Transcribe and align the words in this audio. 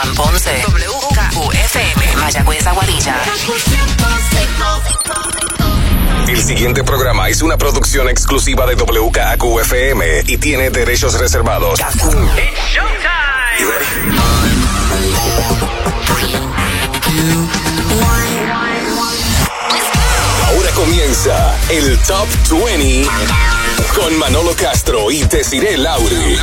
Juan 0.00 0.14
Ponce. 0.14 0.62
WKQFM. 0.62 2.16
Mayagüez 2.18 2.64
Aguadilla. 2.68 3.16
El 6.28 6.40
siguiente 6.40 6.84
programa 6.84 7.28
es 7.28 7.42
una 7.42 7.56
producción 7.58 8.08
exclusiva 8.08 8.64
de 8.66 8.76
WKQFM 8.76 10.22
y 10.26 10.38
tiene 10.38 10.70
derechos 10.70 11.18
reservados. 11.18 11.80
Ahora 20.46 20.70
comienza 20.76 21.56
el 21.70 21.98
Top 22.06 22.28
20 22.50 23.08
con 23.96 24.16
Manolo 24.16 24.54
Castro 24.54 25.10
y 25.10 25.24
Desiree 25.24 25.76
Lauri. 25.76 26.38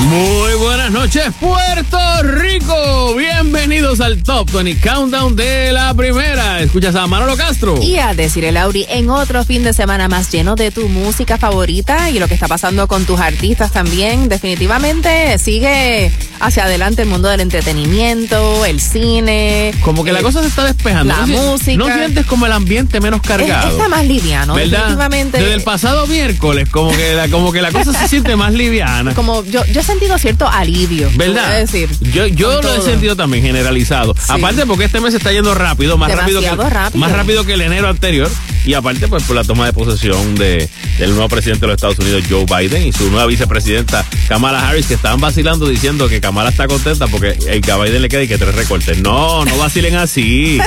Muy 0.00 0.54
buenas 0.58 0.90
noches, 0.90 1.22
Puerto 1.38 1.98
Rico. 2.22 3.14
Bienvenidos 3.14 4.00
al 4.00 4.22
Top 4.22 4.50
20 4.50 4.80
Countdown 4.80 5.36
de 5.36 5.70
la 5.72 5.94
primera. 5.94 6.60
Escuchas 6.60 6.94
a 6.96 7.06
Manolo 7.06 7.36
Castro. 7.36 7.80
Y 7.80 7.98
a 7.98 8.12
decir 8.14 8.44
el 8.44 8.54
Lauri 8.54 8.86
en 8.88 9.10
otro 9.10 9.44
fin 9.44 9.62
de 9.62 9.72
semana 9.72 10.08
más 10.08 10.30
lleno 10.32 10.56
de 10.56 10.70
tu 10.70 10.88
música 10.88 11.38
favorita 11.38 12.10
y 12.10 12.18
lo 12.18 12.26
que 12.26 12.34
está 12.34 12.48
pasando 12.48 12.88
con 12.88 13.04
tus 13.04 13.20
artistas 13.20 13.70
también. 13.70 14.28
Definitivamente 14.28 15.38
sigue 15.38 16.10
hacia 16.40 16.64
adelante 16.64 17.02
el 17.02 17.08
mundo 17.08 17.28
del 17.28 17.40
entretenimiento, 17.40 18.64
el 18.64 18.80
cine. 18.80 19.72
Como 19.82 20.04
que 20.04 20.12
la 20.12 20.20
eh, 20.20 20.22
cosa 20.22 20.40
se 20.42 20.48
está 20.48 20.64
despejando. 20.64 21.14
La 21.14 21.20
¿No 21.20 21.26
si- 21.26 21.32
música. 21.32 21.76
¿No 21.76 21.94
sientes 21.94 22.26
como 22.26 22.46
el 22.46 22.52
ambiente 22.52 23.00
menos 23.00 23.20
cargado? 23.22 23.68
Es- 23.68 23.74
está 23.74 23.88
más 23.88 24.04
liviano, 24.06 24.54
¿Verdad? 24.54 24.70
definitivamente. 24.78 25.38
Desde 25.38 25.54
el 25.54 25.62
pasado 25.62 26.06
miércoles, 26.06 26.68
como 26.70 26.90
que 26.90 27.14
la, 27.14 27.28
como 27.28 27.52
que 27.52 27.62
la 27.62 27.70
cosa 27.70 27.92
se 27.92 28.08
siente 28.08 28.34
más 28.36 28.52
liviana. 28.52 29.14
Como 29.14 29.44
yo, 29.44 29.64
yo 29.66 29.81
he 29.82 29.84
sentido 29.84 30.18
cierto 30.18 30.48
alivio. 30.48 31.10
¿Verdad? 31.14 31.58
decir. 31.58 31.90
yo 32.12 32.26
yo 32.26 32.62
lo 32.62 32.74
he 32.74 32.80
sentido 32.80 33.16
también 33.16 33.44
generalizado. 33.44 34.14
Sí. 34.14 34.32
Aparte 34.32 34.64
porque 34.66 34.84
este 34.84 35.00
mes 35.00 35.14
está 35.14 35.32
yendo 35.32 35.54
rápido, 35.54 35.98
más 35.98 36.12
rápido, 36.12 36.40
que, 36.40 36.48
rápido. 36.50 36.98
más 36.98 37.12
rápido 37.12 37.44
que 37.44 37.54
el 37.54 37.60
enero 37.62 37.88
anterior. 37.88 38.30
Y 38.64 38.74
aparte, 38.74 39.08
pues 39.08 39.24
por 39.24 39.34
la 39.34 39.42
toma 39.44 39.66
de 39.66 39.72
posesión 39.72 40.34
de, 40.36 40.68
del 40.98 41.10
nuevo 41.10 41.28
presidente 41.28 41.62
de 41.62 41.66
los 41.68 41.74
Estados 41.74 41.98
Unidos, 41.98 42.22
Joe 42.30 42.44
Biden, 42.46 42.86
y 42.86 42.92
su 42.92 43.10
nueva 43.10 43.26
vicepresidenta, 43.26 44.04
Kamala 44.28 44.68
Harris, 44.68 44.86
que 44.86 44.94
estaban 44.94 45.20
vacilando 45.20 45.66
diciendo 45.68 46.08
que 46.08 46.20
Kamala 46.20 46.50
está 46.50 46.68
contenta 46.68 47.06
porque 47.08 47.36
el 47.48 47.60
que 47.60 47.72
a 47.72 47.76
Biden 47.78 48.02
le 48.02 48.08
queda 48.08 48.22
y 48.22 48.28
que 48.28 48.38
tres 48.38 48.54
recortes. 48.54 48.98
No, 49.00 49.44
no 49.44 49.56
vacilen 49.58 49.96
así. 49.96 50.60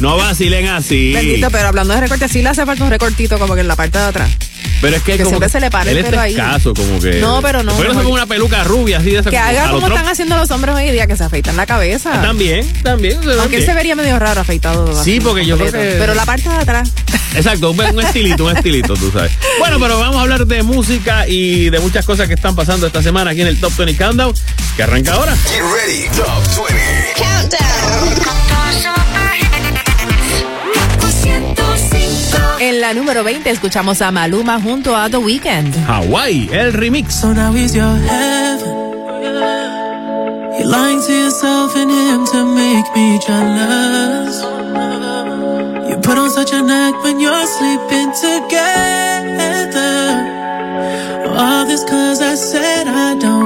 No 0.00 0.16
vacilen 0.16 0.68
así. 0.68 1.12
Bendito, 1.12 1.48
pero 1.50 1.68
hablando 1.68 1.94
de 1.94 2.00
recortes, 2.00 2.30
sí 2.30 2.42
le 2.42 2.48
hace 2.50 2.64
falta 2.64 2.84
un 2.84 2.90
recortito 2.90 3.38
como 3.38 3.54
que 3.54 3.60
en 3.62 3.68
la 3.68 3.76
parte 3.76 3.98
de 3.98 4.04
atrás. 4.04 4.30
Pero 4.80 4.96
es 4.96 5.02
que, 5.02 5.12
que 5.12 5.18
como 5.18 5.30
siempre 5.30 5.48
se 5.48 5.60
le 5.60 5.70
para 5.70 5.90
el 5.90 6.02
pelo 6.04 6.20
ahí. 6.20 6.32
escaso, 6.32 6.74
como 6.74 6.98
que. 7.00 7.20
No, 7.20 7.40
pero 7.40 7.62
no, 7.62 7.72
Pero 7.76 7.90
mejor. 7.90 8.02
con 8.04 8.12
una 8.14 8.26
peluca 8.26 8.64
rubia 8.64 8.98
así 8.98 9.10
de 9.10 9.18
esa 9.20 9.30
Que 9.30 9.38
haga 9.38 9.70
como 9.70 9.86
están 9.86 10.08
haciendo 10.08 10.36
los 10.36 10.50
hombres 10.50 10.74
hoy 10.74 10.90
día, 10.90 11.06
que 11.06 11.16
se 11.16 11.22
afeitan 11.22 11.56
la 11.56 11.66
cabeza. 11.66 12.20
También, 12.20 12.66
también. 12.82 13.18
Aunque 13.40 13.58
él 13.58 13.64
se 13.66 13.74
vería 13.74 13.94
medio 13.94 14.18
raro 14.18 14.40
afeitado. 14.40 15.02
Sí, 15.04 15.20
porque 15.20 15.46
yo 15.46 15.56
creo 15.56 15.70
que- 15.70 15.96
Pero 15.98 16.14
la 16.14 16.24
parte 16.24 16.48
de 16.48 16.56
atrás. 16.56 16.90
Exacto, 17.34 17.70
un, 17.70 17.80
un 17.80 18.00
estilito, 18.00 18.44
un 18.44 18.56
estilito, 18.56 18.94
tú 18.94 19.10
sabes. 19.10 19.32
Bueno, 19.58 19.78
pero 19.80 19.98
vamos 19.98 20.16
a 20.16 20.20
hablar 20.22 20.46
de 20.46 20.62
música 20.62 21.26
y 21.26 21.70
de 21.70 21.80
muchas 21.80 22.04
cosas 22.04 22.28
que 22.28 22.34
están 22.34 22.54
pasando 22.54 22.86
esta 22.86 23.02
semana 23.02 23.30
aquí 23.30 23.40
en 23.40 23.48
el 23.48 23.58
Top 23.60 23.74
20 23.76 23.96
Countdown, 23.96 24.34
que 24.76 24.82
arranca 24.82 25.14
ahora. 25.14 25.34
Get 25.36 25.62
ready, 25.62 26.08
Top 26.16 26.66
20. 26.68 28.22
En 32.60 32.80
la 32.80 32.94
número 32.94 33.24
20 33.24 33.50
escuchamos 33.50 34.00
a 34.02 34.12
Maluma 34.12 34.60
junto 34.60 34.96
a 34.96 35.10
The 35.10 35.16
Weeknd. 35.16 35.74
Hawaii, 35.88 36.48
el 36.52 36.72
remix. 36.72 37.12
So 37.12 37.34
now 37.34 37.52
he's 37.52 37.74
your 37.74 37.98
heaven. 37.98 38.92
You're 40.58 40.68
lying 40.70 41.00
to 41.04 41.12
yourself 41.12 41.74
and 41.74 41.90
him 41.90 42.24
to 42.26 42.44
make 42.44 42.84
me 42.94 43.18
jealous. 43.26 44.61
Put 46.02 46.18
on 46.18 46.30
such 46.30 46.52
a 46.52 46.56
act 46.56 47.02
when 47.04 47.20
you're 47.20 47.46
sleeping 47.46 48.10
together. 48.26 49.94
All 51.42 51.64
this 51.64 51.84
cause 51.84 52.20
I 52.20 52.34
said 52.34 52.88
I 52.88 53.14
don't 53.14 53.41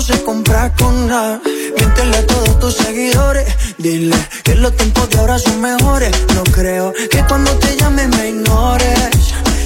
se 0.00 0.22
compra 0.22 0.72
con 0.76 1.08
nada. 1.08 1.40
Miéntele 1.76 2.16
a 2.16 2.26
todos 2.26 2.58
tus 2.58 2.74
seguidores. 2.74 3.46
Dile 3.78 4.16
que 4.42 4.54
los 4.54 4.74
tiempos 4.76 5.10
de 5.10 5.18
ahora 5.18 5.38
son 5.38 5.60
mejores. 5.60 6.12
No 6.34 6.42
creo 6.44 6.92
que 7.10 7.24
cuando 7.28 7.50
te 7.58 7.76
llame 7.76 8.08
me 8.08 8.28
ignores. 8.28 9.10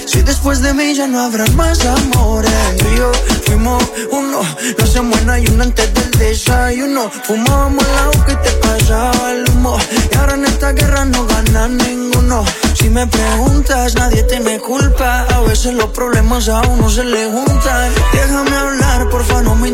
Si 0.07 0.23
después 0.23 0.61
de 0.61 0.75
mí 0.75 0.95
ya 0.95 1.07
no 1.07 1.21
habrá 1.21 1.47
más 1.53 1.85
amores. 1.87 2.53
Tú 2.79 2.87
y 2.87 3.35
fuimos 3.47 3.83
uno. 4.11 4.41
No 4.79 4.87
se 4.87 5.01
muera 5.01 5.39
y 5.39 5.47
uno 5.47 5.63
antes 5.65 5.93
del 5.95 6.11
desayuno. 6.13 7.11
Fumábamos 7.25 7.85
el 7.85 7.99
agua 7.99 8.27
y 8.29 8.37
te 8.45 8.51
pasaba 8.67 9.33
el 9.33 9.49
humo. 9.51 9.79
Y 10.13 10.17
ahora 10.17 10.35
en 10.35 10.45
esta 10.47 10.73
guerra 10.73 11.05
no 11.05 11.27
gana 11.27 11.69
ninguno. 11.69 12.45
Si 12.75 12.89
me 12.91 13.07
preguntas, 13.07 13.95
nadie 13.95 14.25
tiene 14.25 14.59
culpa. 14.59 15.27
A 15.35 15.41
veces 15.41 15.75
los 15.75 15.91
problemas 15.91 16.49
a 16.49 16.61
uno 16.63 16.91
se 16.91 17.05
le 17.05 17.31
juntan. 17.31 17.93
Déjame 18.13 18.57
hablar, 18.57 19.09
porfa, 19.11 19.43
no 19.43 19.55
me 19.55 19.69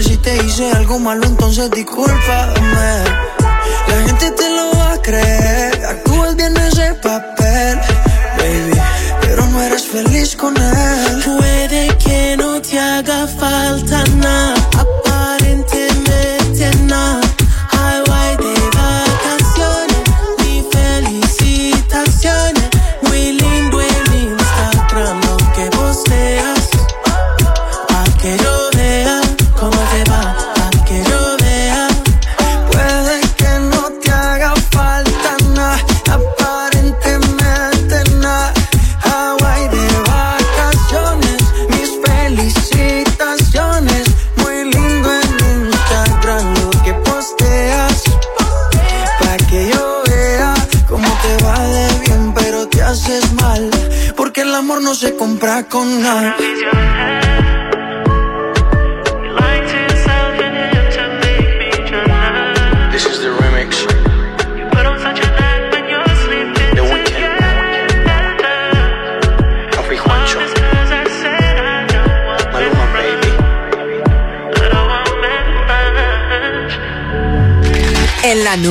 Si 0.00 0.16
te 0.16 0.36
hice 0.42 0.72
algo 0.72 0.98
malo, 0.98 1.26
entonces 1.26 1.70
discúlpame. 1.70 3.04
La 3.88 4.06
gente 4.06 4.30
te 4.30 4.48
lo 4.48 4.70
va 4.78 4.92
a 4.94 5.02
creer. 5.02 5.84
Actúas 5.84 6.34
bien 6.34 6.56
ese 6.56 6.94
papel, 6.94 7.78
baby. 8.38 8.80
Pero 9.20 9.46
no 9.48 9.62
eres 9.62 9.86
feliz 9.86 10.34
con 10.34 10.56
él. 10.56 11.22
Puede 11.24 11.88
que 11.98 12.36
no 12.38 12.62
te 12.62 12.78
haga 12.78 13.26
falta 13.26 14.02
nada, 14.16 14.54
con 55.70 56.02
nada. 56.02 56.89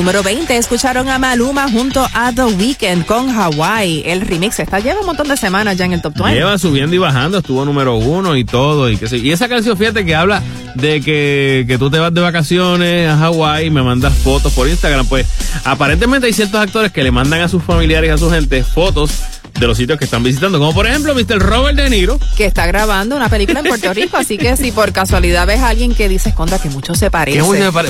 Número 0.00 0.22
20 0.22 0.56
escucharon 0.56 1.10
a 1.10 1.18
Maluma 1.18 1.70
junto 1.70 2.02
a 2.14 2.32
The 2.32 2.44
Weeknd 2.44 3.04
con 3.04 3.28
Hawaii. 3.28 4.02
El 4.06 4.22
remix 4.22 4.58
está 4.58 4.80
lleva 4.80 5.00
un 5.00 5.04
montón 5.04 5.28
de 5.28 5.36
semanas 5.36 5.76
ya 5.76 5.84
en 5.84 5.92
el 5.92 6.00
top 6.00 6.14
20. 6.14 6.38
Lleva 6.38 6.56
subiendo 6.56 6.96
y 6.96 6.98
bajando, 6.98 7.36
estuvo 7.36 7.66
número 7.66 7.96
uno 7.96 8.34
y 8.34 8.44
todo. 8.44 8.90
Y, 8.90 8.98
y 8.98 9.30
esa 9.30 9.46
canción, 9.46 9.76
fíjate 9.76 10.06
que 10.06 10.14
habla 10.14 10.42
de 10.74 11.02
que, 11.02 11.66
que 11.68 11.76
tú 11.76 11.90
te 11.90 11.98
vas 11.98 12.14
de 12.14 12.22
vacaciones 12.22 13.10
a 13.10 13.18
Hawái 13.18 13.66
y 13.66 13.70
me 13.70 13.82
mandas 13.82 14.14
fotos 14.14 14.54
por 14.54 14.70
Instagram. 14.70 15.04
Pues 15.04 15.26
aparentemente 15.64 16.28
hay 16.28 16.32
ciertos 16.32 16.62
actores 16.62 16.92
que 16.92 17.02
le 17.02 17.10
mandan 17.10 17.42
a 17.42 17.48
sus 17.50 17.62
familiares 17.62 18.10
a 18.10 18.16
su 18.16 18.30
gente 18.30 18.64
fotos 18.64 19.10
de 19.60 19.66
los 19.66 19.76
sitios 19.76 19.98
que 19.98 20.06
están 20.06 20.22
visitando, 20.22 20.58
como 20.58 20.74
por 20.74 20.86
ejemplo 20.86 21.14
Mr. 21.14 21.38
Robert 21.38 21.76
De 21.76 21.90
Niro. 21.90 22.18
Que 22.36 22.46
está 22.46 22.66
grabando 22.66 23.14
una 23.14 23.28
película 23.28 23.60
en 23.60 23.66
Puerto 23.66 23.92
Rico, 23.92 24.16
así 24.16 24.38
que 24.38 24.56
si 24.56 24.72
por 24.72 24.92
casualidad 24.92 25.46
ves 25.46 25.60
a 25.60 25.68
alguien 25.68 25.94
que 25.94 26.08
dice, 26.08 26.34
contra 26.34 26.58
que 26.58 26.70
mucho 26.70 26.94
se 26.94 27.10
parece. 27.10 27.38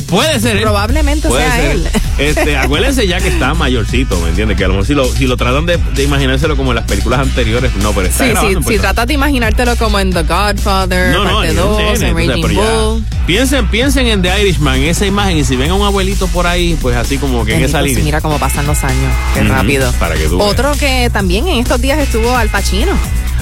Puede 0.08 0.40
ser 0.40 0.56
él. 0.56 0.62
Probablemente 0.62 1.30
sea 1.30 1.70
él. 1.70 1.86
Este, 2.18 2.56
acuérdense 2.56 3.06
ya 3.06 3.20
que 3.20 3.28
está 3.28 3.54
mayorcito, 3.54 4.20
¿me 4.20 4.30
entiendes? 4.30 4.58
Que 4.58 4.64
a 4.64 4.68
lo 4.68 4.74
mejor 4.74 4.86
si 4.86 4.94
lo, 4.94 5.04
si 5.06 5.26
lo 5.26 5.36
tratan 5.36 5.64
de, 5.64 5.78
imaginárselo 6.02 6.56
como 6.56 6.72
en 6.72 6.76
las 6.76 6.84
películas 6.84 7.20
anteriores, 7.20 7.74
no, 7.76 7.92
pero 7.92 8.08
está 8.08 8.24
Sí, 8.24 8.32
sí, 8.40 8.56
si 8.66 8.78
tratas 8.78 9.06
de 9.06 9.14
imaginártelo 9.14 9.76
como 9.76 9.98
en 10.00 10.10
The 10.10 10.24
Godfather, 10.24 11.12
no, 11.12 11.24
parte 11.24 11.54
2, 11.54 12.02
en 12.02 12.16
Raging 12.16 12.54
Bull. 12.54 13.04
Piensen, 13.26 13.68
piensen 13.68 14.06
en 14.08 14.22
The 14.22 14.40
Irishman, 14.42 14.80
esa 14.82 15.06
imagen, 15.06 15.38
y 15.38 15.44
si 15.44 15.56
ven 15.56 15.70
a 15.70 15.74
un 15.74 15.86
abuelito 15.86 16.26
por 16.28 16.46
ahí, 16.46 16.76
pues 16.80 16.96
así 16.96 17.18
como 17.18 17.44
que 17.44 17.54
en 17.54 17.64
esa 17.64 17.80
línea. 17.80 18.02
Mira 18.02 18.20
cómo 18.20 18.38
pasan 18.38 18.66
los 18.66 18.82
años, 18.82 19.12
qué 19.34 19.44
rápido. 19.44 19.92
Para 20.00 20.16
que 20.16 20.26
Otro 20.26 20.72
que 20.72 21.10
también 21.12 21.46
en 21.46 21.58
estos 21.58 21.80
días 21.80 21.98
estuvo 21.98 22.36
Al 22.36 22.48
Pacino. 22.48 22.92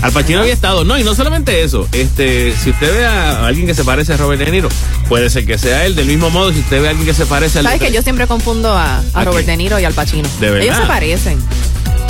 Al 0.02 0.12
Pacino 0.12 0.40
había 0.40 0.52
estado, 0.52 0.84
no, 0.84 0.96
y 0.98 1.02
no 1.02 1.14
solamente 1.14 1.62
eso, 1.62 1.88
este, 1.92 2.54
si 2.56 2.70
usted 2.70 2.94
ve 2.94 3.06
a 3.06 3.46
alguien 3.46 3.66
que 3.66 3.74
se 3.74 3.82
parece 3.82 4.12
a 4.12 4.16
Robert 4.16 4.40
De 4.44 4.50
Niro, 4.50 4.68
puede 5.08 5.28
ser 5.28 5.44
que 5.44 5.58
sea 5.58 5.86
él, 5.86 5.96
del 5.96 6.06
mismo 6.06 6.30
modo, 6.30 6.52
si 6.52 6.60
usted 6.60 6.80
ve 6.80 6.88
a 6.88 6.90
alguien 6.90 7.06
que 7.06 7.14
se 7.14 7.26
parece 7.26 7.58
al... 7.58 7.64
¿Sabes 7.64 7.80
que 7.80 7.90
yo 7.90 8.02
siempre 8.02 8.26
confundo 8.26 8.72
a, 8.72 9.02
Robert 9.24 9.46
De 9.46 9.56
Niro 9.56 9.80
y 9.80 9.84
al 9.84 9.94
Pacino? 9.94 10.28
¿De 10.38 10.50
verdad? 10.50 10.66
Ellos 10.66 10.76
se 10.76 10.86
parecen. 10.86 11.38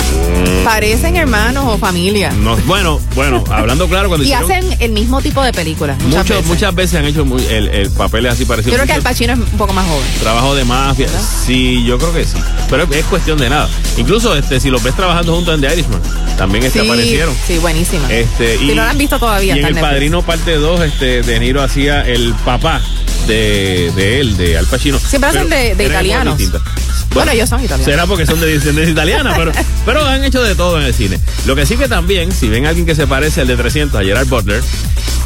Mm. 0.09 0.63
Parecen 0.63 1.15
hermanos 1.15 1.65
o 1.67 1.77
familia. 1.77 2.31
No, 2.31 2.55
bueno, 2.65 2.99
bueno, 3.15 3.43
hablando 3.49 3.87
claro 3.87 4.09
cuando 4.09 4.25
Y 4.27 4.33
hacen 4.33 4.65
el 4.79 4.91
mismo 4.91 5.21
tipo 5.21 5.43
de 5.43 5.51
películas. 5.51 5.97
Muchas, 6.03 6.27
veces. 6.27 6.45
muchas 6.45 6.75
veces 6.75 6.99
han 6.99 7.05
hecho 7.05 7.25
muy, 7.25 7.43
el, 7.45 7.67
el 7.67 7.89
papel 7.91 8.27
así 8.27 8.45
parecido. 8.45 8.71
Yo 8.71 8.77
creo 8.77 8.87
que 8.87 8.93
Al 8.93 9.01
Pacino 9.01 9.33
es 9.33 9.39
un 9.39 9.45
poco 9.57 9.73
más 9.73 9.87
joven. 9.87 10.05
Trabajo 10.19 10.55
de 10.55 10.65
mafia. 10.65 11.07
Sí, 11.45 11.83
yo 11.85 11.97
creo 11.97 12.13
que 12.13 12.25
sí. 12.25 12.37
Pero 12.69 12.83
es 12.91 13.05
cuestión 13.05 13.37
de 13.39 13.49
nada. 13.49 13.69
Incluso 13.97 14.35
este, 14.35 14.59
si 14.59 14.69
los 14.69 14.83
ves 14.83 14.95
trabajando 14.95 15.35
juntos 15.35 15.55
en 15.55 15.61
The 15.61 15.73
Irishman, 15.73 16.01
también 16.37 16.65
este, 16.65 16.81
aparecieron. 16.81 17.35
Sí, 17.47 17.57
buenísima. 17.57 18.11
Este, 18.11 18.55
y, 18.57 18.67
no 18.69 18.75
lo 18.75 18.83
han 18.83 18.97
visto 18.97 19.19
todavía. 19.19 19.55
Y 19.55 19.59
en 19.59 19.65
El 19.65 19.75
Padrino 19.75 20.21
parte 20.21 20.55
2, 20.55 20.81
este, 20.81 21.21
De 21.21 21.39
Niro 21.39 21.61
hacía 21.61 22.05
el 22.05 22.33
papá 22.45 22.81
de, 23.27 23.91
de 23.95 24.19
él, 24.19 24.37
de 24.37 24.57
Al 24.57 24.65
Pacino. 24.65 24.99
Siempre 24.99 25.29
hacen 25.29 25.49
de, 25.49 25.75
de 25.75 25.85
italianos. 25.85 26.39
Bueno, 27.13 27.31
ellos 27.31 27.49
son 27.49 27.63
italianos. 27.63 27.85
Será 27.85 28.05
porque 28.05 28.25
son 28.25 28.39
de 28.39 28.47
descendencia 28.47 28.91
italiana, 28.91 29.33
pero, 29.35 29.51
pero 29.85 29.98
han 30.07 30.23
hecho 30.23 30.41
de 30.43 30.55
todo 30.55 30.79
en 30.79 30.85
el 30.85 30.93
cine. 30.93 31.19
Lo 31.45 31.55
que 31.55 31.65
sí 31.65 31.77
que 31.77 31.87
también, 31.87 32.31
si 32.31 32.49
ven 32.49 32.65
a 32.65 32.69
alguien 32.69 32.85
que 32.85 32.95
se 32.95 33.07
parece 33.07 33.41
al 33.41 33.47
de 33.47 33.57
300, 33.57 33.99
a 33.99 34.03
Gerard 34.03 34.27
Butler, 34.27 34.61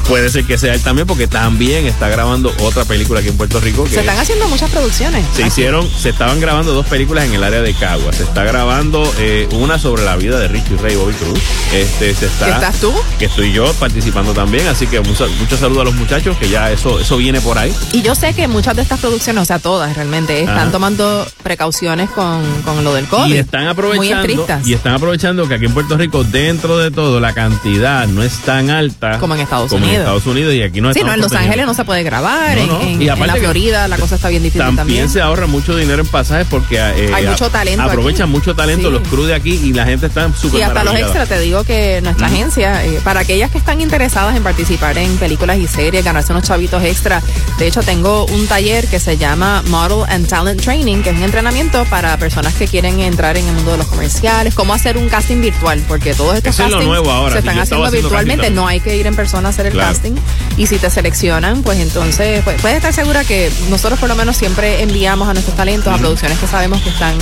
puede 0.07 0.29
ser 0.29 0.45
que 0.45 0.57
sea 0.57 0.73
él 0.73 0.81
también, 0.81 1.07
porque 1.07 1.27
también 1.27 1.85
está 1.85 2.09
grabando 2.09 2.53
otra 2.59 2.85
película 2.85 3.19
aquí 3.19 3.29
en 3.29 3.37
Puerto 3.37 3.59
Rico. 3.59 3.87
se 3.87 3.99
están 3.99 4.17
haciendo 4.17 4.47
muchas 4.47 4.69
producciones. 4.69 5.25
Se 5.35 5.43
hicieron, 5.43 5.89
se 5.89 6.09
estaban 6.09 6.39
grabando 6.39 6.73
dos 6.73 6.85
películas 6.85 7.25
en 7.25 7.33
el 7.33 7.43
área 7.43 7.61
de 7.61 7.73
Cagua. 7.73 8.11
Se 8.13 8.23
está 8.23 8.43
grabando 8.43 9.11
eh, 9.19 9.47
una 9.51 9.79
sobre 9.79 10.03
la 10.03 10.15
vida 10.15 10.39
de 10.39 10.47
Richie 10.47 10.77
Ray 10.77 10.95
Bobby 10.95 11.13
Cruz. 11.13 11.39
Este, 11.73 12.13
se 12.13 12.25
está, 12.27 12.49
¿Estás 12.49 12.79
tú? 12.79 12.93
Que 13.17 13.25
estoy 13.25 13.51
yo 13.51 13.71
participando 13.73 14.33
también, 14.33 14.67
así 14.67 14.87
que 14.87 14.99
muchos 15.01 15.31
mucho 15.39 15.57
saludos 15.57 15.81
a 15.81 15.85
los 15.85 15.95
muchachos, 15.95 16.37
que 16.37 16.49
ya 16.49 16.71
eso, 16.71 16.99
eso 16.99 17.17
viene 17.17 17.41
por 17.41 17.57
ahí. 17.57 17.73
Y 17.91 18.01
yo 18.01 18.15
sé 18.15 18.33
que 18.33 18.47
muchas 18.47 18.75
de 18.75 18.81
estas 18.81 18.99
producciones, 18.99 19.41
o 19.41 19.45
sea, 19.45 19.59
todas 19.59 19.95
realmente, 19.95 20.41
están 20.41 20.71
tomando 20.71 21.25
precauciones 21.43 22.09
con, 22.09 22.43
con, 22.63 22.83
lo 22.83 22.93
del 22.93 23.07
COVID. 23.07 23.33
Y 23.33 23.37
están 23.37 23.67
aprovechando. 23.67 24.45
Y 24.65 24.73
están 24.73 24.93
aprovechando 24.93 25.47
que 25.47 25.55
aquí 25.55 25.65
en 25.65 25.73
Puerto 25.73 25.97
Rico, 25.97 26.23
dentro 26.23 26.77
de 26.77 26.89
todo, 26.89 27.19
la 27.19 27.33
cantidad 27.33 28.07
no 28.07 28.23
es 28.23 28.39
tan 28.39 28.69
alta 28.69 29.19
como 29.19 29.35
en 29.35 29.41
Estados 29.41 29.69
como 29.69 29.83
Unidos. 29.83 29.95
En 29.95 30.01
Estados 30.01 30.25
Unidos 30.25 30.53
y 30.53 30.61
aquí 30.61 30.79
no 30.79 30.93
Sí, 30.93 31.01
no, 31.03 31.13
en 31.13 31.19
Los 31.19 31.33
Ángeles 31.33 31.65
no 31.65 31.73
se 31.73 31.83
puede 31.83 32.03
grabar, 32.03 32.57
En, 32.57 33.01
y 33.01 33.05
la 33.05 33.15
Florida 33.15 33.87
la 33.87 33.97
cosa 33.97 34.15
está 34.15 34.29
bien 34.29 34.43
difícil 34.43 34.61
también. 34.61 34.77
También 34.77 35.09
se 35.09 35.21
ahorra 35.21 35.47
mucho 35.47 35.75
dinero 35.75 36.01
en 36.01 36.07
pasajes 36.07 36.47
porque 36.49 36.77
eh, 36.77 37.11
hay 37.13 37.27
mucho 37.27 37.49
talento. 37.49 37.83
Aprovechan 37.83 38.29
mucho 38.29 38.55
talento 38.55 38.89
los 38.89 39.07
crews 39.07 39.27
de 39.27 39.35
aquí 39.35 39.59
y 39.63 39.73
la 39.73 39.85
gente 39.85 40.07
está 40.07 40.31
súper 40.33 40.59
Y 40.59 40.63
hasta 40.63 40.83
los 40.83 40.95
extras, 40.95 41.27
te 41.27 41.39
digo 41.39 41.63
que 41.63 41.99
nuestra 42.01 42.27
agencia, 42.27 42.85
eh, 42.85 42.99
para 43.03 43.21
aquellas 43.21 43.51
que 43.51 43.57
están 43.57 43.81
interesadas 43.81 44.35
en 44.35 44.43
participar 44.43 44.97
en 44.97 45.17
películas 45.17 45.57
y 45.57 45.67
series, 45.67 46.03
ganarse 46.03 46.31
unos 46.31 46.45
chavitos 46.45 46.83
extra, 46.83 47.21
de 47.57 47.67
hecho 47.67 47.81
tengo 47.81 48.25
un 48.25 48.47
taller 48.47 48.87
que 48.87 48.99
se 48.99 49.17
llama 49.17 49.63
Model 49.67 50.05
and 50.09 50.27
Talent 50.27 50.61
Training, 50.61 51.01
que 51.03 51.09
es 51.09 51.17
un 51.17 51.23
entrenamiento 51.23 51.85
para 51.89 52.15
personas 52.17 52.53
que 52.53 52.67
quieren 52.67 52.99
entrar 52.99 53.37
en 53.37 53.47
el 53.47 53.53
mundo 53.55 53.71
de 53.71 53.77
los 53.77 53.87
comerciales, 53.87 54.52
cómo 54.53 54.73
hacer 54.73 54.97
un 54.97 55.09
casting 55.09 55.41
virtual, 55.41 55.83
porque 55.87 56.13
todos 56.13 56.35
estos 56.35 56.55
castings 56.55 56.83
se 57.31 57.39
están 57.39 57.59
haciendo 57.59 57.91
virtualmente, 57.91 58.49
no 58.49 58.67
hay 58.67 58.79
que 58.79 58.97
ir 58.97 59.07
en 59.07 59.15
persona 59.15 59.49
a 59.49 59.51
hacer 59.51 59.67
el 59.67 59.77
casting. 59.77 60.13
Y 60.57 60.67
si 60.67 60.77
te 60.77 60.89
seleccionan, 60.89 61.63
pues 61.63 61.79
entonces 61.79 62.43
pues, 62.43 62.61
puedes 62.61 62.77
estar 62.77 62.93
segura 62.93 63.23
que 63.23 63.51
nosotros 63.69 63.99
por 63.99 64.09
lo 64.09 64.15
menos 64.15 64.37
siempre 64.37 64.83
enviamos 64.83 65.27
a 65.27 65.33
nuestros 65.33 65.55
talentos 65.55 65.93
a 65.93 65.97
producciones 65.97 66.37
que 66.37 66.47
sabemos 66.47 66.81
que 66.81 66.89
están 66.89 67.17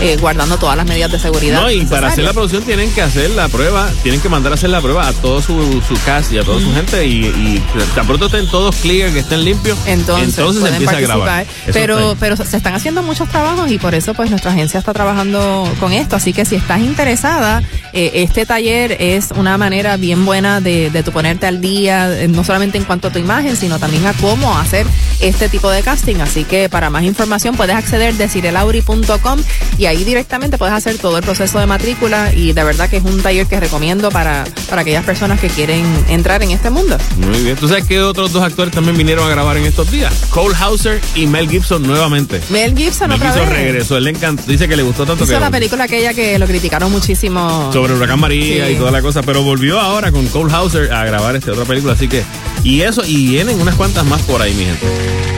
eh, 0.00 0.16
guardando 0.20 0.56
todas 0.56 0.76
las 0.76 0.86
medidas 0.86 1.12
de 1.12 1.18
seguridad. 1.18 1.60
No, 1.60 1.70
y 1.70 1.84
para 1.86 2.08
hacer 2.08 2.24
la 2.24 2.32
producción 2.32 2.62
tienen 2.64 2.90
que 2.92 3.02
hacer 3.02 3.30
la 3.30 3.48
prueba, 3.48 3.90
tienen 4.02 4.20
que 4.20 4.28
mandar 4.28 4.52
a 4.52 4.54
hacer 4.56 4.70
la 4.70 4.80
prueba 4.80 5.06
a 5.06 5.12
todo 5.12 5.40
su, 5.42 5.82
su 5.86 5.94
cast 6.04 6.32
y 6.32 6.38
a 6.38 6.44
toda 6.44 6.60
su 6.60 6.72
gente 6.74 7.06
y, 7.06 7.62
tan 7.94 8.06
pronto 8.06 8.26
estén 8.26 8.46
todos 8.48 8.76
clear, 8.76 9.12
que 9.12 9.20
estén 9.20 9.44
limpios, 9.44 9.78
entonces, 9.86 10.38
entonces 10.38 10.62
se 10.62 10.68
empieza 10.70 10.96
a 10.96 11.00
grabar. 11.00 11.46
pero, 11.72 12.16
pero 12.18 12.36
se 12.36 12.56
están 12.56 12.74
haciendo 12.74 13.02
muchos 13.02 13.28
trabajos 13.28 13.70
y 13.70 13.78
por 13.78 13.94
eso 13.94 14.14
pues 14.14 14.30
nuestra 14.30 14.52
agencia 14.52 14.78
está 14.78 14.92
trabajando 14.92 15.70
con 15.80 15.92
esto. 15.92 16.16
Así 16.16 16.32
que 16.32 16.44
si 16.44 16.56
estás 16.72 16.88
interesada, 16.88 17.62
eh, 17.92 18.10
este 18.14 18.46
taller 18.46 18.96
es 18.98 19.30
una 19.36 19.58
manera 19.58 19.98
bien 19.98 20.24
buena 20.24 20.62
de, 20.62 20.88
de 20.88 21.02
tu 21.02 21.12
ponerte 21.12 21.46
al 21.46 21.60
día, 21.60 22.22
eh, 22.22 22.28
no 22.28 22.44
solamente 22.44 22.78
en 22.78 22.84
cuanto 22.84 23.08
a 23.08 23.12
tu 23.12 23.18
imagen, 23.18 23.56
sino 23.56 23.78
también 23.78 24.06
a 24.06 24.14
cómo 24.14 24.56
hacer 24.56 24.86
este 25.20 25.50
tipo 25.50 25.70
de 25.70 25.82
casting. 25.82 26.16
Así 26.16 26.44
que 26.44 26.70
para 26.70 26.88
más 26.88 27.04
información 27.04 27.56
puedes 27.56 27.76
acceder 27.76 28.14
a 28.22 28.28
cirelauri.com 28.28 29.40
y 29.76 29.84
ahí 29.84 30.02
directamente 30.04 30.56
puedes 30.56 30.74
hacer 30.74 30.96
todo 30.96 31.18
el 31.18 31.24
proceso 31.24 31.58
de 31.58 31.66
matrícula 31.66 32.32
y 32.32 32.54
de 32.54 32.64
verdad 32.64 32.88
que 32.88 32.96
es 32.96 33.04
un 33.04 33.20
taller 33.20 33.46
que 33.46 33.60
recomiendo 33.60 34.10
para, 34.10 34.44
para 34.70 34.80
aquellas 34.80 35.04
personas 35.04 35.38
que 35.40 35.48
quieren 35.48 35.84
entrar 36.08 36.42
en 36.42 36.52
este 36.52 36.70
mundo. 36.70 36.96
Muy 37.18 37.42
bien. 37.42 37.56
¿Tú 37.56 37.68
sabes 37.68 37.84
qué 37.84 38.00
otros 38.00 38.32
dos 38.32 38.42
actores 38.42 38.72
también 38.72 38.96
vinieron 38.96 39.26
a 39.26 39.28
grabar 39.28 39.58
en 39.58 39.64
estos 39.64 39.90
días? 39.90 40.14
Cole 40.30 40.54
Hauser 40.58 41.00
y 41.14 41.26
Mel 41.26 41.50
Gibson 41.50 41.82
nuevamente. 41.82 42.40
Mel 42.48 42.74
Gibson 42.74 43.10
Mel 43.10 43.18
otra 43.20 43.34
Gibson 43.34 43.50
regresó. 43.50 43.96
Él 43.98 44.04
le 44.04 44.10
encantó. 44.10 44.44
Dice 44.46 44.66
que 44.66 44.76
le 44.76 44.82
gustó 44.82 45.04
tanto 45.04 45.24
Hizo 45.24 45.34
que... 45.34 45.40
la 45.40 45.50
película 45.50 45.84
aquella 45.84 46.14
que 46.14 46.38
lo 46.38 46.46
criticaron 46.62 46.92
muchísimo. 46.92 47.72
Sobre 47.72 47.92
Huracán 47.92 48.20
María 48.20 48.70
y 48.70 48.76
toda 48.76 48.92
la 48.92 49.02
cosa, 49.02 49.20
pero 49.22 49.42
volvió 49.42 49.80
ahora 49.80 50.12
con 50.12 50.24
Cole 50.28 50.52
Hauser 50.52 50.92
a 50.92 51.04
grabar 51.04 51.34
esta 51.34 51.50
otra 51.50 51.64
película, 51.64 51.94
así 51.94 52.06
que... 52.06 52.22
Y 52.62 52.82
eso, 52.82 53.02
y 53.04 53.26
vienen 53.26 53.60
unas 53.60 53.74
cuantas 53.74 54.04
más 54.06 54.22
por 54.22 54.40
ahí, 54.40 54.54
mi 54.54 54.64
gente. 54.64 54.86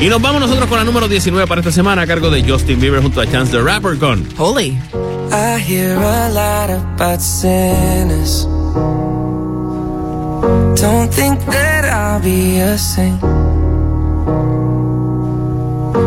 Y 0.03 0.09
nos 0.11 0.21
vamos 0.21 0.43
nosotros 0.43 0.69
con 0.69 0.77
la 0.77 0.85
número 0.85 1.09
19 1.09 1.47
para 1.47 1.63
esta 1.63 1.73
semana 1.73 2.03
a 2.03 2.07
cargo 2.07 2.29
de 2.29 2.47
Justin 2.47 2.79
Bieber 2.79 3.01
junto 3.01 3.23
a 3.23 3.27
Chance 3.27 3.53
the 3.53 3.63
Rapper 3.63 3.97
con 3.97 4.29
Holy. 4.37 4.79
I 5.33 5.59
hear 5.59 5.97
a 5.97 6.29
lot 6.29 6.69
about 6.69 7.23
sinners. 7.23 8.45
Don't 10.79 11.11
think 11.11 11.41
that 11.47 11.87
I'll 11.87 12.21
be 12.21 12.61
a 12.61 12.77
saint. 12.77 13.19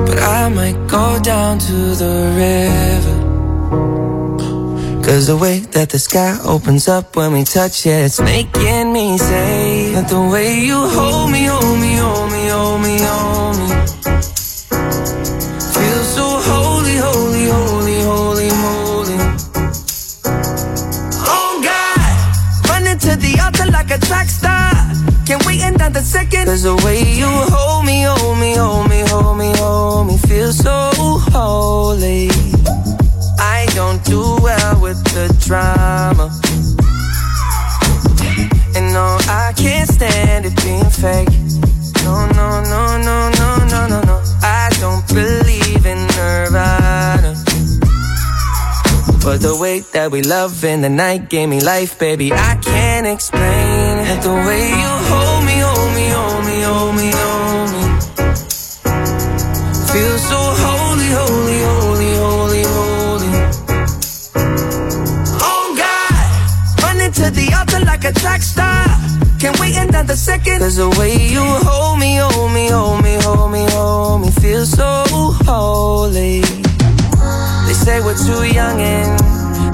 But 0.05 0.19
I 0.19 0.47
might 0.49 0.77
go 0.87 1.19
down 1.23 1.57
to 1.57 1.95
the 1.95 2.33
river. 2.37 3.26
Cause 5.07 5.27
the 5.27 5.37
way 5.37 5.59
that 5.71 5.89
the 5.89 5.99
sky 5.99 6.37
opens 6.43 6.89
up 6.89 7.15
when 7.15 7.31
we 7.31 7.45
touch 7.45 7.85
it, 7.85 7.91
it's 7.91 8.19
making 8.19 8.91
me 8.91 9.17
say 9.17 9.93
that 9.93 10.09
the 10.09 10.19
way 10.19 10.59
you 10.59 10.75
hold 10.75 11.31
me, 11.31 11.45
hold 11.45 11.79
me, 11.79 11.95
hold 11.95 12.29
me, 12.29 12.47
hold 12.49 12.81
me, 12.81 12.99
hold 12.99 13.55
me. 13.55 13.67
Feel 15.71 16.03
so 16.03 16.27
holy, 16.43 16.97
holy, 16.99 17.47
holy, 17.47 17.99
holy, 18.03 18.49
holy. 18.51 19.17
Oh 21.23 21.53
God, 21.63 22.69
running 22.69 22.99
to 22.99 23.15
the 23.15 23.39
altar 23.39 23.71
like 23.71 23.89
a 23.89 23.99
track 24.05 24.27
star. 24.27 24.73
Can't 25.25 25.43
wait 25.45 25.61
another 25.61 26.01
second. 26.01 26.47
Cause 26.47 26.63
the 26.63 26.75
way 26.83 26.99
you 27.13 27.31
hold 27.55 27.85
me, 27.85 28.03
hold 28.03 28.37
me, 28.39 28.55
hold 28.55 28.89
me, 28.89 28.99
hold 29.07 29.37
me, 29.37 29.53
hold 29.55 30.07
me, 30.07 30.17
feel 30.27 30.51
so 30.51 30.91
holy. 31.31 32.27
I 33.39 33.67
don't 33.75 34.03
do 34.03 34.21
well 34.41 34.81
with 34.81 35.03
the 35.15 35.27
drama. 35.45 36.29
And 38.75 38.93
no, 38.93 39.17
I 39.27 39.53
can't 39.55 39.89
stand 39.89 40.45
it 40.45 40.55
being 40.63 40.89
fake. 40.89 41.29
No, 42.03 42.27
no, 42.39 42.61
no, 42.61 42.97
no, 42.97 43.29
no, 43.29 43.65
no, 43.65 43.87
no, 43.87 44.01
no. 44.01 44.21
I 44.41 44.69
don't 44.79 45.05
believe 45.07 45.85
in 45.85 45.99
Nirvana. 46.15 47.35
But 49.23 49.41
the 49.41 49.57
way 49.59 49.81
that 49.91 50.09
we 50.09 50.21
love 50.21 50.63
in 50.63 50.81
the 50.81 50.89
night 50.89 51.29
gave 51.29 51.49
me 51.49 51.59
life, 51.59 51.99
baby. 51.99 52.31
I 52.31 52.55
can't 52.63 53.05
explain 53.05 53.97
it. 54.07 54.21
The 54.21 54.33
way 54.47 54.69
you 54.69 54.93
hold 55.11 55.43
me, 55.43 55.59
hold 55.59 55.95
me, 55.95 56.07
hold 56.07 56.33
me, 56.36 56.36
Another 70.07 70.19
second. 70.19 70.59
Cause 70.59 70.77
the 70.77 70.87
way 70.97 71.19
you 71.19 71.43
hold 71.67 71.99
me, 71.99 72.15
hold 72.15 72.53
me, 72.53 72.69
hold 72.69 73.03
me, 73.03 73.19
hold 73.19 73.51
me, 73.51 73.67
hold 73.71 74.21
me, 74.21 74.31
feel 74.39 74.65
so 74.65 75.03
holy. 75.43 76.39
They 77.67 77.75
say 77.75 77.99
we're 77.99 78.15
too 78.15 78.47
young 78.47 78.79
and 78.79 79.19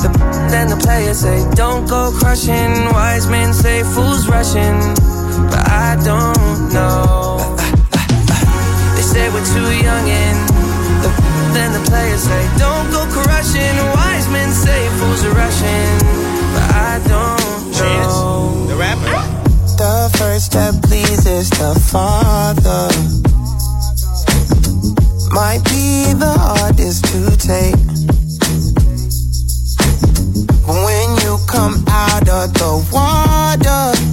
the 0.02 0.10
then 0.50 0.70
the 0.70 0.78
players 0.82 1.20
say 1.20 1.38
don't 1.54 1.88
go 1.88 2.12
crushing. 2.18 2.74
Wise 2.98 3.28
men 3.28 3.54
say 3.54 3.84
fools 3.84 4.28
rushing, 4.28 4.82
but 5.54 5.70
I 5.70 6.02
don't 6.02 6.74
know. 6.74 7.38
They 8.98 9.06
say 9.06 9.30
we're 9.30 9.46
too 9.54 9.70
young 9.86 10.10
and 10.10 10.50
the 11.06 11.10
then 11.54 11.74
the 11.78 11.84
players 11.86 12.24
say 12.26 12.42
don't 12.58 12.90
go 12.90 13.06
crushing. 13.14 13.78
Wise 14.02 14.28
men 14.30 14.50
say 14.50 14.82
fools 14.98 15.24
rushing, 15.28 15.94
but 16.58 16.66
I 16.74 17.02
don't 17.06 17.13
First 20.24 20.46
step 20.46 20.76
pleases 20.84 21.50
the 21.50 21.76
Father. 21.92 22.88
Might 25.36 25.62
be 25.66 26.14
the 26.14 26.34
hardest 26.40 27.04
to 27.12 27.36
take. 27.36 27.76
When 30.66 31.08
you 31.24 31.38
come 31.46 31.84
out 31.90 32.30
of 32.30 32.54
the 32.54 32.74
water, 32.94 34.13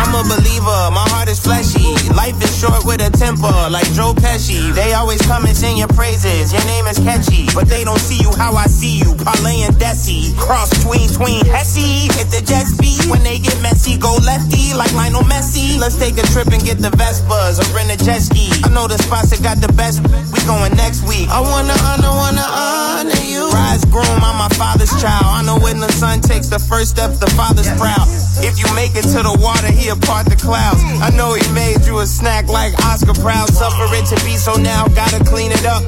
I'm 0.00 0.16
a 0.16 0.24
believer, 0.24 0.80
my 0.96 1.04
heart 1.12 1.28
is 1.28 1.36
fleshy. 1.36 1.92
Life 2.16 2.40
is 2.40 2.48
short 2.56 2.88
with 2.88 3.04
a 3.04 3.12
temper, 3.12 3.52
like 3.68 3.84
Joe 3.92 4.16
Pesci. 4.16 4.72
They 4.72 4.96
always 4.96 5.20
come 5.28 5.44
and 5.44 5.52
sing 5.52 5.76
your 5.76 5.92
praises, 5.92 6.56
your 6.56 6.64
name 6.64 6.88
is 6.88 6.96
catchy. 7.04 7.52
But 7.52 7.68
they 7.68 7.84
don't 7.84 8.00
see 8.00 8.16
you 8.16 8.32
how 8.32 8.56
I 8.56 8.64
see 8.64 8.96
you, 8.96 9.12
Parlay 9.20 9.60
and 9.68 9.76
Desi. 9.76 10.32
Cross 10.40 10.72
between, 10.80 11.04
tween, 11.12 11.44
Hesse. 11.44 12.08
Hit 12.16 12.32
the 12.32 12.40
jet 12.40 12.64
speed 12.64 13.12
when 13.12 13.20
they 13.22 13.36
get 13.36 13.60
messy, 13.60 14.00
go 14.00 14.16
lefty 14.24 14.72
like 14.72 14.88
Lionel 14.96 15.28
Messi. 15.28 15.76
Let's 15.76 16.00
take 16.00 16.16
a 16.16 16.24
trip 16.32 16.48
and 16.48 16.64
get 16.64 16.80
the 16.80 16.88
Vespas 16.96 17.60
or 17.60 17.68
rent 17.76 17.92
a 17.92 18.00
jet 18.00 18.24
ski. 18.24 18.48
I 18.64 18.72
know 18.72 18.88
the 18.88 18.96
spots 18.96 19.36
that 19.36 19.44
got 19.44 19.60
the 19.60 19.68
best, 19.76 20.00
we 20.00 20.40
going 20.48 20.72
next 20.80 21.04
week. 21.04 21.28
I 21.28 21.44
wanna 21.44 21.76
honor, 21.84 22.08
wanna 22.08 22.46
honor 22.48 23.20
you. 23.28 23.52
Rise 23.52 23.84
groom, 23.84 24.24
I'm 24.24 24.40
my 24.40 24.48
father's 24.56 24.96
child. 24.96 25.28
I 25.28 25.44
know 25.44 25.60
when 25.60 25.76
the 25.76 25.92
son 25.92 26.24
takes 26.24 26.48
the 26.48 26.58
first 26.58 26.96
step, 26.96 27.12
the 27.20 27.28
father's 27.36 27.68
proud. 27.76 28.08
If 28.40 28.56
you 28.56 28.64
make 28.72 28.96
it 28.96 29.04
to 29.12 29.20
the 29.20 29.36
water, 29.36 29.68
he 29.68 29.89
apart 29.90 30.26
the 30.26 30.36
clouds. 30.36 30.80
I 31.02 31.10
know 31.10 31.34
he 31.34 31.44
made 31.52 31.84
you 31.84 31.98
a 31.98 32.06
snack 32.06 32.48
like 32.48 32.72
Oscar 32.86 33.14
Proud. 33.14 33.50
Suffer 33.50 33.86
it 33.94 34.06
to 34.14 34.24
be 34.24 34.36
so 34.36 34.54
now, 34.54 34.86
gotta 34.88 35.22
clean 35.24 35.50
it 35.50 35.66
up. 35.66 35.82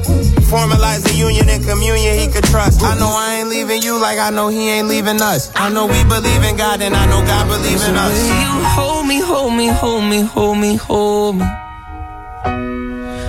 Formalize 0.51 1.03
the 1.03 1.15
union 1.15 1.49
and 1.49 1.63
communion 1.63 2.19
he 2.19 2.27
could 2.27 2.43
trust. 2.43 2.83
I 2.83 2.95
know 2.99 3.09
I 3.09 3.39
ain't 3.39 3.49
leaving 3.49 3.81
you 3.81 3.99
like 3.99 4.19
I 4.19 4.29
know 4.29 4.49
he 4.49 4.69
ain't 4.69 4.87
leaving 4.87 5.21
us. 5.21 5.51
I 5.55 5.69
know 5.69 5.87
we 5.87 6.03
believe 6.03 6.43
in 6.43 6.57
God 6.57 6.81
and 6.81 6.95
I 6.95 7.05
know 7.07 7.25
God 7.25 7.47
believe 7.47 7.81
in 7.87 7.95
us. 7.95 8.17
You 8.27 8.51
hold 8.77 9.07
me, 9.07 9.19
hold 9.19 9.53
me, 9.55 9.67
hold 9.67 10.03
me, 10.03 10.21
hold 10.21 10.57
me, 10.57 10.75
hold 10.75 11.37
me. 11.37 11.45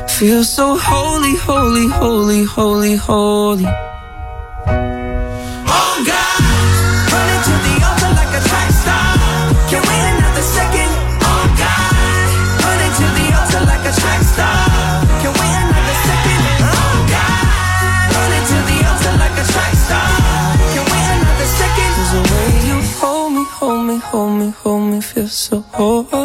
Feel 0.09 0.45
so 0.45 0.77
holy, 0.77 1.37
holy, 1.37 1.89
holy, 1.89 2.45
holy, 2.45 2.97
holy. 2.97 3.67
Hold 24.63 24.83
me, 24.83 24.83
hold 24.83 24.83
me, 24.83 24.84
feel 25.05 25.29
so 25.29 25.65
holy. 25.73 26.19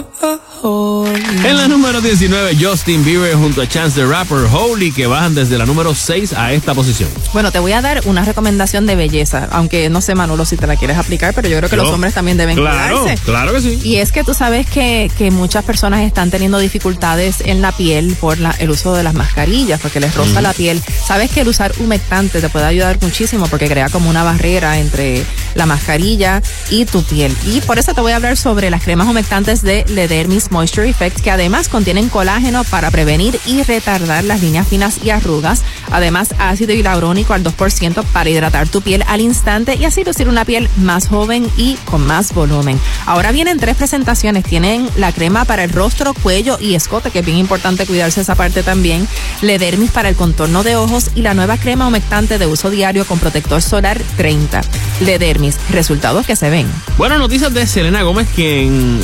En 1.46 1.56
la 1.58 1.68
número 1.68 2.02
19, 2.02 2.58
Justin 2.60 3.04
Bieber 3.06 3.34
junto 3.36 3.62
a 3.62 3.68
Chance 3.68 4.00
the 4.02 4.06
Rapper, 4.06 4.40
Holy, 4.52 4.92
que 4.92 5.08
bajan 5.08 5.34
desde 5.36 5.58
la 5.58 5.66
número 5.66 5.96
6 5.96 6.34
a 6.34 6.52
esta 6.54 6.74
posición. 6.74 7.10
Bueno, 7.34 7.52
te 7.52 7.60
voy 7.60 7.72
a 7.72 7.82
dar 7.82 8.02
una 8.06 8.24
recomendación 8.26 8.86
de 8.86 8.96
belleza, 8.96 9.48
aunque 9.52 9.90
no 9.90 10.02
sé, 10.02 10.16
Manolo, 10.16 10.44
si 10.46 10.58
te 10.58 10.68
la 10.68 10.76
quieres 10.76 10.98
aplicar, 10.98 11.34
pero 11.34 11.48
yo 11.48 11.58
creo 11.58 11.70
que 11.70 11.76
Yo- 11.78 11.84
los 11.84 11.92
hombres 11.94 12.14
también 12.14 12.38
deben 12.38 12.58
Claro, 12.58 13.02
cuidarse. 13.02 13.24
claro 13.24 13.54
que 13.54 13.62
sí. 13.62 13.80
Y 13.84 13.96
es 13.98 14.12
que 14.12 14.24
tú 14.24 14.34
sabes 14.34 14.68
que, 14.70 15.10
que 15.18 15.32
muchas 15.32 15.64
personas 15.64 16.02
están 16.02 16.30
teniendo 16.30 16.60
dificultades 16.60 17.38
en 17.42 17.62
la 17.62 17.72
piel 17.72 18.16
por 18.20 18.38
la- 18.40 18.52
el 18.60 18.70
uso 18.70 18.94
de 18.96 19.04
las 19.04 19.14
mascarillas, 19.14 19.80
porque 19.80 20.00
les 20.00 20.14
roza 20.16 20.42
la 20.42 20.54
piel. 20.54 20.82
Sabes 21.06 21.32
que 21.32 21.42
el 21.42 21.48
usar 21.48 21.72
humectante 21.80 22.42
te 22.42 22.50
puede 22.50 22.66
ayudar 22.66 22.98
muchísimo 23.02 23.48
porque 23.48 23.68
crea 23.70 23.90
como 23.90 24.10
una 24.10 24.24
barrera 24.24 24.78
entre 24.80 25.24
la 25.56 25.66
mascarilla 25.66 26.42
y 26.70 26.86
tu 26.86 27.04
piel. 27.04 27.36
Y 27.46 27.62
por 27.62 27.80
eso 27.80 27.94
te 27.94 28.02
voy 28.02 28.12
a 28.12 28.18
hablar 28.18 28.36
sobre 28.38 28.69
las 28.70 28.84
cremas 28.84 29.08
humectantes 29.08 29.62
de 29.62 29.86
Ledermis 29.88 30.52
Moisture 30.52 30.90
Effect, 30.90 31.20
que 31.20 31.32
además 31.32 31.70
contienen 31.70 32.10
colágeno 32.10 32.64
para 32.64 32.92
prevenir 32.92 33.40
y 33.46 33.64
retardar 33.64 34.24
las 34.24 34.42
líneas 34.42 34.68
finas 34.68 35.00
y 35.04 35.10
arrugas. 35.10 35.64
Además, 35.92 36.36
ácido 36.38 36.74
hialurónico 36.74 37.34
al 37.34 37.44
2% 37.44 38.04
para 38.06 38.30
hidratar 38.30 38.68
tu 38.68 38.82
piel 38.82 39.04
al 39.08 39.22
instante 39.22 39.76
y 39.76 39.86
así 39.86 40.04
lucir 40.04 40.30
una 40.30 40.46
piel 40.46 40.70
más 40.78 41.08
joven 41.08 41.50
y 41.58 41.76
con 41.86 42.06
más 42.06 42.34
volumen. 42.34 42.80
Ahora 43.06 43.32
vienen 43.32 43.60
tres 43.60 43.76
presentaciones. 43.76 44.44
Tienen 44.44 44.90
la 44.96 45.12
crema 45.12 45.46
para 45.46 45.64
el 45.64 45.72
rostro, 45.72 46.14
cuello 46.14 46.58
y 46.60 46.76
escote, 46.76 47.12
que 47.12 47.20
es 47.20 47.26
bien 47.26 47.38
importante 47.38 47.86
cuidarse 47.86 48.22
esa 48.22 48.36
parte 48.36 48.64
también. 48.64 49.08
Ledermis 49.42 49.92
para 49.92 50.10
el 50.10 50.16
contorno 50.16 50.64
de 50.64 50.76
ojos 50.76 51.12
y 51.16 51.22
la 51.22 51.34
nueva 51.34 51.58
crema 51.58 51.88
humectante 51.88 52.38
de 52.38 52.48
uso 52.48 52.70
diario 52.70 53.06
con 53.06 53.20
protector 53.20 53.62
solar 53.62 54.02
30. 54.18 54.62
Ledermis, 55.02 55.58
resultados 55.72 56.26
que 56.26 56.36
se 56.36 56.50
ven. 56.50 56.68
Bueno, 56.98 57.18
noticias 57.18 57.54
de 57.54 57.66
Selena 57.68 58.04
Gómez, 58.04 58.28
que 58.36 58.59
en, 58.60 59.00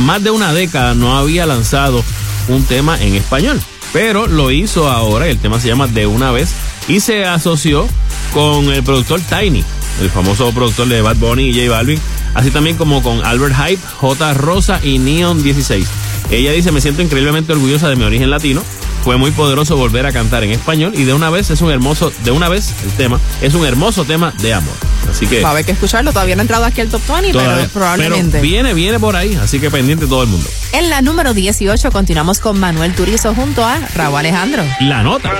más 0.00 0.22
de 0.22 0.30
una 0.30 0.52
década 0.52 0.94
no 0.94 1.16
había 1.16 1.46
lanzado 1.46 2.04
un 2.48 2.64
tema 2.64 3.00
en 3.00 3.14
español, 3.14 3.60
pero 3.92 4.26
lo 4.26 4.50
hizo 4.50 4.90
ahora, 4.90 5.26
el 5.28 5.38
tema 5.38 5.60
se 5.60 5.68
llama 5.68 5.86
De 5.86 6.06
una 6.06 6.30
vez, 6.30 6.50
y 6.88 7.00
se 7.00 7.24
asoció 7.24 7.86
con 8.32 8.72
el 8.72 8.82
productor 8.82 9.20
Tiny, 9.20 9.64
el 10.00 10.10
famoso 10.10 10.52
productor 10.52 10.88
de 10.88 11.02
Bad 11.02 11.16
Bunny 11.16 11.50
y 11.50 11.54
J 11.54 11.70
Balvin, 11.70 12.00
así 12.34 12.50
también 12.50 12.76
como 12.76 13.02
con 13.02 13.24
Albert 13.24 13.54
Hype, 13.54 13.82
J. 13.96 14.34
Rosa 14.34 14.80
y 14.82 14.98
Neon 14.98 15.42
16. 15.42 15.86
Ella 16.30 16.52
dice, 16.52 16.72
me 16.72 16.80
siento 16.80 17.02
increíblemente 17.02 17.52
orgullosa 17.52 17.88
de 17.88 17.96
mi 17.96 18.04
origen 18.04 18.30
latino. 18.30 18.62
Fue 19.04 19.16
muy 19.16 19.30
poderoso 19.30 19.76
volver 19.76 20.04
a 20.06 20.12
cantar 20.12 20.44
en 20.44 20.50
español 20.50 20.92
y 20.94 21.04
de 21.04 21.14
una 21.14 21.30
vez 21.30 21.50
es 21.50 21.60
un 21.62 21.70
hermoso, 21.70 22.12
de 22.24 22.30
una 22.30 22.48
vez 22.48 22.74
el 22.84 22.90
tema, 22.92 23.18
es 23.40 23.54
un 23.54 23.64
hermoso 23.64 24.04
tema 24.04 24.34
de 24.42 24.52
amor. 24.54 24.74
Así 25.10 25.26
que 25.26 25.40
Va 25.40 25.48
a 25.48 25.52
haber 25.52 25.64
que 25.64 25.72
escucharlo. 25.72 26.12
Todavía 26.12 26.36
no 26.36 26.40
ha 26.40 26.42
entrado 26.42 26.64
aquí 26.66 26.82
al 26.82 26.88
top 26.88 27.00
20, 27.08 27.32
Todavía- 27.32 27.56
pero 27.56 27.68
probablemente. 27.70 28.30
pero 28.32 28.42
viene, 28.42 28.74
viene 28.74 28.98
por 29.00 29.16
ahí, 29.16 29.34
así 29.42 29.58
que 29.60 29.70
pendiente 29.70 30.06
todo 30.06 30.22
el 30.22 30.28
mundo. 30.28 30.46
En 30.72 30.90
la 30.90 31.00
número 31.00 31.32
18 31.32 31.90
continuamos 31.90 32.40
con 32.40 32.60
Manuel 32.60 32.94
Turizo 32.94 33.34
junto 33.34 33.64
a 33.64 33.78
Raúl 33.94 34.18
Alejandro. 34.18 34.62
La 34.80 35.02
nota. 35.02 35.32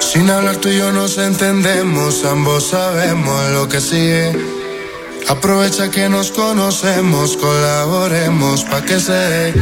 Sin 0.00 0.30
hablar 0.30 0.56
tú 0.56 0.68
y 0.70 0.78
yo 0.78 0.92
nos 0.92 1.18
entendemos, 1.18 2.24
ambos 2.24 2.68
sabemos 2.68 3.50
lo 3.50 3.68
que 3.68 3.80
sigue. 3.80 4.32
Aprovecha 5.28 5.90
que 5.90 6.08
nos 6.08 6.30
conocemos, 6.30 7.36
colaboremos 7.36 8.64
pa' 8.64 8.82
que 8.82 9.00
se 9.00 9.52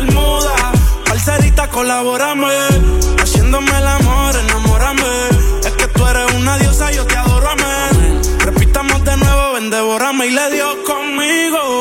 Bermuda. 0.00 0.72
Parcerita, 1.04 1.68
colabórame. 1.68 2.46
Haciéndome 3.22 3.70
el 3.70 3.86
amor, 3.86 4.34
enamórame. 4.36 5.02
Es 5.64 5.72
que 5.72 5.86
tú 5.88 6.06
eres 6.06 6.32
una 6.34 6.56
diosa, 6.58 6.90
yo 6.92 7.04
te 7.06 7.16
adoro, 7.16 7.48
amén. 7.50 8.22
Repitamos 8.38 9.04
de 9.04 9.16
nuevo, 9.16 9.52
ven, 9.54 9.70
devórame 9.70 10.26
y 10.26 10.30
le 10.30 10.50
dio 10.50 10.82
conmigo. 10.84 11.80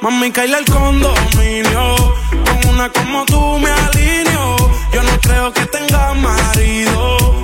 Mami, 0.00 0.32
caíle 0.32 0.58
el 0.58 0.64
condominio. 0.64 1.96
Con 2.44 2.70
una 2.70 2.88
como 2.90 3.24
tú 3.26 3.58
me 3.58 3.70
alineo. 3.70 4.56
Yo 4.92 5.02
no 5.02 5.20
creo 5.20 5.52
que 5.52 5.66
tenga 5.66 6.14
marido. 6.14 7.43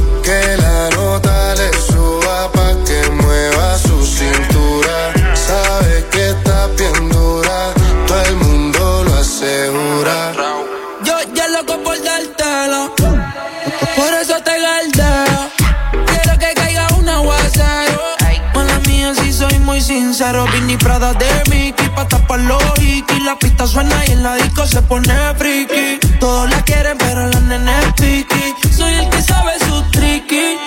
Prada 20.83 21.13
de 21.13 21.29
Mickey 21.49 21.89
pa' 21.89 22.07
tapar 22.07 22.39
los 22.39 22.63
hikis. 22.79 23.23
La 23.23 23.37
pista 23.37 23.67
suena 23.67 23.95
y 24.07 24.11
en 24.11 24.23
la 24.23 24.35
disco 24.35 24.65
se 24.65 24.81
pone 24.81 25.13
friki. 25.37 25.99
Todos 26.19 26.49
la 26.49 26.61
quieren, 26.63 26.97
pero 26.97 27.27
la 27.27 27.39
nene 27.39 27.71
es 27.79 27.93
piqui. 27.93 28.55
Soy 28.75 28.93
el 28.93 29.09
que 29.09 29.21
sabe 29.21 29.53
su 29.59 29.81
tricky. 29.91 30.57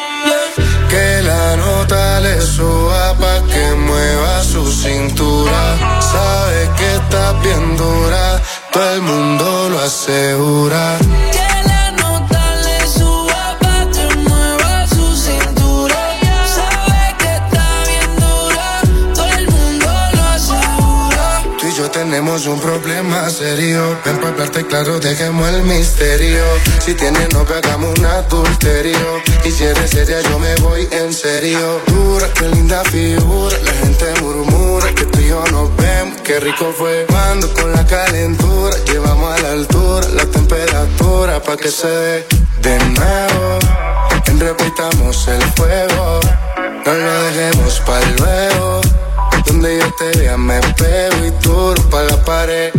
Que 0.89 1.23
la 1.23 1.57
nota 1.57 2.21
le 2.21 2.41
suba 2.41 3.15
pa' 3.19 3.43
que 3.53 3.75
mueva 3.75 4.45
su 4.45 4.71
cintura. 4.73 5.77
Sabe 6.01 6.71
que 6.77 6.95
está 6.95 7.33
bien 7.43 7.77
dura, 7.77 8.41
todo 8.73 8.95
el 8.95 9.03
mundo 9.03 9.69
lo 9.71 9.81
asegura. 9.81 10.99
Tenemos 22.15 22.47
un 22.47 22.61
problema 22.61 23.29
serio. 23.29 23.99
Ven 24.05 24.19
pa' 24.21 24.29
hablarte 24.29 24.65
claro, 24.69 25.01
dejemos 25.01 25.49
el 25.49 25.65
misterio. 25.65 26.45
Si 26.79 26.95
tienes 26.95 27.29
novia, 27.35 27.57
hagamos 27.57 27.99
un 27.99 28.07
adulterio. 28.07 29.21
Y 29.45 29.51
si 29.51 29.65
eres 29.65 29.91
seria, 29.91 30.21
yo 30.21 30.39
me 30.39 30.55
voy 30.67 30.87
en 30.93 31.13
serio. 31.13 31.81
Dura, 31.89 32.29
qué 32.39 32.47
linda 32.51 32.85
figura. 32.85 33.57
La 33.65 33.73
gente 33.73 34.05
murmura 34.23 34.95
que 34.95 35.07
tú 35.07 35.19
y 35.19 35.27
yo 35.27 35.45
nos 35.51 35.77
vemos. 35.77 36.21
Qué 36.23 36.39
rico 36.39 36.73
fue 36.79 37.05
cuando 37.09 37.53
con 37.53 37.73
la 37.73 37.85
calentura 37.85 38.77
llevamos 38.85 39.37
a 39.37 39.43
la 39.43 39.51
altura 39.51 40.07
la 40.11 40.27
temperatura 40.27 41.43
pa' 41.43 41.57
que 41.57 41.69
se 41.69 41.89
dé 41.89 42.27
de 42.63 42.79
nuevo. 42.79 43.59
En 44.27 44.39
repitamos 44.39 45.27
el 45.27 45.43
fuego. 45.57 46.21
No 46.87 46.95
lo 46.95 47.23
dejemos 47.25 47.81
para 47.81 48.07
luego. 48.21 49.04
Donde 49.47 49.79
yo 49.79 49.95
te 49.99 50.19
vea 50.19 50.37
me 50.37 50.61
pego 50.79 51.27
y 51.27 51.31
tú 51.43 51.75
pa' 51.91 52.03
la 52.05 52.25
pared. 52.25 52.73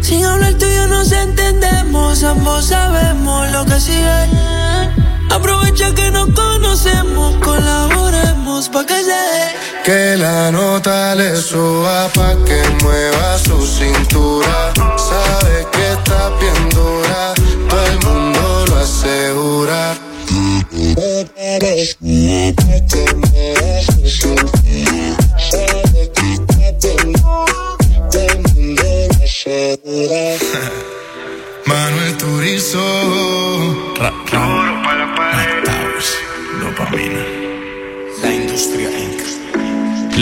Sin 0.00 0.24
hablar 0.24 0.54
tú 0.54 0.66
y 0.66 0.74
yo 0.74 0.86
nos 0.86 1.12
entendemos, 1.12 2.22
ambos 2.22 2.66
sabemos 2.66 3.50
lo 3.52 3.64
que 3.64 3.80
sigue. 3.80 4.28
Aprovecha 5.30 5.94
que 5.94 6.10
nos 6.10 6.28
conocemos, 6.34 7.36
colaboremos 7.44 8.68
pa' 8.68 8.84
que 8.84 8.94
se 8.94 9.20
dé. 9.32 9.54
Que 9.84 10.16
la 10.16 10.50
nota 10.50 11.14
le 11.14 11.36
suba 11.36 12.08
pa' 12.14 12.34
que 12.44 12.62
mueva 12.82 13.38
su 13.38 13.66
cintura. 13.66 14.72
Sabe 14.96 15.66
que 15.72 15.92
está 15.92 16.30
bien 16.40 16.68
dura, 16.70 17.34
todo 17.68 17.86
el 17.86 17.98
mundo 18.06 18.66
lo 18.68 18.76
asegura. 18.78 19.94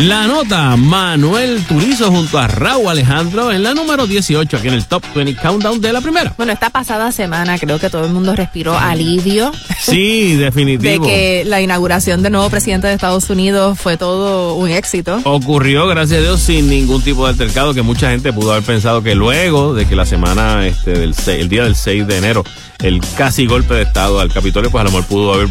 La 0.07 0.27
nota 0.29 0.77
Manuel 0.77 1.65
Turizo 1.67 2.11
junto 2.11 2.39
a 2.39 2.47
Raúl 2.47 2.89
Alejandro 2.89 3.51
en 3.51 3.65
la 3.65 3.75
número 3.75 4.07
18 4.07 4.57
aquí 4.57 4.69
en 4.69 4.75
el 4.75 4.85
Top 4.87 5.03
20 5.15 5.35
Countdown 5.43 5.81
de 5.81 5.93
la 5.93 6.01
primera. 6.01 6.33
Bueno, 6.37 6.53
esta 6.53 6.71
pasada 6.71 7.11
semana 7.11 7.59
creo 7.59 7.81
que 7.81 7.91
todo 7.91 8.05
el 8.05 8.13
mundo 8.13 8.37
respiró 8.37 8.79
alivio 8.79 9.51
Sí, 9.81 10.35
de 10.37 10.45
definitivo. 10.45 11.05
que 11.05 11.43
la 11.47 11.61
inauguración 11.61 12.23
del 12.23 12.33
nuevo 12.33 12.49
presidente 12.49 12.87
de 12.87 12.95
Estados 12.95 13.29
Unidos 13.29 13.77
fue 13.79 13.97
todo 13.97 14.55
un 14.55 14.69
éxito. 14.71 15.21
Ocurrió, 15.25 15.89
gracias 15.89 16.21
a 16.21 16.23
Dios, 16.23 16.41
sin 16.41 16.69
ningún 16.69 17.03
tipo 17.03 17.25
de 17.25 17.31
altercado, 17.33 17.75
que 17.75 17.83
mucha 17.83 18.11
gente 18.11 18.33
pudo 18.33 18.53
haber 18.53 18.65
pensado 18.65 19.03
que 19.03 19.17
luego 19.17 19.75
de 19.75 19.87
que 19.87 19.97
la 19.97 20.07
semana, 20.07 20.65
este, 20.67 20.93
del 20.93 21.15
se- 21.15 21.41
el 21.41 21.49
día 21.49 21.65
del 21.65 21.75
6 21.75 22.07
de 22.07 22.19
enero, 22.19 22.45
el 22.81 23.01
casi 23.17 23.47
golpe 23.47 23.75
de 23.75 23.83
Estado 23.83 24.21
al 24.21 24.33
Capitolio, 24.33 24.71
pues 24.71 24.81
a 24.81 24.85
lo 24.85 24.91
mejor 24.91 25.07
pudo 25.07 25.35
haber, 25.35 25.49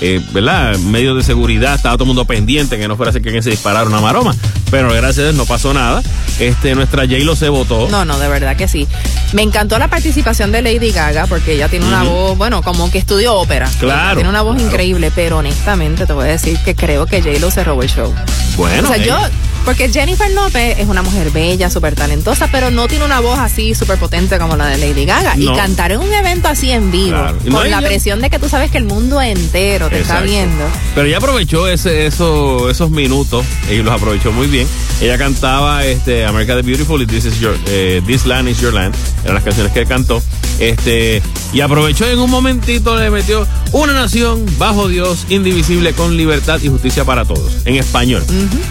eh, 0.00 0.24
¿verdad? 0.32 0.76
Medios 0.78 1.16
de 1.16 1.22
seguridad, 1.22 1.74
estaba 1.74 1.94
todo 1.96 2.04
el 2.04 2.08
mundo 2.08 2.24
pendiente, 2.24 2.78
que 2.78 2.88
no 2.88 2.96
fuera 2.96 3.10
así 3.10 3.20
que 3.20 3.42
se 3.42 3.50
disparara 3.50 3.86
una 3.86 4.00
maroma. 4.00 4.34
Pero 4.70 4.88
gracias 4.92 5.18
a 5.18 5.22
Dios 5.22 5.34
no 5.34 5.46
pasó 5.46 5.74
nada. 5.74 6.02
Este, 6.38 6.74
nuestra 6.74 7.02
J-Lo 7.02 7.36
se 7.36 7.48
votó. 7.48 7.88
No, 7.90 8.04
no, 8.04 8.18
de 8.18 8.28
verdad 8.28 8.56
que 8.56 8.68
sí. 8.68 8.86
Me 9.32 9.42
encantó 9.42 9.78
la 9.78 9.88
participación 9.88 10.52
de 10.52 10.62
Lady 10.62 10.90
Gaga 10.92 11.26
porque 11.26 11.54
ella 11.54 11.68
tiene 11.68 11.86
una 11.86 12.02
voz, 12.02 12.38
bueno, 12.38 12.62
como 12.62 12.90
que 12.90 12.98
estudió 12.98 13.34
ópera. 13.34 13.68
Claro, 13.78 14.16
Tiene 14.16 14.30
una 14.30 14.42
voz 14.42 14.54
claro. 14.56 14.70
increíble, 14.70 15.12
pero 15.14 15.38
honestamente 15.38 16.06
te 16.06 16.12
voy 16.12 16.24
a 16.24 16.30
decir 16.32 16.58
que 16.64 16.74
creo 16.74 17.06
que 17.06 17.20
J-Lo 17.20 17.50
se 17.50 17.62
robó 17.64 17.82
el 17.82 17.90
show. 17.90 18.14
Bueno, 18.56 18.88
o 18.88 18.92
sea, 18.94 19.04
yo, 19.04 19.16
porque 19.64 19.88
Jennifer 19.88 20.30
López 20.30 20.78
es 20.78 20.88
una 20.88 21.02
mujer 21.02 21.30
bella, 21.30 21.70
súper 21.70 21.94
talentosa, 21.94 22.48
pero 22.50 22.70
no 22.70 22.88
tiene 22.88 23.04
una 23.04 23.20
voz 23.20 23.38
así 23.38 23.74
súper 23.74 23.98
potente 23.98 24.38
como 24.38 24.56
la 24.56 24.66
de 24.66 24.78
Lady 24.78 25.04
Gaga. 25.04 25.34
No. 25.36 25.52
Y 25.52 25.56
cantar 25.56 25.92
en 25.92 26.00
un 26.00 26.12
evento 26.12 26.48
así 26.48 26.70
en 26.70 26.90
vivo, 26.90 27.10
Claro. 27.10 27.38
Con 27.38 27.50
no, 27.52 27.64
la 27.64 27.80
presión 27.80 28.20
de 28.20 28.30
que 28.30 28.38
tú 28.38 28.48
sabes 28.48 28.70
que 28.70 28.78
el 28.78 28.84
mundo 28.84 29.20
entero 29.20 29.88
te 29.88 30.00
está 30.00 30.20
viendo. 30.20 30.64
Pero 30.94 31.06
ella 31.06 31.18
aprovechó 31.18 31.66
ese, 31.68 32.06
eso, 32.06 32.70
esos 32.70 32.90
minutos 32.90 33.44
y 33.70 33.76
los 33.78 33.92
aprovechó 33.92 34.32
muy 34.32 34.46
bien. 34.46 34.66
Ella 35.00 35.18
cantaba 35.18 35.84
este, 35.84 36.24
America 36.26 36.54
the 36.56 36.62
Beautiful 36.62 37.00
y 37.02 37.06
This, 37.06 37.24
is 37.24 37.40
your, 37.40 37.56
eh, 37.66 38.02
This 38.06 38.26
Land 38.26 38.48
is 38.48 38.60
Your 38.60 38.72
Land. 38.72 38.94
Eran 39.24 39.34
las 39.34 39.44
canciones 39.44 39.72
que 39.72 39.86
cantó. 39.86 40.22
Este, 40.58 41.22
y 41.54 41.60
aprovechó 41.62 42.06
en 42.06 42.18
un 42.18 42.30
momentito, 42.30 42.96
le 42.96 43.10
metió 43.10 43.46
una 43.72 43.94
nación 43.94 44.44
bajo 44.58 44.88
Dios, 44.88 45.24
indivisible, 45.30 45.94
con 45.94 46.16
libertad 46.16 46.60
y 46.62 46.68
justicia 46.68 47.04
para 47.04 47.24
todos. 47.24 47.52
En 47.64 47.76
español. 47.76 48.22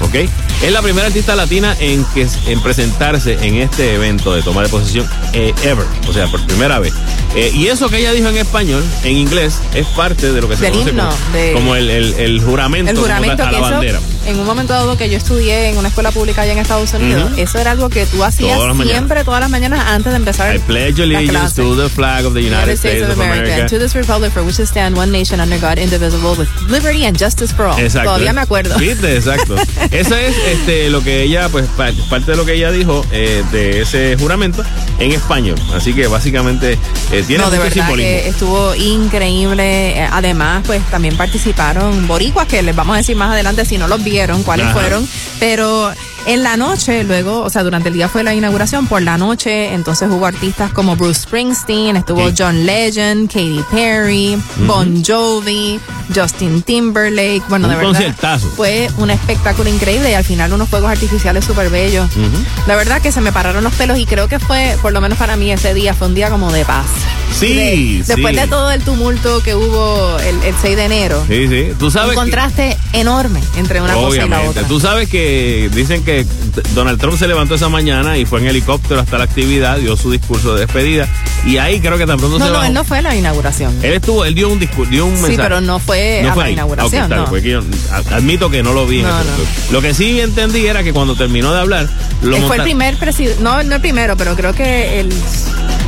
¿Ok? 0.02 0.16
Es 0.62 0.72
la 0.72 0.79
primera 0.82 1.08
artista 1.08 1.36
latina 1.36 1.76
en, 1.80 2.04
que, 2.14 2.28
en 2.48 2.62
presentarse 2.62 3.38
en 3.46 3.56
este 3.56 3.94
evento 3.96 4.34
de 4.34 4.42
toma 4.42 4.64
de 4.64 4.70
posesión 4.70 5.08
eh, 5.34 5.54
ever. 5.64 5.86
O 6.08 6.14
sea, 6.14 6.28
por 6.28 6.46
primera 6.46 6.80
vez. 6.80 6.94
Eh, 7.36 7.52
y 7.54 7.68
eso 7.68 7.90
que 7.90 7.98
ella 8.00 8.12
dijo 8.12 8.28
en 8.30 8.38
español, 8.38 8.84
en 9.04 9.16
inglés, 9.18 9.60
es 9.76 9.86
parte 9.88 10.32
de 10.32 10.42
lo 10.42 10.50
que 10.50 10.56
se 10.56 10.64
Del 10.64 10.72
conoce 10.74 10.90
himno, 10.92 11.10
como, 11.10 11.34
de- 11.38 11.54
como 11.54 11.76
el, 11.76 11.90
el- 11.90 12.14
el 12.16 12.42
juramento, 12.42 12.92
El 12.92 12.98
juramento 12.98 13.44
a 13.44 13.52
la 13.52 13.60
bandera. 13.60 14.00
En 14.30 14.40
un 14.40 14.46
momento 14.46 14.74
dado 14.74 14.98
que 14.98 15.10
yo 15.10 15.18
estudié 15.18 15.70
en 15.70 15.78
una 15.78 15.88
escuela 15.90 16.12
pública 16.12 16.42
allá 16.44 16.54
en 16.54 16.60
Estados 16.60 16.94
Unidos, 16.94 17.32
Ujú. 17.32 17.42
eso 17.42 17.58
era 17.60 17.72
algo 17.72 17.90
que 17.90 18.06
tú 18.06 18.24
hacías 18.24 18.58
Todas 18.58 18.78
siempre, 18.88 19.24
todas 19.24 19.42
las 19.42 19.50
mañanas 19.50 19.86
antes 19.88 20.12
de 20.12 20.18
empezar 20.18 20.56
I 20.56 20.60
pledge 20.60 21.00
allegiance 21.02 21.56
to 21.56 21.76
the 21.76 21.90
flag 21.90 22.26
of 22.26 22.34
the 22.34 22.42
United, 22.42 22.74
States, 22.78 23.04
of 23.10 23.20
America. 23.20 23.56
and 23.62 23.70
to 23.70 23.78
this 23.80 23.94
republic 23.96 24.32
for 24.32 24.44
which 24.44 24.60
it 24.60 24.68
stand 24.68 24.98
one 24.98 25.12
nation 25.12 25.40
under 25.40 25.60
God, 25.60 25.78
indivisible, 25.80 26.36
with 26.38 26.48
liberty 26.70 27.06
and 27.06 27.18
justice 27.18 27.54
for 27.54 27.66
all. 27.68 27.80
Exacto. 27.80 28.10
Todavía 28.12 28.34
me 28.34 28.42
acuerdo. 28.42 28.78
¿Viste? 28.78 29.16
Exacto. 29.16 29.56
Eso 29.92 30.16
es 30.16 30.36
este, 30.48 30.90
lo 30.90 31.04
que 31.04 31.24
ella, 31.24 31.50
pues, 31.50 31.66
pa- 31.78 31.92
parte 32.10 32.32
de 32.32 32.38
lo 32.38 32.46
que 32.46 32.54
ella 32.54 32.72
dijo 32.72 33.06
eh, 33.12 33.44
de 33.52 33.82
ese 33.82 34.16
juramento 34.20 34.64
en 35.00 35.12
español. 35.12 35.58
Así 35.76 35.94
que 35.94 36.08
básicamente 36.08 36.78
eh, 37.12 37.24
tiene 37.26 37.44
no, 37.44 37.50
de 37.50 37.58
verdad 37.58 37.74
simbolismo. 37.74 38.10
que 38.12 38.28
estuvo 38.30 38.76
increíble. 38.76 40.00
Eh, 40.00 40.08
Además, 40.12 40.64
pues 40.66 40.82
también 40.90 41.16
participaron 41.18 42.08
boricuas, 42.08 42.48
que 42.48 42.62
les 42.62 42.76
vamos 42.76 42.94
a 42.96 42.98
decir 42.98 43.16
más 43.16 43.32
adelante 43.32 43.64
si 43.66 43.78
no 43.78 43.88
los 43.88 44.04
vieron, 44.04 44.19
cuáles 44.44 44.68
Ajá. 44.68 44.76
fueron. 44.80 45.08
Pero 45.40 45.92
en 46.30 46.44
la 46.44 46.58
noche, 46.58 47.04
luego, 47.04 47.42
o 47.42 47.50
sea, 47.50 47.64
durante 47.64 47.90
el 47.90 47.96
día 47.96 48.08
fue 48.08 48.24
la 48.24 48.36
inauguración, 48.36 48.86
por 48.88 49.02
la 49.02 49.18
noche, 49.18 49.74
entonces 49.74 50.10
hubo 50.12 50.26
artistas 50.26 50.72
como 50.72 50.96
Bruce 50.96 51.22
Springsteen, 51.22 51.96
estuvo. 51.98 52.30
John 52.38 52.66
Legend, 52.66 53.28
Katy 53.28 53.62
Perry, 53.72 54.38
Bon 54.68 55.04
Jovi, 55.04 55.80
Justin 56.14 56.62
Timberlake. 56.62 57.42
Bueno, 57.50 57.66
Un 57.68 57.72
de 57.72 57.78
verdad. 57.78 57.92
conciertazo. 57.92 58.48
Fue 58.56 58.90
un 58.98 59.10
espectáculo 59.10 59.70
increíble 59.70 60.12
y 60.12 60.14
al 60.14 60.24
final 60.24 60.54
unos 60.54 60.70
fuegos 60.70 60.92
artificiales 60.92 61.46
súper 61.46 61.70
bellos. 61.70 62.08
La 62.68 62.76
verdad 62.76 63.02
que 63.02 63.12
se 63.12 63.22
me 63.22 63.32
pararon 63.32 63.64
los 63.64 63.74
pelos 63.74 63.98
y 63.98 64.06
creo 64.06 64.28
que 64.28 64.40
fue, 64.40 64.78
por 64.82 64.94
lo 64.94 65.02
menos 65.02 65.18
para 65.18 65.36
mí, 65.36 65.52
ese 65.52 65.74
día 65.74 65.94
fue 65.96 66.08
un 66.08 66.16
día 66.16 66.30
como 66.30 66.52
de 66.52 66.64
paz. 66.66 66.86
Sí, 67.40 68.02
Después 68.06 68.34
sí. 68.36 68.42
de 68.42 68.48
todo 68.48 68.72
el 68.72 68.82
tumulto 68.82 69.42
que 69.44 69.54
hubo 69.56 70.18
el, 70.20 70.44
el 70.44 70.56
6 70.62 70.76
de 70.76 70.86
enero. 70.86 71.24
Sí, 71.28 71.48
sí. 71.48 71.74
Tú 71.78 71.90
sabes 71.92 72.10
un 72.10 72.16
que- 72.16 72.20
contraste 72.32 72.78
enorme 72.94 73.40
entre 73.56 73.82
una 73.82 73.94
cosa 73.94 74.26
y 74.26 74.30
la 74.30 74.42
otra. 74.42 74.64
Tú 74.64 74.80
sabes 74.80 75.10
que 75.10 75.70
dicen 75.74 76.04
que 76.04 76.19
Donald 76.74 77.00
Trump 77.00 77.18
se 77.18 77.28
levantó 77.28 77.56
esa 77.56 77.70
mañana 77.70 78.18
y 78.18 78.26
fue 78.26 78.40
en 78.42 78.48
helicóptero 78.48 79.00
hasta 79.00 79.18
la 79.18 79.24
actividad, 79.26 79.78
dio 79.78 79.96
su 79.98 80.12
discurso 80.12 80.54
de 80.56 80.62
despedida 80.62 81.08
y 81.46 81.58
ahí 81.58 81.80
creo 81.80 81.98
que 81.98 82.06
tan 82.06 82.18
pronto 82.18 82.38
No, 82.40 82.46
se 82.46 82.52
no, 82.52 82.58
bajó. 82.58 82.66
él 82.68 82.74
no 82.74 82.84
fue 82.84 82.98
a 83.00 83.02
la 83.02 83.16
inauguración. 83.16 83.74
Él 83.84 83.94
estuvo, 83.94 84.26
él 84.26 84.36
dio 84.36 84.50
un 84.50 84.60
discurso, 84.60 84.92
dio 84.92 85.06
un 85.06 85.16
Sí, 85.16 85.22
mensaje. 85.24 85.38
pero 85.44 85.62
no 85.62 85.80
fue 85.80 86.22
a 86.30 86.36
la 86.36 86.44
ahí. 86.44 86.54
inauguración, 86.54 87.10
no. 87.10 87.28
fue 87.28 87.42
que 87.42 87.50
yo 87.52 87.62
a- 87.92 88.16
admito 88.16 88.50
que 88.50 88.62
no 88.64 88.74
lo 88.74 88.86
vi. 88.88 89.00
en 89.00 89.04
No, 89.08 89.20
ese 89.20 89.30
no. 89.30 89.38
momento. 89.38 89.52
Lo 89.72 89.82
que 89.82 89.94
sí 89.94 90.20
entendí 90.20 90.66
era 90.66 90.84
que 90.84 90.94
cuando 90.94 91.16
terminó 91.16 91.54
de 91.54 91.60
hablar, 91.60 91.90
lo 92.22 92.36
Él 92.38 92.44
fue 92.44 92.58
el 92.58 92.64
primer 92.64 92.98
presidente, 92.98 93.42
no, 93.42 93.64
no 93.64 93.76
el 93.76 93.82
primero, 93.82 94.18
pero 94.18 94.36
creo 94.36 94.54
que 94.54 95.00
el, 95.00 95.10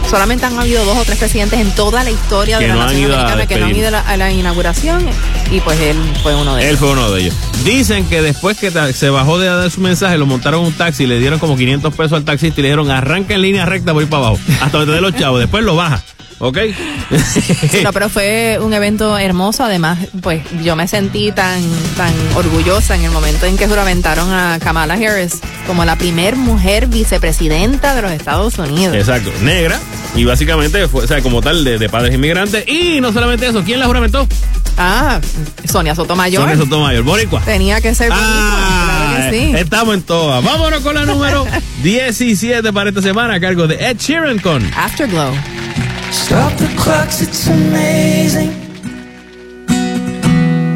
solamente 0.10 0.46
han 0.46 0.58
habido 0.60 0.84
dos 0.86 0.98
o 0.98 1.06
tres 1.06 1.18
presidentes 1.18 1.60
en 1.60 1.72
toda 1.76 2.04
la 2.04 2.12
historia 2.12 2.58
Que 2.58 2.64
de 2.66 2.68
la 2.70 2.76
no 2.76 2.86
nación 2.86 3.12
americana 3.12 3.48
que 3.48 3.58
no 3.58 3.66
han 3.68 3.76
ido 3.76 3.88
a 3.88 3.92
la, 3.92 4.00
a 4.02 4.18
la 4.18 4.32
inauguración 4.32 5.06
y 5.52 5.60
pues 5.62 5.80
él 5.80 5.98
fue 6.24 6.36
uno 6.36 6.56
de 6.56 6.64
Él 6.64 6.68
ellos. 6.70 6.80
fue 6.80 6.92
uno 6.92 7.12
de 7.12 7.22
ellos. 7.22 7.36
Dicen 7.64 8.06
que 8.06 8.22
después 8.22 8.58
que 8.58 8.72
se 8.94 9.10
bajó 9.10 9.38
de 9.38 9.48
dar 9.48 9.70
su 9.70 9.82
mensaje, 9.82 10.18
lo 10.18 10.26
montaron 10.26 10.66
un 10.66 10.74
taxi, 10.74 11.06
le 11.06 11.20
dieron 11.20 11.40
como 11.40 11.56
500 11.56 11.94
pesos 11.94 12.14
al 12.14 12.26
taxista 12.26 12.60
y 12.60 12.64
le 12.64 12.70
dijeron 12.70 12.90
arranca 12.90 13.36
en 13.36 13.42
línea 13.42 13.66
recta 13.66 13.94
ir 13.94 14.08
para 14.10 14.28
abajo, 14.28 14.40
hasta 14.62 14.78
donde 14.80 14.94
te 14.94 14.96
dé 14.96 15.02
los 15.02 15.16
chavos, 15.16 15.40
después 15.40 15.64
lo 15.64 15.76
baja, 15.76 16.02
¿ok? 16.42 16.58
Sí, 17.70 17.82
no, 17.84 17.94
pero 17.94 18.10
fue 18.10 18.58
un 18.62 18.74
evento 18.74 19.18
hermoso. 19.18 19.64
Además, 19.64 20.00
pues 20.22 20.42
yo 20.64 20.76
me 20.76 20.88
sentí 20.88 21.32
tan, 21.32 21.62
tan 21.96 22.14
orgullosa 22.36 22.96
en 22.96 23.04
el 23.06 23.12
momento 23.12 23.46
en 23.46 23.58
que 23.58 23.68
juramentaron 23.68 24.32
a 24.32 24.60
Kamala 24.60 24.96
Harris 24.96 25.40
como 25.68 25.86
la 25.86 25.96
primer 25.96 26.36
mujer 26.36 26.88
vicepresidenta 26.88 27.96
de 27.96 28.02
los 28.02 28.12
Estados 28.12 28.58
Unidos. 28.60 28.96
Exacto, 28.96 29.32
negra. 29.44 29.80
Y 30.16 30.26
básicamente 30.26 30.88
fue, 30.90 31.06
o 31.06 31.08
sea, 31.08 31.22
como 31.22 31.42
tal, 31.42 31.64
de, 31.64 31.78
de 31.78 31.88
padres 31.88 32.14
inmigrantes. 32.14 32.68
Y 32.68 33.00
no 33.00 33.14
solamente 33.14 33.48
eso, 33.48 33.64
¿quién 33.64 33.80
la 33.80 33.86
juramentó? 33.86 34.28
Ah, 34.78 35.20
Sonia 35.70 35.96
Sotomayor. 35.96 36.42
Sonia 36.42 36.58
Sotomayor, 36.58 37.04
Boricua. 37.04 37.42
Tenía 37.42 37.80
que 37.82 37.94
ser 37.96 38.10
boricua, 38.10 38.28
Ah, 38.30 39.14
claro 39.16 39.32
que 39.32 39.38
sí. 39.38 39.52
Estamos 39.58 39.96
en 39.96 40.02
todas. 40.02 40.44
Vámonos 40.44 40.82
con 40.82 40.96
la 40.96 41.06
número 41.06 41.46
17 41.84 42.74
para 42.74 42.90
esta 42.90 43.02
semana 43.02 43.36
a 43.36 43.40
cargo 43.40 43.68
de 43.68 43.76
Ed 43.76 43.98
Sheeran 43.98 44.40
con 44.40 44.64
Afterglow. 44.76 45.34
Stop 46.12 46.58
the 46.58 46.68
clocks, 46.78 47.22
it's 47.22 47.48
amazing. 47.48 48.52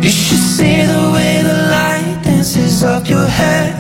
You 0.02 0.10
should 0.10 0.40
see 0.40 0.82
the 0.82 1.12
way 1.14 1.42
the 1.44 1.54
light 1.70 2.22
dances 2.24 2.84
up 2.84 3.10
your 3.10 3.28
hair. 3.28 3.74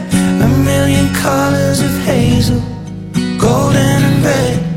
A 0.43 0.47
million 0.65 1.13
colors 1.15 1.79
of 1.79 1.91
hazel, 2.03 2.59
golden 3.39 4.03
and 4.03 4.25
red. 4.25 4.74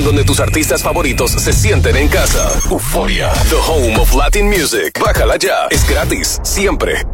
Donde 0.00 0.24
tus 0.24 0.40
artistas 0.40 0.82
favoritos 0.82 1.32
se 1.32 1.52
sienten 1.52 1.96
en 1.96 2.08
casa. 2.08 2.50
Euforia, 2.70 3.30
the 3.50 3.56
home 3.56 3.96
of 3.98 4.14
Latin 4.14 4.48
music. 4.48 4.98
Bájala 4.98 5.36
ya, 5.36 5.66
es 5.70 5.86
gratis, 5.86 6.40
siempre. 6.42 7.04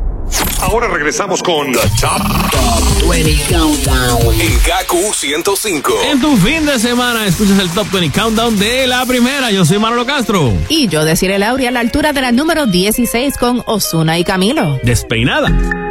Ahora 0.60 0.86
regresamos 0.88 1.42
con 1.42 1.72
The 1.72 1.80
Top, 2.00 3.08
20 3.10 3.54
Countdown 3.54 4.40
en 4.40 4.58
KQ 4.58 5.14
105. 5.14 5.92
En 6.10 6.20
tu 6.20 6.36
fin 6.36 6.66
de 6.66 6.78
semana 6.78 7.26
escuchas 7.26 7.58
el 7.58 7.70
Top 7.70 7.90
20 7.90 8.16
Countdown 8.16 8.58
de 8.58 8.86
la 8.86 9.04
primera. 9.06 9.50
Yo 9.50 9.64
soy 9.64 9.78
Manolo 9.78 10.06
Castro. 10.06 10.52
Y 10.68 10.86
yo 10.88 11.04
deciré 11.04 11.38
Lauri 11.38 11.66
a 11.66 11.70
la 11.72 11.80
altura 11.80 12.12
de 12.12 12.20
la 12.20 12.30
número 12.30 12.66
16 12.66 13.36
con 13.38 13.62
Osuna 13.66 14.18
y 14.18 14.24
Camilo. 14.24 14.78
Despeinada. 14.84 15.87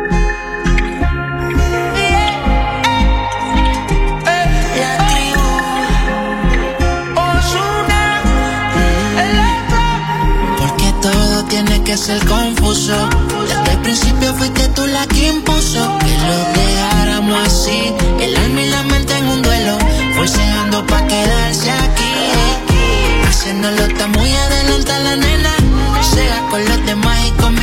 Ozuna, 11.98 12.16
el 12.16 12.26
confuso. 12.26 13.10
Desde 13.48 13.72
el 13.72 13.80
principio 13.80 14.34
fuiste 14.36 14.68
tú 14.70 14.86
la 14.86 15.06
que 15.08 15.30
impuso 15.30 15.98
que 16.00 16.18
lo 16.28 16.38
dejáramos 16.60 17.48
así. 17.48 17.94
El 18.20 18.36
alma 18.36 18.62
y 18.62 18.70
la 18.70 18.84
mente 18.84 19.18
en 19.18 19.28
un 19.28 19.42
duelo, 19.42 19.78
forceando 20.16 20.86
pa' 20.86 21.08
quedarse 21.08 21.72
aquí. 21.72 23.28
Haciéndolo 23.28 23.86
está 23.86 24.08
muy 24.08 24.32
adelante 24.32 24.92
la 25.04 25.16
nena. 25.16 25.54
Sea 26.14 26.42
con 26.50 26.64
los 26.66 26.86
demás 26.86 27.18
y 27.26 27.32
conmigo 27.42 27.57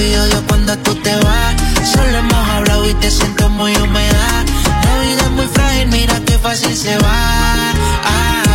y 0.00 0.14
odio 0.14 0.42
cuando 0.46 0.76
tú 0.78 0.94
te 0.96 1.14
vas. 1.16 1.54
Solo 1.92 2.18
hemos 2.18 2.48
hablado 2.48 2.88
y 2.88 2.94
te 2.94 3.10
siento 3.10 3.48
muy 3.50 3.74
humedad. 3.76 4.44
La 4.84 5.00
vida 5.02 5.22
es 5.22 5.30
muy 5.30 5.46
frágil, 5.46 5.88
mira 5.88 6.20
qué 6.26 6.38
fácil 6.38 6.76
se 6.76 6.96
va. 6.98 7.72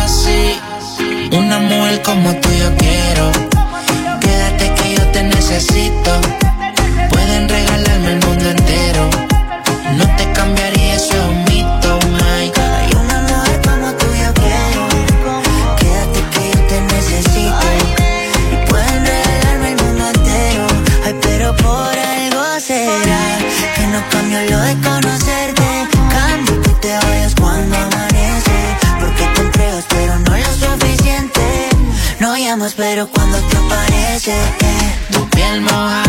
Así. 0.04 0.60
Una 1.32 1.58
mujer 1.58 2.02
como 2.02 2.34
tú 2.36 2.48
yo 2.52 2.76
quiero. 2.76 3.30
Quédate 4.20 4.74
que 4.74 4.94
yo 4.96 5.06
te 5.12 5.22
necesito. 5.22 6.41
Pero 32.70 33.08
cuando 33.08 33.38
te 33.38 33.56
aparece. 33.56 34.32
Tu 35.10 35.28
piel 35.30 35.62
mojada, 35.62 36.04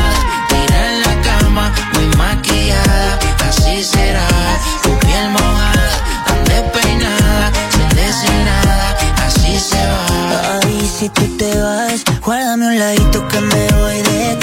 tira 0.49 0.91
en 0.91 1.01
la 1.01 1.21
cama, 1.21 1.73
muy 1.93 2.05
maquillada, 2.15 3.17
así 3.49 3.83
será. 3.83 4.27
Tu 4.83 4.91
piel 4.99 5.29
mojada, 5.31 5.89
tan 6.27 6.43
despeinada, 6.45 7.51
sin 7.71 7.89
decir 7.95 8.31
nada, 8.45 8.95
así 9.25 9.59
se 9.59 9.83
va. 9.87 10.59
Ay, 10.63 10.91
si 10.99 11.09
tú 11.09 11.37
te 11.37 11.59
vas, 11.59 12.03
guárdame 12.21 12.67
un 12.67 12.79
ladito 12.79 13.27
que 13.27 13.39
me 13.41 13.67
voy 13.73 14.01
detrás. 14.03 14.42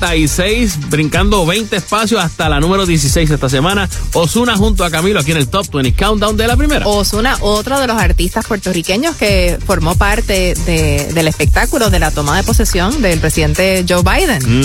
36, 0.00 0.90
brincando 0.90 1.44
20 1.46 1.74
espacios 1.76 2.22
hasta 2.22 2.48
la 2.48 2.60
número 2.60 2.84
16 2.86 3.30
esta 3.30 3.48
semana. 3.48 3.88
Osuna 4.12 4.56
junto 4.56 4.84
a 4.84 4.90
Camilo 4.90 5.20
aquí 5.20 5.30
en 5.32 5.38
el 5.38 5.48
Top 5.48 5.66
20 5.72 5.92
Countdown 5.94 6.36
de 6.36 6.46
la 6.46 6.56
primera. 6.56 6.86
Osuna, 6.86 7.36
otro 7.40 7.80
de 7.80 7.86
los 7.86 7.96
artistas 8.00 8.46
puertorriqueños 8.46 9.16
que 9.16 9.58
formó 9.66 9.94
parte 9.96 10.54
de- 10.66 11.10
del 11.14 11.28
espectáculo 11.28 11.90
de 11.90 11.98
la 11.98 12.10
toma 12.10 12.36
de 12.36 12.42
posesión 12.42 13.00
del 13.02 13.18
presidente 13.20 13.84
Joe 13.88 14.02
Biden. 14.02 14.64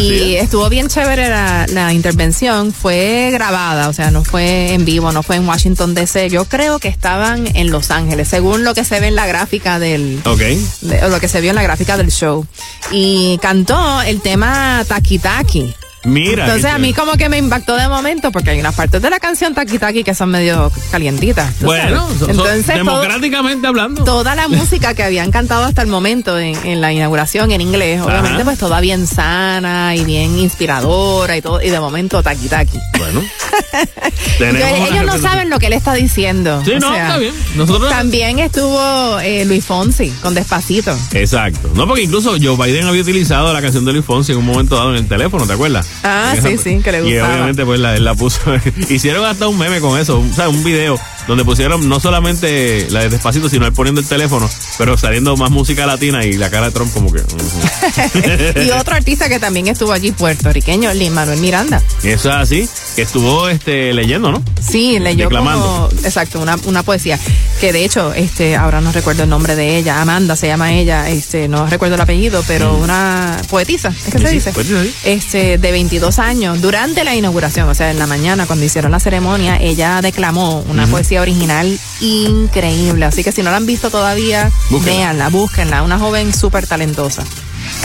Y 0.00 0.34
es. 0.34 0.44
estuvo 0.44 0.68
bien 0.68 0.88
chévere 0.88 1.28
la, 1.28 1.66
la 1.68 1.92
intervención. 1.92 2.72
Fue 2.72 3.30
grabada, 3.32 3.88
o 3.88 3.92
sea, 3.92 4.10
no 4.10 4.24
fue 4.24 4.72
en 4.74 4.84
vivo, 4.84 5.12
no 5.12 5.22
fue 5.22 5.36
en 5.36 5.46
Washington 5.48 5.94
DC. 5.94 6.28
Yo 6.30 6.44
creo 6.46 6.78
que 6.78 6.88
estaban 6.88 7.46
en 7.56 7.70
Los 7.70 7.90
Ángeles, 7.90 8.28
según 8.28 8.64
lo 8.64 8.74
que 8.74 8.84
se 8.84 8.98
ve 9.00 9.08
en 9.08 9.14
la 9.14 9.26
gráfica 9.26 9.78
del, 9.78 10.20
Ok. 10.24 10.40
de- 10.82 11.04
o 11.04 11.08
lo 11.08 11.20
que 11.20 11.28
se 11.28 11.40
vio 11.40 11.50
en 11.50 11.56
la 11.56 11.62
gráfica 11.62 11.96
del 11.96 12.10
show. 12.10 12.44
Y 12.90 13.38
cantó 13.38 14.02
el 14.02 14.20
tema 14.20 14.55
Taki 14.88 15.18
Taki. 15.18 15.85
Mira. 16.06 16.44
Entonces 16.44 16.70
a 16.70 16.78
mí 16.78 16.92
como 16.94 17.12
que 17.16 17.28
me 17.28 17.38
impactó 17.38 17.76
de 17.76 17.88
momento 17.88 18.30
porque 18.32 18.50
hay 18.50 18.60
unas 18.60 18.74
partes 18.74 19.02
de 19.02 19.10
la 19.10 19.18
canción 19.20 19.54
Taki 19.54 19.78
Taki 19.78 20.04
que 20.04 20.14
son 20.14 20.30
medio 20.30 20.70
calientitas. 20.90 21.54
¿tú 21.56 21.66
Bueno, 21.66 22.08
so- 22.10 22.18
so- 22.26 22.30
Entonces 22.30 22.66
todo- 22.66 22.76
democráticamente 22.76 23.66
hablando. 23.66 24.04
toda 24.04 24.34
la 24.34 24.48
música 24.48 24.94
que 24.94 25.02
habían 25.02 25.30
cantado 25.30 25.64
hasta 25.64 25.82
el 25.82 25.88
momento 25.88 26.38
en, 26.38 26.54
en 26.66 26.80
la 26.80 26.92
inauguración 26.92 27.50
en 27.50 27.60
inglés, 27.60 28.00
obviamente 28.00 28.36
Ajá. 28.36 28.44
pues 28.44 28.58
toda 28.58 28.80
bien 28.80 29.06
sana 29.06 29.94
y 29.96 30.04
bien 30.04 30.38
inspiradora 30.38 31.36
y 31.36 31.42
todo, 31.42 31.60
y 31.62 31.70
de 31.70 31.80
momento 31.80 32.22
Taki 32.22 32.48
Taki. 32.48 32.78
Bueno. 32.98 33.22
Ellos 34.40 35.04
no 35.06 35.18
saben 35.18 35.50
lo 35.50 35.58
que 35.58 35.66
él 35.66 35.72
está 35.72 35.94
diciendo. 35.94 36.62
Sí, 36.64 36.72
O 36.72 36.78
no, 36.80 36.92
sea, 36.92 37.06
está 37.06 37.18
bien. 37.18 37.34
Nosotros. 37.56 37.90
También 37.90 38.38
estuvo 38.38 39.18
eh, 39.20 39.44
Luis 39.44 39.64
Fonsi 39.64 40.10
con 40.22 40.34
Despacito. 40.34 40.96
Exacto. 41.12 41.70
No, 41.74 41.86
porque 41.86 42.02
incluso 42.02 42.36
Joe 42.40 42.56
Biden 42.56 42.86
había 42.86 43.02
utilizado 43.02 43.52
la 43.52 43.60
canción 43.62 43.84
de 43.84 43.92
Luis 43.92 44.04
Fonsi 44.04 44.32
en 44.32 44.38
un 44.38 44.46
momento 44.46 44.76
dado 44.76 44.90
en 44.90 44.96
el 44.96 45.08
teléfono, 45.08 45.46
¿te 45.46 45.52
acuerdas? 45.54 45.86
Ah, 46.02 46.34
sí, 46.42 46.56
sí, 46.58 46.80
que 46.82 46.92
le 46.92 46.98
Y 47.08 47.12
gustaba. 47.14 47.34
obviamente 47.34 47.64
pues 47.64 47.80
la, 47.80 47.96
la 47.98 48.14
puso. 48.14 48.40
Hicieron 48.88 49.24
hasta 49.24 49.48
un 49.48 49.58
meme 49.58 49.80
con 49.80 49.98
eso, 49.98 50.20
o 50.20 50.34
sea, 50.34 50.48
un 50.48 50.62
video 50.64 50.98
donde 51.26 51.44
pusieron 51.44 51.88
no 51.88 52.00
solamente 52.00 52.86
la 52.90 53.00
de 53.00 53.08
Despacito, 53.08 53.48
sino 53.48 53.66
él 53.66 53.72
poniendo 53.72 54.00
el 54.00 54.06
teléfono, 54.06 54.48
pero 54.78 54.96
saliendo 54.96 55.36
más 55.36 55.50
música 55.50 55.86
latina 55.86 56.24
y 56.24 56.34
la 56.34 56.50
cara 56.50 56.66
de 56.66 56.72
Trump 56.72 56.92
como 56.92 57.12
que... 57.12 57.22
y 58.66 58.70
otro 58.70 58.94
artista 58.94 59.28
que 59.28 59.38
también 59.38 59.68
estuvo 59.68 59.92
allí, 59.92 60.12
puertorriqueño, 60.12 60.92
Lin 60.92 61.12
Manuel 61.12 61.40
Miranda. 61.40 61.82
Eso 62.02 62.30
es 62.30 62.36
así, 62.36 62.68
que 62.94 63.02
estuvo 63.02 63.48
este 63.48 63.92
leyendo, 63.92 64.30
¿no? 64.30 64.42
Sí, 64.60 64.98
leyó 64.98 65.24
Declamando. 65.24 65.88
como, 65.90 66.06
exacto, 66.06 66.40
una, 66.40 66.56
una 66.64 66.82
poesía. 66.82 67.18
Que 67.60 67.72
de 67.72 67.84
hecho, 67.84 68.12
este, 68.12 68.56
ahora 68.56 68.80
no 68.80 68.92
recuerdo 68.92 69.22
el 69.22 69.28
nombre 69.28 69.56
de 69.56 69.76
ella, 69.76 70.00
Amanda 70.00 70.36
se 70.36 70.46
llama 70.46 70.72
ella, 70.74 71.08
este, 71.08 71.48
no 71.48 71.66
recuerdo 71.66 71.94
el 71.94 72.00
apellido, 72.00 72.42
pero 72.46 72.76
una 72.76 73.40
poetisa, 73.48 73.88
¿es 73.88 74.12
que 74.12 74.16
Mm. 74.16 74.20
Sí, 74.20 74.26
se 74.26 74.32
dice? 74.34 74.52
poetisa, 74.52 74.82
sí. 74.82 74.94
Este, 75.04 75.58
de 75.58 75.70
22 75.70 76.18
años, 76.18 76.60
durante 76.60 77.04
la 77.04 77.14
inauguración, 77.14 77.68
o 77.68 77.74
sea, 77.74 77.90
en 77.90 77.98
la 77.98 78.06
mañana, 78.06 78.46
cuando 78.46 78.64
hicieron 78.64 78.90
la 78.90 79.00
ceremonia, 79.00 79.56
ella 79.60 80.00
declamó 80.02 80.64
una 80.68 80.86
poesía 80.86 81.15
original 81.18 81.78
increíble. 82.00 83.04
Así 83.06 83.22
que 83.24 83.32
si 83.32 83.42
no 83.42 83.50
la 83.50 83.56
han 83.58 83.66
visto 83.66 83.90
todavía, 83.90 84.50
Búsquenla. 84.70 84.96
véanla, 84.98 85.28
búsquenla, 85.28 85.82
una 85.82 85.98
joven 85.98 86.34
súper 86.34 86.66
talentosa. 86.66 87.24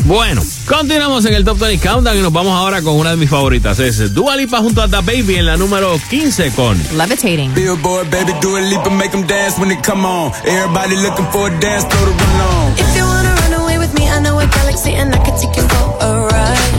Bueno, 0.05 0.43
continuamos 0.67 1.25
en 1.25 1.33
el 1.33 1.43
Top 1.43 1.57
20 1.57 1.85
Countdown 1.87 2.17
y 2.17 2.21
nos 2.21 2.31
vamos 2.31 2.53
ahora 2.55 2.81
con 2.81 2.95
una 2.95 3.11
de 3.11 3.17
mis 3.17 3.29
favoritas. 3.29 3.79
Es 3.79 4.13
Dua 4.13 4.35
Lipa 4.35 4.59
junto 4.59 4.81
a 4.81 4.87
The 4.87 4.97
Baby 4.97 5.37
en 5.37 5.45
la 5.47 5.57
número 5.57 5.99
15 6.09 6.51
con 6.51 6.77
Levitating. 6.95 7.53
Billboard, 7.55 8.09
baby, 8.11 8.33
do 8.41 8.57
a 8.57 8.61
leap 8.61 8.85
and 8.85 8.95
make 8.97 9.09
them 9.11 9.25
dance 9.25 9.57
when 9.59 9.69
they 9.69 9.77
come 9.81 10.05
on. 10.05 10.31
Everybody 10.45 10.97
looking 10.97 11.25
for 11.31 11.47
a 11.47 11.59
dance, 11.59 11.85
throw 11.87 12.05
the 12.05 12.11
run 12.11 12.41
on. 12.41 12.73
If 12.77 12.95
you 12.95 13.03
wanna 13.05 13.33
run 13.41 13.53
away 13.61 13.77
with 13.79 13.93
me, 13.95 14.07
I 14.07 14.19
know 14.21 14.39
a 14.39 14.45
galaxy 14.45 14.93
and 14.93 15.13
I 15.15 15.17
can 15.17 15.35
take 15.39 15.55
you 15.57 15.67
for 15.67 15.97
a 16.05 16.27
ride. 16.27 16.73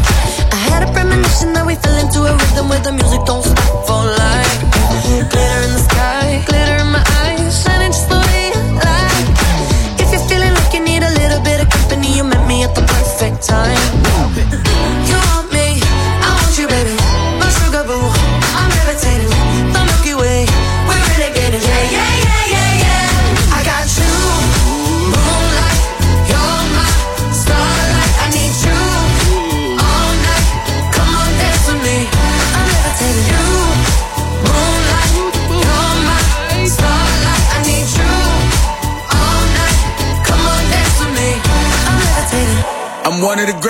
I 0.52 0.56
had 0.70 0.82
a 0.88 0.92
premonition 0.92 1.52
that 1.54 1.66
we 1.66 1.74
fell 1.76 1.96
into 1.98 2.20
a 2.22 2.32
rhythm 2.36 2.68
where 2.68 2.80
the 2.80 2.92
music 2.92 3.20
don't 3.26 3.42
stop 3.42 3.86
for 3.86 4.04
life. 4.04 4.71
Glitter 5.12 5.62
in 5.66 5.72
the 5.74 5.78
sky, 5.78 6.42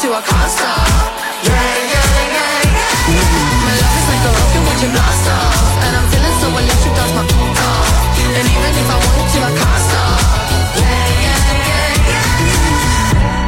To. 0.00 0.08
Yeah, 0.08 0.24
yeah, 1.44 2.08
yeah, 2.16 2.72
yeah. 2.72 3.20
My 3.68 3.74
love 3.76 3.96
is 4.00 4.06
like 4.08 4.24
a 4.24 4.32
rocket, 4.32 4.90
blast 4.96 5.28
off. 5.28 5.84
And 5.84 5.92
I'm 5.92 6.06
feeling 6.08 6.36
so 6.40 6.48
electric. 6.48 6.96
And 8.32 8.46
even 8.48 8.72
if 8.80 8.88
I 8.88 8.96
wanted 8.96 9.28
to, 9.28 9.38
I 9.44 9.52
can't 9.60 9.82
stop. 9.84 10.20
Yeah, 10.80 11.04
yeah, 11.20 11.38
yeah, 11.68 12.08
yeah. 12.08 12.48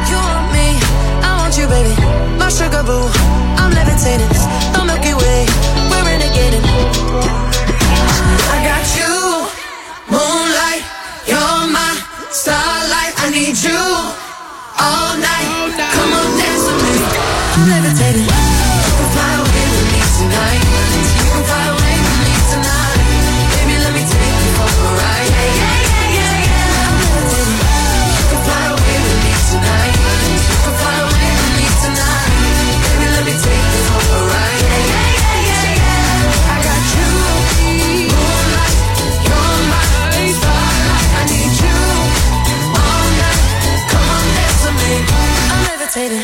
You 0.09 0.17
want 0.21 0.47
me, 0.53 0.67
I 1.25 1.29
want 1.41 1.57
you, 1.57 1.65
baby. 1.65 1.93
My 2.37 2.49
sugar 2.53 2.83
boo, 2.85 3.01
I'm 3.57 3.73
levitating. 3.73 4.29
The 4.77 4.81
Milky 4.85 5.17
Way, 5.17 5.49
we're 5.89 6.05
renegading. 6.05 6.65
I 8.53 8.57
got 8.61 8.85
you, 8.93 9.49
moonlight. 10.05 10.85
You're 11.25 11.65
my 11.73 11.97
starlight. 12.29 13.13
I 13.25 13.33
need 13.33 13.57
you 13.57 13.81
all 14.77 15.17
night. 15.17 15.62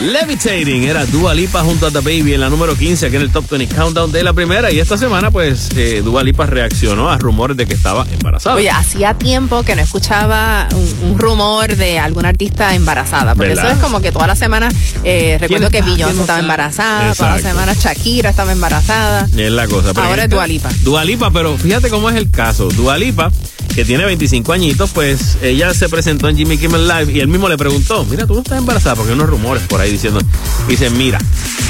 Levitating. 0.02 0.84
Era 0.84 1.06
Dua 1.06 1.34
Lipa 1.34 1.62
junto 1.64 1.88
a 1.88 1.92
The 1.92 2.00
Baby 2.00 2.34
en 2.34 2.42
la 2.42 2.50
número 2.50 2.76
15 2.76 3.08
aquí 3.08 3.16
en 3.16 3.22
el 3.24 3.32
Top 3.32 3.50
20 3.50 3.74
Countdown 3.76 4.12
de 4.12 4.24
la 4.24 4.34
primera. 4.34 4.72
Y 4.72 4.80
esta 4.80 4.98
semana, 4.98 5.32
pues, 5.32 5.70
eh, 5.76 6.02
Dua 6.04 6.24
Lipa 6.24 6.46
reaccionó 6.46 7.10
a 7.10 7.18
rumores 7.18 7.58
de 7.58 7.66
que 7.66 7.74
estaba 7.74 8.06
embarazada. 8.12 8.56
Oye, 8.56 8.70
hacía 8.70 9.14
tiempo 9.16 9.64
que 9.64 9.76
no 9.76 9.82
escuchaba 9.82 10.68
un, 10.74 11.12
un 11.12 11.20
rumor 11.20 11.76
de 11.76 12.00
alguna 12.00 12.30
artista 12.30 12.76
embarazada, 12.76 13.36
porque 13.36 13.50
¿Verdad? 13.50 13.66
eso 13.66 13.74
es 13.76 13.80
como 13.80 14.02
que 14.02 14.12
todas 14.12 14.28
las 14.28 14.40
semanas, 14.40 14.74
eh, 15.04 15.38
recuerdo 15.40 15.70
que 15.70 15.82
¿Quién- 15.82 15.96
Beyoncé 15.96 16.16
no 16.16 16.22
estaba 16.22 16.40
embarazada, 16.40 17.14
todas 17.14 17.20
las 17.20 17.40
Exacto. 17.40 17.48
semanas 17.50 17.78
Shakira 17.84 18.30
estaba 18.30 18.52
embarazada. 18.52 19.28
Es 19.36 19.52
la 19.52 19.68
cosa. 19.68 19.94
Pero 19.94 20.08
Ahora 20.08 20.24
es 20.26 20.30
Dua 20.30 20.48
Lipa. 20.48 20.70
Dua 20.84 21.04
Lipa, 21.04 21.32
pero 21.32 21.58
fíjate 21.58 21.90
cómo 21.90 22.10
es 22.10 22.16
el 22.16 22.30
caso. 22.32 22.70
Dua 22.70 22.98
Lipa, 22.98 23.32
que 23.80 23.86
tiene 23.86 24.04
25 24.04 24.52
añitos, 24.52 24.90
pues 24.90 25.38
ella 25.42 25.74
se 25.74 25.88
presentó 25.88 26.28
en 26.28 26.36
Jimmy 26.36 26.58
Kimmel 26.58 26.86
Live 26.86 27.14
y 27.14 27.22
él 27.22 27.30
mismo 27.30 27.48
le 27.48 27.58
preguntó, 27.58 28.04
mira, 28.04 28.28
tú 28.28 28.34
no 28.34 28.42
estás 28.42 28.58
embarazada, 28.58 28.98
porque 28.98 29.12
hay 29.14 29.16
unos 29.18 29.30
rumores 29.30 29.64
por 29.70 29.80
ahí 29.80 29.90
diciendo, 29.90 30.20
dice, 30.68 30.90
mira, 30.90 31.18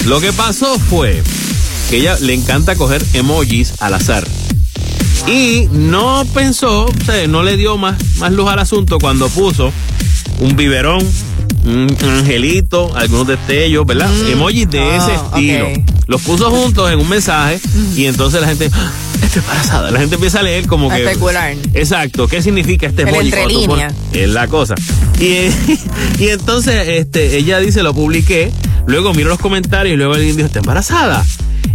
lo 0.07 0.19
que 0.19 0.33
pasó 0.33 0.79
fue 0.79 1.21
que 1.87 1.97
ella 1.97 2.17
le 2.19 2.33
encanta 2.33 2.75
coger 2.75 3.05
emojis 3.13 3.73
al 3.79 3.93
azar. 3.93 4.27
Y 5.27 5.67
no 5.71 6.25
pensó, 6.33 6.85
o 6.85 6.93
sea, 7.05 7.27
no 7.27 7.43
le 7.43 7.57
dio 7.57 7.77
más, 7.77 7.95
más 8.17 8.31
luz 8.31 8.49
al 8.49 8.57
asunto 8.57 8.97
cuando 8.97 9.29
puso 9.29 9.71
un 10.39 10.55
biberón, 10.55 11.07
un 11.63 11.95
angelito, 12.01 12.91
algunos 12.97 13.27
destellos, 13.27 13.85
¿verdad? 13.85 14.10
Emojis 14.31 14.67
de 14.67 14.95
ese 14.97 15.12
Oh, 15.12 15.25
estilo. 15.35 15.67
Los 16.07 16.21
puso 16.23 16.49
juntos 16.49 16.89
en 16.91 16.97
un 16.97 17.07
mensaje 17.07 17.60
y 17.95 18.05
entonces 18.05 18.41
la 18.41 18.47
gente, 18.47 18.71
"Ah, 18.73 18.91
Está 19.21 19.39
embarazada. 19.39 19.91
La 19.91 19.99
gente 19.99 20.15
empieza 20.15 20.39
a 20.39 20.43
leer 20.43 20.67
como 20.67 20.89
que. 20.89 21.03
especular. 21.03 21.55
Exacto. 21.73 22.27
¿Qué 22.27 22.41
significa 22.41 22.87
este 22.87 23.03
El 23.03 23.33
emoji? 23.33 23.83
Es 24.13 24.29
la 24.29 24.47
cosa. 24.47 24.75
Y, 25.19 25.49
y 26.19 26.29
entonces 26.29 26.87
este, 26.87 27.37
ella 27.37 27.59
dice, 27.59 27.83
lo 27.83 27.93
publiqué. 27.93 28.51
Luego 28.87 29.13
miro 29.13 29.29
los 29.29 29.39
comentarios 29.39 29.93
y 29.93 29.97
luego 29.97 30.13
alguien 30.13 30.35
dijo, 30.35 30.47
¿está 30.47 30.59
embarazada? 30.59 31.23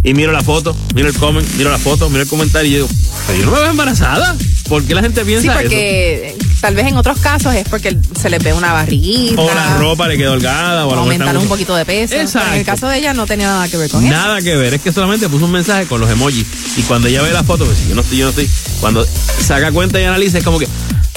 Y 0.03 0.13
miro 0.13 0.31
la 0.31 0.41
foto, 0.43 0.75
miro 0.93 1.07
el 1.07 1.15
comment, 1.15 1.47
miro 1.55 1.71
la 1.71 1.79
foto, 1.79 2.09
miro 2.09 2.21
el 2.23 2.29
comentario 2.29 2.69
y 2.69 2.73
yo 2.73 2.77
digo, 2.85 2.89
pero 3.27 3.39
yo 3.39 3.45
no 3.45 3.51
me 3.51 3.59
veo 3.59 3.71
embarazada. 3.71 4.35
¿Por 4.69 4.83
qué 4.83 4.95
la 4.95 5.01
gente 5.01 5.21
Sí, 5.21 5.27
piensa 5.27 5.51
eso? 5.51 5.61
porque 5.61 6.29
eh, 6.29 6.37
tal 6.59 6.73
vez 6.73 6.87
en 6.87 6.97
otros 6.97 7.19
casos 7.19 7.53
es 7.53 7.67
porque 7.69 7.95
se 8.19 8.29
les 8.31 8.43
ve 8.43 8.51
una 8.53 8.73
barriguita. 8.73 9.39
O 9.41 9.53
la 9.53 9.77
ropa 9.77 10.07
le 10.07 10.17
quedó 10.17 10.33
holgada 10.33 10.87
o 10.87 10.93
aumentaron 10.95 11.37
un 11.43 11.47
poquito 11.47 11.75
de 11.75 11.85
peso. 11.85 12.09
Pero 12.09 12.21
en 12.21 12.27
Exacto. 12.27 12.53
el 12.55 12.65
caso 12.65 12.87
de 12.87 12.97
ella 12.97 13.13
no 13.13 13.25
tenía 13.27 13.45
nada 13.47 13.67
que 13.67 13.77
ver 13.77 13.89
con 13.91 14.03
eso. 14.03 14.11
Nada 14.13 14.41
que 14.41 14.55
ver, 14.55 14.73
es 14.75 14.81
que 14.81 14.91
solamente 14.91 15.29
puso 15.29 15.45
un 15.45 15.51
mensaje 15.51 15.85
con 15.85 16.01
los 16.01 16.09
emojis. 16.09 16.45
Y 16.77 16.81
cuando 16.83 17.07
ella 17.07 17.21
ve 17.21 17.31
la 17.31 17.43
foto, 17.43 17.65
pues 17.65 17.77
yo 17.87 17.93
no 17.95 18.01
estoy, 18.01 18.17
yo 18.17 18.25
no 18.25 18.29
estoy. 18.29 18.49
Cuando 18.79 19.05
saca 19.39 19.71
cuenta 19.71 19.99
y 20.01 20.03
analiza, 20.05 20.39
es 20.39 20.43
como 20.43 20.57
que, 20.57 20.67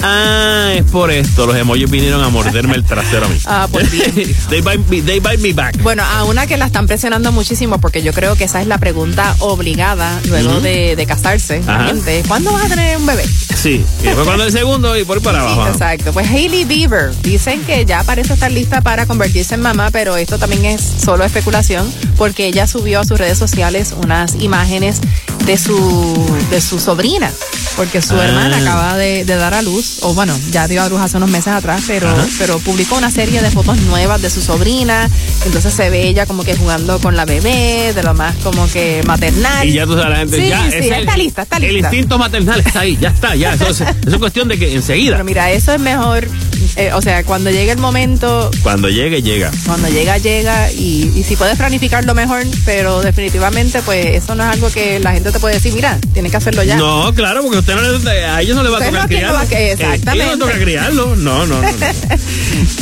ah, 0.01 0.71
es 0.75 0.83
por 0.91 1.11
esto. 1.11 1.45
Los 1.45 1.55
emojis 1.55 1.89
vinieron 1.89 2.23
a 2.23 2.29
morderme 2.29 2.75
el 2.75 2.83
trasero 2.83 3.25
a 3.25 3.29
mí. 3.29 3.37
Ah, 3.45 3.67
pues 3.71 3.89
bien. 3.91 4.13
they, 4.49 4.61
bite 4.61 4.77
me, 4.89 5.01
they 5.01 5.19
bite 5.19 5.37
me 5.39 5.53
back. 5.53 5.81
Bueno, 5.81 6.03
a 6.03 6.23
una 6.23 6.47
que 6.47 6.57
la 6.57 6.65
están 6.65 6.87
presionando 6.87 7.31
muchísimo, 7.31 7.79
porque 7.79 8.01
yo 8.03 8.13
creo 8.13 8.35
que 8.35 8.45
esa 8.45 8.61
es 8.61 8.67
la 8.67 8.77
pregunta 8.77 9.35
obligada 9.39 10.19
luego 10.27 10.59
de, 10.61 10.95
de 10.95 11.05
casarse. 11.05 11.61
La 11.65 11.75
Ajá. 11.75 11.85
gente, 11.87 12.23
¿cuándo 12.27 12.51
vas 12.51 12.65
a 12.65 12.69
tener 12.69 12.97
un 12.97 13.05
bebé? 13.05 13.25
Sí, 13.55 13.83
y 14.01 14.03
después 14.03 14.25
cuando 14.25 14.43
el 14.45 14.51
segundo 14.51 14.97
y 14.97 15.03
por 15.03 15.17
ahí 15.17 15.23
para 15.23 15.41
abajo. 15.41 15.67
Exacto. 15.67 16.13
Pues 16.13 16.29
Hailey 16.29 16.63
Bieber 16.65 17.11
dicen 17.21 17.61
que 17.65 17.85
ya 17.85 18.03
parece 18.03 18.33
estar 18.33 18.51
lista 18.51 18.81
para 18.81 19.05
convertirse 19.05 19.55
en 19.55 19.61
mamá, 19.61 19.89
pero 19.91 20.15
esto 20.17 20.37
también 20.39 20.65
es 20.65 20.81
solo 20.81 21.23
especulación 21.25 21.91
porque 22.17 22.47
ella 22.47 22.67
subió 22.67 23.01
a 23.01 23.03
sus 23.05 23.17
redes 23.19 23.37
sociales 23.37 23.93
unas 24.01 24.35
imágenes 24.35 25.01
de 25.45 25.57
su 25.57 26.39
de 26.51 26.61
su 26.61 26.79
sobrina, 26.79 27.31
porque 27.75 28.01
su 28.01 28.13
Ah. 28.19 28.25
hermana 28.27 28.57
acaba 28.57 28.97
de, 28.97 29.25
de 29.25 29.35
dar 29.35 29.53
a 29.53 29.61
luz, 29.61 29.88
o 30.01 30.13
bueno, 30.13 30.37
ya 30.51 30.67
dio 30.67 30.81
a 30.81 30.89
luz 30.89 30.99
hace 31.01 31.17
unos 31.17 31.29
meses 31.29 31.47
atrás, 31.53 31.83
pero 31.87 32.07
Ajá. 32.09 32.25
pero 32.37 32.59
publicó 32.59 32.95
una 32.97 33.11
serie 33.11 33.41
de 33.41 33.51
fotos 33.51 33.77
nuevas 33.81 34.21
de 34.21 34.29
su 34.29 34.41
sobrina, 34.41 35.09
entonces 35.45 35.73
se 35.73 35.89
ve 35.89 36.07
ella 36.07 36.25
como 36.25 36.43
que 36.43 36.55
jugando 36.55 36.99
con 36.99 37.15
la 37.15 37.25
bebé, 37.25 37.93
de 37.93 38.03
lo 38.03 38.13
más 38.13 38.35
como 38.43 38.67
que 38.71 39.01
maternal. 39.05 39.67
Y 39.67 39.73
ya 39.73 39.85
tú 39.85 39.93
sabes, 39.93 40.09
la 40.09 40.15
gente 40.17 40.37
Sí, 40.41 40.49
ya. 40.49 40.61
sí, 40.71 40.77
es 40.77 40.85
el- 40.85 40.93
está 40.93 41.17
lista, 41.17 41.41
está 41.43 41.57
El 41.57 41.63
lista. 41.73 41.87
instinto 41.89 42.17
maternal 42.17 42.59
está 42.59 42.79
ahí, 42.81 42.97
ya 42.99 43.09
está, 43.09 43.35
ya. 43.35 43.53
Eso 43.53 43.67
es, 43.67 43.81
eso 43.81 43.89
es 44.05 44.17
cuestión 44.17 44.47
de 44.47 44.57
que 44.59 44.73
enseguida. 44.75 45.13
Pero 45.13 45.23
mira, 45.25 45.51
eso 45.51 45.73
es 45.73 45.79
mejor, 45.79 46.27
eh, 46.75 46.91
o 46.93 47.01
sea, 47.01 47.23
cuando 47.23 47.49
llegue 47.51 47.71
el 47.71 47.77
momento, 47.79 48.49
Cuando 48.63 48.89
llegue, 48.89 49.21
llega. 49.21 49.51
cuando 49.65 49.87
llega, 49.89 50.17
llega 50.17 50.71
y, 50.71 51.11
y 51.15 51.23
si 51.23 51.35
puedes 51.35 51.57
planificarlo 51.57 52.13
mejor, 52.15 52.43
pero 52.65 53.01
definitivamente 53.01 53.81
pues 53.81 54.05
eso 54.23 54.35
no 54.35 54.43
es 54.43 54.49
algo 54.49 54.69
que 54.69 54.99
la 54.99 55.11
gente 55.13 55.31
te 55.31 55.39
puede 55.39 55.55
decir, 55.55 55.73
mira, 55.73 55.97
tienes 56.13 56.31
que 56.31 56.37
hacerlo 56.37 56.63
ya. 56.63 56.75
No, 56.77 57.13
claro, 57.13 57.41
porque 57.43 57.57
usted 57.59 57.75
no 57.75 57.81
le, 57.81 58.25
a 58.25 58.41
ellos 58.41 58.55
no 58.55 58.63
le 58.63 58.69
va 58.69 58.77
a 58.77 58.85
tocar 58.85 59.09
no, 59.09 59.39
¿quién 59.79 59.91
lo 59.91 59.95
criarlo. 59.95 59.95
Eh, 59.95 59.95
exactamente. 59.95 60.37
no 60.37 60.45
toca 60.45 60.59
criarlo. 60.59 61.15
No, 61.15 61.45
no, 61.45 61.61
no. 61.61 61.71
no. 61.71 61.77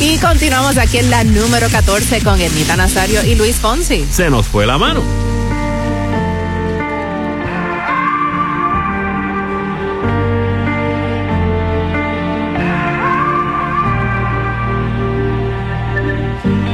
Y 0.00 0.18
continuamos 0.18 0.76
aquí 0.78 0.98
en 0.98 1.10
la 1.10 1.24
número 1.24 1.68
14 1.68 2.20
con 2.22 2.40
Ernita 2.40 2.76
Nazario 2.76 3.24
y 3.24 3.34
Luis 3.34 3.56
Fonsi. 3.56 4.04
Se 4.10 4.30
nos 4.30 4.46
fue 4.46 4.66
la 4.66 4.78
mano. 4.78 5.02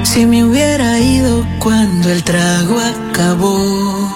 Si 0.05 0.27
me 0.27 0.45
hubiera 0.45 1.01
ido 1.01 1.45
cuando 1.59 2.09
el 2.11 2.23
trago 2.23 2.79
acabó 2.79 4.15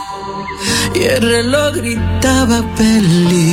y 0.95 1.03
el 1.03 1.21
reloj 1.23 1.75
gritaba 1.75 2.63
peligro. 2.77 3.49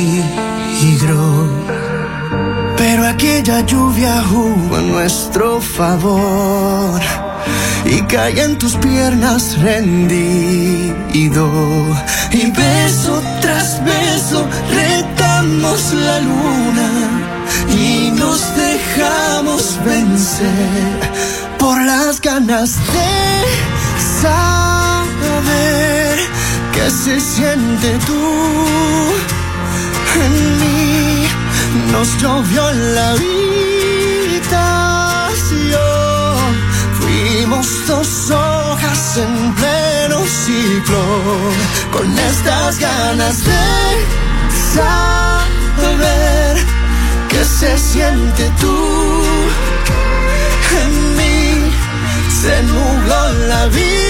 Aquella 3.16 3.64
lluvia 3.64 4.22
jugó 4.28 4.76
en 4.76 4.92
nuestro 4.92 5.58
favor 5.58 7.00
y 7.86 8.02
caí 8.02 8.38
en 8.40 8.58
tus 8.58 8.76
piernas 8.76 9.58
rendido. 9.58 11.48
Y 12.30 12.50
beso 12.50 13.22
tras 13.40 13.82
beso 13.82 14.46
retamos 14.70 15.94
la 15.94 16.20
luna 16.20 16.90
y 17.74 18.10
nos 18.10 18.54
dejamos 18.54 19.80
vencer 19.82 21.00
por 21.58 21.82
las 21.82 22.20
ganas 22.20 22.76
de 22.92 23.46
saber 24.28 26.18
qué 26.74 26.90
se 26.90 27.18
siente 27.18 27.98
tú 28.06 28.12
en 30.22 30.58
mí. 30.60 31.25
Nos 31.92 32.16
llovió 32.18 32.70
en 32.70 32.94
la 32.94 33.10
habitación. 33.10 33.26
Fuimos 37.00 37.66
dos 37.86 38.30
hojas 38.30 39.18
en 39.18 39.54
pleno 39.54 40.24
ciclo. 40.26 41.02
Con 41.90 42.18
estas 42.18 42.78
ganas 42.78 43.44
de 43.44 43.52
saber 44.74 46.56
qué 47.28 47.44
se 47.44 47.78
siente 47.78 48.50
tú 48.60 48.76
en 50.82 51.16
mí. 51.16 51.70
Se 52.42 52.62
nubló 52.62 53.32
la 53.48 53.62
habitación 53.62 54.05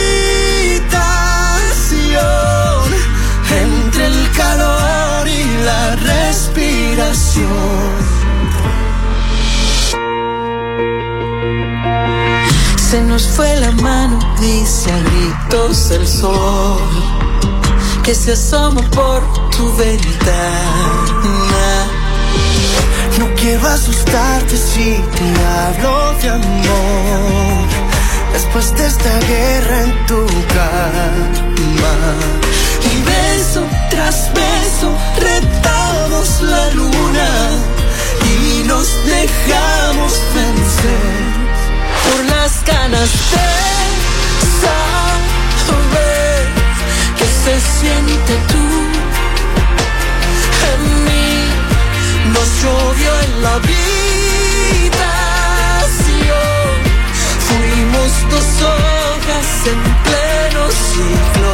Se 12.91 13.01
nos 13.03 13.27
fue 13.29 13.55
la 13.61 13.71
mano, 13.73 14.19
dice 14.41 14.91
a 14.91 14.99
gritos 14.99 15.91
el 15.93 16.07
sol, 16.07 16.81
que 18.03 18.15
se 18.15 18.33
asoma 18.33 18.83
por 18.91 19.23
tu 19.51 19.73
ventana. 19.77 20.27
No 23.19 23.27
quiero 23.37 23.67
asustarte 23.69 24.57
si 24.57 24.97
te 25.17 25.45
hablo 25.45 26.13
de 26.21 26.31
amor. 26.31 27.67
Después 28.33 28.75
de 28.75 28.87
esta 28.87 29.19
guerra 29.21 29.83
en 29.83 30.07
tu 30.07 30.27
cama. 30.55 31.95
Y 32.93 33.03
beso 33.03 33.63
tras 33.91 34.33
beso 34.35 34.91
la 36.25 36.71
luna 36.71 37.29
y 38.25 38.65
nos 38.65 38.89
dejamos 39.05 40.13
vencer 40.35 41.25
por 42.05 42.25
las 42.25 42.65
ganas 42.65 43.11
de 43.33 43.49
saber 44.63 46.43
qué 47.19 47.27
se 47.45 47.55
siente 47.79 48.33
tú 48.49 48.67
en 50.73 50.81
mí. 51.05 51.33
Nos 52.33 52.49
llovió 52.63 53.11
en 53.21 53.33
la 53.43 53.53
habitación, 53.55 53.77
fuimos 57.47 58.11
dos 58.31 58.49
hojas 58.63 59.49
en 59.73 59.81
pleno 60.07 60.63
ciclo 60.89 61.53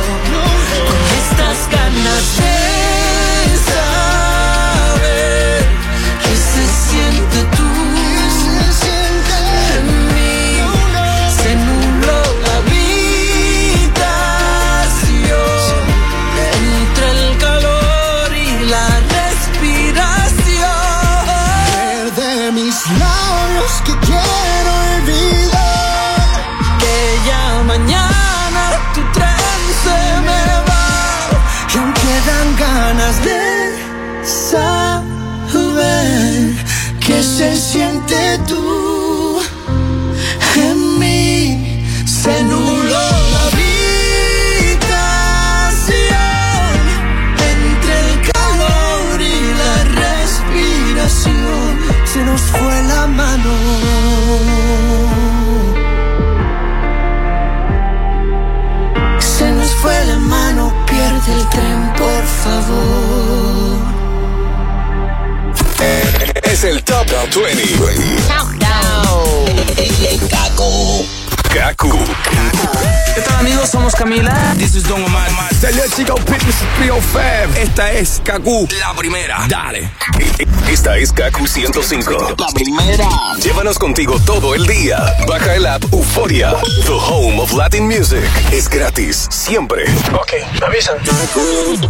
con 0.86 1.00
estas 1.20 1.58
ganas 1.76 2.24
de 2.38 2.54
saber 3.66 4.31
Top 67.22 67.30
20. 67.30 67.78
Kaku. 71.54 72.91
¿Qué 73.14 73.20
tal 73.20 73.36
amigos? 73.40 73.68
Somos 73.68 73.94
Camila. 73.94 74.54
This 74.56 74.74
is 74.74 74.84
Don 74.84 75.02
Omar. 75.04 75.28
Salut 75.52 75.94
Chico 75.94 76.14
Pit, 76.14 76.38
this 76.46 76.62
is 76.62 76.68
305. 76.78 77.60
Esta 77.60 77.92
es 77.92 78.22
Kaku. 78.24 78.66
La 78.80 78.94
primera. 78.94 79.44
Dale. 79.48 79.90
Esta 80.68 80.96
es 80.96 81.12
Kaku 81.12 81.46
105. 81.46 82.34
La 82.38 82.46
primera. 82.54 83.08
Llévanos 83.42 83.78
contigo 83.78 84.18
todo 84.24 84.54
el 84.54 84.66
día. 84.66 84.98
Baja 85.28 85.54
el 85.54 85.66
app 85.66 85.84
Euforia. 85.92 86.54
The 86.86 86.92
home 86.92 87.40
of 87.40 87.52
Latin 87.52 87.86
music. 87.86 88.24
Es 88.50 88.68
gratis, 88.68 89.28
siempre. 89.30 89.84
Ok, 90.14 90.32
me 90.60 90.66
avisan. 90.66 90.96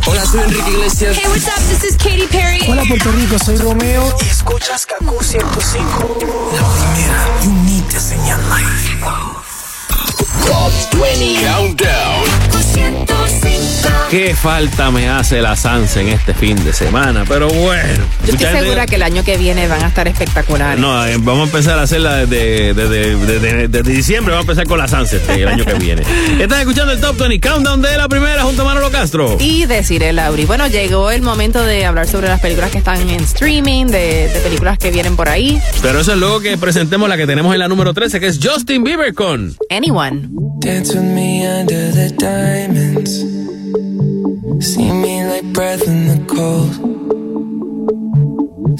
Hola, 0.06 0.26
soy 0.26 0.40
Enrique 0.40 0.70
Iglesias. 0.70 1.16
Hey, 1.16 1.28
what's 1.28 1.46
up? 1.46 1.62
This 1.68 1.84
is 1.84 1.96
Katy 1.96 2.26
Perry. 2.30 2.60
Hola 2.68 2.82
Puerto 2.88 3.12
Rico, 3.12 3.38
soy 3.38 3.56
Romeo. 3.58 4.12
Y 4.22 4.28
escuchas 4.28 4.86
Kaku 4.86 5.22
105. 5.22 6.18
La 6.52 6.68
primera. 6.68 7.26
You 7.44 7.52
need 7.64 7.84
to 7.90 8.00
señal 8.00 8.40
life. 8.48 9.31
Top 10.46 10.72
20. 11.00 11.44
Countdown. 11.46 12.22
Qué 14.10 14.34
falta 14.34 14.90
me 14.90 15.08
hace 15.08 15.40
la 15.40 15.56
Sansa 15.56 16.02
en 16.02 16.08
este 16.08 16.34
fin 16.34 16.62
de 16.64 16.74
semana, 16.74 17.24
pero 17.26 17.48
bueno. 17.48 18.04
Yo 18.26 18.34
estoy 18.34 18.46
segura 18.60 18.84
que 18.84 18.96
el 18.96 19.02
año 19.02 19.24
que 19.24 19.38
viene 19.38 19.66
van 19.68 19.82
a 19.82 19.86
estar 19.88 20.06
espectaculares. 20.06 20.78
No, 20.78 21.06
eh, 21.06 21.16
vamos 21.18 21.44
a 21.44 21.44
empezar 21.44 21.78
a 21.78 21.82
hacerla 21.82 22.16
desde, 22.26 22.74
desde, 22.74 23.16
desde- 23.16 23.68
desde 23.68 23.90
diciembre. 23.90 24.34
Vamos 24.34 24.46
a 24.46 24.52
empezar 24.52 24.66
con 24.68 24.78
la 24.78 24.86
Sunset 24.86 25.26
el 25.30 25.48
año 25.48 25.64
que 25.64 25.72
viene. 25.74 26.02
Estás 26.38 26.60
escuchando 26.60 26.92
el 26.92 27.00
Top 27.00 27.16
20 27.16 27.40
Countdown 27.40 27.80
de 27.80 27.96
la 27.96 28.06
primera 28.06 28.42
junto 28.42 28.60
a 28.62 28.64
Manolo 28.66 28.90
Castro. 28.90 29.38
Y 29.40 29.64
decir 29.64 30.02
el 30.02 30.16
Lauri. 30.16 30.44
Bueno, 30.44 30.66
llegó 30.66 31.10
el 31.10 31.22
momento 31.22 31.62
de 31.64 31.86
hablar 31.86 32.06
sobre 32.06 32.28
las 32.28 32.40
películas 32.40 32.70
que 32.70 32.78
están 32.78 33.00
en 33.08 33.20
streaming, 33.20 33.86
de, 33.86 34.28
de 34.28 34.40
películas 34.44 34.76
que 34.76 34.90
vienen 34.90 35.16
por 35.16 35.30
ahí. 35.30 35.58
Pero 35.80 36.00
eso 36.00 36.12
es 36.12 36.18
luego 36.18 36.40
que 36.40 36.58
presentemos 36.58 37.08
la 37.08 37.16
que 37.16 37.26
tenemos 37.26 37.54
en 37.54 37.60
la 37.60 37.68
número 37.68 37.94
13, 37.94 38.20
que 38.20 38.26
es 38.26 38.38
Justin 38.42 38.84
Bieber 38.84 39.14
con 39.14 39.56
Anyone. 39.70 40.28
Dance 40.34 40.94
with 40.94 41.04
me 41.04 41.44
under 41.46 41.90
the 41.90 42.08
diamonds. 42.16 43.20
See 44.66 44.90
me 44.90 45.26
like 45.26 45.52
breath 45.52 45.86
in 45.86 46.08
the 46.08 46.24
cold. 46.24 46.72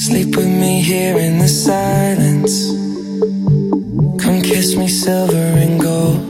Sleep 0.00 0.34
with 0.34 0.46
me 0.46 0.80
here 0.80 1.18
in 1.18 1.38
the 1.40 1.48
silence. 1.48 2.54
Come 4.22 4.40
kiss 4.40 4.76
me 4.76 4.88
silver 4.88 5.36
and 5.36 5.78
gold. 5.78 6.20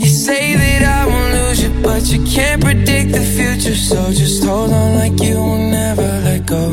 You 0.00 0.08
say 0.08 0.56
that 0.56 0.82
I 0.82 1.06
won't 1.06 1.32
lose 1.32 1.62
you, 1.62 1.70
but 1.80 2.02
you 2.12 2.24
can't 2.24 2.60
predict 2.64 3.12
the 3.12 3.20
future. 3.20 3.76
So 3.76 4.10
just 4.10 4.42
hold 4.42 4.72
on 4.72 4.96
like 4.96 5.22
you 5.22 5.36
will 5.36 5.70
never 5.70 6.08
let 6.26 6.46
go. 6.46 6.72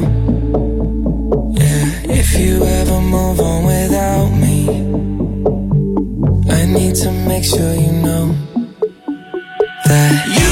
Yeah, 1.52 2.18
if 2.20 2.36
you 2.40 2.64
ever 2.64 3.00
move 3.00 3.40
on 3.42 3.51
make 7.42 7.50
sure 7.50 7.74
you 7.74 7.92
know 7.92 8.36
that 9.86 10.28
you 10.28 10.51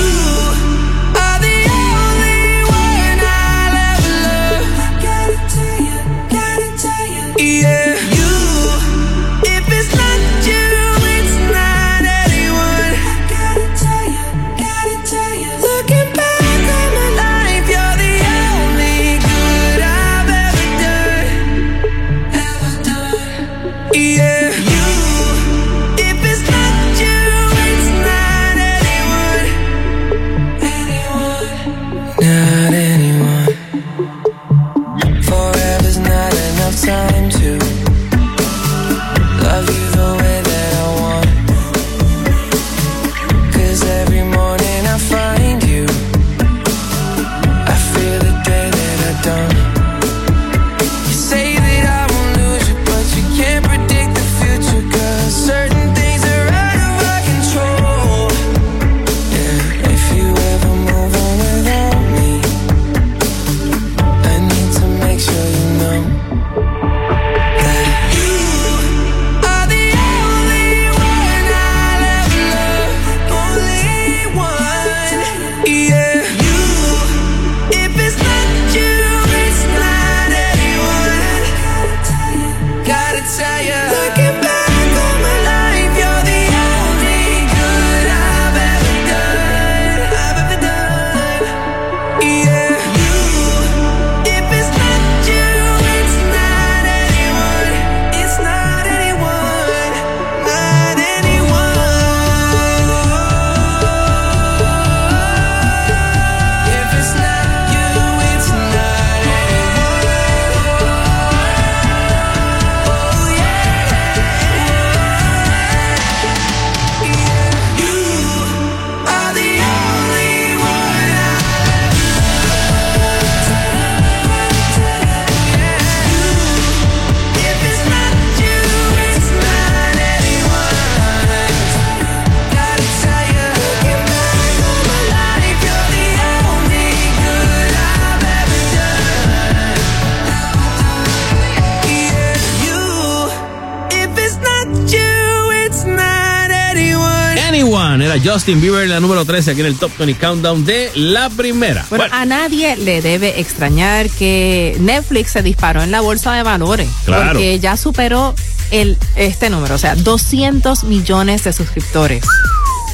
Justin 148.50 148.62
Bieber, 148.64 148.88
la 148.88 149.00
número 149.00 149.26
13, 149.26 149.52
aquí 149.52 149.60
en 149.60 149.68
el 149.68 149.76
Top 149.78 149.92
20 150.00 150.20
Countdown 150.20 150.66
de 150.66 150.90
la 150.96 151.30
primera. 151.30 151.86
Bueno, 151.92 152.06
a 152.10 152.26
nadie 152.26 152.76
le 152.78 153.00
debe 153.04 153.40
extrañar 153.40 154.10
que 154.10 154.76
Netflix 154.80 155.34
se 155.34 155.44
disparó 155.44 155.84
en 155.84 155.92
la 155.92 156.02
bolsa 156.02 156.34
de 156.34 156.42
valores. 156.42 156.90
Claro. 157.06 157.34
Porque 157.34 157.60
ya 157.60 157.78
superó 157.78 158.34
el, 158.72 158.98
este 159.16 159.52
número, 159.52 159.76
o 159.76 159.78
sea, 159.78 159.94
200 159.94 160.84
millones 160.86 161.44
de 161.44 161.54
suscriptores 161.54 162.26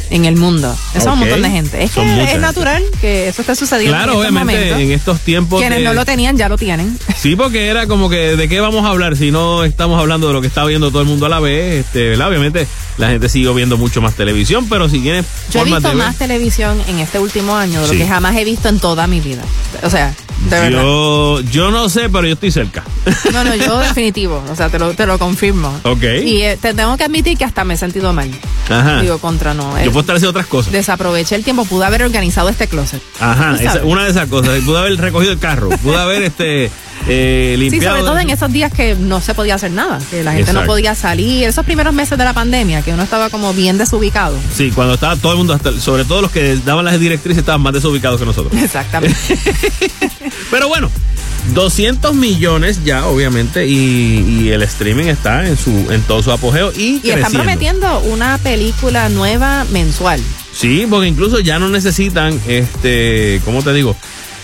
en 0.10 0.26
el 0.26 0.36
mundo. 0.38 0.76
Eso 0.94 1.00
es 1.10 1.14
un 1.14 1.20
montón 1.20 1.42
de 1.42 1.50
gente. 1.50 1.84
Es 1.84 1.92
Son 1.92 2.06
que 2.06 2.12
muchas. 2.14 2.34
es 2.34 2.40
natural 2.40 2.84
que 3.02 3.28
eso 3.30 3.42
esté 3.42 3.56
sucediendo 3.56 3.96
Claro, 3.98 4.12
en 4.14 4.18
estos 4.20 4.32
obviamente 4.32 4.54
momentos. 4.62 4.80
en 4.82 4.92
estos 4.92 5.20
tiempos. 5.22 5.60
Quienes 5.60 5.82
no 5.82 5.94
lo 5.94 6.06
tenían 6.06 6.38
ya 6.38 6.50
lo 6.50 6.58
tienen. 6.58 6.98
Sí, 7.18 7.36
porque 7.36 7.68
era 7.70 7.88
como 7.88 8.08
que 8.10 8.36
de 8.36 8.48
qué 8.48 8.60
vamos 8.60 8.86
a 8.86 8.90
hablar 8.90 9.18
si 9.18 9.32
no 9.32 9.64
estamos 9.64 10.00
hablando 10.00 10.28
de 10.28 10.34
lo 10.34 10.42
que 10.42 10.48
está 10.48 10.64
viendo 10.66 10.92
todo 10.92 11.02
el 11.02 11.08
mundo 11.08 11.26
a 11.26 11.30
la 11.30 11.40
vez. 11.40 11.86
Este, 11.86 12.10
¿verdad? 12.10 12.28
Obviamente 12.30 12.68
la 12.98 13.10
gente 13.10 13.30
sigue 13.30 13.52
viendo 13.54 13.78
mucho 13.78 14.00
más 14.02 14.14
televisión, 14.16 14.68
pero 14.70 14.88
si 14.90 15.00
tienes 15.00 15.26
Yo 15.52 15.62
he 15.62 15.64
visto 15.66 15.94
más 15.96 16.16
televisión 16.18 16.80
en 16.88 17.00
este 17.00 17.18
último 17.20 17.56
año 17.56 17.82
de 17.82 17.88
lo 17.88 17.94
Sí. 17.94 17.98
que 18.00 18.08
jamás 18.08 18.36
he 18.38 18.44
visto 18.46 18.70
en 18.70 18.80
toda 18.80 19.08
mi 19.08 19.22
vida. 19.22 19.42
O 19.82 19.90
sea, 19.90 20.14
de 20.50 20.60
verdad. 20.60 20.82
Yo, 20.82 21.42
yo 21.42 21.72
no 21.72 21.90
sé, 21.90 22.10
pero 22.10 22.26
yo 22.28 22.34
estoy 22.34 22.52
cerca. 22.52 22.84
No, 23.34 23.44
no, 23.44 23.56
yo 23.56 23.78
definitivo. 23.80 24.44
O 24.52 24.56
sea, 24.56 24.70
te 24.70 24.80
lo, 24.80 24.94
te 24.94 25.06
lo 25.06 25.18
confirmo. 25.20 25.74
Ok. 25.84 26.04
Y 26.24 26.42
eh, 26.44 26.58
te 26.62 26.74
tengo 26.74 26.96
que 26.98 27.04
admitir 27.04 27.38
que 27.38 27.46
hasta 27.46 27.64
me 27.64 27.74
he 27.74 27.78
sentido 27.78 28.14
mal. 28.14 28.30
Ajá. 28.70 29.02
Digo, 29.02 29.18
contra 29.20 29.54
no. 29.54 29.78
eh, 29.78 29.86
Yo 29.86 29.92
puedo 29.92 30.02
estar 30.02 30.16
haciendo 30.16 30.32
otras 30.32 30.48
cosas. 30.48 30.72
Desaproveché 30.72 31.36
el 31.36 31.44
tiempo. 31.44 31.66
Pude 31.66 31.86
haber 31.86 32.04
organizado 32.04 32.50
este 32.50 32.68
closet. 32.68 33.02
Ajá, 33.20 33.56
esa- 33.60 33.84
una 33.84 34.06
de 34.06 34.12
esas 34.12 34.28
cosas. 34.30 34.60
Pude 34.64 34.78
haber 34.80 34.96
recogido 34.98 35.32
el 35.32 35.40
carro, 35.40 35.70
pude 35.70 35.98
haber 35.98 36.24
este 36.24 36.70
eh, 37.08 37.56
Sí, 37.70 37.82
sobre 37.82 38.02
todo 38.02 38.20
en 38.20 38.30
esos 38.30 38.52
días 38.52 38.72
que 38.72 38.96
no 38.96 39.22
se 39.22 39.34
podía 39.34 39.56
hacer 39.56 39.72
nada, 39.72 40.00
que 40.10 40.24
la 40.24 40.34
gente 40.34 40.54
no 40.54 40.66
podía 40.66 40.96
salir, 40.96 41.44
esos 41.46 41.66
primeros 41.66 41.94
meses 41.94 42.18
de 42.18 42.24
la 42.24 42.34
pandemia, 42.34 42.82
que 42.82 42.94
uno 42.94 43.04
estaba 43.04 43.30
como 43.30 43.54
bien 43.54 43.78
desubicado. 43.78 44.38
Sí, 44.54 44.72
cuando 44.74 44.94
estaba 44.96 45.16
todo 45.16 45.34
el 45.34 45.38
mundo, 45.40 45.54
hasta- 45.54 45.80
sobre 45.80 46.06
todo 46.06 46.22
los 46.22 46.32
que 46.32 46.58
daban 46.66 46.86
las 46.86 47.00
directrices, 47.00 47.40
estaban 47.40 47.62
más 47.62 47.74
desubicados 47.74 48.20
que 48.20 48.26
nosotros. 48.26 48.54
Exactamente. 48.62 49.16
Pero 50.52 50.68
bueno, 50.68 50.90
200 51.54 52.16
millones 52.16 52.84
ya, 52.84 53.06
obviamente, 53.06 53.68
y, 53.68 54.42
y 54.46 54.50
el 54.50 54.64
streaming 54.64 55.06
está 55.06 55.48
en 55.48 55.58
su 55.58 55.70
en 55.92 56.02
todo 56.04 56.24
su 56.24 56.32
apogeo 56.32 56.72
y, 56.76 57.02
Y 57.04 57.12
están 57.12 57.32
prometiendo 57.32 58.00
una 58.00 58.38
película 58.40 59.10
nueva 59.10 59.66
mensual. 59.72 60.20
Sí, 60.54 60.88
porque 60.90 61.08
incluso 61.08 61.40
ya 61.40 61.60
no 61.60 61.70
necesitan, 61.70 62.40
este, 62.48 63.42
¿cómo 63.46 63.62
te 63.62 63.74
digo? 63.74 63.96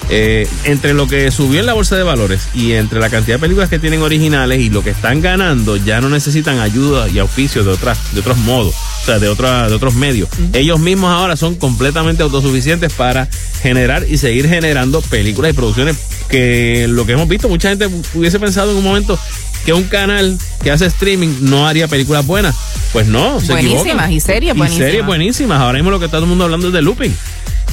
Eh, 0.09 0.45
entre 0.65 0.93
lo 0.93 1.07
que 1.07 1.31
subió 1.31 1.61
en 1.61 1.65
la 1.65 1.73
bolsa 1.73 1.95
de 1.95 2.03
valores 2.03 2.49
y 2.53 2.73
entre 2.73 2.99
la 2.99 3.09
cantidad 3.09 3.35
de 3.35 3.39
películas 3.39 3.69
que 3.69 3.79
tienen 3.79 4.01
originales 4.01 4.59
y 4.59 4.69
lo 4.69 4.83
que 4.83 4.89
están 4.89 5.21
ganando, 5.21 5.77
ya 5.77 6.01
no 6.01 6.09
necesitan 6.09 6.59
ayuda 6.59 7.07
y 7.07 7.19
auspicio 7.19 7.63
de 7.63 7.71
otras, 7.71 7.97
de 8.13 8.19
otros 8.19 8.37
modos, 8.39 8.75
o 9.03 9.05
sea, 9.05 9.19
de 9.19 9.29
otra, 9.29 9.69
de 9.69 9.75
otros 9.75 9.93
medios. 9.93 10.27
Ellos 10.51 10.79
mismos 10.81 11.11
ahora 11.11 11.37
son 11.37 11.55
completamente 11.55 12.23
autosuficientes 12.23 12.91
para 12.91 13.29
generar 13.61 14.05
y 14.09 14.17
seguir 14.17 14.49
generando 14.49 15.01
películas 15.01 15.51
y 15.51 15.53
producciones 15.53 15.95
que 16.27 16.87
lo 16.89 17.05
que 17.05 17.13
hemos 17.13 17.27
visto, 17.29 17.47
mucha 17.47 17.69
gente 17.69 17.87
hubiese 18.13 18.39
pensado 18.39 18.71
en 18.71 18.77
un 18.77 18.83
momento 18.83 19.17
que 19.65 19.73
un 19.73 19.83
canal 19.83 20.37
que 20.63 20.71
hace 20.71 20.87
streaming 20.87 21.35
no 21.41 21.67
haría 21.67 21.87
películas 21.87 22.25
buenas. 22.25 22.55
Pues 22.91 23.07
no, 23.07 23.39
se 23.39 23.53
Buenísimas, 23.53 23.85
equivocan. 23.85 24.11
y 24.11 24.19
series 24.19 24.55
Y 24.55 24.57
buenísimas. 24.57 24.87
series 24.89 25.05
buenísimas. 25.05 25.61
Ahora 25.61 25.77
mismo 25.77 25.91
lo 25.91 25.99
que 25.99 26.05
está 26.05 26.17
todo 26.17 26.23
el 26.25 26.29
mundo 26.29 26.43
hablando 26.45 26.67
es 26.67 26.73
de 26.73 26.81
Looping. 26.81 27.15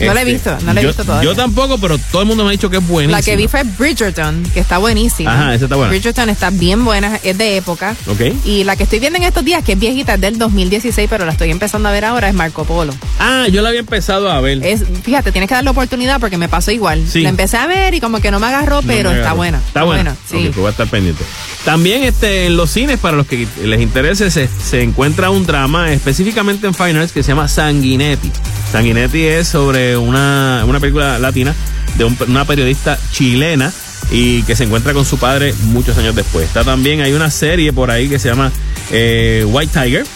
No 0.07 0.15
la 0.15 0.23
he 0.23 0.25
visto, 0.25 0.57
no 0.65 0.73
la 0.73 0.81
he 0.81 0.83
yo, 0.85 0.89
visto 0.89 1.05
todavía. 1.05 1.31
Yo 1.31 1.37
tampoco, 1.37 1.79
pero 1.79 1.99
todo 1.99 2.23
el 2.23 2.29
mundo 2.29 2.45
me 2.45 2.51
ha 2.51 2.53
dicho 2.53 2.71
que 2.71 2.77
es 2.79 2.87
buenísima. 2.87 3.19
La 3.19 3.23
que 3.23 3.37
vi 3.37 3.49
fue 3.49 3.63
Bridgerton, 3.65 4.43
que 4.55 4.61
está 4.61 4.79
buenísima. 4.79 5.33
Ajá, 5.35 5.55
esa 5.55 5.65
está 5.65 5.77
buena. 5.77 5.91
Bridgerton 5.91 6.29
está 6.31 6.51
bien 6.51 6.85
buena, 6.85 7.19
es 7.23 7.37
de 7.37 7.57
época. 7.57 7.97
Ok. 8.07 8.21
Y 8.45 8.65
la 8.65 8.77
que 8.77 8.85
estoy 8.85 8.99
viendo 9.01 9.19
en 9.19 9.25
estos 9.25 9.45
días, 9.45 9.63
que 9.65 9.73
es 9.73 9.79
viejita, 9.79 10.15
es 10.15 10.21
del 10.21 10.39
2016, 10.39 11.09
pero 11.11 11.25
la 11.25 11.33
estoy 11.33 11.51
empezando 11.51 11.89
a 11.89 11.93
ver 11.93 12.05
ahora, 12.05 12.29
es 12.29 12.35
Marco 12.35 12.65
Polo. 12.65 12.95
Ah, 13.19 13.47
yo 13.51 13.63
la 13.63 13.69
había 13.71 13.81
empezado 13.81 14.31
a 14.31 14.41
ver. 14.41 14.65
Es, 14.65 14.85
fíjate, 15.03 15.33
tienes 15.33 15.49
que 15.49 15.55
darle 15.55 15.71
oportunidad 15.71 16.21
porque 16.21 16.37
me 16.39 16.49
pasó 16.49 16.71
igual. 16.71 17.05
Sí. 17.09 17.23
La 17.23 17.29
empecé 17.31 17.57
a 17.57 17.67
ver 17.67 17.95
y 17.95 18.01
como 18.01 18.21
que 18.21 18.31
no 18.31 18.39
me 18.41 18.47
agarró, 18.47 18.83
No 18.83 18.87
pero 18.89 19.11
está 19.11 19.33
buena. 19.33 19.59
Está 19.67 19.85
buena. 19.85 20.17
sí. 20.29 20.37
Ok, 20.37 20.43
pues 20.45 20.57
voy 20.57 20.67
a 20.67 20.71
estar 20.71 20.87
pendiente. 20.89 21.25
También 21.65 22.05
este, 22.05 22.47
en 22.47 22.57
los 22.57 22.71
cines, 22.71 22.99
para 22.99 23.17
los 23.17 23.27
que 23.27 23.47
les 23.63 23.81
interese, 23.81 24.31
se, 24.31 24.49
se 24.63 24.83
encuentra 24.83 25.29
un 25.31 25.45
drama 25.45 25.93
específicamente 25.93 26.67
en 26.67 26.75
Fine 26.75 27.07
que 27.13 27.23
se 27.23 27.29
llama 27.29 27.49
Sanguinetti. 27.49 28.31
Sanguinetti 28.73 29.23
es 29.25 29.49
sobre 29.49 29.97
una, 29.97 30.65
una 30.67 30.81
película 30.81 31.19
latina 31.19 31.55
de 31.97 32.05
un- 32.05 32.17
una 32.29 32.45
periodista 32.45 32.99
chilena 33.13 33.73
y 34.11 34.43
que 34.45 34.57
se 34.57 34.65
encuentra 34.65 34.95
con 34.95 35.05
su 35.05 35.19
padre 35.19 35.53
muchos 35.65 35.99
años 35.99 36.15
después. 36.15 36.47
Está 36.47 36.65
también, 36.65 37.03
hay 37.03 37.13
una 37.13 37.31
serie 37.31 37.73
por 37.73 37.91
ahí 37.91 38.09
que 38.09 38.19
se 38.19 38.29
llama 38.29 38.51
eh, 38.91 39.45
White 39.47 39.73
Tiger. 39.79 40.07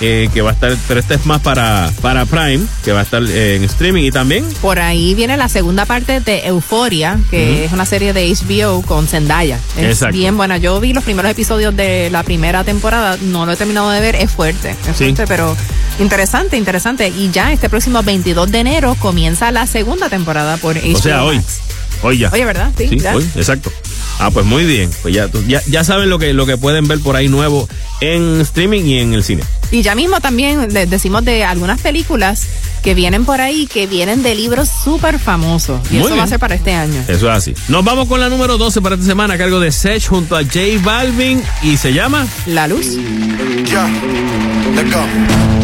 Eh, 0.00 0.28
que 0.34 0.42
va 0.42 0.50
a 0.50 0.52
estar, 0.54 0.76
pero 0.88 1.00
esta 1.00 1.14
es 1.14 1.24
más 1.26 1.40
para, 1.40 1.90
para 2.02 2.26
Prime, 2.26 2.60
que 2.84 2.92
va 2.92 3.00
a 3.00 3.02
estar 3.02 3.22
eh, 3.22 3.56
en 3.56 3.64
streaming 3.64 4.04
y 4.04 4.10
también 4.10 4.44
Por 4.60 4.78
ahí 4.80 5.14
viene 5.14 5.36
la 5.36 5.48
segunda 5.48 5.86
parte 5.86 6.20
de 6.20 6.46
Euforia, 6.46 7.18
que 7.30 7.64
es 7.64 7.72
una 7.72 7.86
serie 7.86 8.12
de 8.12 8.32
HBO 8.32 8.82
con 8.82 9.06
Zendaya. 9.06 9.58
Es 9.76 9.84
Exacto. 9.84 10.16
bien 10.16 10.36
buena. 10.36 10.56
Yo 10.58 10.80
vi 10.80 10.92
los 10.92 11.04
primeros 11.04 11.30
episodios 11.30 11.74
de 11.76 12.10
la 12.10 12.22
primera 12.22 12.64
temporada, 12.64 13.16
no 13.22 13.46
lo 13.46 13.52
he 13.52 13.56
terminado 13.56 13.90
de 13.90 14.00
ver, 14.00 14.16
es 14.16 14.30
fuerte, 14.30 14.70
es 14.70 14.96
Sí. 14.96 15.04
fuerte, 15.04 15.24
pero 15.26 15.56
interesante, 16.00 16.56
interesante. 16.56 17.08
Y 17.08 17.30
ya 17.30 17.52
este 17.52 17.68
próximo 17.68 18.02
22 18.02 18.50
de 18.50 18.58
enero 18.58 18.96
comienza 18.98 19.50
la 19.52 19.66
segunda 19.66 20.08
temporada 20.08 20.56
por 20.56 20.76
HBO. 20.76 20.94
O 20.96 21.00
sea. 21.00 21.22
Max. 21.22 21.24
Hoy 21.26 21.40
ya. 22.12 22.30
Oye, 22.32 22.44
¿verdad? 22.44 22.72
Sí, 22.76 22.98
ya. 22.98 23.14
hoy, 23.14 23.24
exacto. 23.36 23.72
Ah, 24.18 24.30
pues 24.30 24.46
muy 24.46 24.64
bien. 24.64 24.90
Pues 25.02 25.14
ya, 25.14 25.28
ya, 25.46 25.62
ya 25.66 25.84
saben 25.84 26.08
lo 26.08 26.18
que, 26.18 26.32
lo 26.32 26.46
que 26.46 26.56
pueden 26.56 26.86
ver 26.86 27.00
por 27.00 27.16
ahí 27.16 27.28
nuevo 27.28 27.68
en 28.00 28.40
streaming 28.40 28.84
y 28.84 28.98
en 29.00 29.14
el 29.14 29.24
cine. 29.24 29.42
Y 29.70 29.82
ya 29.82 29.94
mismo 29.94 30.20
también 30.20 30.72
les 30.72 30.88
decimos 30.88 31.24
de 31.24 31.44
algunas 31.44 31.80
películas 31.80 32.46
que 32.82 32.94
vienen 32.94 33.24
por 33.24 33.40
ahí, 33.40 33.66
que 33.66 33.86
vienen 33.86 34.22
de 34.22 34.34
libros 34.34 34.68
súper 34.68 35.18
famosos. 35.18 35.80
Y 35.90 35.94
Muy 35.94 36.06
eso 36.06 36.16
va 36.16 36.24
a 36.24 36.26
ser 36.28 36.38
para 36.38 36.54
este 36.54 36.74
año. 36.74 37.02
Eso 37.08 37.30
es 37.30 37.36
así. 37.36 37.54
Nos 37.68 37.84
vamos 37.84 38.06
con 38.06 38.20
la 38.20 38.28
número 38.28 38.58
12 38.58 38.82
para 38.82 38.94
esta 38.94 39.06
semana 39.06 39.34
a 39.34 39.38
cargo 39.38 39.58
de 39.58 39.72
Sech 39.72 40.06
junto 40.06 40.36
a 40.36 40.42
J 40.42 40.60
Balvin 40.82 41.42
y 41.62 41.76
se 41.76 41.92
llama 41.92 42.26
La 42.46 42.68
Luz. 42.68 42.96
Ya, 43.64 43.88
let's 44.76 44.92
go. 44.92 45.63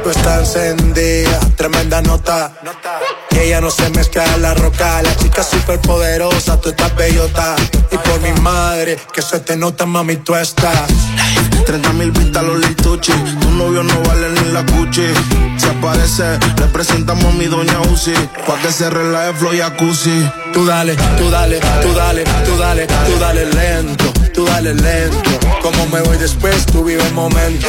disco 0.00 0.10
está 0.10 0.40
encendida, 0.40 1.40
tremenda 1.56 2.00
nota. 2.02 2.52
Y 3.32 3.38
ella 3.38 3.60
no 3.60 3.70
se 3.70 3.88
mezcla 3.90 4.24
en 4.34 4.42
la 4.42 4.54
roca. 4.54 5.02
La 5.02 5.14
chica 5.16 5.42
super 5.42 5.80
poderosa, 5.80 6.60
tú 6.60 6.70
estás 6.70 6.94
bellota. 6.96 7.56
Y 7.90 7.96
por 7.96 8.20
mi 8.20 8.32
madre, 8.40 8.98
que 9.12 9.22
se 9.22 9.40
te 9.40 9.56
nota, 9.56 9.86
mami, 9.86 10.16
tú 10.16 10.34
estás. 10.34 10.88
30 11.66 11.92
mil 11.94 12.10
vistas 12.12 12.42
los 12.42 12.58
lituchi. 12.58 13.12
Tu 13.12 13.50
novio 13.50 13.82
no 13.82 14.00
vale 14.02 14.30
ni 14.30 14.52
la 14.52 14.64
cuchi. 14.64 15.06
Se 15.56 15.68
aparece, 15.68 16.38
le 16.58 16.66
presentamos 16.66 17.24
a 17.24 17.30
mi 17.30 17.46
doña 17.46 17.80
Uzi. 17.92 18.14
Pa' 18.46 18.56
que 18.62 18.72
se 18.72 18.88
relaje 18.90 19.34
flow 19.34 19.52
jacuzzi. 19.56 20.30
Tú 20.52 20.66
dale, 20.66 20.96
tú 21.18 21.30
dale, 21.30 21.60
tú 21.82 21.92
dale, 21.94 22.24
tú 22.44 22.56
dale, 22.56 22.86
tú 22.86 23.18
dale 23.18 23.46
lento, 23.46 24.12
tú 24.34 24.44
dale 24.44 24.74
lento. 24.74 25.30
Como 25.62 25.86
me 25.86 26.00
voy 26.00 26.16
después, 26.16 26.66
tú 26.66 26.84
vive 26.84 27.06
el 27.06 27.14
momento. 27.14 27.68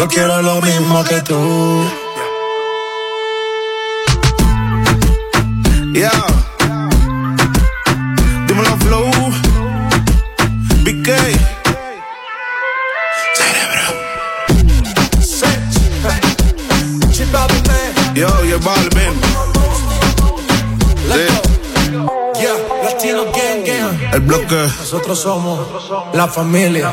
Yo 0.00 0.08
quiero 0.08 0.40
lo 0.40 0.62
mismo 0.62 1.04
que 1.04 1.20
tú. 1.20 1.84
Yeah. 5.92 6.10
Dímelo, 8.46 8.78
Flow. 8.78 9.10
Big 10.84 11.02
K. 11.02 11.12
Yo, 18.14 18.44
yo, 18.46 18.58
Balvin. 18.60 18.89
El 24.12 24.20
bloque. 24.20 24.56
Nosotros 24.78 25.20
somos 25.20 25.60
la 26.14 26.26
familia. 26.26 26.92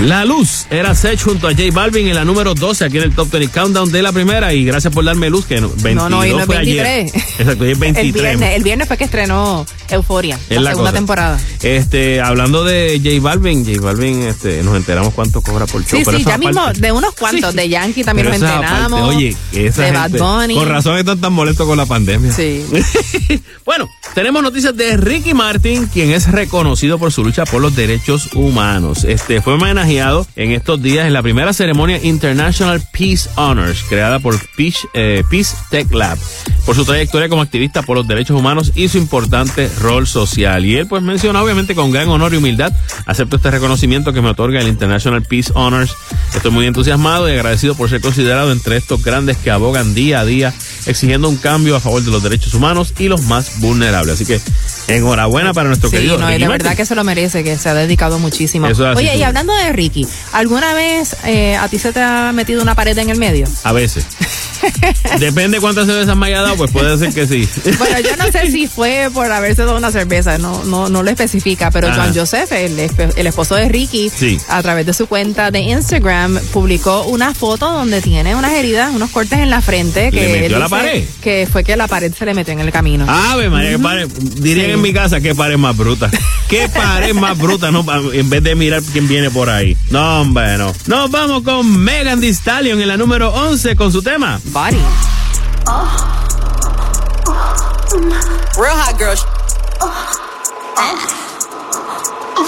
La 0.00 0.24
luz 0.24 0.66
era 0.70 0.94
Sech 0.94 1.20
junto 1.22 1.46
a 1.46 1.50
J 1.52 1.64
Balvin 1.72 2.08
en 2.08 2.14
la 2.14 2.24
número 2.24 2.54
12 2.54 2.84
aquí 2.86 2.96
en 2.96 3.04
el 3.04 3.14
Top 3.14 3.30
20 3.30 3.52
Countdown 3.52 3.92
de 3.92 4.02
la 4.02 4.12
primera 4.12 4.52
y 4.54 4.64
gracias 4.64 4.92
por 4.92 5.04
darme 5.04 5.28
luz 5.30 5.44
que 5.46 5.60
no, 5.60 5.68
22 5.68 5.94
No, 5.94 6.08
no, 6.10 6.18
hoy 6.20 6.30
no 6.30 6.40
es 6.40 6.46
fue 6.46 6.56
ayer. 6.56 6.82
23. 6.84 7.24
Exacto, 7.40 7.64
hoy 7.64 7.70
es 7.72 7.78
23. 7.78 8.04
El 8.06 8.12
viernes, 8.38 8.56
el 8.56 8.62
viernes 8.64 8.88
fue 8.88 8.96
que 8.96 9.04
estrenó 9.04 9.66
Euforia, 9.90 10.38
Es 10.48 10.56
la, 10.56 10.62
la 10.62 10.70
segunda 10.70 10.90
cosa. 10.90 10.98
temporada. 10.98 11.40
Este, 11.62 12.20
hablando 12.20 12.64
de 12.64 13.00
J 13.04 13.20
Balvin, 13.22 13.64
J 13.64 13.80
Balvin, 13.80 14.22
este, 14.22 14.62
nos 14.62 14.76
enteramos 14.76 15.12
cuánto 15.14 15.42
cobra 15.42 15.66
por 15.66 15.82
show. 15.84 15.98
Sí, 15.98 16.02
pero 16.04 16.18
sí, 16.18 16.24
ya 16.24 16.38
mismo, 16.38 16.72
de 16.72 16.92
unos 16.92 17.14
cuantos, 17.14 17.54
de 17.54 17.68
Yankee 17.68 18.02
también 18.04 18.28
Pero 18.30 18.38
nos 18.40 18.48
es 18.50 18.56
aparte. 18.56 18.74
enteramos. 18.74 19.14
Oye, 19.14 19.36
esa 19.52 19.82
de 19.82 19.92
gente- 19.92 20.18
Bad 20.18 20.38
Bunny. 20.40 20.54
Con 20.56 20.68
razón 20.68 20.96
están 20.98 21.20
tan 21.20 21.32
molestos 21.32 21.66
con 21.68 21.76
la 21.76 21.86
pandemia. 21.86 22.32
Sí. 22.32 22.64
Bueno, 23.64 23.88
tenemos 24.14 24.42
noticias 24.42 24.76
de 24.76 24.98
Ricky 24.98 25.32
Martin, 25.32 25.73
quien 25.82 26.10
es 26.10 26.30
reconocido 26.30 26.98
por 26.98 27.12
su 27.12 27.24
lucha 27.24 27.44
por 27.44 27.60
los 27.60 27.74
derechos 27.74 28.30
humanos. 28.34 29.04
Este 29.04 29.42
fue 29.42 29.54
homenajeado 29.54 30.26
en 30.36 30.52
estos 30.52 30.80
días 30.80 31.06
en 31.06 31.12
la 31.12 31.22
primera 31.22 31.52
ceremonia 31.52 32.00
International 32.02 32.80
Peace 32.92 33.28
Honors, 33.36 33.84
creada 33.88 34.20
por 34.20 34.38
Peace, 34.56 34.86
eh, 34.94 35.22
Peace 35.28 35.56
Tech 35.70 35.90
Lab, 35.92 36.18
por 36.64 36.76
su 36.76 36.84
trayectoria 36.84 37.28
como 37.28 37.42
activista 37.42 37.82
por 37.82 37.96
los 37.96 38.06
derechos 38.06 38.38
humanos 38.38 38.72
y 38.74 38.88
su 38.88 38.98
importante 38.98 39.68
rol 39.80 40.06
social. 40.06 40.64
Y 40.64 40.76
él 40.76 40.86
pues 40.86 41.02
menciona 41.02 41.42
obviamente 41.42 41.74
con 41.74 41.90
gran 41.90 42.08
honor 42.08 42.32
y 42.34 42.36
humildad, 42.36 42.72
acepto 43.06 43.36
este 43.36 43.50
reconocimiento 43.50 44.12
que 44.12 44.22
me 44.22 44.30
otorga 44.30 44.60
el 44.60 44.68
International 44.68 45.22
Peace 45.22 45.50
Honors. 45.54 45.94
Estoy 46.34 46.52
muy 46.52 46.66
entusiasmado 46.66 47.28
y 47.28 47.32
agradecido 47.32 47.74
por 47.74 47.90
ser 47.90 48.00
considerado 48.00 48.52
entre 48.52 48.76
estos 48.76 49.02
grandes 49.02 49.36
que 49.38 49.50
abogan 49.50 49.94
día 49.94 50.20
a 50.20 50.24
día 50.24 50.54
exigiendo 50.86 51.28
un 51.28 51.36
cambio 51.36 51.76
a 51.76 51.80
favor 51.80 52.02
de 52.02 52.10
los 52.10 52.22
derechos 52.22 52.54
humanos 52.54 52.94
y 52.98 53.08
los 53.08 53.22
más 53.22 53.60
vulnerables. 53.60 54.14
Así 54.14 54.26
que 54.26 54.40
enhorabuena 54.88 55.52
para 55.52 55.68
nuestro 55.68 55.90
Sí, 55.90 55.96
querido 55.96 56.18
no, 56.18 56.26
y 56.28 56.32
Martin. 56.32 56.48
verdad 56.48 56.76
que 56.76 56.86
se 56.86 56.94
lo 56.94 57.04
merece, 57.04 57.42
que 57.44 57.56
se 57.58 57.68
ha 57.68 57.74
dedicado 57.74 58.18
muchísimo. 58.18 58.66
Es 58.66 58.78
Oye, 58.78 59.16
y 59.16 59.22
hablando 59.22 59.52
de 59.54 59.72
Ricky, 59.72 60.06
¿alguna 60.32 60.74
vez 60.74 61.16
eh, 61.24 61.56
a 61.56 61.68
ti 61.68 61.78
se 61.78 61.92
te 61.92 62.00
ha 62.00 62.32
metido 62.32 62.62
una 62.62 62.74
pared 62.74 62.96
en 62.98 63.10
el 63.10 63.18
medio? 63.18 63.46
A 63.64 63.72
veces. 63.72 64.06
Depende 65.18 65.60
cuántas 65.60 65.86
cervezas 65.86 66.16
me 66.16 66.26
haya 66.26 66.42
dado, 66.42 66.56
pues 66.56 66.70
puede 66.70 66.96
ser 66.98 67.12
que 67.12 67.26
sí. 67.26 67.48
Bueno, 67.78 68.00
yo 68.00 68.16
no 68.16 68.30
sé 68.30 68.50
si 68.50 68.66
fue 68.66 69.08
por 69.12 69.30
haberse 69.30 69.62
dado 69.64 69.76
una 69.76 69.90
cerveza, 69.90 70.38
no, 70.38 70.64
no, 70.64 70.88
no 70.88 71.02
lo 71.02 71.10
especifica, 71.10 71.70
pero 71.70 71.88
Ajá. 71.88 71.96
Juan 72.02 72.14
Joseph, 72.14 72.50
el, 72.52 72.78
esp- 72.78 73.12
el 73.16 73.26
esposo 73.26 73.54
de 73.54 73.68
Ricky, 73.68 74.10
Sí. 74.10 74.38
a 74.48 74.62
través 74.62 74.86
de 74.86 74.92
su 74.94 75.06
cuenta 75.06 75.50
de 75.50 75.60
Instagram, 75.60 76.38
publicó 76.52 77.02
una 77.04 77.34
foto 77.34 77.70
donde 77.70 78.00
tiene 78.00 78.34
unas 78.36 78.52
heridas, 78.52 78.94
unos 78.94 79.10
cortes 79.10 79.38
en 79.38 79.50
la 79.50 79.60
frente. 79.60 80.10
Que 80.10 80.20
¿Le 80.20 80.28
metió 80.40 80.46
él 80.46 80.54
a 80.54 80.58
la 80.60 80.68
pared? 80.68 81.04
Que 81.20 81.48
fue 81.50 81.64
que 81.64 81.76
la 81.76 81.88
pared 81.88 82.12
se 82.16 82.24
le 82.24 82.34
metió 82.34 82.52
en 82.52 82.60
el 82.60 82.70
camino. 82.72 83.06
Ave 83.08 83.48
María, 83.50 83.70
qué 83.72 83.78
pared. 83.78 84.08
Dirían 84.08 84.66
Sí. 84.66 84.72
en 84.72 84.82
mi 84.82 84.92
casa 84.92 85.20
qué 85.20 85.34
pared 85.34 85.56
más 85.56 85.76
bruta. 85.76 86.10
Qué 86.48 86.68
pared 86.68 87.12
más 87.14 87.36
bruta, 87.38 87.70
no, 87.70 87.84
en 88.12 88.30
vez 88.30 88.42
de 88.42 88.54
mirar 88.54 88.82
quién 88.92 89.08
viene 89.08 89.30
por 89.30 89.50
ahí. 89.50 89.76
No, 89.90 90.20
hombre, 90.20 90.56
no. 90.58 90.72
Nos 90.86 91.10
vamos 91.10 91.42
con 91.42 91.76
Megan 91.78 92.20
Thee 92.20 92.30
Stallion 92.32 92.80
en 92.80 92.88
la 92.88 92.96
número 92.96 93.30
11 93.32 93.74
con 93.76 93.90
su 93.92 94.02
tema. 94.02 94.40
Body. 94.54 94.78
Real 94.78 94.86
hot 98.70 98.94
girl. 98.94 99.18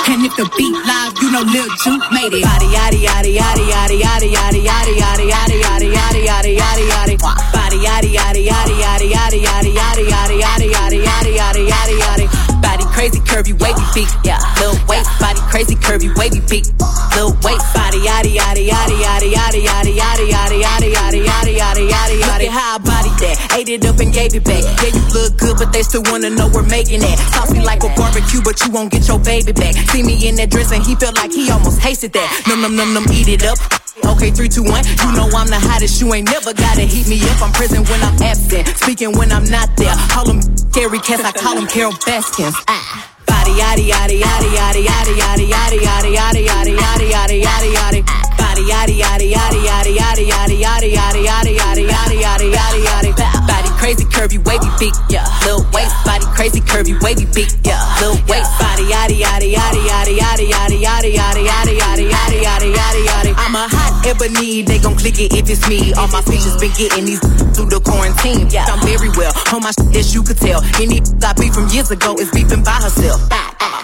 And 0.07 0.23
if 0.23 0.31
the 0.39 0.47
beat 0.55 0.71
live, 0.87 1.19
you 1.19 1.35
know 1.35 1.43
Lil 1.43 1.67
Juke 1.83 2.07
made 2.15 2.31
it. 2.31 2.47
Body, 2.47 2.71
yaddy, 2.71 3.03
yaddy, 3.03 3.35
yaddy, 3.35 3.67
yaddy, 3.67 3.99
yaddy, 3.99 4.31
yaddy, 4.31 4.63
yaddy, 4.63 4.95
yaddy, 4.95 5.27
yaddy, 5.27 5.59
yaddy, 5.59 5.91
yaddy, 5.91 6.23
yaddy, 6.23 6.55
yaddy, 6.55 6.87
yaddy. 6.87 7.19
Body, 7.19 7.79
yaddy, 7.83 8.15
yaddy, 8.15 8.47
yaddy, 8.47 8.79
yaddy, 8.79 9.11
yaddy, 9.11 9.43
yaddy, 9.43 9.75
yaddy, 9.75 10.07
yaddy, 10.07 10.39
yaddy, 10.39 10.71
yaddy, 10.71 11.03
yaddy, 11.03 11.35
yaddy, 11.35 11.67
yaddy, 11.67 11.99
yaddy. 11.99 12.46
Body 12.67 12.83
crazy, 12.91 13.21
curvy, 13.23 13.55
wavy 13.63 13.87
feet. 13.95 14.11
Yeah, 14.27 14.43
little 14.59 14.75
waist. 14.91 15.07
Body 15.23 15.39
crazy, 15.47 15.77
curvy, 15.79 16.11
wavy 16.19 16.43
feet. 16.51 16.67
Little 17.15 17.39
waist. 17.47 17.63
Body, 17.71 18.03
yaddy, 18.03 18.35
yaddy, 18.35 18.67
yaddy, 18.67 18.99
yaddy, 18.99 19.31
yaddy, 19.31 19.63
yaddy, 19.63 19.95
yaddy, 19.95 20.27
yaddy, 20.27 20.91
yaddy, 20.91 21.23
yaddy, 21.23 21.23
yaddy, 21.23 21.87
yaddy, 21.87 21.87
yaddy. 21.87 22.19
Look 22.27 22.43
at 22.43 22.51
how 22.51 22.75
I 22.75 22.79
body 22.83 23.11
that. 23.23 23.55
Ate 23.55 23.69
it 23.69 23.87
up 23.87 24.01
and 24.01 24.13
gave 24.13 24.35
it 24.35 24.43
back. 24.43 24.67
Yeah, 24.83 24.99
you 24.99 25.05
look 25.15 25.39
good, 25.39 25.57
but 25.59 25.73
they 25.73 25.83
still 25.83 26.03
wanna 26.11 26.31
know 26.31 26.51
we're 26.53 26.67
making 26.67 27.03
it. 27.07 27.19
Saucy 27.31 27.61
like 27.61 27.85
a 27.85 27.89
barbecue, 27.95 28.43
but 28.43 28.61
you 28.65 28.71
won't 28.73 28.91
get 28.91 29.07
your 29.07 29.21
baby 29.21 29.53
back. 29.53 29.75
See 29.95 30.03
me 30.03 30.27
in 30.27 30.35
that 30.37 30.51
dress 30.51 30.73
and 30.73 30.83
he 30.83 30.97
felt 30.97 31.15
like 31.15 31.33
he 31.33 31.49
almost 31.51 31.79
hasted 31.81 32.13
that. 32.15 32.29
Num 32.49 32.61
num 32.61 32.75
num 32.75 32.93
num, 32.93 33.07
eat 33.13 33.29
it 33.29 33.45
up. 33.45 33.86
Okay, 34.05 34.31
three, 34.31 34.49
two, 34.49 34.63
one. 34.63 34.85
You 34.85 35.13
know 35.17 35.29
I'm 35.33 35.49
the 35.49 35.59
hottest. 35.59 36.01
You 36.01 36.13
ain't 36.13 36.29
never 36.29 36.53
gotta 36.53 36.83
heat 36.83 37.09
me 37.09 37.17
up. 37.33 37.41
I'm 37.41 37.53
present 37.53 37.89
when 37.89 38.03
I'm 38.03 38.21
absent, 38.21 38.69
speaking 38.77 39.17
when 39.17 39.33
I'm 39.33 39.45
not 39.45 39.71
there. 39.77 39.95
Call 40.13 40.27
them 40.27 40.43
scary 40.57 40.99
cats, 40.99 41.25
I 41.25 41.33
call 41.33 41.55
them 41.55 41.67
Carol 41.67 41.93
Baskins. 42.05 42.55
Ah. 42.69 43.09
Body 43.27 43.53
yaddy 43.53 43.89
yaddy 43.89 44.21
yaddy 44.21 44.51
yaddy 44.53 44.85
yaddy 44.85 45.17
yaddy 45.17 45.47
yaddy 45.49 45.79
yaddy 45.81 46.13
yaddy 46.13 46.43
yaddy 46.45 46.77
yaddy 46.77 47.07
yaddy 47.11 47.43
yaddy 47.43 47.73
yaddy. 47.73 48.01
Body 48.37 48.63
yaddy 48.69 49.01
yaddy 49.01 49.33
yaddy 49.33 49.61
yaddy 49.65 49.97
yaddy 49.97 50.27
yaddy 50.29 50.87
yaddy 50.93 51.25
yaddy 51.25 51.57
yaddy 51.57 51.89
yaddy 51.89 52.21
yaddy 52.21 52.53
yaddy 52.53 52.85
yaddy 52.85 53.56
crazy 53.87 54.05
curvy 54.07 54.39
wavy 54.45 54.67
feet, 54.83 54.97
yeah. 55.09 55.23
Little 55.47 55.63
waist, 55.71 55.95
body 56.05 56.27
crazy 56.35 56.59
curvy 56.59 57.01
wavy 57.03 57.25
feet, 57.27 57.55
yeah. 57.63 57.79
Little 58.03 58.19
waist, 58.27 58.51
body 58.59 58.83
yaddy 58.83 59.23
yaddy 59.23 59.55
yaddy 59.55 59.87
yaddy 59.87 60.19
yaddy 60.19 60.51
yaddy 60.51 60.83
yaddy 60.83 61.15
yaddy 61.15 61.47
yaddy 61.47 61.79
yaddy 61.79 62.11
yaddy 62.11 62.43
yaddy 62.43 62.75
yaddy 62.75 63.07
yaddy. 63.07 63.35
I'm 63.39 63.55
a 63.55 63.69
hot 63.71 64.05
ebony, 64.05 64.63
they 64.63 64.81
gon' 64.81 64.97
click 64.97 65.21
it 65.21 65.33
if 65.35 65.49
it's 65.49 65.69
me. 65.69 65.95
All 65.95 66.09
my 66.09 66.21
features 66.23 66.59
been 66.59 66.75
getting 66.75 67.05
these 67.05 67.21
through 67.55 67.71
the 67.71 67.79
quarantine. 67.79 68.51
Yeah, 68.51 68.67
I'm 68.67 68.83
very 68.83 69.11
well 69.15 69.31
on 69.55 69.63
my 69.63 69.71
shit, 69.71 69.95
as 69.95 70.13
you 70.13 70.25
could 70.25 70.39
tell. 70.39 70.65
Any 70.83 70.99
I 71.23 71.33
beef 71.39 71.55
from 71.55 71.69
years 71.69 71.93
ago 71.93 72.19
is 72.19 72.29
beefing 72.33 72.65
by 72.65 72.83
herself. 72.83 73.23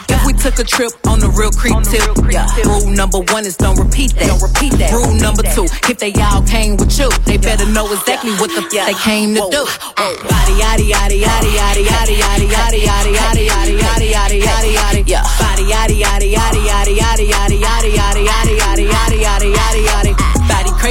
If 0.09 0.27
we 0.27 0.33
took 0.33 0.59
a 0.59 0.65
trip 0.65 0.93
on 1.07 1.21
the 1.21 1.31
real 1.31 1.51
creep 1.51 1.79
tip, 1.87 2.03
yeah. 2.31 2.47
Rule 2.67 2.91
number 2.91 3.19
one 3.31 3.47
is 3.47 3.57
don't 3.57 3.79
repeat 3.79 4.15
that. 4.19 4.27
Don't 4.27 4.43
repeat 4.43 4.73
that. 4.83 4.91
Rule 4.91 5.15
number 5.15 5.43
two, 5.55 5.67
if 5.87 5.99
they 5.99 6.13
all 6.19 6.43
came 6.43 6.77
with 6.77 6.91
you, 6.99 7.09
they 7.25 7.39
better 7.39 7.67
know 7.71 7.87
exactly 7.93 8.31
what 8.43 8.51
the 8.51 8.63
f- 8.67 8.87
they 8.87 8.99
came 8.99 9.35
to 9.35 9.47
do. 9.51 9.63
Body 9.97 10.53
yaddy 10.61 10.89
yaddy 10.89 11.21
yaddy 11.21 11.53
yaddy 11.53 11.85
yaddy 11.85 12.15
yaddy 12.17 12.47
yaddy 12.49 12.79
yaddy 12.81 13.13
yaddy 13.13 13.45
yaddy 13.49 13.77
yaddy 13.79 14.09
yaddy 14.11 14.39
yaddy 14.41 14.73
yaddy. 14.75 15.05
Yeah. 15.07 15.23
Body 15.39 15.65
yaddy 15.65 16.01
yaddy 16.03 16.33
yaddy 16.33 16.63
yaddy 16.67 16.95
yaddy 16.97 17.27
yaddy 17.29 17.59
yaddy 17.61 18.25
yaddy 18.25 18.55
yaddy 18.57 18.85
yaddy 18.89 18.89
yaddy 18.89 19.17
yaddy 19.23 19.53
yaddy 19.53 19.85
yaddy. 19.87 20.12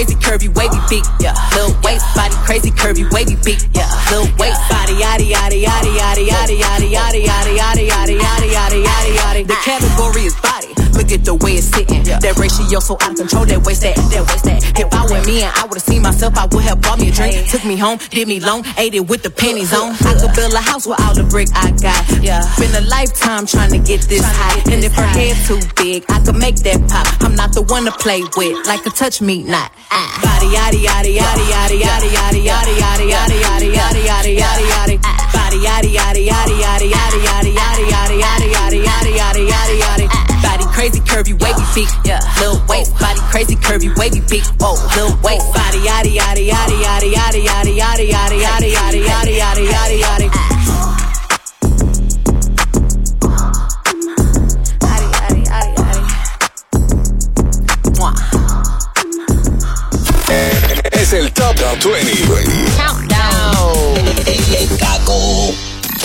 Crazy 0.02 0.16
curvy 0.16 0.50
wavy 0.58 0.82
feet, 0.90 1.06
yeah. 1.20 1.38
Little 1.54 1.80
waist, 1.84 2.04
body 2.16 2.34
crazy 2.42 2.72
curvy 2.72 3.06
wavy 3.14 3.36
feet, 3.36 3.70
yeah. 3.76 3.86
Little 4.10 4.26
waist, 4.40 4.58
body 4.68 4.98
yaddy 4.98 5.30
yaddy 5.30 5.62
yaddy 5.62 5.94
yaddy 5.94 6.26
yaddy 6.26 6.58
yaddy 6.58 6.90
yaddy 6.90 7.22
yaddy 7.30 7.60
yaddy 7.62 7.86
yaddy 7.86 8.18
yaddy 8.18 8.50
yaddy 8.50 8.82
yaddy 8.82 9.14
yaddy. 9.14 9.48
The 9.48 9.54
category 9.62 10.26
is 10.26 10.34
body. 10.42 10.74
Look 10.98 11.12
at 11.12 11.24
the 11.24 11.36
way 11.36 11.54
it's 11.62 11.68
sitting. 11.68 12.04
That 12.04 12.38
ratio 12.38 12.80
so 12.80 12.98
out 13.00 13.12
of 13.12 13.18
control. 13.18 13.46
That 13.46 13.62
waist 13.66 13.82
that, 13.82 13.96
that 13.96 14.26
waist 14.26 14.46
that. 14.46 14.62
If 14.78 14.90
I 14.92 15.06
were 15.06 15.24
me 15.24 15.44
and 15.44 15.54
I 15.56 15.66
would've 15.66 15.84
seen 15.84 16.02
myself, 16.02 16.38
I 16.38 16.46
would 16.52 16.64
have 16.66 16.82
bought 16.82 17.00
me 17.00 17.10
a 17.10 17.12
drink. 17.12 17.48
Took 17.50 17.64
me 17.64 17.78
home, 17.78 18.00
did 18.10 18.28
me 18.28 18.40
long, 18.40 18.66
ate 18.78 18.96
it 18.96 19.08
with 19.08 19.24
the 19.24 19.30
pennies 19.30 19.74
on. 19.74 19.94
I 20.02 20.18
could 20.18 20.34
build 20.36 20.54
a 20.54 20.62
house 20.62 20.86
with 20.86 21.00
all 21.02 21.14
the 21.14 21.24
brick 21.24 21.48
I 21.54 21.72
got. 21.78 22.02
Yeah, 22.22 22.42
been 22.58 22.74
a 22.76 22.86
lifetime 22.90 23.46
trying 23.46 23.72
to 23.72 23.80
get 23.80 24.02
this 24.10 24.26
high. 24.26 24.62
And 24.74 24.84
if 24.84 24.94
her 24.94 25.06
head 25.06 25.38
too 25.46 25.62
big, 25.78 26.06
I 26.10 26.20
could 26.26 26.36
make 26.36 26.58
that 26.68 26.82
pop. 26.90 27.08
I'm 27.22 27.36
not 27.36 27.54
the 27.54 27.62
one 27.62 27.86
to 27.86 27.92
play 27.92 28.22
with, 28.36 28.68
like 28.68 28.86
a 28.86 28.90
touch 28.90 29.22
me 29.22 29.44
not. 29.44 29.72
Ah. 29.94 30.08
Body 30.24 30.48
yaddy 30.56 30.88
yaddy 30.88 31.20
yaddy 31.20 31.46
yaddy 31.52 31.78
yaddy 31.84 32.10
yaddy 32.16 32.40
yaddy 32.48 32.74
yaddy 32.80 33.12
yaddy 33.12 33.36
yaddy 33.44 33.70
yaddy 33.76 34.02
yaddy 34.08 34.34
yaddy 34.40 34.66
yaddy. 34.72 34.96
Body 35.36 35.58
yaddy 35.60 35.92
yaddy 35.92 36.24
yaddy 36.32 36.56
yaddy 36.64 36.88
yaddy 36.96 37.20
yaddy 37.28 37.52
yaddy 37.60 38.16
yaddy 38.24 38.48
yaddy 38.56 38.80
yaddy 38.80 38.80
yaddy 38.88 39.12
yaddy 39.20 39.44
yaddy 39.52 39.76
yaddy. 39.84 40.08
Body 40.42 40.66
crazy 40.72 41.00
curvy 41.02 41.34
wavy. 41.42 41.62
Yeah, 42.04 42.20
little 42.40 42.62
waist, 42.68 42.98
body 43.00 43.20
crazy, 43.32 43.56
curvy, 43.56 43.96
wavy 43.98 44.20
feet. 44.22 44.46
Whoa, 44.60 44.76
little 44.96 45.18
waist, 45.24 45.54
body, 45.54 45.80
yaddy, 45.80 46.16
yaddy, 46.20 46.50
yaddy, 46.50 46.84
yaddy, 46.84 47.14
yaddy, 47.16 47.46
yaddy, 47.46 48.10
yaddy, 48.12 48.12
yaddy, 48.12 48.42
yaddy, 48.44 48.72
yaddy, 48.76 49.38
yaddy, 49.40 49.68
yaddy, 49.70 50.00
yaddy, 50.02 50.30
yaddy. 50.30 50.91
20. 61.80 62.28
20. 62.28 62.52
Countdown. 62.76 64.02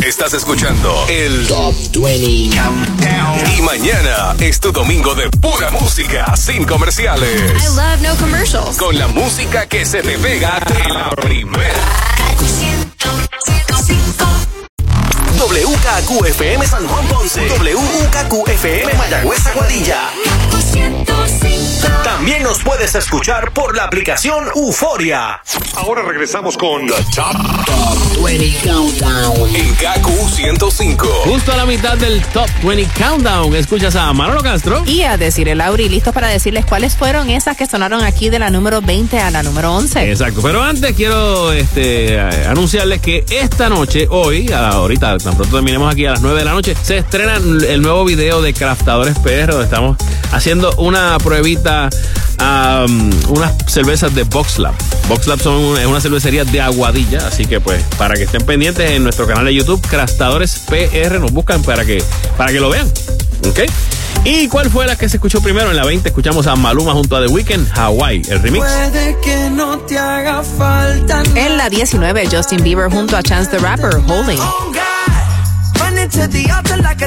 Estás 0.07 0.33
escuchando 0.35 1.05
el 1.09 1.47
Top 1.49 1.75
20 1.93 2.57
Countdown. 2.57 3.59
Y 3.59 3.63
mañana 3.63 4.37
es 4.39 4.61
tu 4.61 4.71
domingo 4.71 5.15
de 5.15 5.29
pura 5.29 5.71
música, 5.71 6.37
sin 6.37 6.65
comerciales. 6.65 7.41
I 7.51 7.67
love 7.75 8.01
no 8.01 8.15
commercials. 8.17 8.77
Con 8.77 8.97
la 8.97 9.09
música 9.09 9.67
que 9.67 9.85
se 9.85 10.03
te 10.03 10.17
pega 10.19 10.61
de 10.61 10.89
la 10.89 11.11
primera. 11.11 11.75
WKQFM 15.39 16.67
San 16.67 16.87
Juan 16.87 17.07
Ponce, 17.09 17.41
WKQFM 17.49 18.95
Mayagüez 18.95 19.47
Aguadilla. 19.47 20.11
También 22.05 22.43
nos 22.43 22.63
puedes 22.63 22.95
escuchar 22.95 23.53
por 23.53 23.77
la 23.77 23.85
aplicación 23.85 24.47
Euforia. 24.55 25.41
Ahora 25.77 26.03
regresamos 26.03 26.57
con 26.57 26.87
The 26.87 26.95
Top, 27.15 28.25
20 28.25 28.57
Countdown. 28.65 29.55
En 29.55 29.75
KQ 29.75 30.09
105. 30.35 31.07
Justo 31.25 31.53
a 31.53 31.57
la 31.57 31.67
mitad 31.67 31.97
del 31.99 32.23
Top 32.33 32.49
20 32.63 32.89
Countdown, 32.99 33.55
escuchas 33.55 33.95
a 33.97 34.13
Manolo 34.13 34.43
Castro. 34.43 34.83
Y 34.87 35.03
a 35.03 35.17
decir 35.19 35.49
el 35.49 35.59
Lauri, 35.59 35.89
listos 35.89 36.15
para 36.15 36.29
decirles 36.29 36.65
cuáles 36.65 36.97
fueron 36.97 37.29
esas 37.29 37.57
que 37.57 37.67
sonaron 37.67 38.03
aquí 38.03 38.31
de 38.31 38.39
la 38.39 38.51
número 38.51 38.81
20 38.81 39.19
a 39.21 39.31
la 39.31 39.43
número 39.43 39.75
11. 39.75 40.11
Exacto, 40.11 40.41
pero 40.43 40.63
antes 40.63 40.95
quiero 40.97 41.53
este, 41.53 42.19
anunciarles 42.49 43.01
que 43.01 43.25
esta 43.31 43.69
noche, 43.69 44.07
hoy, 44.11 44.51
a- 44.53 44.69
ahorita, 44.71 45.19
tan 45.19 45.37
pronto 45.37 45.55
terminemos 45.57 45.93
aquí 45.93 46.07
a 46.07 46.13
las 46.13 46.23
9 46.23 46.39
de 46.39 46.45
la 46.45 46.53
noche, 46.53 46.75
se 46.83 46.99
estrena 46.99 47.37
el 47.37 47.83
nuevo 47.83 48.05
video 48.05 48.41
de 48.41 48.55
Craftadores 48.55 49.19
PR, 49.19 49.49
donde 49.49 49.65
estamos 49.65 49.97
haciendo 50.33 50.73
una 50.79 51.19
pruebita 51.19 51.76
a 52.39 52.85
um, 52.89 53.11
unas 53.29 53.55
cervezas 53.67 54.15
de 54.15 54.25
Box 54.25 54.59
Lab. 54.59 54.75
Box 55.09 55.27
Lab 55.27 55.41
son 55.41 55.55
una, 55.55 55.81
es 55.81 55.87
una 55.87 56.01
cervecería 56.01 56.45
de 56.45 56.61
Aguadilla, 56.61 57.27
así 57.27 57.47
que 57.47 57.61
pues 57.61 57.83
para 57.99 58.15
que 58.15 58.25
estén 58.25 58.43
pendientes 58.43 58.91
en 58.91 59.03
nuestro 59.03 59.27
canal 59.27 59.45
de 59.45 59.55
YouTube, 59.55 59.81
Craftadores 59.89 60.63
PR, 60.69 61.21
nos 61.21 61.33
buscan 61.33 61.63
para 61.63 61.85
que, 61.85 62.03
para 62.37 62.53
que 62.53 62.61
lo 62.61 62.71
vean. 62.71 62.91
¿Ok? 63.49 63.61
¿Y 64.25 64.49
cuál 64.49 64.71
fue 64.71 64.87
la 64.87 64.97
que 64.97 65.09
se 65.09 65.19
escuchó 65.19 65.41
primero? 65.41 65.71
En 65.71 65.77
la 65.77 65.85
20 65.85 66.09
escuchamos 66.09 66.49
a 66.49 66.57
Maluma 66.57 66.93
junto 66.93 67.17
a 67.17 67.21
The 67.25 67.29
Weeknd, 67.29 67.69
Hawaii, 67.79 68.23
el 68.29 68.43
remix. 68.43 68.67
Puede 68.67 69.17
que 69.21 69.51
no 69.51 69.79
te 69.81 69.99
haga 69.99 70.43
falta 70.43 71.23
En 71.37 71.57
la 71.57 71.69
19, 71.69 72.29
Justin 72.31 72.65
Bieber 72.65 72.91
junto 72.91 73.17
a 73.17 73.23
Chance 73.23 73.51
the 73.53 73.59
Rapper, 73.59 74.01
Holding. 74.09 74.41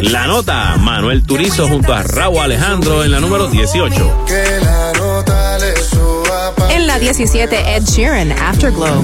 La 0.01 0.25
nota, 0.27 0.75
Manuel 0.77 1.23
Turizo 1.23 1.67
junto 1.67 1.93
a 1.93 2.03
Raúl 2.03 2.39
Alejandro 2.39 3.03
en 3.03 3.11
la 3.11 3.19
número 3.19 3.47
18. 3.47 4.25
Que 4.25 4.59
la 4.63 4.93
nota 4.93 5.57
le 5.59 5.75
suba 5.77 6.55
pa' 6.55 6.73
En 6.73 6.87
la 6.87 6.97
17, 6.97 7.75
Ed 7.75 7.83
Sheeran, 7.83 8.31
Afterglow. 8.31 9.03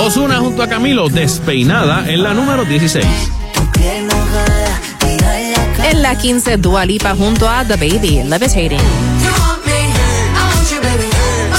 Osuna 0.00 0.38
junto 0.38 0.62
a 0.62 0.68
Camilo, 0.68 1.08
Despeinada 1.08 2.08
en 2.08 2.22
la 2.22 2.34
número 2.34 2.64
16. 2.64 3.04
En 5.90 6.02
la 6.02 6.16
15, 6.16 6.56
Dua 6.58 6.84
Lipa 6.84 7.14
junto 7.16 7.48
a 7.48 7.64
The 7.64 7.76
Baby, 7.76 8.22
Levitating. 8.24 9.17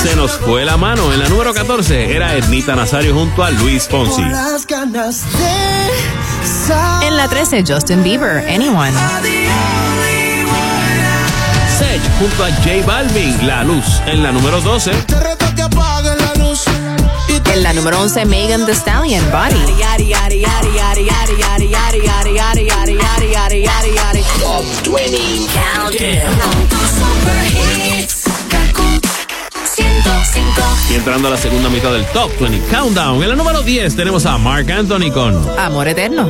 Se 0.01 0.15
nos 0.15 0.31
fue 0.31 0.63
la 0.63 0.77
mano. 0.77 1.11
En 1.11 1.19
la 1.19 1.27
número 1.27 1.53
14 1.53 2.15
era 2.15 2.35
Ednita 2.35 2.73
Nazario 2.75 3.13
junto 3.13 3.43
a 3.43 3.51
Luis 3.51 3.85
Fonsi. 3.87 4.21
En 7.01 7.17
la 7.17 7.27
13, 7.27 7.63
Justin 7.67 8.01
Bieber, 8.01 8.47
Anyone. 8.49 8.93
Sech 11.77 12.01
junto 12.17 12.43
a 12.45 12.49
J 12.63 12.85
Balvin, 12.85 13.45
La 13.45 13.63
Luz. 13.65 14.01
En 14.05 14.23
la 14.23 14.31
número 14.31 14.61
12. 14.61 14.91
En 17.53 17.63
la 17.63 17.73
número 17.73 17.99
11, 18.01 18.25
Megan 18.25 18.65
Thee 18.65 18.75
Stallion, 18.75 19.23
Body. 19.31 19.55
Top 24.39 24.63
20 24.85 25.47
Countdown. 25.53 26.59
Y 30.89 30.95
entrando 30.95 31.27
a 31.27 31.31
la 31.31 31.37
segunda 31.37 31.69
mitad 31.69 31.91
del 31.91 32.03
Top 32.07 32.31
20 32.39 32.67
Countdown. 32.75 33.21
En 33.21 33.29
la 33.29 33.35
número 33.35 33.61
10 33.61 33.95
tenemos 33.95 34.25
a 34.25 34.39
Mark 34.39 34.71
Anthony 34.71 35.11
con 35.13 35.37
Amor 35.59 35.87
Eterno. 35.87 36.27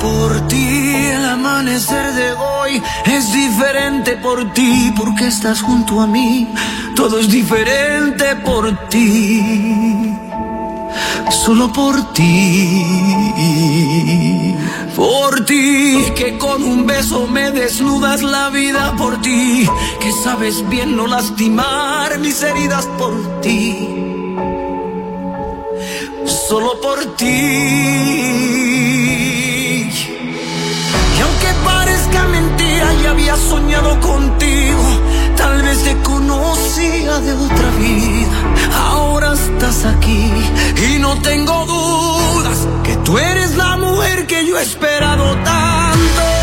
Por 0.00 0.48
ti 0.48 1.06
el 1.06 1.24
amanecer 1.26 2.14
de 2.14 2.32
hoy 2.32 2.82
es 3.04 3.32
diferente 3.34 4.16
por 4.16 4.54
ti 4.54 4.90
porque 4.96 5.26
estás 5.26 5.60
junto 5.60 6.00
a 6.00 6.06
mí. 6.06 6.48
Todo 6.96 7.20
es 7.20 7.28
diferente 7.28 8.36
por 8.36 8.88
ti. 8.88 10.29
Solo 11.30 11.72
por 11.72 12.12
ti. 12.12 12.84
Por 14.96 15.44
ti. 15.44 16.04
Que 16.16 16.36
con 16.38 16.62
un 16.62 16.86
beso 16.86 17.26
me 17.26 17.50
desnudas 17.50 18.22
la 18.22 18.50
vida 18.50 18.94
por 18.96 19.20
ti. 19.20 19.66
Que 20.00 20.12
sabes 20.12 20.68
bien 20.68 20.96
no 20.96 21.06
lastimar 21.06 22.18
mis 22.18 22.42
heridas 22.42 22.86
por 22.98 23.40
ti. 23.40 23.88
Solo 26.26 26.80
por 26.80 26.98
ti. 27.16 27.26
Y 31.16 31.20
aunque 31.22 31.54
parezca 31.64 32.24
mentira, 32.24 32.92
ya 33.02 33.10
había 33.10 33.36
soñado 33.36 34.00
contigo. 34.00 35.09
Tal 35.40 35.62
vez 35.62 35.82
te 35.82 35.96
conocía 36.02 37.18
de 37.20 37.32
otra 37.32 37.70
vida. 37.78 38.36
Ahora 38.92 39.32
estás 39.32 39.84
aquí 39.86 40.30
y 40.88 40.98
no 40.98 41.20
tengo 41.22 41.66
dudas 41.66 42.68
que 42.84 42.94
tú 42.98 43.18
eres 43.18 43.56
la 43.56 43.76
mujer 43.76 44.26
que 44.26 44.46
yo 44.46 44.58
he 44.58 44.62
esperado 44.62 45.34
tanto. 45.42 46.39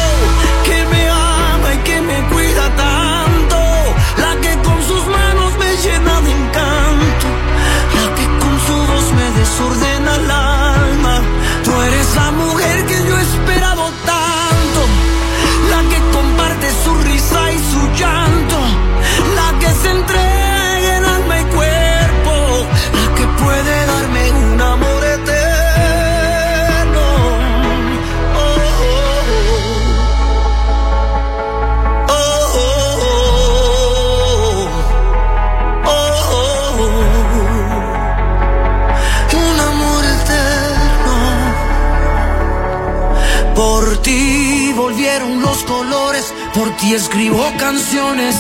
Ti 46.78 46.94
escribo 46.94 47.52
canciones, 47.58 48.36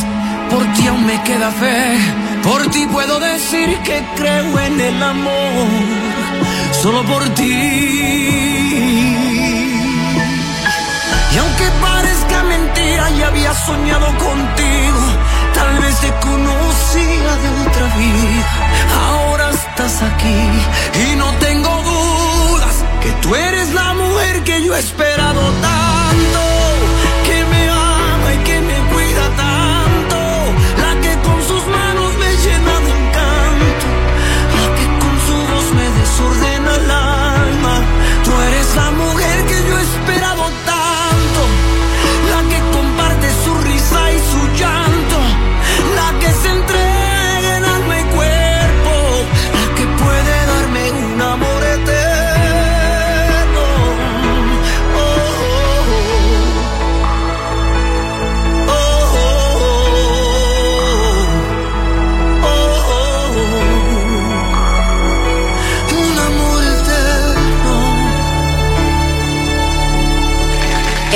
por 0.49 0.63
ti 0.73 0.87
aún 0.87 1.05
me 1.05 1.21
queda 1.23 1.51
fe, 1.51 1.97
por 2.43 2.67
ti 2.69 2.85
puedo 2.85 3.19
decir 3.19 3.77
que 3.79 4.05
creo 4.15 4.59
en 4.59 4.79
el 4.79 5.03
amor, 5.03 5.67
solo 6.81 7.03
por 7.05 7.23
ti. 7.29 7.43
Y 11.33 11.37
aunque 11.37 11.65
parezca 11.81 12.43
mentira, 12.43 13.09
ya 13.11 13.27
había 13.27 13.53
soñado 13.53 14.07
contigo. 14.17 15.01
Tal 15.53 15.79
vez 15.79 15.99
te 15.99 16.11
conocía 16.19 17.35
de 17.43 17.49
otra 17.67 17.87
vida. 17.97 18.45
Ahora 19.07 19.49
estás 19.49 20.01
aquí 20.03 21.11
y 21.11 21.15
no 21.15 21.31
tengo 21.39 21.69
dudas 21.69 22.85
que 23.01 23.11
tú 23.21 23.35
eres 23.35 23.73
la 23.73 23.93
mujer 23.93 24.43
que 24.43 24.63
yo 24.63 24.75
he 24.75 24.79
esperado 24.79 25.41
tanto. 25.61 25.86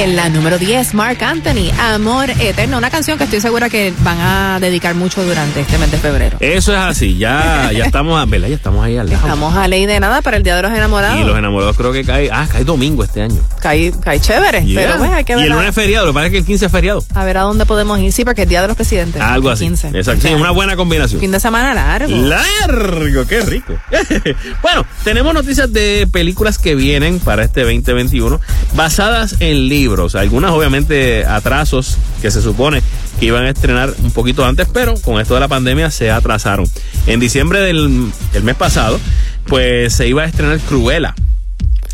En 0.02 0.16
la 0.16 0.30
número 0.30 0.58
10, 0.58 0.95
Mark 0.95 1.24
Anthony, 1.24 1.70
Amor 1.80 2.32
Eterno, 2.32 2.80
una 2.80 2.89
canción 2.89 3.20
que 3.20 3.26
estoy 3.26 3.39
segura 3.39 3.70
que 3.70 3.93
van 3.99 4.18
a 4.20 4.58
dedicar 4.60 4.95
mucho 4.95 5.24
durante 5.24 5.60
este 5.62 5.78
mes 5.78 5.91
de 5.91 5.97
febrero. 5.99 6.38
Eso 6.39 6.74
es 6.74 6.80
así, 6.80 7.18
ya, 7.20 7.70
ya 7.72 7.86
estamos, 7.86 8.20
a- 8.20 8.26
¿verdad? 8.26 8.47
Ya 8.47 8.56
estamos 8.56 8.84
ahí 8.84 8.97
al 8.97 9.08
lado. 9.08 9.24
Estamos 9.24 9.56
a 9.56 9.68
ley 9.68 9.86
de 9.86 9.99
nada 9.99 10.24
para 10.24 10.38
el 10.38 10.43
Día 10.43 10.56
de 10.56 10.64
los 10.64 10.72
Enamorados. 10.72 11.20
Y 11.22 11.24
los 11.24 11.38
enamorados 11.38 11.78
creo 11.78 11.91
que 11.91 12.04
cae, 12.04 12.30
ah, 12.32 12.47
cae 12.52 12.64
domingo 12.64 13.04
este 13.04 13.22
año. 13.22 13.41
Cae, 13.62 13.93
cae 14.01 14.20
chévere, 14.20 14.66
Yeah. 14.66 14.82
pero 14.82 14.97
bueno, 14.97 15.14
hay 15.14 15.24
que 15.24 15.34
y 15.34 15.36
ver 15.36 15.45
el 15.45 15.51
a, 15.51 15.55
lunes 15.55 15.70
es 15.70 15.76
feriado, 15.76 16.05
lo 16.07 16.12
que 16.12 16.16
pasa 16.16 16.26
es 16.26 16.32
que 16.32 16.38
el 16.39 16.45
15 16.45 16.66
es 16.66 16.72
feriado. 16.72 17.03
a 17.14 17.24
ver 17.26 17.38
a 17.38 17.41
dónde 17.41 17.66
podemos 17.66 17.99
ir. 17.99 18.12
Sí, 18.12 18.26
porque 18.26 18.41
es 18.43 18.49
Día 18.49 18.62
de 18.62 18.68
los 18.68 18.76
Presidentes. 18.76 19.22
Algo 19.22 19.49
el 19.49 19.53
así. 19.53 19.66
15. 19.66 19.89
Exacto, 19.89 20.28
sí, 20.28 20.34
una 20.34 20.51
buena 20.51 20.76
combinación. 20.76 21.22
Fin 21.22 21.32
de 21.32 21.39
semana 21.39 21.74
largo. 21.74 22.12
Largo, 22.16 23.26
qué 23.28 23.41
rico. 23.41 23.74
bueno, 24.62 24.86
tenemos 25.03 25.34
noticias 25.34 25.72
de 25.72 26.07
películas 26.12 26.57
que 26.57 26.76
vienen 26.76 27.20
para 27.20 27.43
este 27.43 27.62
2021 27.62 28.39
basadas 28.74 29.36
en 29.39 29.68
libros. 29.70 30.16
Algunas 30.16 30.51
obviamente 30.51 31.26
atrasos 31.26 31.97
que 32.22 32.32
se 32.32 32.41
supone 32.41 32.82
que 33.20 33.26
iban 33.28 33.43
a 33.43 33.49
estrenar 33.49 33.93
un 34.03 34.12
poquito 34.12 34.45
antes, 34.45 34.68
pero 34.74 34.95
con 35.01 35.22
esto 35.22 35.34
de 35.36 35.39
la 35.39 35.47
pandemia 35.47 35.91
se 35.91 36.09
atrasaron. 36.12 36.68
En 37.07 37.20
diciembre 37.20 37.59
del 37.59 38.12
el 38.34 38.43
mes 38.43 38.55
pasado, 38.55 38.99
pues 39.45 39.93
se 39.93 40.07
iba 40.07 40.24
a 40.24 40.26
estrenar 40.26 40.59
Cruella. 40.62 41.14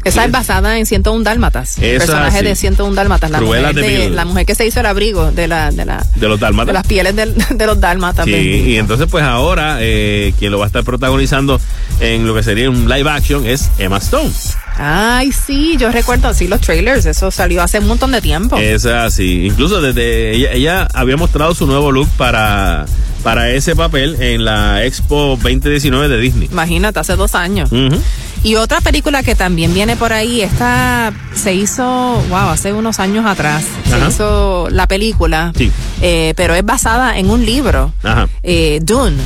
Esa 0.08 0.26
es 0.26 0.32
basada 0.32 0.78
en 0.78 0.86
101 0.86 1.24
Dálmatas. 1.24 1.78
El 1.80 1.97
personaje 1.97 2.41
de 2.43 2.55
101 2.55 2.95
Dálmatas. 2.95 3.32
La 3.32 3.41
mujer, 3.41 3.74
de 3.76 3.82
de, 3.82 3.88
Vil. 4.08 4.16
la 4.16 4.26
mujer 4.26 4.45
que 4.45 4.55
se 4.55 4.66
hizo 4.66 4.80
el 4.80 4.86
abrigo 4.86 5.32
de, 5.32 5.47
la, 5.47 5.72
de, 5.72 5.86
la, 5.86 6.05
De 6.16 6.28
los 6.28 6.39
de 6.39 6.45
Dálmatas. 6.45 6.74
las 6.74 6.88
pieles 6.88 7.16
del- 7.16 7.36
de 7.55 7.66
los 7.66 7.80
Dálmatas. 7.80 8.26
Sí, 8.26 8.32
y 8.32 8.78
entonces 8.78 9.08
pues 9.10 9.24
ahora 9.24 9.78
eh, 9.82 10.34
quien 10.39 10.51
lo 10.51 10.60
va 10.60 10.66
a 10.66 10.68
estar 10.68 10.84
protagonizando 10.84 11.60
en 11.99 12.26
lo 12.28 12.34
que 12.36 12.43
sería 12.43 12.70
un 12.70 12.88
live 12.89 13.10
action 13.10 13.45
es 13.45 13.70
Emma 13.80 13.97
Stone. 13.97 14.32
Ay, 14.80 15.32
sí, 15.32 15.76
yo 15.80 15.91
recuerdo 15.91 16.28
así 16.28 16.47
los 16.47 16.62
trailers. 16.62 17.05
Eso 17.05 17.32
salió 17.32 17.64
hace 17.64 17.80
un 17.80 17.88
montón 17.88 18.12
de 18.12 18.22
tiempo. 18.22 18.58
Es 18.58 18.86
así. 18.86 19.47
Incluso 19.47 19.82
desde 19.82 20.36
ella, 20.36 20.51
ella 20.53 20.88
había 20.93 21.18
mostrado 21.18 21.55
su 21.55 21.66
nuevo 21.66 21.91
look 21.91 22.08
para, 22.16 22.86
para 23.24 23.49
ese 23.51 23.76
papel 23.76 24.22
en 24.22 24.45
la 24.45 24.86
Expo 24.86 25.38
2019 25.41 26.08
de 26.10 26.20
Disney. 26.22 26.47
Imagínate, 26.51 26.99
hace 26.99 27.16
dos 27.16 27.34
años. 27.34 27.72
Ujú. 27.72 27.99
Y 28.43 28.55
otra 28.55 28.79
película 28.81 29.23
que 29.23 29.35
también 29.35 29.73
viene 29.73 29.95
por 29.95 30.13
ahí, 30.13 30.41
esta 30.41 31.11
se 31.35 31.53
hizo, 31.53 31.83
wow, 32.29 32.49
hace 32.49 32.71
unos 32.73 32.99
años 32.99 33.25
atrás. 33.25 33.65
Ajá. 33.88 33.99
Se 33.99 34.07
hizo 34.09 34.67
la 34.71 34.88
película, 34.88 35.51
Sí. 35.55 35.71
eh, 36.01 36.33
pero 36.38 36.53
es 36.55 36.63
basada 36.65 37.17
en 37.17 37.29
un 37.29 37.45
libro, 37.45 37.91
Ajá. 38.03 38.27
eh, 38.43 38.79
Dune. 38.81 39.17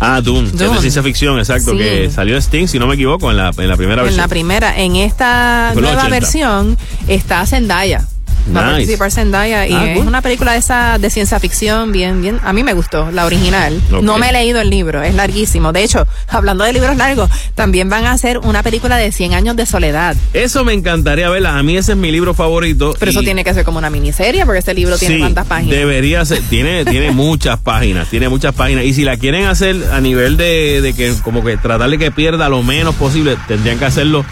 Ah, 0.00 0.20
Dune, 0.20 0.48
es 0.48 0.58
de 0.58 0.78
ciencia 0.80 1.02
ficción, 1.02 1.38
exacto, 1.38 1.72
Sí. 1.72 1.78
que 1.78 2.10
salió 2.10 2.36
Sting, 2.36 2.66
si 2.66 2.78
no 2.78 2.86
me 2.88 2.94
equivoco, 2.94 3.30
en 3.30 3.36
la, 3.36 3.50
en 3.56 3.68
la 3.68 3.76
primera 3.76 4.02
En 4.02 4.06
versión. 4.06 4.20
la 4.22 4.28
primera, 4.28 4.76
en 4.78 4.96
esta 4.96 5.70
en 5.74 5.80
nueva 5.80 6.02
80. 6.02 6.08
versión 6.10 6.78
está 7.08 7.46
Zendaya. 7.46 8.06
Va 8.54 8.60
a 8.60 8.70
participar 8.72 9.10
Zendaya 9.12 9.66
y 9.66 9.72
Ah, 9.72 9.90
es 9.90 9.98
cool. 9.98 10.06
una 10.08 10.20
película 10.22 10.52
de 10.52 10.58
esa 10.58 10.98
de 10.98 11.10
ciencia 11.10 11.38
ficción 11.40 11.92
bien 11.92 12.20
bien 12.22 12.40
a 12.44 12.52
mí 12.52 12.62
me 12.64 12.72
gustó 12.74 13.10
la 13.10 13.24
original 13.26 13.80
no 14.02 14.18
me 14.18 14.30
he 14.30 14.32
leído 14.32 14.60
el 14.60 14.70
libro 14.70 15.02
es 15.02 15.14
larguísimo 15.14 15.72
de 15.72 15.84
hecho 15.84 16.06
hablando 16.28 16.64
de 16.64 16.72
libros 16.72 16.96
largos 16.96 17.30
también 17.54 17.88
van 17.88 18.04
a 18.06 18.12
hacer 18.12 18.38
una 18.38 18.62
película 18.62 18.96
de 18.96 19.12
100 19.12 19.34
años 19.34 19.56
de 19.56 19.66
soledad 19.66 20.16
Eso 20.32 20.64
me 20.64 20.72
encantaría 20.72 21.28
verla. 21.30 21.56
A 21.58 21.62
mí 21.62 21.76
ese 21.76 21.92
es 21.92 21.98
mi 21.98 22.10
libro 22.10 22.34
favorito. 22.34 22.94
pero 22.98 23.10
eso 23.10 23.20
tiene 23.20 23.44
que 23.44 23.54
ser 23.54 23.64
como 23.64 23.78
una 23.78 23.90
miniserie 23.90 24.44
porque 24.44 24.58
este 24.58 24.74
libro 24.74 24.96
tiene 24.98 25.14
Sí, 25.16 25.20
cuántas 25.20 25.46
páginas 25.46 25.76
Debería 25.76 26.24
ser, 26.24 26.40
tiene, 26.50 26.84
tiene 26.84 27.10
muchas 27.12 27.58
páginas, 27.60 28.08
tiene 28.08 28.28
muchas 28.28 28.54
páginas. 28.54 28.84
Y 28.84 28.92
si 28.94 29.04
la 29.04 29.16
quieren 29.16 29.46
hacer 29.46 29.76
a 29.92 30.00
nivel 30.00 30.36
de, 30.36 30.80
de 30.80 30.92
que 30.94 31.12
como 31.22 31.44
que 31.44 31.56
tratar 31.56 31.90
de 31.90 31.98
que 31.98 32.10
pierda 32.10 32.48
lo 32.48 32.62
menos 32.62 32.94
posible, 32.96 33.36
tendrían 33.48 33.78
que 33.78 33.84
hacerlo 33.84 34.24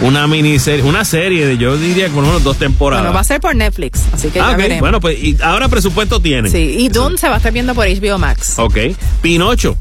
una 0.00 0.26
miniserie, 0.26 0.84
una 0.84 1.04
serie 1.04 1.46
de 1.46 1.58
yo 1.58 1.76
diría 1.76 2.08
lo 2.08 2.22
menos 2.22 2.44
dos 2.44 2.56
temporadas. 2.58 3.04
bueno 3.04 3.14
va 3.14 3.20
a 3.20 3.24
ser 3.24 3.40
por 3.40 3.54
Netflix 3.58 4.00
así 4.12 4.28
que 4.30 4.40
Ah, 4.40 4.46
ya 4.48 4.50
ok. 4.52 4.56
veremos 4.58 4.80
Bueno, 4.80 5.00
pues 5.00 5.18
y 5.22 5.36
ahora 5.42 5.68
presupuesto 5.68 6.20
tienen. 6.20 6.50
sí 6.50 6.76
y 6.78 6.88
Dune 6.88 7.18
se 7.18 7.28
va 7.28 7.34
a 7.34 7.36
estar 7.38 7.52
viendo 7.52 7.74
por 7.74 7.86
HBO 7.86 8.18
Max 8.18 8.54
Ok. 8.58 8.76
Pinocho. 9.22 9.76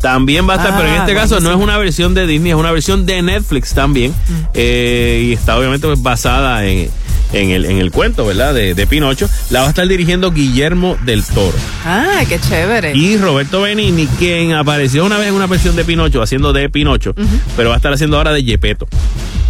También 0.00 0.48
va 0.48 0.54
a 0.54 0.56
estar, 0.56 0.72
Ah, 0.72 0.76
pero 0.78 0.88
en 0.88 0.94
este 1.00 1.14
caso 1.14 1.40
no 1.40 1.50
es 1.50 1.56
una 1.58 1.76
versión 1.76 2.14
de 2.14 2.26
Disney, 2.26 2.52
es 2.52 2.56
una 2.56 2.72
versión 2.72 3.04
de 3.04 3.20
Netflix 3.20 3.74
también. 3.74 4.14
Eh, 4.54 5.26
y 5.28 5.32
está 5.34 5.58
obviamente 5.58 5.86
pues, 5.86 6.00
basada 6.02 6.64
en, 6.64 6.88
en, 7.34 7.50
el, 7.50 7.66
en 7.66 7.76
el 7.78 7.90
cuento, 7.90 8.24
¿verdad? 8.24 8.54
De, 8.54 8.74
de 8.74 8.86
Pinocho. 8.86 9.28
La 9.50 9.60
va 9.60 9.66
a 9.66 9.68
estar 9.68 9.86
dirigiendo 9.86 10.30
Guillermo 10.32 10.96
del 11.04 11.22
Toro. 11.22 11.52
ah 11.84 12.22
qué 12.26 12.40
chévere 12.40 12.96
Y 12.96 13.18
Roberto 13.18 13.60
Benigni, 13.60 14.06
quien 14.18 14.52
apareció 14.52 15.04
una 15.04 15.18
vez 15.18 15.28
en 15.28 15.34
una 15.34 15.46
versión 15.46 15.76
de 15.76 15.84
Pinocho, 15.84 16.22
haciendo 16.22 16.54
de 16.54 16.70
Pinocho, 16.70 17.14
pero 17.54 17.68
va 17.68 17.74
a 17.74 17.78
estar 17.78 17.92
haciendo 17.92 18.16
ahora 18.16 18.32
de 18.32 18.42
Yepeto. 18.42 18.88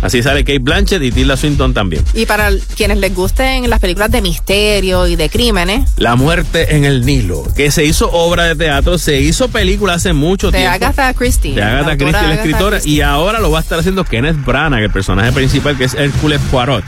Así 0.03 0.23
sale 0.23 0.45
Kate 0.45 0.59
Blanchett 0.61 1.03
y 1.03 1.13
Tilda 1.13 1.37
Swinton 1.37 1.75
también. 1.75 2.03
y 2.15 2.25
para 2.27 2.51
quienes 2.77 2.99
les 2.99 3.15
gusten 3.15 3.69
las 3.69 3.81
películas 3.81 4.11
de 4.11 4.23
misterio 4.23 5.07
y 5.07 5.17
de 5.17 5.29
crímenes 5.29 5.91
La 5.99 6.17
muerte 6.17 6.75
en 6.77 6.85
el 6.85 7.05
Nilo, 7.05 7.45
que 7.55 7.71
se 7.71 7.85
hizo 7.85 8.11
obra 8.11 8.45
de 8.45 8.57
teatro, 8.57 8.97
se 8.99 9.21
hizo 9.21 9.49
película 9.49 9.95
hace 9.95 10.13
mucho 10.13 10.51
de 10.51 10.59
tiempo. 10.59 10.75
Agatha 10.75 11.13
Christie 11.15 11.55
de 11.55 11.63
Agatha 11.63 11.97
Christie, 11.97 12.13
la 12.13 12.19
Agatha 12.21 12.35
escritora, 12.35 12.77
Christie. 12.79 12.95
y 12.95 13.01
ahora 13.03 13.41
lo 13.41 13.51
va 13.51 13.59
a 13.59 13.63
estar 13.63 13.79
haciendo 13.79 14.05
Kenneth 14.05 14.43
Branagh, 14.45 14.83
el 14.83 14.91
personaje 14.91 15.33
principal, 15.33 15.77
que 15.77 15.85
es 15.85 15.95
Hércules 15.95 16.41
Poirot. 16.51 16.85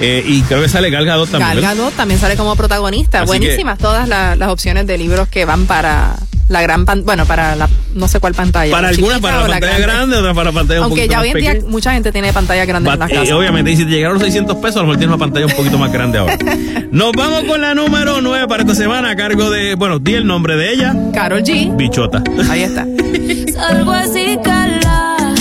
Eh, 0.00 0.24
y 0.26 0.40
creo 0.42 0.62
que 0.62 0.68
sale 0.68 0.90
Gal 0.90 1.04
Gadot 1.04 1.30
también. 1.30 1.60
Gal. 1.62 1.76
Gadot 1.76 1.94
también 1.94 2.18
sale 2.18 2.36
como 2.36 2.56
protagonista. 2.56 3.18
Así 3.20 3.26
Buenísimas 3.26 3.78
todas 3.78 4.08
la- 4.08 4.34
las 4.36 4.48
opciones 4.48 4.86
de 4.86 4.98
libros 4.98 5.28
que 5.28 5.44
van 5.44 5.66
para 5.66 6.16
la 6.48 6.60
gran 6.62 6.84
pan- 6.84 7.04
bueno, 7.04 7.24
para 7.26 7.56
la 7.56 7.68
no 7.94 8.08
sé 8.08 8.20
cuál 8.20 8.34
pantalla. 8.34 8.70
Para 8.72 8.82
la 8.82 8.88
algunas, 8.96 9.20
para 9.20 9.38
o 9.44 9.48
la 9.48 9.58
pantalla 9.60 9.78
grande, 9.78 10.16
otras 10.16 10.34
para 10.34 10.50
la 10.50 10.52
pantalla 10.52 10.80
un 10.80 10.84
Aunque 10.84 11.02
poquito 11.02 11.12
ya 11.12 11.16
más 11.18 11.24
hoy 11.24 11.30
en 11.30 11.36
día 11.38 11.50
pequeña. 11.52 11.70
mucha 11.70 11.92
gente 11.92 12.12
tiene 12.12 12.32
pantalla 12.32 12.64
grande 12.64 12.90
en 12.90 12.98
las 12.98 13.10
eh, 13.10 13.14
casas. 13.14 13.32
obviamente, 13.32 13.70
y 13.72 13.76
si 13.76 13.84
te 13.84 13.90
llegaron 13.90 14.14
los 14.14 14.22
600 14.22 14.56
pesos, 14.56 14.76
a 14.76 14.80
lo 14.80 14.84
mejor 14.86 14.98
tienes 14.98 15.14
una 15.14 15.24
pantalla 15.24 15.46
un 15.46 15.52
poquito 15.52 15.78
más 15.78 15.92
grande 15.92 16.18
ahora. 16.18 16.38
Nos 16.90 17.12
vamos 17.12 17.44
con 17.44 17.60
la 17.60 17.74
número 17.74 18.20
9 18.20 18.46
para 18.48 18.62
esta 18.62 18.74
semana 18.74 19.10
a 19.10 19.16
cargo 19.16 19.50
de, 19.50 19.74
bueno, 19.76 19.98
di 19.98 20.14
el 20.14 20.26
nombre 20.26 20.56
de 20.56 20.72
ella. 20.72 20.94
Carol 21.14 21.42
G. 21.42 21.74
Bichota. 21.76 22.22
Ahí 22.50 22.62
está. 22.62 22.86
Salgo 23.52 23.92
así, 23.92 24.38
cala, 24.44 25.34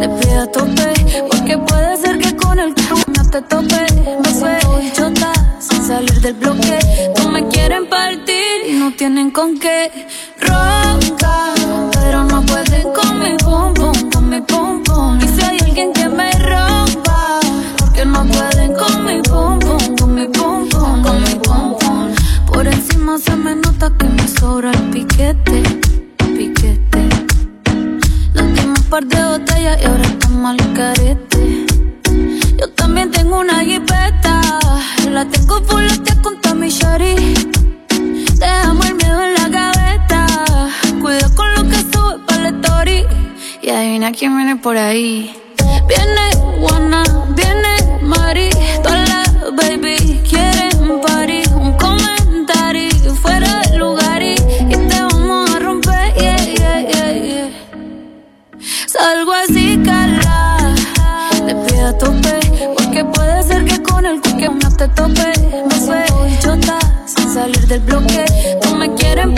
de 0.00 0.08
pie 0.20 0.36
a 0.36 0.46
tope, 0.50 0.92
porque 1.30 1.58
puede 1.58 1.96
ser 1.98 2.18
que 2.18 2.36
con 2.36 2.58
el 2.58 2.68
no 2.70 3.30
te 3.30 3.42
tope. 3.42 3.86
Me 4.22 4.30
suelto 4.38 4.80
chota, 4.94 5.32
sin 5.60 5.82
salir 5.86 6.20
del 6.20 6.34
bloque. 6.34 6.78
Tienen 9.06 9.30
con 9.30 9.56
qué. 9.56 10.08
Ronca, 10.40 11.54
pero 11.92 12.24
no 12.24 12.42
pueden 12.42 12.92
con 12.92 13.20
mi 13.20 13.36
pum 13.36 13.72
pum, 13.72 14.10
con 14.10 14.28
mi 14.28 14.40
pum 14.40 14.82
pum. 14.82 15.16
Y 15.22 15.28
si 15.28 15.44
hay 15.44 15.58
alguien 15.60 15.92
que 15.92 16.08
me 16.08 16.32
rompa, 16.32 17.38
porque 17.78 18.04
no 18.04 18.24
pueden 18.26 18.74
con 18.74 19.04
mi 19.04 19.22
pum 19.22 19.60
pum, 19.60 19.96
con 19.96 20.12
mi 20.12 20.26
pum 20.26 20.68
pum, 20.68 21.02
con 21.04 21.22
mi 21.22 21.34
pum 21.36 21.76
pum. 21.78 22.14
Por 22.46 22.66
encima 22.66 23.16
se 23.18 23.36
me 23.36 23.54
nota 23.54 23.92
que 23.96 24.06
me 24.08 24.26
sobra 24.26 24.72
el 24.72 24.82
piquete, 24.90 25.62
piquete. 26.36 27.08
Nos 28.34 28.54
dimos 28.54 28.80
un 28.80 28.86
par 28.90 29.06
de 29.06 29.24
botellas 29.24 29.82
y 29.82 29.86
ahora 29.86 30.02
estamos 30.02 30.50
al 30.50 30.72
carete. 30.72 31.66
Yo 32.58 32.68
también 32.70 33.12
tengo 33.12 33.38
una 33.38 33.60
jipeta. 33.60 34.40
La 35.12 35.24
tengo 35.26 35.62
fuletea 35.62 36.20
con 36.22 36.40
Tommy 36.40 36.68
Shari. 36.70 37.55
Dejamos 38.38 38.86
el 38.86 38.94
miedo 38.94 39.22
en 39.22 39.34
la 39.34 39.48
gaveta. 39.48 40.26
Cuida 41.00 41.28
con 41.34 41.54
lo 41.54 41.62
que 41.68 41.76
sube 41.76 42.18
para 42.26 42.42
la 42.42 42.48
story. 42.48 43.04
Y 43.62 43.70
adivina 43.70 44.12
quién 44.12 44.36
viene 44.36 44.56
por 44.56 44.76
ahí. 44.76 45.34
Viene 45.88 46.58
Juana, 46.60 47.02
viene 47.34 48.00
Mari. 48.02 48.50
Todas 48.82 49.08
las 49.08 49.56
baby 49.56 50.20
quieren 50.28 51.00
party. 51.00 51.42
Un 51.54 51.72
comentario 51.74 53.14
fuera 53.22 53.60
del 53.62 53.78
lugar 53.78 54.22
y, 54.22 54.34
y 54.34 54.76
te 54.88 55.02
vamos 55.02 55.50
a 55.50 55.58
romper. 55.58 56.14
Yeah, 56.14 56.36
yeah, 56.36 56.80
yeah, 56.80 57.12
yeah. 57.12 57.50
Salgo 58.86 59.32
así, 59.32 59.78
cala, 59.84 60.74
de 61.46 61.54
pie 61.54 61.80
a 61.82 61.98
tope, 61.98 62.38
porque 62.76 63.04
puede 63.04 63.35
del 67.68 67.80
bloque. 67.80 68.24
No 68.64 68.76
me 68.76 68.94
quieren 68.94 69.34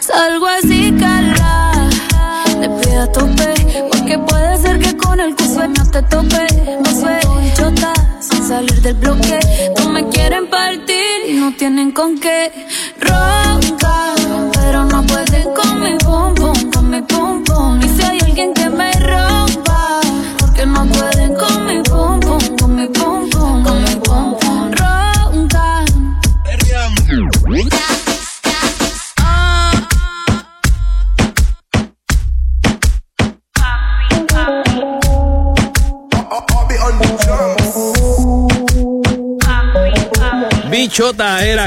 Salgo 0.00 0.46
así, 0.46 0.92
cala. 0.98 1.88
Le 2.60 2.68
pido 2.68 3.02
a 3.02 3.12
tope. 3.12 3.54
Porque 3.90 4.18
puede 4.18 4.58
ser 4.58 4.78
que 4.80 4.96
con 4.96 5.20
el 5.20 5.34
que 5.36 5.44
sueño 5.44 5.82
te 5.92 6.02
tope. 6.02 6.46
Me 6.82 6.90
suelto 6.90 7.40
chota 7.56 7.92
sin 8.20 8.48
salir 8.48 8.80
del 8.82 8.94
bloque. 8.94 9.38
No 9.78 9.90
me 9.90 10.08
quieren 10.08 10.48
partir 10.48 11.28
y 11.28 11.34
no 11.34 11.52
tienen 11.52 11.92
con 11.92 12.18
qué. 12.18 12.63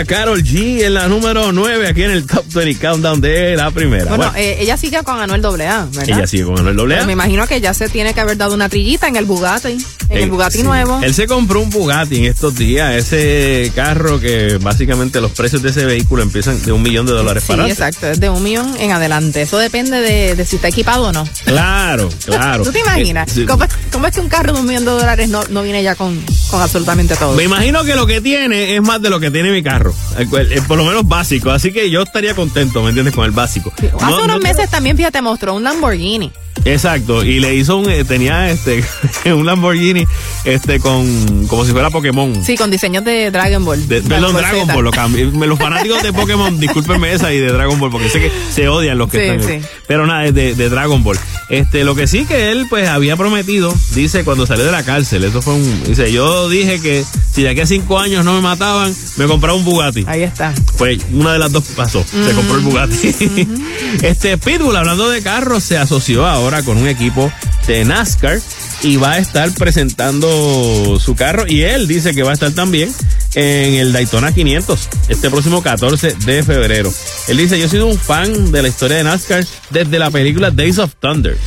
Carol 0.05 0.43
G 0.43 0.83
en 0.83 0.93
la 0.93 1.07
número 1.07 1.51
9 1.51 1.87
aquí 1.87 2.03
en 2.03 2.11
el 2.11 2.25
Top 2.25 2.45
20 2.53 2.79
Countdown 2.79 3.21
de 3.21 3.55
la 3.55 3.71
primera. 3.71 4.05
Bueno, 4.05 4.17
Bueno, 4.25 4.33
eh, 4.37 4.57
ella 4.59 4.77
sigue 4.77 5.01
con 5.03 5.19
Anuel 5.19 5.43
AA, 5.45 5.85
¿verdad? 5.91 6.03
ella 6.17 6.27
sigue 6.27 6.43
con 6.43 6.67
el 6.67 6.75
doble 6.75 6.95
Pero 6.95 7.03
A. 7.03 7.07
me 7.07 7.13
imagino 7.13 7.47
que 7.47 7.59
ya 7.61 7.73
se 7.73 7.89
tiene 7.89 8.13
que 8.13 8.19
haber 8.19 8.37
dado 8.37 8.53
una 8.53 8.69
trillita 8.69 9.07
en 9.07 9.15
el 9.15 9.25
Bugatti, 9.25 9.77
en 10.09 10.17
el 10.17 10.29
Bugatti 10.29 10.57
sí. 10.59 10.63
nuevo. 10.63 10.99
Él 11.03 11.13
se 11.13 11.27
compró 11.27 11.61
un 11.61 11.69
Bugatti 11.69 12.17
en 12.17 12.25
estos 12.25 12.55
días, 12.55 12.93
ese 12.95 13.71
carro 13.75 14.19
que 14.19 14.57
básicamente 14.61 15.21
los 15.21 15.31
precios 15.31 15.61
de 15.61 15.69
ese 15.69 15.85
vehículo 15.85 16.23
empiezan 16.23 16.61
de 16.63 16.71
un 16.71 16.81
millón 16.81 17.05
de 17.05 17.13
dólares 17.13 17.43
Sí, 17.43 17.47
para 17.49 17.63
arriba. 17.63 17.73
exacto, 17.73 18.07
es 18.07 18.19
de 18.19 18.29
un 18.29 18.43
millón 18.43 18.75
en 18.79 18.91
adelante. 18.91 19.41
Eso 19.41 19.57
depende 19.57 19.99
de, 19.99 20.35
de 20.35 20.45
si 20.45 20.55
está 20.57 20.67
equipado 20.69 21.07
o 21.07 21.11
no. 21.11 21.27
Claro, 21.45 22.09
claro. 22.25 22.63
¿Tú 22.65 22.71
te 22.71 22.79
imaginas? 22.79 23.29
Eh, 23.29 23.33
sí. 23.41 23.45
¿Cómo, 23.45 23.63
es, 23.63 23.69
cómo 23.91 24.07
es 24.07 24.13
que 24.13 24.21
un 24.21 24.29
carro 24.29 24.53
de 24.53 24.59
un 24.59 24.65
millón 24.67 24.85
de 24.85 24.91
dólares 24.91 25.29
no, 25.29 25.41
no 25.49 25.63
viene 25.63 25.81
ya 25.83 25.95
con, 25.95 26.19
con 26.49 26.61
absolutamente 26.61 27.15
todo? 27.15 27.35
Me 27.35 27.43
imagino 27.43 27.83
que 27.83 27.95
lo 27.95 28.05
que 28.07 28.21
tiene 28.21 28.75
es 28.75 28.81
más 28.81 29.01
de 29.01 29.09
lo 29.09 29.19
que 29.19 29.31
tiene 29.31 29.51
mi 29.51 29.63
carro. 29.63 29.86
El 30.17 30.29
cual- 30.29 30.51
eh, 30.51 30.61
por 30.67 30.77
lo 30.77 30.85
menos 30.85 31.07
básico. 31.07 31.51
Así 31.51 31.71
que 31.71 31.89
yo 31.89 32.01
estaría 32.03 32.33
contento, 32.35 32.81
¿me 32.83 32.89
entiendes? 32.89 33.13
Con 33.15 33.25
el 33.25 33.31
básico. 33.31 33.71
Hace 33.77 33.91
No- 33.99 34.23
unos 34.23 34.27
no- 34.27 34.39
meses 34.39 34.69
también, 34.69 34.97
fíjate, 34.97 35.21
mostró 35.21 35.53
un 35.55 35.63
Lamborghini. 35.63 36.31
Exacto. 36.65 37.23
Y 37.23 37.39
le 37.39 37.55
hizo 37.55 37.77
un, 37.77 37.89
eh, 37.89 38.03
tenía 38.03 38.49
este, 38.49 38.83
un 39.33 39.45
Lamborghini, 39.45 40.05
este, 40.43 40.79
con, 40.79 41.45
como 41.47 41.63
si 41.65 41.71
fuera 41.71 41.89
Pokémon. 41.89 42.43
Sí, 42.43 42.57
con 42.57 42.71
diseños 42.71 43.05
de 43.05 43.31
Dragon 43.31 43.63
Ball. 43.63 43.87
De, 43.87 44.01
perdón, 44.01 44.35
Dragon 44.35 44.67
Ball, 44.67 44.83
lo. 44.83 45.45
Los 45.47 45.59
fanáticos 45.59 46.03
de 46.03 46.11
Pokémon, 46.13 46.59
discúlpenme 46.59 47.13
esa 47.13 47.31
y 47.31 47.37
de 47.39 47.51
Dragon 47.51 47.79
Ball, 47.79 47.91
porque 47.91 48.09
sé 48.09 48.19
que 48.19 48.31
se 48.53 48.67
odian 48.67 48.97
los 48.97 49.09
que 49.09 49.17
Sí, 49.19 49.23
están. 49.45 49.61
sí. 49.61 49.67
Pero 49.87 50.07
nada, 50.07 50.25
es 50.25 50.33
de, 50.33 50.55
de 50.55 50.69
Dragon 50.69 51.03
Ball. 51.03 51.17
Este, 51.49 51.83
lo 51.85 51.95
que 51.95 52.07
sí 52.07 52.25
que 52.25 52.51
él, 52.51 52.65
pues, 52.69 52.89
había 52.89 53.15
prometido, 53.15 53.73
dice, 53.93 54.25
cuando 54.25 54.45
salió 54.45 54.65
de 54.65 54.71
la 54.71 54.83
cárcel, 54.83 55.23
eso 55.23 55.41
fue 55.41 55.53
un. 55.53 55.83
Dice, 55.85 56.11
yo 56.11 56.49
dije 56.49 56.81
que 56.81 57.05
si 57.31 57.43
de 57.43 57.49
aquí 57.49 57.61
a 57.61 57.65
cinco 57.67 57.99
años 57.99 58.25
no 58.25 58.33
me 58.33 58.41
mataban, 58.41 58.93
me 59.15 59.25
compraba 59.27 59.55
un 59.57 59.63
Bugatti. 59.63 59.76
Ahí 60.07 60.23
está. 60.23 60.53
Pues 60.77 60.99
una 61.11 61.33
de 61.33 61.39
las 61.39 61.51
dos 61.51 61.63
pasó, 61.75 62.03
se 62.03 62.33
compró 62.33 62.55
el 62.57 62.63
Bugatti. 62.63 63.15
este 64.01 64.37
Pitbull, 64.37 64.75
hablando 64.75 65.09
de 65.09 65.21
carros, 65.21 65.63
se 65.63 65.77
asoció 65.77 66.25
ahora 66.25 66.63
con 66.63 66.77
un 66.77 66.87
equipo 66.87 67.31
de 67.67 67.85
NASCAR 67.85 68.39
y 68.81 68.97
va 68.97 69.13
a 69.13 69.17
estar 69.17 69.51
presentando 69.53 70.99
su 70.99 71.15
carro 71.15 71.45
y 71.47 71.61
él 71.61 71.87
dice 71.87 72.13
que 72.13 72.23
va 72.23 72.31
a 72.31 72.33
estar 72.33 72.51
también 72.51 72.93
en 73.35 73.73
el 73.73 73.91
Daytona 73.91 74.31
500 74.31 74.89
este 75.09 75.29
próximo 75.29 75.61
14 75.61 76.15
de 76.25 76.43
febrero. 76.43 76.93
Él 77.27 77.37
dice, 77.37 77.59
yo 77.59 77.65
he 77.65 77.69
sido 77.69 77.87
un 77.87 77.97
fan 77.97 78.51
de 78.51 78.61
la 78.61 78.67
historia 78.67 78.97
de 78.97 79.03
NASCAR 79.03 79.45
desde 79.69 79.99
la 79.99 80.11
película 80.11 80.51
Days 80.51 80.77
of 80.77 80.93
Thunder. 80.99 81.37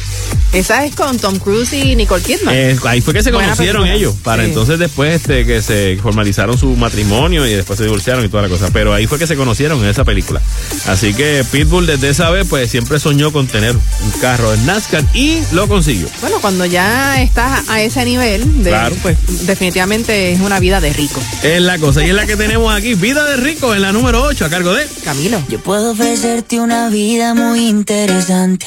Esa 0.53 0.85
es 0.85 0.95
con 0.97 1.19
Tom 1.19 1.39
Cruise 1.39 1.73
y 1.73 1.95
Nicole 1.97 2.23
Kidman. 2.23 2.55
Eh, 2.55 2.77
ahí 2.85 3.01
fue 3.01 3.15
que 3.15 3.23
se 3.23 3.31
Buena 3.31 3.49
conocieron 3.51 3.83
película. 3.83 3.99
ellos, 3.99 4.15
para 4.23 4.43
Sí. 4.43 4.49
entonces 4.49 4.79
después 4.79 5.15
este, 5.15 5.47
que 5.47 5.63
se 5.63 5.97
formalizaron 6.03 6.59
su 6.59 6.75
matrimonio 6.77 7.47
y 7.47 7.53
después 7.53 7.77
se 7.79 7.85
divorciaron 7.85 8.25
y 8.25 8.29
toda 8.29 8.43
la 8.45 8.49
cosa. 8.49 8.69
Pero 8.73 8.93
ahí 8.93 9.07
fue 9.07 9.19
que 9.19 9.27
se 9.29 9.37
conocieron 9.37 9.81
en 9.83 9.89
esa 9.89 10.05
película. 10.05 10.41
Así 10.87 11.15
que 11.15 11.45
Pitbull 11.53 11.87
desde 11.87 12.09
esa 12.09 12.31
vez 12.31 12.47
pues 12.49 12.71
siempre 12.71 12.99
soñó 12.99 13.33
con 13.33 13.47
tener 13.47 13.77
un 13.77 14.11
carro 14.21 14.53
en 14.53 14.67
NASCAR 14.67 15.05
y 15.15 15.39
lo 15.53 15.69
consiguió. 15.69 16.09
Bueno, 16.21 16.39
cuando 16.41 16.65
ya 16.65 17.23
estás 17.23 17.69
a 17.69 17.81
ese 17.83 18.05
nivel, 18.05 18.65
de, 18.65 18.71
Claro. 18.71 18.97
pues 19.03 19.17
definitivamente 19.47 20.33
es 20.33 20.41
una 20.41 20.59
vida 20.59 20.81
de 20.81 20.93
rico. 20.93 21.21
Es 21.43 21.61
la 21.63 21.79
cosa. 21.79 22.05
Y 22.05 22.09
es 22.09 22.15
la 22.15 22.27
que 22.27 22.37
tenemos 22.37 22.75
aquí, 22.75 22.95
Vida 22.95 23.25
de 23.25 23.37
Rico, 23.37 23.75
en 23.75 23.83
la 23.83 23.93
número 23.93 24.23
8, 24.23 24.45
a 24.47 24.49
cargo 24.51 24.75
de 24.75 24.85
Camilo. 25.05 25.41
Yo 25.49 25.61
puedo 25.61 25.93
ofrecerte 25.93 26.59
una 26.61 26.89
vida 26.89 27.35
muy 27.35 27.69
interesante. 27.69 28.67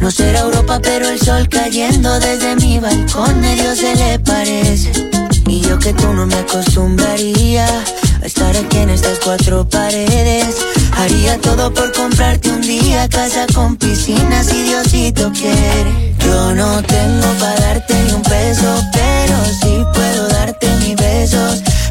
No 0.00 0.10
será 0.10 0.40
Europa, 0.40 0.80
pero 0.82 1.08
el 1.08 1.20
sol 1.20 1.48
cayendo 1.48 2.18
desde 2.20 2.56
mi 2.56 2.78
balcón 2.78 3.40
medio 3.40 3.76
se 3.76 3.94
le 3.94 4.18
parece. 4.18 4.90
Y 5.46 5.60
yo 5.60 5.78
que 5.78 5.92
tú 5.92 6.12
no 6.12 6.26
me 6.26 6.36
acostumbraría 6.36 7.66
a 8.22 8.26
estar 8.26 8.56
aquí 8.56 8.78
en 8.78 8.90
estas 8.90 9.18
cuatro 9.18 9.68
paredes. 9.68 10.56
Haría 10.96 11.38
todo 11.40 11.72
por 11.72 11.92
comprarte 11.92 12.50
un 12.50 12.62
día 12.62 13.08
casa 13.08 13.46
con 13.54 13.76
piscina 13.76 14.42
si 14.42 14.62
Diosito 14.62 15.30
quiere. 15.32 16.14
Yo 16.24 16.54
no 16.54 16.82
tengo 16.82 17.26
para 17.38 17.60
darte 17.60 17.94
ni 18.04 18.12
un 18.12 18.22
peso, 18.22 18.82
pero 18.92 19.36
sí 19.60 19.84
puedo 19.92 20.28
darte 20.28 20.66
mis 20.76 20.96
besos. 20.96 21.62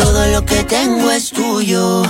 todo 0.00 0.26
lo 0.26 0.44
que 0.44 0.64
tengo 0.64 1.10
es 1.10 1.30
tuyo. 1.30 2.02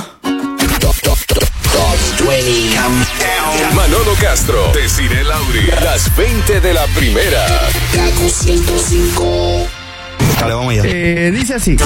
Manolo 3.74 4.14
Castro, 4.20 4.70
Desiree 4.72 5.24
Lauri, 5.24 5.66
las 5.82 6.14
20 6.16 6.60
de 6.60 6.74
la 6.74 6.86
primera. 6.88 7.46
Kaku 7.92 8.28
105. 8.28 9.79
Dale, 10.40 10.54
vamos 10.54 10.72
allá. 10.72 10.82
Eh, 10.86 11.30
dice 11.32 11.54
así. 11.54 11.76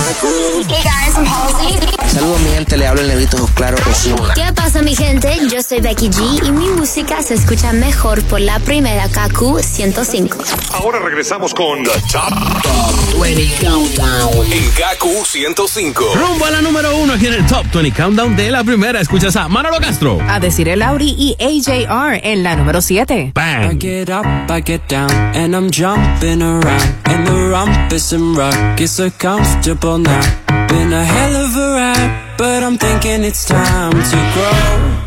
Saludos, 2.13 2.41
mi 2.41 2.51
gente. 2.51 2.77
Le 2.77 2.87
hablo 2.87 3.01
el 3.01 3.09
negrito 3.09 3.49
Claro 3.55 3.77
Osuna. 3.91 4.35
¿Qué 4.35 4.53
pasa 4.55 4.81
mi 4.83 4.95
gente? 4.95 5.37
Yo 5.53 5.61
soy 5.63 5.81
Becky 5.81 6.09
G 6.09 6.47
y 6.47 6.53
mi 6.53 6.69
música 6.69 7.21
se 7.23 7.35
escucha 7.35 7.73
mejor 7.73 8.23
por 8.25 8.41
la 8.41 8.61
primera 8.61 9.09
KQ 9.09 9.61
105. 9.61 10.39
Ahora 10.75 11.01
regresamos 11.01 11.53
con 11.53 11.83
The 11.83 11.91
Top, 12.13 13.21
20 13.21 13.67
Countdown. 13.67 14.53
En 14.53 14.71
Kaku 14.71 15.25
105. 15.25 16.05
Rumbo 16.15 16.45
a 16.45 16.51
la 16.53 16.63
número 16.63 16.97
uno 16.97 17.15
aquí 17.15 17.27
en 17.27 17.35
el 17.35 17.47
Top 17.47 17.67
20 17.73 17.91
Countdown 17.93 18.37
de 18.37 18.51
la 18.53 18.63
primera. 18.63 19.01
Escuchas 19.01 19.35
a 19.35 19.49
Manolo 19.49 19.79
Castro. 19.81 20.21
A 20.29 20.39
decir 20.39 20.69
el 20.69 20.79
Lauri 20.79 21.15
y 21.19 21.37
AJR 21.41 22.21
en 22.23 22.45
la 22.45 22.55
número 22.55 22.81
7. 22.81 23.33
I 23.35 23.77
get 23.79 24.11
up, 24.11 24.25
I 24.49 24.63
get 24.65 24.83
down, 24.89 25.11
and 25.35 25.55
I'm 25.55 25.71
jumping 25.71 26.41
around. 26.43 26.95
And 27.07 27.27
the 27.27 27.33
rumpus 27.51 28.13
and 28.13 28.37
is 28.81 28.93
so 28.93 29.11
comfortable 29.11 29.99
now. 29.99 30.23
Been 30.69 30.93
a 30.93 31.05
hell 31.05 31.37
of 31.45 31.57
a 31.57 31.69
ride, 31.77 32.35
but 32.37 32.63
I'm 32.63 32.77
thinking 32.79 33.25
it's 33.25 33.45
time 33.45 33.93
to 33.93 34.19
grow. 34.35 35.05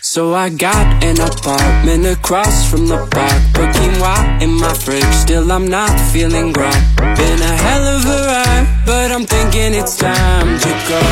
So 0.00 0.34
I 0.34 0.48
got 0.50 1.04
an 1.04 1.20
apartment 1.20 2.06
across 2.06 2.70
from 2.70 2.86
the 2.86 2.98
park. 3.10 3.40
Put 3.54 3.70
quinoa 3.76 4.42
in 4.42 4.50
my 4.60 4.74
fridge, 4.74 5.14
still 5.14 5.50
I'm 5.50 5.68
not 5.68 5.94
feeling 6.12 6.52
grown. 6.52 6.82
Been 6.96 7.40
a 7.40 7.54
hell 7.64 7.84
of 7.96 8.04
a 8.04 8.18
ride, 8.32 8.66
but 8.84 9.10
I'm 9.10 9.24
thinking 9.24 9.74
it's 9.74 9.96
time 9.96 10.58
to 10.58 10.70
go. 10.88 11.02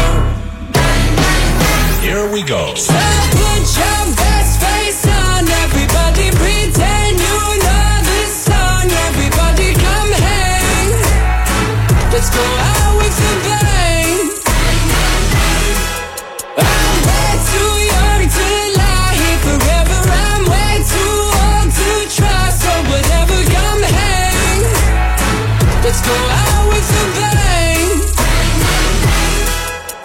Here 2.03 2.31
we 2.33 2.43
go. 2.43 2.75
So 2.75 2.95
put 3.33 3.77
your 3.79 4.40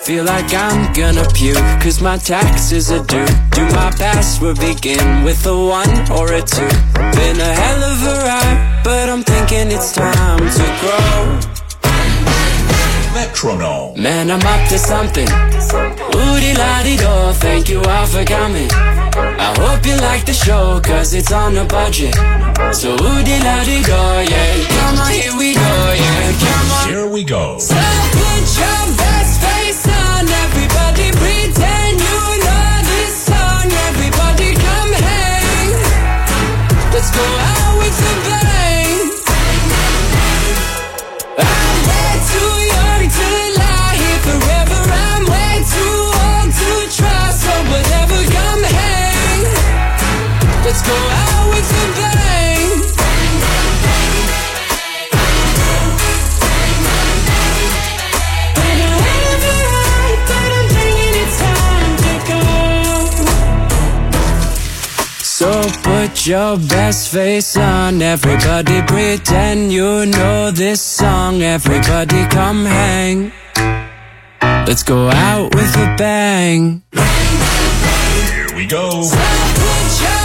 Feel 0.06 0.24
like 0.24 0.54
I'm 0.54 0.94
gonna 0.94 1.28
puke, 1.34 1.58
cause 1.82 2.00
my 2.00 2.18
taxes 2.18 2.92
are 2.92 3.04
due. 3.06 3.26
Do 3.50 3.66
my 3.74 3.92
password 3.98 4.60
begin 4.60 5.24
with 5.24 5.46
a 5.48 5.58
one 5.58 5.90
or 6.12 6.32
a 6.32 6.44
two? 6.44 6.70
Been 6.94 7.42
a 7.42 7.54
hell 7.54 7.84
of 7.84 8.04
a 8.04 8.24
ride, 8.24 8.82
but 8.84 9.10
I'm 9.10 9.24
thinking 9.24 9.72
it's 9.72 9.94
time 9.94 10.38
to 10.38 10.66
grow. 10.80 11.65
Metronome. 13.16 13.96
Man, 14.02 14.30
I'm 14.30 14.42
up 14.42 14.68
to 14.68 14.78
something. 14.78 15.28
Woody 16.14 16.54
la 16.54 16.84
di 16.84 16.98
do, 16.98 17.32
thank 17.40 17.70
you 17.70 17.82
all 17.82 18.06
for 18.06 18.26
coming. 18.26 18.68
I 18.72 19.56
hope 19.58 19.86
you 19.86 19.96
like 19.96 20.26
the 20.26 20.34
show, 20.34 20.82
cause 20.84 21.14
it's 21.14 21.32
on 21.32 21.56
a 21.56 21.64
budget. 21.64 22.14
So 22.74 22.92
woody 22.92 23.40
la 23.40 23.64
di 23.64 23.82
do, 23.84 24.02
yeah. 24.32 24.68
Come 24.68 25.00
on, 25.00 25.12
here 25.12 25.38
we 25.38 25.54
go, 25.54 25.94
yeah. 25.96 26.34
Come 26.44 26.72
on. 26.72 26.90
Here 26.90 27.08
we 27.08 27.24
go. 27.24 27.58
So 27.60 27.74
Let's 50.76 50.88
go 50.90 50.94
out 50.94 51.48
with 51.52 51.72
a 51.72 51.88
bang. 51.96 52.70
So 65.22 65.62
put 65.82 66.28
your 66.28 66.58
best 66.58 67.14
face 67.14 67.56
on, 67.56 68.02
everybody 68.02 68.82
pretend 68.82 69.72
you 69.72 70.06
know 70.08 70.52
this 70.52 70.82
song. 70.82 71.42
Everybody 71.42 72.28
come 72.28 72.66
hang. 72.66 73.32
Let's 74.68 74.84
go 74.84 75.08
out 75.10 75.56
with 75.56 75.74
a 75.78 75.96
bang. 75.98 76.84
Here 76.92 78.48
we 78.58 78.66
go. 78.68 78.90
Put 78.90 80.25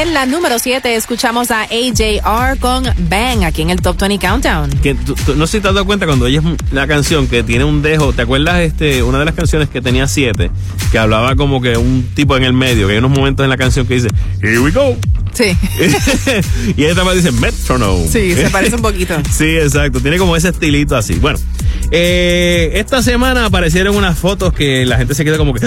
En 0.00 0.14
la 0.14 0.24
número 0.24 0.58
7 0.58 0.94
escuchamos 0.94 1.50
a 1.50 1.62
AJR 1.64 2.58
con 2.58 2.84
Bang 3.10 3.44
aquí 3.44 3.60
en 3.62 3.70
el 3.70 3.82
Top 3.82 3.98
20 4.00 4.24
Countdown. 4.26 4.70
Que 4.82 4.94
tú- 4.94 5.14
tú- 5.14 5.34
no 5.34 5.46
sé 5.46 5.58
si 5.58 5.62
te 5.62 5.68
has 5.68 5.74
dado 5.74 5.84
cuenta 5.84 6.06
cuando 6.06 6.24
oyes 6.24 6.42
la 6.72 6.86
canción 6.86 7.26
que 7.26 7.42
tiene 7.42 7.64
un 7.64 7.82
dejo. 7.82 8.12
¿Te 8.14 8.22
acuerdas 8.22 8.60
este 8.60 9.02
una 9.02 9.18
de 9.18 9.24
las 9.26 9.34
canciones 9.34 9.68
que 9.68 9.82
tenía 9.82 10.06
siete? 10.08 10.50
Que 10.90 10.98
hablaba 10.98 11.36
como 11.36 11.60
que 11.60 11.76
un 11.76 12.08
tipo 12.14 12.36
en 12.36 12.44
el 12.44 12.52
medio, 12.54 12.86
que 12.86 12.94
hay 12.94 12.98
unos 12.98 13.10
momentos 13.10 13.44
en 13.44 13.50
la 13.50 13.56
canción 13.58 13.86
que 13.86 13.94
dice, 13.94 14.08
Here 14.42 14.58
we 14.60 14.70
go. 14.70 14.96
Sí. 15.34 15.56
y 16.76 16.84
esta 16.84 17.04
vez 17.04 17.16
dice 17.22 17.32
Metronome. 17.32 18.08
Sí, 18.08 18.34
se 18.34 18.48
parece 18.50 18.76
un 18.76 18.82
poquito. 18.82 19.14
Sí, 19.30 19.56
exacto. 19.58 20.00
Tiene 20.00 20.16
como 20.18 20.34
ese 20.34 20.48
estilito 20.48 20.96
así. 20.96 21.14
Bueno, 21.14 21.38
eh, 21.92 22.72
esta 22.74 23.02
semana 23.02 23.46
aparecieron 23.46 23.96
unas 23.96 24.18
fotos 24.18 24.52
que 24.52 24.86
la 24.86 24.96
gente 24.96 25.14
se 25.14 25.24
queda 25.24 25.38
como 25.38 25.52
que 25.54 25.66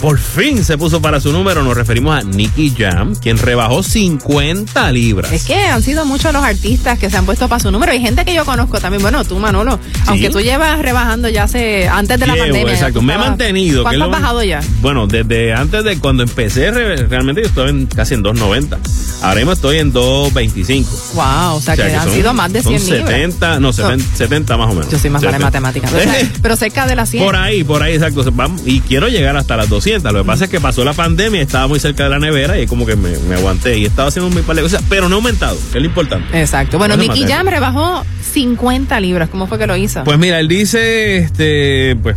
por 0.00 0.18
fin 0.18 0.64
se 0.64 0.76
puso 0.78 1.00
para 1.00 1.20
su 1.20 1.32
número. 1.32 1.62
Nos 1.62 1.76
referimos 1.76 2.16
a 2.18 2.22
Nicky 2.22 2.74
Jam, 2.76 3.14
quien 3.14 3.38
rebajó 3.38 3.82
50 3.82 4.92
libras. 4.92 5.32
Es 5.32 5.44
que 5.44 5.54
han 5.56 5.82
sido 5.82 6.04
muchos 6.04 6.32
los 6.32 6.42
artistas 6.44 6.98
que 6.98 7.08
se 7.10 7.16
han 7.16 7.24
puesto 7.24 7.48
para 7.48 7.60
su 7.60 7.70
número. 7.70 7.92
Hay 7.92 8.00
gente 8.00 8.24
que 8.24 8.34
yo 8.34 8.44
conozco 8.44 8.80
también. 8.80 9.02
Bueno, 9.02 9.24
tú, 9.24 9.38
Manolo. 9.38 9.78
Aunque 10.06 10.30
tú 10.30 10.40
llevas 10.40 10.78
rebajando 10.80 11.28
ya 11.28 11.44
hace. 11.44 11.88
antes 11.88 12.18
de 12.20 12.26
la 12.26 12.36
pandemia. 12.36 12.72
exacto. 12.72 13.00
Me 13.02 13.14
he 13.14 13.18
mantenido. 13.18 13.82
¿Cuánto 13.82 14.04
has 14.04 14.10
bajado 14.10 14.42
ya? 14.42 14.60
Bueno, 14.80 15.06
desde 15.06 15.52
antes 15.54 15.84
de 15.84 15.98
cuando 15.98 16.22
empecé, 16.22 16.70
re- 16.70 16.96
realmente 17.06 17.42
yo 17.42 17.48
estaba 17.48 17.68
en, 17.70 17.86
casi 17.86 18.14
en 18.14 18.22
2.90. 18.24 18.78
Ahora 19.22 19.36
mismo 19.36 19.52
estoy 19.52 19.78
en 19.78 19.92
2.25. 19.92 20.86
Wow, 21.14 21.56
o 21.56 21.60
sea, 21.60 21.76
que, 21.76 21.82
han 21.84 22.04
son- 22.04 22.12
sido 22.14 22.34
más 22.34 22.52
de 22.52 22.62
100 22.62 22.80
son 22.80 22.90
libras. 22.90 23.10
70, 23.10 23.60
no, 23.60 23.72
70, 23.72 24.16
70 24.16 24.56
más 24.56 24.66
o 24.70 24.74
menos. 24.74 24.90
Yo 24.90 24.98
soy 24.98 25.10
más 25.10 25.22
mala 25.22 25.36
en 25.36 25.42
70. 25.42 25.61
O 25.68 25.88
sea, 25.88 26.30
pero 26.42 26.56
cerca 26.56 26.86
de 26.86 26.96
las 26.96 27.10
100. 27.10 27.24
Por 27.24 27.36
ahí, 27.36 27.64
por 27.64 27.82
ahí, 27.82 27.94
exacto. 27.94 28.24
Vamos, 28.32 28.62
Y 28.66 28.80
quiero 28.80 29.08
llegar 29.08 29.36
hasta 29.36 29.56
las 29.56 29.68
200. 29.68 30.12
Lo 30.12 30.22
que 30.22 30.26
pasa 30.26 30.44
es 30.44 30.50
que 30.50 30.60
pasó 30.60 30.84
la 30.84 30.92
pandemia, 30.92 31.40
estaba 31.40 31.66
muy 31.66 31.80
cerca 31.80 32.04
de 32.04 32.10
la 32.10 32.18
nevera 32.18 32.58
y 32.60 32.66
como 32.66 32.86
que 32.86 32.96
me, 32.96 33.16
me 33.28 33.36
aguanté 33.36 33.78
y 33.78 33.84
estaba 33.84 34.08
haciendo 34.08 34.34
mi 34.34 34.42
par 34.42 34.56
de 34.56 34.62
cosas, 34.62 34.82
pero 34.88 35.08
no 35.08 35.16
he 35.16 35.18
aumentado, 35.18 35.56
que 35.70 35.78
es 35.78 35.82
lo 35.82 35.88
importante. 35.88 36.40
Exacto. 36.40 36.78
Bueno, 36.78 36.94
es 36.94 37.00
Nicky. 37.00 37.24
Jam 37.24 37.46
rebajó 37.46 38.04
50 38.32 38.98
libras. 39.00 39.28
¿Cómo 39.28 39.46
fue 39.46 39.58
que 39.58 39.66
lo 39.66 39.76
hizo? 39.76 40.04
Pues 40.04 40.18
mira, 40.18 40.40
él 40.40 40.48
dice, 40.48 41.18
este, 41.18 41.96
pues, 42.02 42.16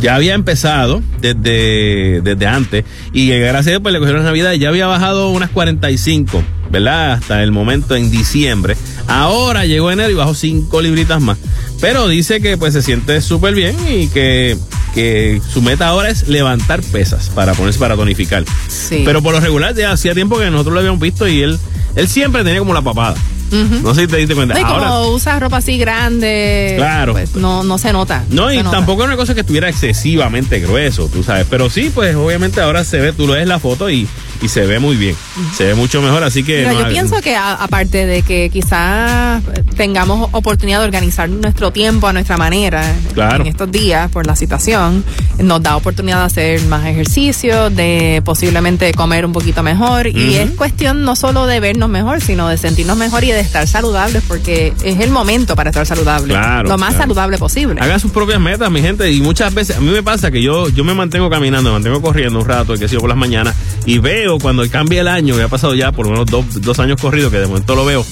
ya 0.00 0.14
había 0.14 0.34
empezado 0.34 1.02
desde, 1.20 2.20
desde 2.22 2.46
antes 2.46 2.84
y 3.12 3.28
gracias 3.30 3.66
a 3.66 3.70
Dios 3.70 3.82
pues 3.82 3.92
le 3.92 3.98
cogieron 3.98 4.24
Navidad 4.24 4.52
y 4.52 4.60
ya 4.60 4.68
había 4.68 4.86
bajado 4.86 5.30
unas 5.30 5.50
45, 5.50 6.42
¿verdad? 6.70 7.12
Hasta 7.12 7.42
el 7.42 7.50
momento 7.52 7.96
en 7.96 8.10
diciembre. 8.10 8.76
Ahora 9.08 9.64
llegó 9.64 9.90
enero 9.90 10.10
y 10.10 10.14
bajó 10.14 10.34
5 10.34 10.80
libritas 10.82 11.20
más. 11.20 11.38
Pero 11.80 12.08
dice 12.08 12.40
que 12.40 12.56
pues 12.56 12.74
se 12.74 12.82
siente 12.82 13.20
súper 13.20 13.54
bien 13.54 13.76
y 13.88 14.08
que, 14.08 14.56
que 14.94 15.40
su 15.52 15.62
meta 15.62 15.88
ahora 15.88 16.10
es 16.10 16.28
levantar 16.28 16.82
pesas 16.82 17.30
para 17.30 17.54
ponerse 17.54 17.78
para 17.78 17.96
tonificar. 17.96 18.44
Sí. 18.68 19.02
Pero 19.04 19.22
por 19.22 19.32
lo 19.32 19.40
regular 19.40 19.74
ya 19.74 19.92
hacía 19.92 20.14
tiempo 20.14 20.38
que 20.38 20.50
nosotros 20.50 20.74
lo 20.74 20.80
habíamos 20.80 21.00
visto 21.00 21.26
y 21.26 21.40
él, 21.42 21.58
él 21.96 22.08
siempre 22.08 22.44
tenía 22.44 22.58
como 22.60 22.74
la 22.74 22.82
papada. 22.82 23.16
No 23.50 23.94
sé 23.94 24.02
si 24.02 24.06
te 24.08 24.16
diste 24.18 24.34
cuenta. 24.34 24.54
No, 24.54 24.60
y 24.60 24.62
como 24.64 24.76
Ahora, 24.76 25.00
usas 25.14 25.40
ropa 25.40 25.58
así 25.58 25.78
grande, 25.78 26.74
Claro. 26.76 27.12
pues, 27.12 27.34
no, 27.34 27.62
no 27.64 27.78
se 27.78 27.92
nota. 27.92 28.24
No, 28.30 28.52
y 28.52 28.58
nota. 28.58 28.70
tampoco 28.70 29.02
es 29.02 29.06
una 29.08 29.16
cosa 29.16 29.34
que 29.34 29.40
estuviera 29.40 29.68
excesivamente 29.68 30.60
grueso, 30.60 31.08
tú 31.08 31.22
sabes. 31.22 31.46
Pero 31.48 31.70
sí, 31.70 31.90
pues 31.94 32.14
obviamente 32.16 32.60
ahora 32.60 32.84
se 32.84 32.98
ve, 33.00 33.12
tú 33.12 33.26
lo 33.26 33.34
ves 33.34 33.46
la 33.46 33.58
foto 33.58 33.88
y, 33.90 34.06
y 34.42 34.48
se 34.48 34.66
ve 34.66 34.78
muy 34.78 34.96
bien. 34.96 35.16
Se 35.56 35.64
ve 35.64 35.74
mucho 35.74 36.00
mejor, 36.02 36.22
así 36.24 36.42
que. 36.44 36.58
Mira, 36.58 36.72
no, 36.72 36.80
yo 36.80 36.86
hay- 36.86 36.92
pienso 36.92 37.20
que 37.20 37.36
a- 37.36 37.54
aparte 37.54 38.06
de 38.06 38.22
que 38.22 38.50
quizás 38.52 39.42
tengamos 39.76 40.28
oportunidad 40.32 40.80
de 40.80 40.84
organizar 40.86 41.28
nuestro 41.28 41.72
tiempo 41.72 42.06
a 42.08 42.12
nuestra 42.12 42.36
manera 42.36 42.94
Claro. 43.14 43.42
en 43.42 43.48
estos 43.48 43.70
días 43.70 44.10
por 44.10 44.26
la 44.26 44.36
situación, 44.36 45.04
nos 45.38 45.62
da 45.62 45.76
oportunidad 45.76 46.18
de 46.20 46.24
hacer 46.26 46.62
más 46.66 46.86
ejercicio, 46.86 47.70
de 47.70 48.22
posiblemente 48.24 48.92
comer 48.94 49.24
un 49.24 49.32
poquito 49.32 49.62
mejor 49.62 50.06
y 50.08 50.34
es 50.34 50.50
cuestión 50.52 51.02
no 51.04 51.16
solo 51.16 51.46
de 51.46 51.60
vernos 51.60 51.88
mejor, 51.88 52.20
sino 52.20 52.48
de 52.48 52.58
sentirnos 52.58 52.96
mejor 52.96 53.24
y 53.24 53.30
de 53.32 53.37
estar 53.40 53.66
saludables 53.66 54.22
porque 54.26 54.72
es 54.82 55.00
el 55.00 55.10
momento 55.10 55.56
para 55.56 55.70
estar 55.70 55.86
saludable, 55.86 56.34
Claro, 56.34 56.68
lo 56.68 56.78
más 56.78 56.90
claro. 56.90 57.02
saludable 57.04 57.38
posible. 57.38 57.80
Hagan 57.80 58.00
sus 58.00 58.10
propias 58.10 58.40
metas, 58.40 58.70
mi 58.70 58.80
gente. 58.80 59.10
Y 59.10 59.20
muchas 59.20 59.54
veces, 59.54 59.76
a 59.76 59.80
mí 59.80 59.90
me 59.90 60.02
pasa 60.02 60.30
que 60.30 60.42
yo, 60.42 60.68
yo 60.68 60.84
me 60.84 60.94
mantengo 60.94 61.28
caminando, 61.30 61.70
me 61.70 61.74
mantengo 61.74 62.00
corriendo 62.02 62.38
un 62.38 62.46
rato, 62.46 62.74
que 62.74 62.88
sigo 62.88 63.00
por 63.00 63.08
las 63.08 63.18
mañanas, 63.18 63.54
y 63.86 63.98
veo 63.98 64.38
cuando 64.38 64.68
cambia 64.70 65.00
el 65.00 65.08
año, 65.08 65.36
que 65.36 65.42
ha 65.42 65.48
pasado 65.48 65.74
ya 65.74 65.92
por 65.92 66.06
lo 66.06 66.12
menos 66.12 66.26
dos, 66.26 66.44
dos 66.60 66.78
años 66.78 67.00
corridos, 67.00 67.30
que 67.32 67.38
de 67.38 67.46
momento 67.46 67.74
lo 67.74 67.84
veo, 67.84 68.04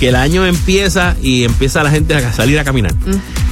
que 0.00 0.08
el 0.08 0.16
año 0.16 0.44
empieza 0.46 1.16
y 1.22 1.44
empieza 1.44 1.82
la 1.82 1.90
gente 1.90 2.14
a 2.14 2.32
salir 2.32 2.58
a 2.58 2.64
caminar. 2.64 2.94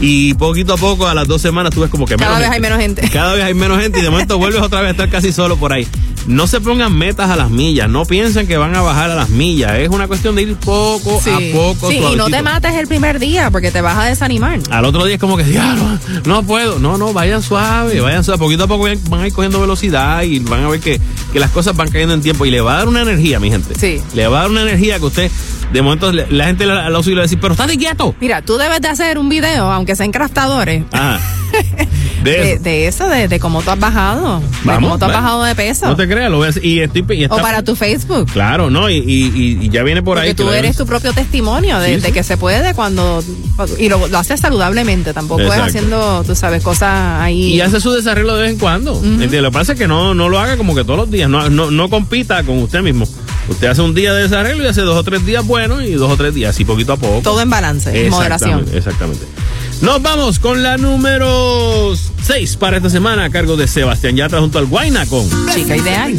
Y 0.01 0.35
poquito 0.35 0.74
a 0.74 0.77
poco, 0.77 1.06
a 1.06 1.14
las 1.14 1.28
dos 1.28 1.40
semanas, 1.40 1.73
tú 1.73 1.81
ves 1.82 1.90
como 1.90 2.06
que 2.06 2.16
Mm. 2.16 2.19
Cada 2.19 2.31
menos 2.36 2.40
vez 2.40 2.51
hay 2.51 2.60
menos 2.60 2.78
gente. 2.81 3.09
Cada 3.12 3.35
vez 3.35 3.44
hay 3.44 3.55
menos 3.55 3.81
gente 3.81 3.98
y 4.01 4.02
de 4.02 4.10
momento 4.10 4.39
vuelves 4.39 4.60
otra 4.62 4.81
vez 4.81 4.89
a 4.89 4.90
estar 4.93 5.09
casi 5.09 5.32
solo 5.32 5.56
por 5.56 5.73
ahí. 5.73 5.86
No 6.27 6.47
se 6.47 6.60
pongan 6.60 6.97
metas 6.97 7.31
a 7.31 7.36
las 7.36 7.51
millas, 7.51 7.89
no 7.89 8.05
piensen 8.05 8.47
que 8.47 8.56
van 8.56 8.77
a 8.77 8.81
bajar 8.81 9.10
a 9.10 9.14
las 9.16 9.28
millas. 9.31 9.73
Es 9.78 9.89
una 9.89 10.06
cuestión 10.06 10.36
de 10.36 10.43
ir 10.43 10.55
poco 10.56 11.20
Sí. 11.23 11.31
a 11.31 11.52
poco. 11.52 11.90
Sí, 11.90 11.97
y 11.98 12.16
no 12.16 12.27
te 12.27 12.43
mates 12.43 12.74
el 12.74 12.86
primer 12.86 13.19
día 13.19 13.51
porque 13.51 13.73
te 13.73 13.81
vas 13.81 13.98
a 13.98 14.05
desanimar. 14.05 14.60
Al 14.70 14.85
otro 14.85 15.05
día 15.05 15.14
es 15.16 15.20
como 15.20 15.36
que, 15.36 15.43
diablo, 15.44 15.82
no 16.24 16.43
puedo. 16.44 16.78
No, 16.78 16.97
no, 16.97 17.12
vayan 17.12 17.43
suave, 17.43 18.01
vayan 18.01 18.23
suave. 18.23 18.39
Poquito 18.39 18.64
a 18.64 18.66
poco 18.69 18.85
van 18.85 19.01
van 19.10 19.20
a 19.23 19.27
ir 19.27 19.32
cogiendo 19.32 19.60
velocidad 19.60 20.23
y 20.23 20.39
van 20.39 20.62
a 20.62 20.69
ver 20.69 20.78
que, 20.81 21.01
que 21.32 21.40
las 21.40 21.51
cosas 21.51 21.74
van 21.77 21.89
cayendo 21.90 22.14
en 22.14 22.23
tiempo. 22.23 22.47
Y 22.47 22.51
le 22.52 22.60
va 22.60 22.74
a 22.74 22.77
dar 22.78 22.89
una 22.89 23.02
energía, 23.02 23.40
mi 23.40 23.51
gente. 23.51 23.74
Sí. 23.78 24.01
Le 24.14 24.27
va 24.28 24.39
a 24.39 24.43
dar 24.43 24.51
una 24.52 24.62
energía 24.62 25.01
que 25.01 25.05
usted, 25.06 25.31
de 25.72 25.82
momento, 25.82 26.12
la 26.12 26.44
gente 26.46 26.64
al 26.64 26.94
oso 26.94 27.10
y 27.10 27.14
le 27.14 27.22
decir, 27.22 27.38
pero 27.40 27.54
estate 27.54 27.76
quieto. 27.78 28.14
Mira, 28.20 28.42
tú 28.42 28.56
debes 28.56 28.80
de 28.80 28.88
hacer 28.88 29.18
un 29.18 29.28
video, 29.28 29.70
aunque 29.70 29.96
sea 29.96 30.04
en 30.06 30.12
craftadores, 30.12 30.84
de 32.22 32.30
de, 32.30 32.52
eso. 32.52 32.62
de 32.62 32.86
eso, 32.86 33.08
de, 33.08 33.28
de 33.28 33.40
cómo 33.40 33.62
tú 33.62 33.70
has 33.70 33.78
bajado. 33.78 34.40
de 34.40 34.46
Vamos, 34.64 34.82
cómo 34.90 34.98
tú 34.98 35.04
has 35.06 35.12
bajado 35.12 35.42
de 35.44 35.54
peso. 35.54 35.86
No 35.86 35.96
te 35.96 36.06
creas, 36.08 36.30
lo 36.30 36.42
hacer. 36.42 36.64
Y 36.64 36.80
estoy. 36.80 37.04
Y 37.10 37.24
está- 37.24 37.34
o 37.34 37.40
para 37.42 37.62
tu 37.62 37.74
Facebook. 37.74 38.26
Claro, 38.32 38.70
¿no? 38.70 38.88
Y, 38.88 38.96
y- 38.98 39.58
y- 39.60 39.68
ya 39.70 39.82
viene 39.82 40.02
por 40.02 40.14
Porque 40.16 40.28
ahí. 40.30 40.34
que 40.34 40.42
tú 40.42 40.50
eres 40.50 40.76
tu 40.76 40.86
propio 40.86 41.12
testimonio 41.12 41.78
de, 41.80 41.94
Sí, 41.96 42.00
de 42.00 42.06
sí. 42.08 42.12
que 42.12 42.22
se 42.22 42.36
puede 42.36 42.74
cuando. 42.74 43.22
Y 43.78 43.88
lo, 43.88 44.06
lo 44.08 44.18
haces 44.18 44.40
saludablemente, 44.40 45.12
tampoco 45.12 45.42
Exacto. 45.42 45.62
es 45.66 45.68
haciendo, 45.74 46.22
tú 46.24 46.34
sabes, 46.34 46.62
cosas 46.62 47.20
ahí. 47.20 47.54
Y 47.54 47.60
hace 47.60 47.80
su 47.80 47.90
desarrollo 47.92 48.36
de 48.36 48.42
vez 48.42 48.52
en 48.52 48.58
cuando. 48.58 48.94
¿Entiendes? 49.02 49.42
Lo 49.42 49.50
que 49.50 49.54
pasa 49.58 49.72
es 49.72 49.78
que 49.78 49.88
no, 49.88 50.14
no 50.14 50.28
lo 50.28 50.38
haga 50.38 50.56
como 50.56 50.74
que 50.74 50.84
todos 50.84 50.98
los 51.00 51.10
días. 51.10 51.28
No, 51.28 51.50
no, 51.50 51.70
no 51.70 51.90
compita 51.90 52.42
con 52.44 52.58
usted 52.62 52.82
mismo. 52.82 53.06
Usted 53.48 53.66
hace 53.69 53.82
un 53.82 53.94
día 53.94 54.12
de 54.14 54.23
desarrollo 54.23 54.62
y 54.62 54.66
hace 54.66 54.82
dos 54.82 54.97
o 54.97 55.02
tres 55.05 55.24
días 55.27 55.47
buenos 55.47 55.82
y 55.82 55.93
dos 55.93 56.10
o 56.10 56.16
tres 56.16 56.35
días 56.35 56.55
así 56.55 56.64
poquito 56.64 56.93
a 56.93 56.97
poco. 56.97 57.20
Todo 57.23 57.40
en 57.40 57.51
balance, 57.51 58.06
en 58.06 58.10
moderación. 58.10 58.66
Exactamente. 58.73 59.27
Nos 59.81 60.01
vamos 60.01 60.39
con 60.39 60.62
la 60.62 60.77
número 60.77 61.93
6 62.23 62.56
para 62.56 62.77
esta 62.77 62.89
semana 62.89 63.24
a 63.24 63.31
cargo 63.31 63.56
de 63.56 63.66
Sebastián 63.66 64.14
Yatra 64.14 64.39
junto 64.39 64.60
al 64.60 64.66
Guayna 64.66 65.06
con 65.06 65.28
Chica 65.52 65.77
ideal. 65.77 66.16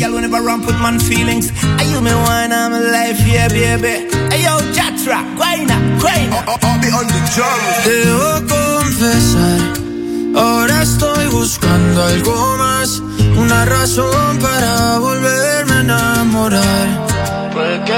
Debo 7.85 8.47
confesar, 8.49 9.59
ahora 10.35 10.83
estoy 10.83 11.27
buscando 11.27 12.03
algo 12.03 12.57
más, 12.57 13.01
una 13.37 13.63
razón 13.63 14.39
para 14.39 14.95
enamorar. 14.95 15.62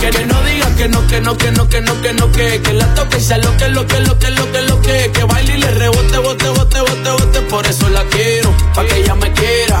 Que, 0.00 0.10
que, 0.10 0.26
no 0.26 0.42
diga 0.42 0.74
que 0.74 0.88
no, 0.88 1.06
que 1.06 1.20
no, 1.20 1.36
que 1.36 1.50
no, 1.52 1.68
que 1.68 1.80
no, 1.80 2.02
que 2.02 2.12
no, 2.12 2.32
que, 2.32 2.60
que 2.60 2.72
la 2.72 2.92
toque 2.94 3.18
y 3.18 3.20
sea 3.20 3.38
lo 3.38 3.56
que, 3.56 3.68
lo 3.68 3.86
que, 3.86 4.00
lo 4.00 4.18
que, 4.18 4.30
lo 4.30 4.50
que, 4.50 4.62
lo 4.62 4.80
que, 4.80 5.10
que 5.12 5.24
baile 5.24 5.54
y 5.54 5.60
le 5.60 5.70
rebote, 5.70 6.18
bote, 6.18 6.48
bote, 6.48 6.80
bote, 6.80 7.10
bote, 7.10 7.40
por 7.42 7.64
eso 7.64 7.88
la 7.88 8.04
quiero, 8.06 8.52
pa' 8.74 8.84
que 8.84 8.96
ella 8.96 9.14
me 9.14 9.32
quiera. 9.32 9.80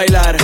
bailar. 0.01 0.35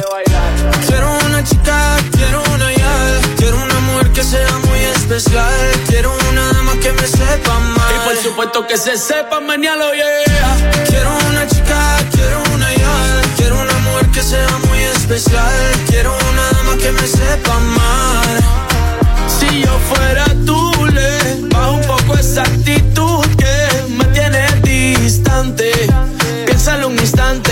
Quiero 0.88 1.18
una 1.26 1.44
chica, 1.44 1.98
quiero 2.12 2.44
una 2.54 2.72
ya, 2.74 2.96
quiero 3.38 3.58
una 3.58 3.80
mujer 3.88 4.12
que 4.12 4.24
sea 4.24 4.54
muy 4.68 4.80
especial, 4.96 5.58
quiero 5.88 6.16
una 6.30 6.44
dama 6.54 6.74
que 6.80 6.92
me 6.92 7.08
sepa 7.08 7.60
mal. 7.78 7.94
Y 7.96 8.00
por 8.08 8.18
supuesto 8.24 8.68
que 8.68 8.78
se 8.78 8.96
sepa 8.98 9.40
mañana, 9.40 9.86
yeah. 9.96 10.86
Quiero 10.90 11.10
una 11.30 11.48
chica, 11.48 11.80
quiero 12.12 12.38
una 12.54 12.70
ya, 12.84 12.96
quiero 13.38 13.56
una 13.60 13.78
mujer 13.86 14.08
que 14.16 14.22
sea 14.22 14.52
muy 14.68 14.80
especial, 14.96 15.58
quiero 15.90 16.16
una 16.32 16.46
dama 16.58 16.74
que 16.84 16.92
me 16.92 17.08
sepa 17.08 17.56
mal. 17.80 18.38
Si 19.40 19.62
yo 19.66 19.74
fuera 19.90 20.26
tú, 20.46 20.60
le 20.98 21.10
bajo 21.50 21.74
un 21.74 21.88
poco 21.94 22.14
esa 22.16 22.42
actitud 22.44 23.26
que 23.42 23.56
me 23.98 24.06
tiene 24.18 24.46
distante. 24.62 25.72
Piénsalo 26.46 26.90
un 26.90 27.00
instante, 27.00 27.52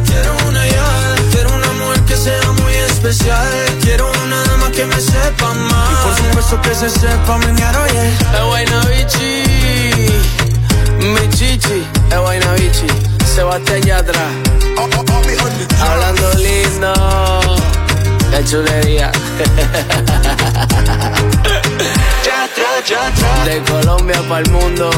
especial, 3.01 3.49
quiero 3.81 4.11
una 4.23 4.43
dama 4.43 4.71
que 4.71 4.85
me 4.85 4.99
sepa 5.01 5.53
mal. 5.53 5.91
Y 5.91 5.95
por 6.03 6.15
supuesto 6.15 6.61
que 6.61 6.75
se 6.75 6.89
sepa 6.89 7.37
menear, 7.39 7.75
oye. 7.75 8.07
Es 8.09 8.43
Guayna 8.45 8.85
Bichi, 8.85 9.43
mi 10.99 11.29
chichi, 11.29 11.83
es 12.11 12.61
Bichi, 12.61 12.87
Sebastián 13.25 13.81
Yatra. 13.81 14.27
Hablando 15.81 16.33
lindo, 16.33 16.93
qué 18.29 18.45
chulería. 18.45 19.11
De 23.45 23.61
Colombia 23.63 24.21
para 24.27 24.41
el 24.41 24.51
mundo, 24.51 24.89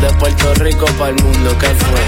de 0.00 0.12
Puerto 0.18 0.54
Rico 0.54 0.86
para 0.98 1.10
el 1.10 1.22
mundo, 1.22 1.56
¿qué 1.58 1.68
fue? 1.68 2.00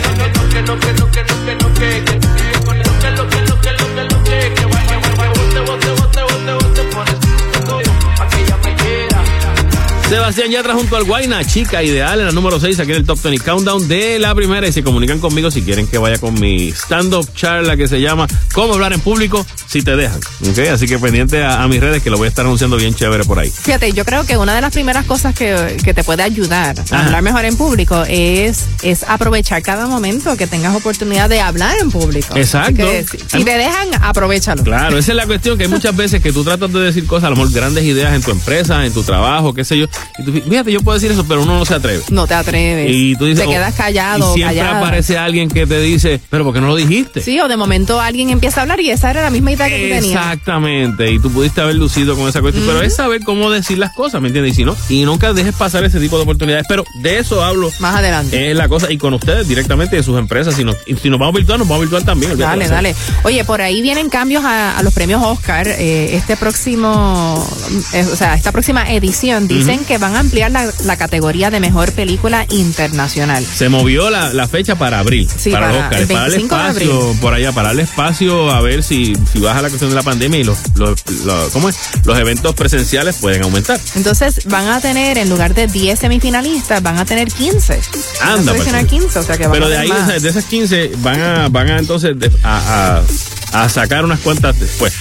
Sebastián 10.08 10.52
Yatra 10.52 10.74
junto 10.74 10.96
al 10.96 11.02
Guayna, 11.02 11.44
chica 11.44 11.82
ideal 11.82 12.20
en 12.20 12.26
la 12.26 12.32
número 12.32 12.60
6 12.60 12.78
aquí 12.78 12.92
en 12.92 12.98
el 12.98 13.04
Top 13.04 13.20
20 13.20 13.44
Countdown 13.44 13.88
de 13.88 14.20
la 14.20 14.32
primera 14.36 14.68
y 14.68 14.72
se 14.72 14.84
comunican 14.84 15.18
conmigo 15.18 15.50
si 15.50 15.62
quieren 15.62 15.88
que 15.88 15.98
vaya 15.98 16.18
con 16.18 16.34
mi 16.38 16.68
stand-up 16.68 17.28
charla 17.34 17.76
que 17.76 17.88
se 17.88 18.00
llama 18.00 18.28
Cómo 18.54 18.74
hablar 18.74 18.92
en 18.92 19.00
público 19.00 19.44
si 19.66 19.82
te 19.82 19.96
dejan. 19.96 20.20
¿ok? 20.48 20.58
Así 20.72 20.86
que 20.86 21.00
pendiente 21.00 21.42
a, 21.42 21.60
a 21.60 21.66
mis 21.66 21.80
redes 21.80 22.04
que 22.04 22.10
lo 22.10 22.18
voy 22.18 22.26
a 22.26 22.28
estar 22.28 22.44
anunciando 22.46 22.76
bien 22.76 22.94
chévere 22.94 23.24
por 23.24 23.40
ahí. 23.40 23.50
Fíjate, 23.50 23.92
yo 23.92 24.04
creo 24.04 24.24
que 24.24 24.36
una 24.36 24.54
de 24.54 24.60
las 24.60 24.72
primeras 24.72 25.06
cosas 25.06 25.34
que, 25.34 25.76
que 25.82 25.92
te 25.92 26.04
puede 26.04 26.22
ayudar 26.22 26.76
a 26.92 27.06
hablar 27.06 27.22
mejor 27.22 27.44
en 27.44 27.56
público 27.56 28.04
es, 28.08 28.66
es 28.82 29.02
aprovechar 29.08 29.60
cada 29.62 29.88
momento 29.88 30.36
que 30.36 30.46
tengas 30.46 30.76
oportunidad 30.76 31.28
de 31.28 31.40
hablar 31.40 31.76
en 31.80 31.90
público. 31.90 32.36
Exacto. 32.36 32.76
Que 32.76 33.04
si, 33.10 33.18
si 33.26 33.44
te 33.44 33.58
dejan, 33.58 33.88
aprovechalo. 34.00 34.62
Claro, 34.62 34.98
esa 34.98 35.10
es 35.10 35.16
la 35.16 35.26
cuestión, 35.26 35.58
que 35.58 35.64
hay 35.64 35.70
muchas 35.70 35.96
veces 35.96 36.22
que 36.22 36.32
tú 36.32 36.44
tratas 36.44 36.72
de 36.72 36.78
decir 36.78 37.06
cosas, 37.06 37.24
a 37.26 37.30
lo 37.30 37.36
mejor 37.36 37.52
grandes 37.52 37.82
ideas 37.82 38.14
en 38.14 38.22
tu 38.22 38.30
empresa, 38.30 38.86
en 38.86 38.92
tu 38.92 39.02
trabajo, 39.02 39.52
qué 39.52 39.64
sé 39.64 39.76
yo. 39.76 39.86
Y 40.18 40.23
tú, 40.24 40.32
fíjate, 40.32 40.73
yo 40.73 40.81
puedo 40.81 40.98
decir 40.98 41.12
eso, 41.12 41.24
pero 41.27 41.43
uno 41.43 41.59
no 41.59 41.64
se 41.64 41.74
atreve. 41.74 42.02
No 42.10 42.27
te 42.27 42.35
atreves. 42.35 42.90
Y 42.90 43.16
tú 43.16 43.27
dices, 43.27 43.44
te 43.44 43.48
oh, 43.48 43.51
quedas 43.51 43.74
callado. 43.74 44.31
Y 44.31 44.35
siempre 44.39 44.56
callada. 44.56 44.78
aparece 44.78 45.18
alguien 45.18 45.48
que 45.48 45.66
te 45.66 45.81
dice, 45.81 46.20
pero 46.31 46.44
¿por 46.44 46.55
qué 46.55 46.60
no 46.60 46.68
lo 46.68 46.77
dijiste? 46.77 47.20
Sí, 47.20 47.39
o 47.40 47.48
de 47.48 47.56
momento 47.56 48.01
alguien 48.01 48.31
empieza 48.31 48.60
a 48.60 48.62
hablar 48.62 48.81
y 48.81 48.90
esa 48.90 49.10
era 49.10 49.23
la 49.23 49.31
misma 49.31 49.52
idea 49.52 49.68
que 49.68 49.77
tú 49.77 49.94
tenías. 49.94 50.05
Exactamente, 50.05 51.10
y 51.10 51.18
tú 51.18 51.31
pudiste 51.31 51.60
haber 51.60 51.77
lucido 51.77 52.16
con 52.16 52.28
esa 52.28 52.40
cuestión, 52.40 52.64
pero 52.66 52.82
es 52.82 52.97
saber 52.97 53.23
cómo 53.24 53.51
decir 53.51 53.78
las 53.78 53.93
cosas, 53.94 54.20
¿me 54.20 54.28
entiendes? 54.28 54.55
Y 54.55 54.56
si 54.56 54.64
no, 54.64 54.77
y 54.89 55.05
nunca 55.05 55.32
dejes 55.32 55.55
pasar 55.55 55.85
ese 55.85 56.01
tipo 56.01 56.16
de 56.16 56.23
oportunidades, 56.23 56.66
pero 56.68 56.85
de 57.02 57.18
eso 57.18 57.44
hablo. 57.44 57.70
Más 57.78 57.97
adelante. 57.97 58.51
Es 58.51 58.56
la 58.56 58.68
cosa, 58.68 58.90
y 58.90 58.98
con 58.98 59.14
ustedes 59.14 59.48
directamente 59.48 59.97
de 59.97 60.02
sus 60.02 60.18
empresas, 60.18 60.55
si, 60.55 60.64
no, 60.64 60.74
y 60.86 60.94
si 60.94 61.10
nos 61.10 61.18
vamos 61.18 61.35
virtual, 61.35 61.59
nos 61.59 61.68
vamos 61.68 61.82
virtual 61.82 62.05
también. 62.05 62.36
Dale, 62.39 62.68
dale. 62.68 62.94
Oye, 63.24 63.44
por 63.44 63.60
ahí 63.60 63.82
vienen 63.82 64.09
cambios 64.09 64.44
a, 64.44 64.78
a 64.78 64.82
los 64.82 64.94
premios 64.94 65.23
Oscar. 65.23 65.66
Eh, 65.68 66.16
este 66.16 66.36
próximo, 66.36 67.47
eh, 67.93 68.06
o 68.10 68.16
sea, 68.16 68.35
esta 68.35 68.52
próxima 68.52 68.90
edición 68.93 69.48
dicen 69.48 69.77
Ujú. 69.77 69.85
Que 69.86 69.98
van 69.98 70.14
a 70.16 70.20
ampliar 70.20 70.50
la, 70.50 70.70
la 70.84 70.96
categoría 70.96 71.50
de 71.50 71.60
mejor 71.60 71.92
película 71.92 72.46
internacional. 72.50 73.44
Se 73.44 73.68
movió 73.68 74.10
la, 74.10 74.32
la 74.34 74.46
fecha 74.48 74.74
para 74.76 74.98
abril, 74.98 75.28
Sí, 75.36 75.50
para, 75.50 75.68
los 75.68 75.76
para 75.76 75.86
Oscars, 75.88 76.02
el 76.02 76.08
para 76.08 76.24
el 76.26 76.30
25 76.32 76.54
de 76.56 76.62
espacio, 76.68 77.02
abril. 77.02 77.20
por 77.20 77.34
allá, 77.34 77.52
para 77.52 77.70
el 77.70 77.80
espacio, 77.80 78.50
a 78.50 78.60
ver 78.60 78.82
si, 78.82 79.14
si 79.32 79.38
baja 79.38 79.62
la 79.62 79.68
cuestión 79.68 79.90
de 79.90 79.96
la 79.96 80.02
pandemia 80.02 80.40
y 80.40 80.44
los, 80.44 80.58
los, 80.74 81.00
los- 81.24 81.52
¿cómo 81.52 81.68
es? 81.68 81.76
los 82.04 82.18
eventos 82.18 82.54
presenciales 82.54 83.16
pueden 83.16 83.42
aumentar. 83.44 83.80
Entonces 83.94 84.40
van 84.46 84.68
a 84.68 84.80
tener, 84.80 85.18
en 85.18 85.28
lugar 85.30 85.54
de 85.54 85.66
10 85.66 85.98
semifinalistas, 85.98 86.82
van 86.82 86.98
a 86.98 87.04
tener 87.04 87.28
15. 87.28 87.80
Van 88.20 88.28
a 88.28 88.32
Anda, 88.34 88.54
pues. 88.54 88.86
15, 88.86 89.18
o 89.18 89.22
sea 89.22 89.36
que 89.36 89.44
van 89.44 89.52
Pero 89.52 89.66
a 89.66 89.68
de 89.68 89.78
ahí, 89.78 89.88
más. 89.88 90.22
de 90.22 90.28
esas 90.28 90.44
15, 90.44 90.92
van 90.98 91.20
a, 91.20 91.48
van 91.48 91.70
a 91.70 91.78
entonces 91.78 92.16
a, 92.42 93.02
a- 93.52 93.62
a 93.64 93.68
sacar 93.68 94.04
unas 94.04 94.20
cuantas 94.20 94.58
después. 94.58 94.92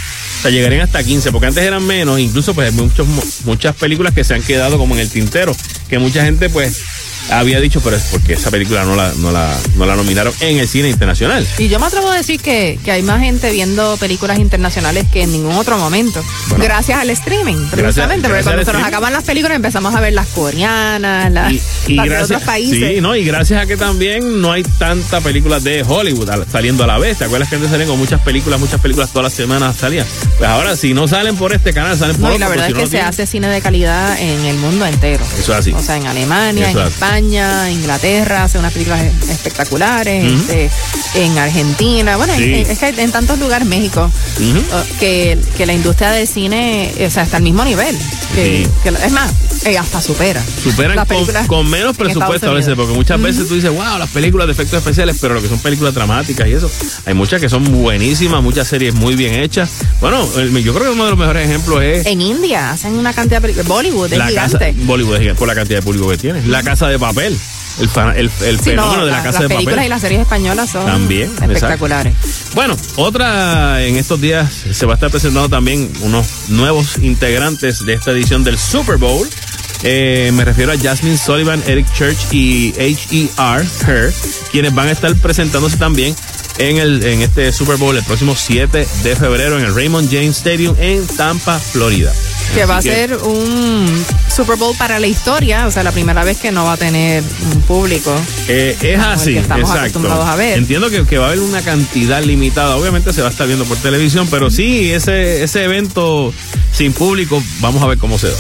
Llegarían 0.49 0.81
hasta 0.81 1.03
15, 1.03 1.31
porque 1.31 1.47
antes 1.47 1.63
eran 1.63 1.85
menos, 1.85 2.19
incluso 2.19 2.53
pues 2.53 2.71
muchos, 2.73 3.07
muchas 3.45 3.75
películas 3.75 4.13
que 4.13 4.23
se 4.23 4.33
han 4.33 4.43
quedado 4.43 4.77
como 4.77 4.93
en 4.95 5.01
el 5.01 5.09
tintero, 5.09 5.55
que 5.89 5.99
mucha 5.99 6.23
gente 6.23 6.49
pues 6.49 6.81
había 7.31 7.59
dicho, 7.59 7.81
pero 7.81 7.95
es 7.95 8.03
porque 8.11 8.33
esa 8.33 8.51
película 8.51 8.83
no 8.85 8.95
la, 8.95 9.11
no 9.17 9.31
la, 9.31 9.55
no 9.75 9.85
la 9.85 9.95
nominaron 9.95 10.33
en 10.39 10.57
el 10.59 10.67
cine 10.67 10.89
internacional. 10.89 11.45
Y 11.57 11.67
yo 11.67 11.79
me 11.79 11.85
atrevo 11.87 12.09
a 12.09 12.15
decir 12.15 12.39
que, 12.39 12.79
que 12.83 12.91
hay 12.91 13.01
más 13.01 13.19
gente 13.21 13.51
viendo 13.51 13.97
películas 13.97 14.39
internacionales 14.39 15.05
que 15.11 15.23
en 15.23 15.31
ningún 15.31 15.55
otro 15.55 15.77
momento. 15.77 16.23
gracias 16.57 16.99
al 16.99 17.09
streaming, 17.09 17.67
precisamente. 17.71 18.27
porque 18.27 18.43
gracias 18.43 18.45
cuando 18.53 18.65
se 18.65 18.73
nos 18.73 18.83
acaban 18.87 19.13
las 19.13 19.23
películas 19.23 19.55
empezamos 19.55 19.95
a 19.95 19.99
ver 19.99 20.13
las 20.13 20.27
coreanas, 20.27 21.31
las, 21.31 21.51
Y, 21.53 21.61
y 21.87 21.95
las 21.95 22.03
de 22.05 22.09
gracias, 22.09 22.31
otros 22.31 22.43
países. 22.43 22.91
sí, 22.95 23.01
no, 23.01 23.15
y 23.15 23.23
gracias 23.25 23.61
a 23.61 23.65
que 23.65 23.77
también 23.77 24.41
no 24.41 24.51
hay 24.51 24.63
tanta 24.63 25.21
películas 25.21 25.63
de 25.63 25.83
Hollywood 25.87 26.29
al- 26.29 26.45
saliendo 26.51 26.83
a 26.83 26.87
la 26.87 26.97
vez. 26.97 27.17
¿Te 27.17 27.25
acuerdas 27.25 27.49
que 27.49 27.55
antes 27.55 27.69
salían 27.71 27.89
con 27.89 27.97
muchas 27.99 28.21
películas, 28.21 28.59
muchas 28.59 28.79
películas 28.81 29.09
todas 29.11 29.23
las 29.25 29.33
semanas 29.33 29.75
salían? 29.77 30.05
Pues 30.37 30.49
ahora, 30.49 30.75
si 30.75 30.93
no 30.93 31.07
salen 31.07 31.35
por 31.35 31.53
este 31.53 31.73
canal, 31.73 31.97
salen 31.97 32.15
por 32.17 32.29
No, 32.29 32.31
y 32.31 32.35
otro, 32.35 32.39
la 32.39 32.47
pues 32.47 32.57
verdad 32.57 32.65
si 32.67 32.71
es 32.71 32.75
que 32.77 32.81
no 32.81 32.87
se 32.87 32.91
tienen. 32.91 33.07
hace 33.09 33.25
cine 33.27 33.47
de 33.49 33.61
calidad 33.61 34.19
en 34.19 34.45
el 34.45 34.57
mundo 34.57 34.85
entero. 34.85 35.23
Eso 35.39 35.53
es 35.53 35.59
así. 35.59 35.71
O 35.73 35.81
sea, 35.81 35.97
en 35.97 36.07
Alemania, 36.07 36.69
Eso 36.69 36.81
en 36.81 36.87
es. 36.87 36.93
España, 37.19 37.71
Inglaterra, 37.71 38.43
hace 38.43 38.59
unas 38.59 38.73
películas 38.73 39.01
espectaculares, 39.29 40.33
este, 40.49 40.69
en 41.13 41.37
Argentina, 41.37 42.17
bueno, 42.17 42.33
Sí. 42.35 42.43
en- 42.55 42.69
es 42.69 42.77
que 42.77 42.89
en 42.89 43.09
tantos 43.11 43.39
lugares, 43.39 43.65
México, 43.65 44.11
o- 44.11 44.99
que, 44.99 45.37
que 45.55 45.65
la 45.65 45.71
industria 45.73 46.11
del 46.11 46.27
cine, 46.27 46.91
o 47.07 47.09
sea, 47.09 47.23
está 47.23 47.37
al 47.37 47.43
mismo 47.43 47.63
nivel. 47.63 47.97
Que, 48.35 48.65
Sí. 48.65 48.69
que 48.83 48.91
la- 48.91 49.05
es 49.05 49.11
más, 49.13 49.31
eh, 49.63 49.77
hasta 49.77 50.01
supera. 50.01 50.43
Superan 50.61 50.97
las 50.97 51.07
con, 51.07 51.15
películas 51.15 51.47
con 51.47 51.69
menos 51.69 51.91
en 51.91 51.95
presupuesto 51.95 52.49
a 52.49 52.53
veces, 52.53 52.73
porque 52.75 52.93
muchas 52.93 53.21
veces 53.21 53.47
tú 53.47 53.55
dices, 53.55 53.71
wow, 53.71 53.97
las 53.97 54.09
películas 54.09 54.47
de 54.47 54.53
efectos 54.53 54.79
especiales, 54.79 55.15
pero 55.21 55.35
lo 55.35 55.41
que 55.41 55.47
son 55.47 55.59
películas 55.59 55.93
dramáticas 55.93 56.45
y 56.49 56.51
eso, 56.51 56.69
hay 57.05 57.13
muchas 57.13 57.39
que 57.39 57.47
son 57.47 57.63
buenísimas, 57.81 58.43
muchas 58.43 58.67
series 58.67 58.93
muy 58.93 59.15
bien 59.15 59.35
hechas. 59.35 59.69
Bueno, 60.01 60.27
el- 60.37 60.51
yo 60.65 60.73
creo 60.73 60.87
que 60.87 60.91
uno 60.95 61.05
de 61.05 61.11
los 61.11 61.19
mejores 61.19 61.47
ejemplos 61.47 61.81
es 61.81 62.05
En 62.07 62.19
India 62.19 62.71
hacen 62.71 62.93
una 62.95 63.13
cantidad 63.13 63.37
de 63.37 63.41
películas. 63.43 63.67
Bollywood 63.69 64.11
es 64.11 64.17
la 64.19 64.25
casa, 64.33 64.57
gigante. 64.59 64.75
Bollywood 64.83 65.13
es 65.15 65.19
gigante 65.21 65.39
por 65.39 65.47
la 65.47 65.55
cantidad 65.55 65.79
de 65.79 65.83
público 65.83 66.09
que 66.09 66.17
tiene. 66.17 66.45
La 66.45 66.61
casa 66.61 66.87
de 66.89 66.99
papel, 67.07 67.37
el, 67.79 67.89
el, 68.15 68.31
el 68.45 68.59
Sí, 68.59 68.71
no, 68.73 68.83
fenómeno 68.83 69.05
de 69.05 69.11
la 69.11 69.17
la- 69.17 69.23
casa 69.23 69.39
las 69.39 69.49
de 69.49 69.55
películas 69.55 69.75
papel. 69.75 69.85
y 69.85 69.89
las 69.89 70.01
series 70.01 70.21
españolas 70.21 70.69
son 70.69 70.85
También, 70.85 71.31
espectaculares. 71.41 72.13
Bueno, 72.53 72.75
otra 72.95 73.83
en 73.83 73.97
estos 73.97 74.21
días 74.21 74.51
se 74.71 74.85
va 74.85 74.93
a 74.93 74.95
estar 74.95 75.09
presentando 75.11 75.49
también 75.49 75.91
unos 76.01 76.27
nuevos 76.49 76.97
integrantes 77.01 77.85
de 77.85 77.93
esta 77.93 78.11
edición 78.11 78.43
del 78.43 78.57
Super 78.57 78.97
Bowl. 78.97 79.27
Eh, 79.83 80.31
me 80.33 80.45
refiero 80.45 80.71
a 80.71 80.77
Jasmine 80.77 81.17
Sullivan, 81.17 81.61
Eric 81.67 81.85
Church 81.93 82.17
y 82.31 82.71
H.E.R. 82.79 83.65
Her, 83.87 84.13
quienes 84.51 84.73
van 84.73 84.87
a 84.87 84.91
estar 84.91 85.13
presentándose 85.15 85.77
también 85.77 86.15
en, 86.57 86.77
el, 86.77 87.03
en 87.03 87.21
este 87.21 87.51
Super 87.51 87.77
Bowl 87.77 87.95
el 87.95 88.03
próximo 88.03 88.35
7 88.35 88.87
de 89.03 89.15
febrero 89.15 89.57
en 89.59 89.65
el 89.65 89.75
Raymond 89.75 90.09
James 90.11 90.37
Stadium 90.37 90.75
en 90.79 91.05
Tampa, 91.07 91.59
Florida. 91.59 92.13
que 92.53 92.65
va 92.65 92.77
a 92.77 92.81
ser 92.81 93.15
un 93.17 94.05
Super 94.33 94.57
Bowl 94.57 94.75
para 94.77 94.99
la 94.99 95.07
historia, 95.07 95.67
o 95.67 95.71
sea, 95.71 95.83
la 95.83 95.91
primera 95.91 96.23
vez 96.23 96.37
que 96.37 96.51
no 96.51 96.65
va 96.65 96.73
a 96.73 96.77
tener 96.77 97.23
un 97.53 97.61
público. 97.61 98.13
Eh, 98.47 98.77
es 98.81 98.99
así, 98.99 99.33
que 99.33 99.39
estamos 99.39 99.69
exacto. 99.69 99.81
acostumbrados 99.81 100.27
a 100.27 100.35
ver. 100.35 100.57
Entiendo 100.57 100.89
que, 100.89 101.05
que 101.05 101.17
va 101.17 101.25
a 101.25 101.27
haber 101.29 101.41
una 101.41 101.61
cantidad 101.61 102.23
limitada. 102.23 102.75
Obviamente 102.75 103.13
se 103.13 103.21
va 103.21 103.29
a 103.29 103.31
estar 103.31 103.47
viendo 103.47 103.65
por 103.65 103.77
televisión, 103.77 104.27
pero 104.29 104.49
sí, 104.49 104.91
ese, 104.91 105.43
ese 105.43 105.63
evento 105.63 106.33
sin 106.75 106.91
público, 106.91 107.41
vamos 107.61 107.81
a 107.81 107.87
ver 107.87 107.97
cómo 107.97 108.17
se 108.17 108.27
da. 108.27 108.37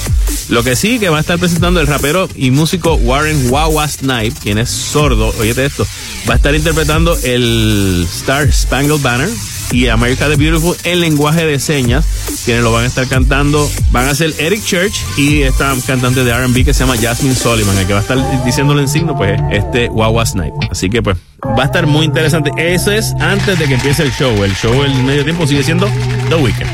Lo 0.49 0.63
que 0.63 0.75
sí 0.75 0.99
que 0.99 1.09
va 1.09 1.17
a 1.17 1.21
estar 1.21 1.39
presentando 1.39 1.79
el 1.79 1.87
rapero 1.87 2.27
y 2.35 2.51
músico 2.51 2.95
Warren 2.95 3.49
Wawa 3.49 3.87
Snipe, 3.87 4.35
quien 4.41 4.57
es 4.57 4.69
sordo, 4.69 5.33
oíste 5.39 5.65
esto, 5.65 5.87
va 6.29 6.33
a 6.33 6.37
estar 6.37 6.53
interpretando 6.53 7.17
el 7.23 8.04
Star 8.05 8.51
Spangled 8.51 9.01
Banner 9.01 9.29
y 9.71 9.87
America 9.87 10.27
the 10.29 10.35
Beautiful 10.35 10.75
en 10.83 11.01
lenguaje 11.01 11.45
de 11.45 11.59
señas, 11.59 12.05
quienes 12.45 12.63
lo 12.63 12.71
van 12.71 12.83
a 12.83 12.87
estar 12.87 13.07
cantando, 13.07 13.69
van 13.91 14.07
a 14.07 14.15
ser 14.15 14.33
Eric 14.39 14.63
Church 14.63 14.93
y 15.17 15.41
esta 15.41 15.73
cantante 15.85 16.23
de 16.23 16.31
R&B 16.31 16.63
que 16.63 16.73
se 16.73 16.81
llama 16.81 16.95
Jasmine 16.97 17.35
Sullivan, 17.35 17.77
el 17.77 17.87
que 17.87 17.93
va 17.93 17.99
a 17.99 18.01
estar 18.01 18.45
diciéndole 18.45 18.81
en 18.81 18.87
signo, 18.87 19.17
pues 19.17 19.39
este 19.51 19.89
Wawa 19.89 20.25
Snipe. 20.25 20.67
Así 20.69 20.89
que 20.89 21.01
pues 21.01 21.17
va 21.57 21.63
a 21.63 21.65
estar 21.65 21.87
muy 21.87 22.05
interesante. 22.05 22.51
Eso 22.57 22.91
es 22.91 23.13
antes 23.19 23.57
de 23.59 23.67
que 23.67 23.75
empiece 23.75 24.03
el 24.03 24.11
show. 24.11 24.43
El 24.43 24.55
show 24.55 24.83
el 24.83 24.93
medio 25.03 25.23
tiempo 25.23 25.45
sigue 25.47 25.63
siendo 25.63 25.87
The 26.29 26.35
Weeknd. 26.35 26.65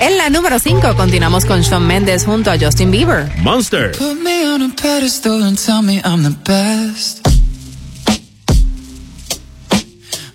En 0.00 0.18
la 0.18 0.30
número 0.30 0.58
5 0.58 0.94
continuamos 0.96 1.44
con 1.44 1.62
Shawn 1.62 1.86
Mendes 1.86 2.24
junto 2.24 2.50
a 2.50 2.58
Justin 2.58 2.90
Bieber. 2.90 3.30
Monster. 3.38 3.92
Put 3.92 4.20
me 4.22 4.46
on 4.46 4.62
a 4.62 4.74
pedestal 4.74 5.42
and 5.42 5.58
tell 5.58 5.82
me 5.82 6.00
I'm 6.04 6.22
the 6.22 6.36
best. 6.44 7.21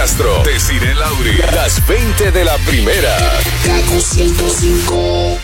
Castro, 0.00 0.42
Desiree 0.44 0.94
Lauri, 0.94 1.36
las 1.52 1.86
20 1.86 2.32
de 2.32 2.42
la 2.42 2.56
primera. 2.66 3.14
Kaku 3.66 4.00
105. 4.00 5.38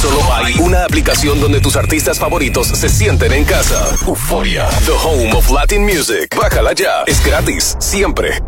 Solo 0.00 0.34
hay 0.34 0.54
una 0.60 0.86
aplicación 0.86 1.38
donde 1.38 1.60
tus 1.60 1.76
artistas 1.76 2.18
favoritos 2.18 2.68
se 2.68 2.88
sienten 2.88 3.34
en 3.34 3.44
casa. 3.44 3.94
Euforia, 4.06 4.66
the 4.86 4.92
home 4.92 5.34
of 5.34 5.50
Latin 5.50 5.84
music. 5.84 6.34
Bájala 6.34 6.72
ya, 6.72 7.02
es 7.06 7.22
gratis, 7.22 7.76
siempre. 7.78 8.40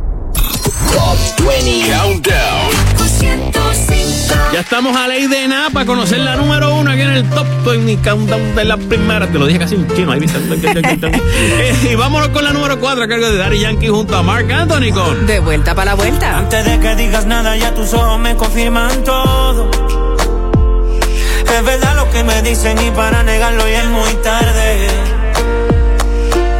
Top 0.94 1.18
20. 1.46 1.92
Countdown. 1.92 2.70
Ya 4.52 4.60
estamos 4.60 4.96
a 4.96 5.08
ley 5.08 5.26
de 5.26 5.48
nada 5.48 5.70
para 5.70 5.86
conocer 5.86 6.18
la 6.18 6.36
número 6.36 6.74
uno 6.74 6.90
aquí 6.90 7.02
en 7.02 7.10
el 7.10 7.28
Top 7.30 7.46
20 7.64 8.08
Countdown 8.08 8.54
de 8.54 8.64
la 8.64 8.76
primera. 8.76 9.26
Te 9.26 9.38
lo 9.38 9.46
dije 9.46 9.58
casi 9.58 9.74
en 9.74 9.86
chino. 9.94 10.12
Ahí 10.12 10.20
viste. 10.20 10.38
Eh, 11.58 11.90
y 11.92 11.94
vámonos 11.94 12.28
con 12.28 12.44
la 12.44 12.52
número 12.52 12.78
4 12.78 13.04
a 13.04 13.08
cargo 13.08 13.30
de 13.30 13.36
Daddy 13.36 13.60
Yankee 13.60 13.88
junto 13.88 14.16
a 14.16 14.22
Mark 14.22 14.50
Anthony 14.52 14.92
con. 14.92 15.26
De 15.26 15.38
vuelta 15.40 15.74
para 15.74 15.92
la 15.92 15.94
vuelta. 15.94 16.38
Antes 16.38 16.64
de 16.64 16.78
que 16.78 16.96
digas 16.96 17.26
nada, 17.26 17.56
ya 17.56 17.74
tus 17.74 17.92
ojos 17.94 18.18
me 18.18 18.34
confirman 18.36 19.04
todo. 19.04 19.70
Es 21.56 21.64
verdad 21.64 21.96
lo 21.96 22.10
que 22.10 22.24
me 22.24 22.42
dicen 22.42 22.76
y 22.78 22.90
para 22.90 23.22
negarlo 23.22 23.66
ya 23.68 23.82
es 23.82 23.88
muy 23.88 24.14
tarde. 24.22 24.88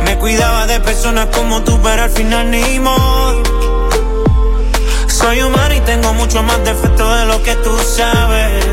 Me 0.04 0.16
cuidaba 0.18 0.66
de 0.66 0.80
personas 0.80 1.26
como 1.26 1.62
tú, 1.62 1.78
pero 1.82 2.04
al 2.04 2.10
final 2.10 2.50
ni 2.50 2.78
modo. 2.78 3.55
Soy 5.16 5.40
humano 5.40 5.74
y 5.74 5.80
tengo 5.80 6.12
mucho 6.12 6.42
más 6.42 6.62
defectos 6.62 7.18
de 7.18 7.24
lo 7.24 7.42
que 7.42 7.54
tú 7.56 7.70
sabes. 7.78 8.64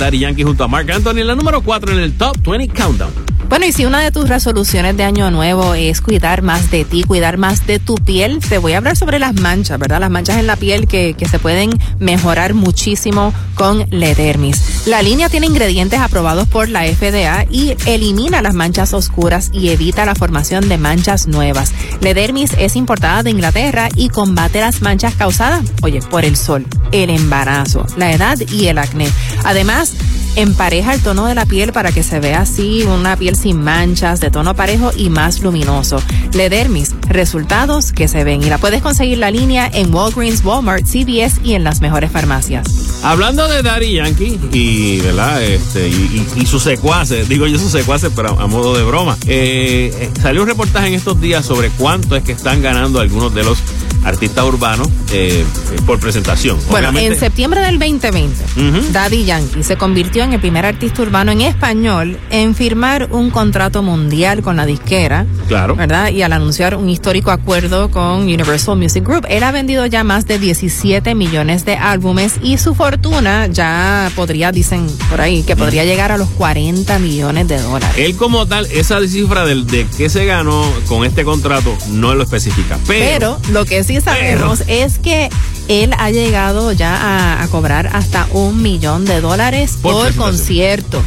Daddy 0.00 0.18
Yankee 0.20 0.44
junto 0.44 0.64
a 0.64 0.68
Mark 0.68 0.90
Anthony 0.90 1.18
en 1.18 1.26
la 1.26 1.34
número 1.34 1.60
4 1.60 1.92
en 1.92 1.98
el 1.98 2.16
Top 2.16 2.34
20 2.46 2.68
Countdown. 2.68 3.29
Bueno, 3.50 3.66
y 3.66 3.72
si 3.72 3.84
una 3.84 3.98
de 4.00 4.12
tus 4.12 4.28
resoluciones 4.28 4.96
de 4.96 5.02
año 5.02 5.32
nuevo 5.32 5.74
es 5.74 6.00
cuidar 6.00 6.40
más 6.40 6.70
de 6.70 6.84
ti, 6.84 7.02
cuidar 7.02 7.36
más 7.36 7.66
de 7.66 7.80
tu 7.80 7.96
piel, 7.96 8.38
te 8.38 8.58
voy 8.58 8.74
a 8.74 8.76
hablar 8.76 8.96
sobre 8.96 9.18
las 9.18 9.34
manchas, 9.34 9.76
¿verdad? 9.76 9.98
Las 9.98 10.10
manchas 10.10 10.38
en 10.38 10.46
la 10.46 10.54
piel 10.54 10.86
que, 10.86 11.14
que 11.14 11.26
se 11.26 11.40
pueden 11.40 11.70
mejorar 11.98 12.54
muchísimo 12.54 13.34
con 13.56 13.90
Ledermis. 13.90 14.86
La 14.86 15.02
línea 15.02 15.28
tiene 15.28 15.46
ingredientes 15.46 15.98
aprobados 15.98 16.46
por 16.46 16.68
la 16.68 16.84
FDA 16.84 17.44
y 17.50 17.74
elimina 17.86 18.40
las 18.40 18.54
manchas 18.54 18.94
oscuras 18.94 19.50
y 19.52 19.70
evita 19.70 20.06
la 20.06 20.14
formación 20.14 20.68
de 20.68 20.78
manchas 20.78 21.26
nuevas. 21.26 21.72
Ledermis 22.00 22.52
es 22.56 22.76
importada 22.76 23.24
de 23.24 23.30
Inglaterra 23.30 23.88
y 23.96 24.10
combate 24.10 24.60
las 24.60 24.80
manchas 24.80 25.16
causadas, 25.16 25.64
oye, 25.82 25.98
por 26.08 26.24
el 26.24 26.36
sol, 26.36 26.64
el 26.92 27.10
embarazo, 27.10 27.84
la 27.96 28.12
edad 28.12 28.38
y 28.38 28.68
el 28.68 28.78
acné. 28.78 29.08
Además, 29.42 29.96
empareja 30.36 30.94
el 30.94 31.00
tono 31.00 31.26
de 31.26 31.34
la 31.34 31.46
piel 31.46 31.72
para 31.72 31.92
que 31.92 32.02
se 32.02 32.20
vea 32.20 32.40
así 32.42 32.82
una 32.84 33.16
piel 33.16 33.36
sin 33.36 33.62
manchas, 33.62 34.20
de 34.20 34.30
tono 34.30 34.54
parejo 34.54 34.90
y 34.96 35.10
más 35.10 35.40
luminoso. 35.40 36.00
Ledermis, 36.32 36.94
resultados 37.08 37.92
que 37.92 38.08
se 38.08 38.24
ven 38.24 38.42
y 38.42 38.46
la 38.48 38.58
puedes 38.58 38.82
conseguir 38.82 39.18
la 39.18 39.30
línea 39.30 39.70
en 39.72 39.92
Walgreens, 39.92 40.44
Walmart, 40.44 40.84
CVS 40.86 41.40
y 41.44 41.54
en 41.54 41.64
las 41.64 41.80
mejores 41.80 42.10
farmacias. 42.10 42.66
Hablando 43.02 43.48
de 43.48 43.62
Daddy 43.62 43.94
Yankee 43.94 44.38
y, 44.52 45.00
¿verdad? 45.00 45.42
Este, 45.42 45.88
y, 45.88 45.92
y- 46.36 46.42
y 46.42 46.46
sus 46.46 46.62
secuaces, 46.62 47.28
digo 47.28 47.46
yo 47.46 47.58
sus 47.58 47.72
secuaces, 47.72 48.10
pero 48.14 48.38
a, 48.38 48.42
a 48.42 48.46
modo 48.46 48.76
de 48.76 48.82
broma. 48.84 49.16
eh, 49.26 49.90
eh, 49.98 50.10
salió 50.20 50.42
un 50.42 50.48
reportaje 50.48 50.88
en 50.88 50.94
estos 50.94 51.20
días 51.20 51.44
sobre 51.44 51.70
cuánto 51.70 52.14
es 52.16 52.22
que 52.24 52.32
están 52.32 52.62
ganando 52.62 53.00
algunos 53.00 53.34
de 53.34 53.42
los 53.42 53.58
artistas 54.04 54.44
urbanos 54.44 54.88
eh, 55.12 55.44
eh, 55.72 55.76
por 55.86 55.98
presentación. 56.00 56.58
Bueno, 56.70 56.88
Obviamente- 56.90 57.14
en 57.14 57.20
septiembre 57.20 57.60
del 57.60 57.78
2020, 57.78 58.92
Daddy 58.92 59.24
Yankee 59.24 59.62
se 59.62 59.76
convirtió 59.76 60.24
en 60.24 60.32
el 60.32 60.40
primer 60.40 60.66
artista 60.66 61.02
urbano 61.02 61.32
en 61.32 61.42
español 61.42 62.18
en 62.30 62.54
firmar 62.54 63.08
un 63.12 63.30
contrato 63.30 63.82
mundial 63.82 64.42
con 64.42 64.56
la 64.56 64.66
disquera. 64.66 65.26
Claro. 65.48 65.76
¿Verdad? 65.76 66.10
Y 66.10 66.22
al 66.22 66.32
anunciar 66.32 66.76
un 66.76 66.88
histórico 66.88 67.30
acuerdo 67.30 67.90
con 67.90 68.22
Universal 68.22 68.76
Music 68.76 69.04
Group, 69.04 69.26
él 69.28 69.42
ha 69.42 69.52
vendido 69.52 69.86
ya 69.86 70.04
más 70.04 70.26
de 70.26 70.38
17 70.38 71.14
millones 71.14 71.64
de 71.64 71.76
álbumes 71.76 72.34
y 72.42 72.58
su 72.58 72.74
fortuna 72.74 73.46
ya 73.48 74.10
podría, 74.14 74.52
dicen 74.52 74.86
por 75.08 75.20
ahí, 75.20 75.42
que 75.42 75.56
podría 75.56 75.84
llegar 75.84 76.12
a 76.12 76.16
los 76.18 76.28
40 76.30 76.98
millones 76.98 77.48
de 77.48 77.60
dólares. 77.60 77.96
Él 77.96 78.16
como 78.16 78.46
tal, 78.46 78.66
esa 78.66 79.00
cifra 79.06 79.44
del, 79.44 79.66
de 79.66 79.86
qué 79.96 80.08
se 80.08 80.24
ganó 80.24 80.64
con 80.86 81.04
este 81.04 81.24
contrato 81.24 81.76
no 81.90 82.14
lo 82.14 82.22
especifica. 82.22 82.78
Pero, 82.86 83.38
Pero 83.40 83.52
lo 83.52 83.64
que 83.64 83.82
sí 83.90 84.00
sabemos 84.00 84.62
es 84.68 85.00
que 85.00 85.30
él 85.66 85.92
ha 85.98 86.10
llegado 86.10 86.70
ya 86.72 86.94
a, 86.94 87.42
a 87.42 87.48
cobrar 87.48 87.90
hasta 87.92 88.28
un 88.32 88.62
millón 88.62 89.04
de 89.04 89.20
dólares 89.20 89.78
Por 89.82 90.14
concierto. 90.14 91.02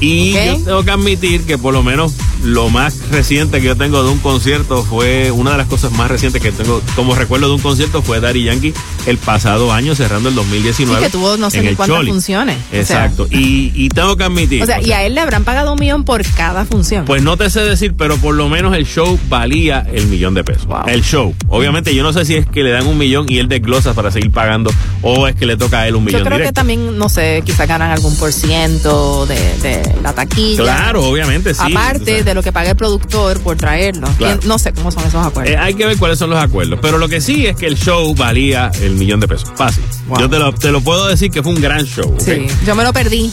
Y 0.00 0.32
yo 0.32 0.56
tengo 0.64 0.84
que 0.84 0.90
admitir 0.90 1.44
que 1.44 1.56
por 1.56 1.72
lo 1.72 1.82
menos 1.82 2.14
lo 2.42 2.68
más 2.68 3.08
reciente 3.10 3.60
que 3.60 3.66
yo 3.68 3.76
tengo 3.76 4.02
de 4.02 4.10
un 4.10 4.18
concierto 4.18 4.82
fue 4.84 5.30
una 5.30 5.52
de 5.52 5.56
las 5.58 5.66
cosas 5.66 5.92
más 5.92 6.10
recientes 6.10 6.42
que 6.42 6.52
tengo 6.52 6.82
como 6.94 7.14
recuerdo 7.14 7.46
de 7.48 7.54
un 7.54 7.60
concierto 7.60 8.02
fue 8.02 8.20
Daddy 8.20 8.44
Yankee 8.44 8.74
el 9.06 9.16
pasado 9.18 9.72
año 9.72 9.94
cerrando 9.94 10.28
el 10.28 10.34
2019 10.34 10.98
Sí, 10.98 11.04
que 11.06 11.10
tuvo 11.10 11.36
no 11.38 11.48
sé 11.50 11.62
ni 11.62 11.74
cuántas 11.74 11.96
Choli. 11.98 12.10
funciones. 12.10 12.56
O 12.58 12.70
sea, 12.70 12.80
Exacto. 12.80 13.26
y, 13.30 13.72
y 13.74 13.88
tengo 13.88 14.16
que 14.16 14.24
admitir. 14.24 14.62
O 14.62 14.66
sea, 14.66 14.78
o 14.78 14.82
y 14.86 14.92
a 14.92 15.04
él 15.04 15.14
le 15.14 15.20
habrán 15.20 15.44
pagado 15.44 15.72
un 15.72 15.78
millón 15.80 16.04
por 16.04 16.22
cada 16.34 16.64
función. 16.66 17.04
pues 17.06 17.22
no 17.22 17.36
te 17.36 17.48
sé 17.48 17.60
decir, 17.60 17.94
pero 17.96 18.16
por 18.18 18.34
lo 18.34 18.48
menos 18.48 18.74
el 18.76 18.86
show 18.86 19.18
valía 19.28 19.86
el 19.92 20.06
millón 20.08 20.34
de 20.34 20.44
pesos. 20.44 20.66
El 20.86 21.02
show. 21.02 21.34
Obviamente 21.48 21.94
yo 21.94 22.02
no 22.02 22.12
sé 22.12 22.24
si 22.24 22.34
es 22.34 22.46
que 22.46 22.62
le 22.62 22.70
dan 22.70 22.86
un 22.86 22.98
millón 22.98 23.26
y 23.28 23.38
él 23.38 23.48
desglosa 23.48 23.94
para 23.94 24.10
seguir 24.10 24.30
pagando 24.32 24.70
o 25.02 25.28
es 25.28 25.34
que 25.36 25.46
le 25.46 25.56
toca 25.56 25.80
a 25.80 25.88
él 25.88 25.94
un 25.94 26.02
Yo 26.04 26.06
millón 26.18 26.24
creo 26.24 26.38
que 26.46 26.52
también, 26.52 26.98
no 26.98 27.08
sé, 27.08 27.42
quizá 27.46 27.64
ganan 27.66 27.90
algún 27.90 28.14
por 28.16 28.32
ciento 28.32 29.24
de, 29.26 29.36
de 29.62 29.82
la 30.02 30.12
taquilla. 30.12 30.62
Claro, 30.62 31.04
obviamente 31.04 31.54
sí. 31.54 31.60
Aparte 31.72 32.02
O 32.02 32.04
sea, 32.16 32.22
de 32.24 32.34
lo 32.34 32.42
que 32.42 32.52
paga 32.52 32.70
el 32.70 32.76
productor 32.76 33.40
por 33.40 33.56
traerlo. 33.56 34.08
Claro. 34.18 34.40
No 34.44 34.58
sé 34.58 34.72
cómo 34.72 34.90
son 34.90 35.04
esos 35.06 35.24
acuerdos. 35.26 35.54
Eh, 35.54 35.56
hay 35.56 35.74
que 35.74 35.86
ver 35.86 35.96
cuáles 35.96 36.18
son 36.18 36.30
los 36.30 36.38
acuerdos. 36.38 36.78
Pero 36.82 36.98
lo 36.98 37.08
que 37.08 37.20
sí 37.20 37.46
es 37.46 37.56
que 37.56 37.66
el 37.66 37.76
show 37.76 38.14
valía 38.14 38.70
el 38.80 38.92
millón 38.92 39.20
de 39.20 39.28
pesos. 39.28 39.50
Fácil. 39.56 39.84
Yo 40.18 40.28
te 40.28 40.38
lo, 40.38 40.52
te 40.52 40.70
lo 40.70 40.80
puedo 40.80 41.06
decir 41.06 41.30
que 41.30 41.42
fue 41.42 41.52
un 41.52 41.60
gran 41.60 41.84
show. 41.84 42.14
Sí, 42.18 42.46
yo 42.66 42.74
me 42.74 42.84
lo 42.84 42.92
perdí 42.92 43.32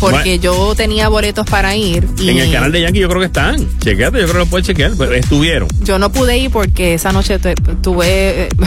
porque 0.00 0.38
yo 0.38 0.74
tenía 0.74 1.08
boletos 1.08 1.46
para 1.46 1.76
ir 1.76 2.06
y 2.18 2.30
En 2.30 2.38
el 2.38 2.50
canal 2.52 2.72
de 2.72 2.80
Yankee 2.82 3.00
yo 3.00 3.08
creo 3.08 3.20
que 3.20 3.26
están. 3.26 3.56
Chequeate, 3.78 4.18
yo 4.20 4.24
creo 4.24 4.32
que 4.32 4.38
lo 4.38 4.46
puedes 4.46 4.66
chequear. 4.66 4.92
Pero 4.98 5.12
estuvieron. 5.14 5.68
yo 5.82 5.98
no 5.98 6.10
pude 6.10 6.38
ir 6.38 6.50
porque 6.50 6.94
esa 6.94 7.12
noche 7.12 7.38
tuve, 7.82 8.44
eh, 8.44 8.48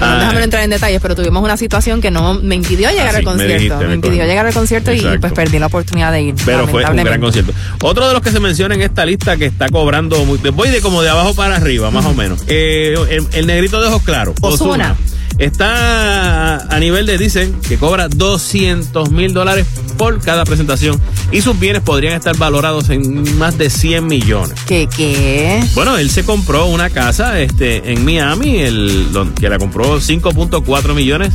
Ah. 0.00 0.16
déjame 0.20 0.38
no 0.40 0.44
entrar 0.44 0.62
en 0.62 0.68
detalles, 0.70 1.00
pero 1.00 1.14
tuvimos 1.16 1.42
una 1.42 1.56
situación 1.56 2.02
que 2.02 2.10
no 2.10 2.34
me 2.34 2.54
impidió 2.54 2.90
llegar 2.90 3.14
Ah, 3.14 3.18
al 3.18 3.24
me 3.24 3.24
concierto. 3.24 3.54
dijiste, 3.54 3.86
me 3.86 3.94
impidió 3.94 4.24
llegar 4.26 4.46
al 4.46 4.52
concierto 4.52 4.92
y 4.92 5.00
pues 5.18 5.32
perdí 5.32 5.58
la 5.58 5.66
oportunidad 5.66 6.12
de 6.12 6.22
ir. 6.22 6.34
Pero 6.44 6.68
fue 6.68 6.84
un 6.84 6.96
gran 6.96 7.20
concierto. 7.20 7.52
Otro 7.82 8.06
de 8.06 8.12
los 8.12 8.22
que 8.22 8.30
se 8.30 8.38
menciona 8.40 8.74
en 8.74 8.82
esta 8.82 9.06
lista 9.06 9.36
que 9.38 9.46
está 9.46 9.68
cobrando, 9.70 10.22
muy- 10.26 10.38
voy 10.52 10.68
de 10.68 10.80
como 10.82 11.00
de 11.02 11.08
abajo 11.08 11.34
para 11.34 11.56
arriba, 11.56 11.90
más 11.90 12.04
o 12.04 12.12
menos. 12.14 12.42
Eh, 12.46 12.94
el, 13.10 13.26
el 13.32 13.46
negrito 13.46 13.80
de 13.80 13.88
ojos 13.88 14.02
claros, 14.02 14.34
Ozuna. 14.42 14.92
Ozuna. 14.92 14.96
Está 15.38 16.56
a 16.74 16.80
nivel 16.80 17.06
de, 17.06 17.18
dicen, 17.18 17.54
que 17.68 17.76
cobra 17.76 18.08
200 18.08 19.10
mil 19.10 19.32
dólares 19.34 19.66
por 19.98 20.20
cada 20.20 20.44
presentación 20.44 21.00
y 21.32 21.40
sus 21.42 21.58
bienes 21.58 21.82
podrían 21.82 22.14
estar 22.14 22.36
valorados 22.36 22.88
en 22.90 23.36
más 23.38 23.58
de 23.58 23.68
100 23.70 24.06
millones. 24.06 24.58
¿Qué 24.66 24.88
qué? 24.94 25.62
Bueno, 25.74 25.98
él 25.98 26.10
se 26.10 26.24
compró 26.24 26.66
una 26.66 26.90
casa 26.90 27.38
este, 27.40 27.92
en 27.92 28.04
Miami, 28.04 28.58
el, 28.58 29.06
que 29.38 29.48
la 29.48 29.58
compró 29.58 30.00
5.4 30.00 30.94
millones. 30.94 31.32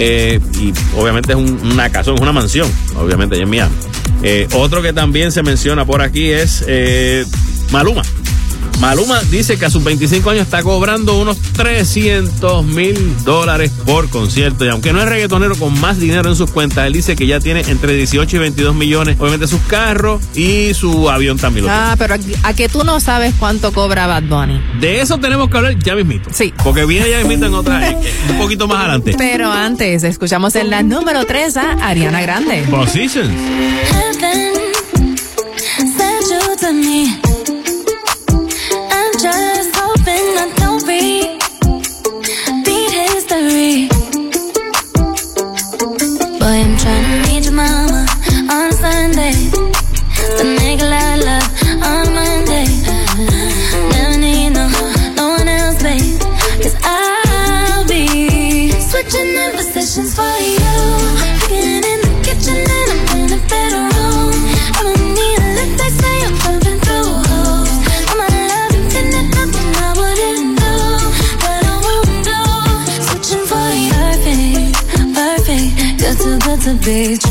eh, 0.00 0.38
y 0.60 0.72
obviamente 0.96 1.32
es 1.32 1.36
un- 1.38 1.72
una 1.72 1.90
casa, 1.90 2.12
es 2.14 2.20
una 2.20 2.30
mansión, 2.32 2.70
obviamente, 2.96 3.34
allá 3.34 3.42
en 3.44 3.50
Miami. 3.50 3.74
Eh, 4.22 4.46
otro 4.52 4.80
que 4.80 4.92
también 4.92 5.32
se 5.32 5.42
menciona 5.42 5.84
por 5.84 6.02
aquí 6.02 6.30
es 6.30 6.62
eh, 6.68 7.24
Maluma. 7.72 8.02
Maluma 8.80 9.20
dice 9.24 9.58
que 9.58 9.64
a 9.66 9.70
sus 9.70 9.82
25 9.82 10.30
años 10.30 10.42
está 10.44 10.62
cobrando 10.62 11.18
unos 11.18 11.36
300 11.54 12.64
mil 12.64 13.16
dólares 13.24 13.72
por 13.84 14.08
concierto. 14.08 14.64
Y 14.64 14.68
aunque 14.68 14.92
no 14.92 15.00
es 15.02 15.08
reggaetonero 15.08 15.56
con 15.56 15.78
más 15.80 15.98
dinero 15.98 16.30
en 16.30 16.36
sus 16.36 16.50
cuentas, 16.52 16.86
él 16.86 16.92
dice 16.92 17.16
que 17.16 17.26
ya 17.26 17.40
tiene 17.40 17.62
entre 17.66 17.94
18 17.94 18.36
y 18.36 18.38
22 18.38 18.74
millones, 18.76 19.16
obviamente 19.18 19.48
sus 19.48 19.60
carros 19.62 20.22
y 20.36 20.74
su 20.74 21.10
avión 21.10 21.38
también. 21.38 21.66
lo 21.66 21.72
tiene. 21.72 21.84
Ah, 21.86 21.96
pero 21.98 22.14
a, 22.14 22.18
a 22.48 22.54
que 22.54 22.68
tú 22.68 22.84
no 22.84 23.00
sabes 23.00 23.34
cuánto 23.38 23.72
cobra 23.72 24.06
Bad 24.06 24.22
Bunny. 24.24 24.60
De 24.80 25.00
eso 25.00 25.18
tenemos 25.18 25.50
que 25.50 25.56
hablar 25.56 25.76
ya 25.82 25.96
mismito. 25.96 26.30
Sí. 26.32 26.54
Porque 26.62 26.84
viene 26.84 27.10
ya 27.10 27.18
mismito 27.18 27.46
en 27.46 27.54
otra, 27.54 27.90
eh, 27.90 27.98
un 28.30 28.36
poquito 28.38 28.68
más 28.68 28.78
adelante. 28.78 29.14
Pero 29.18 29.50
antes, 29.50 30.04
escuchamos 30.04 30.54
en 30.54 30.70
la 30.70 30.82
número 30.84 31.24
3 31.26 31.56
a 31.56 31.72
Ariana 31.88 32.20
Grande. 32.22 32.62
Positions. 32.70 33.28
Heaven 34.20 35.16
sent 35.76 36.30
you 36.30 36.56
to 36.60 36.72
me. 36.72 37.27
days 76.88 77.27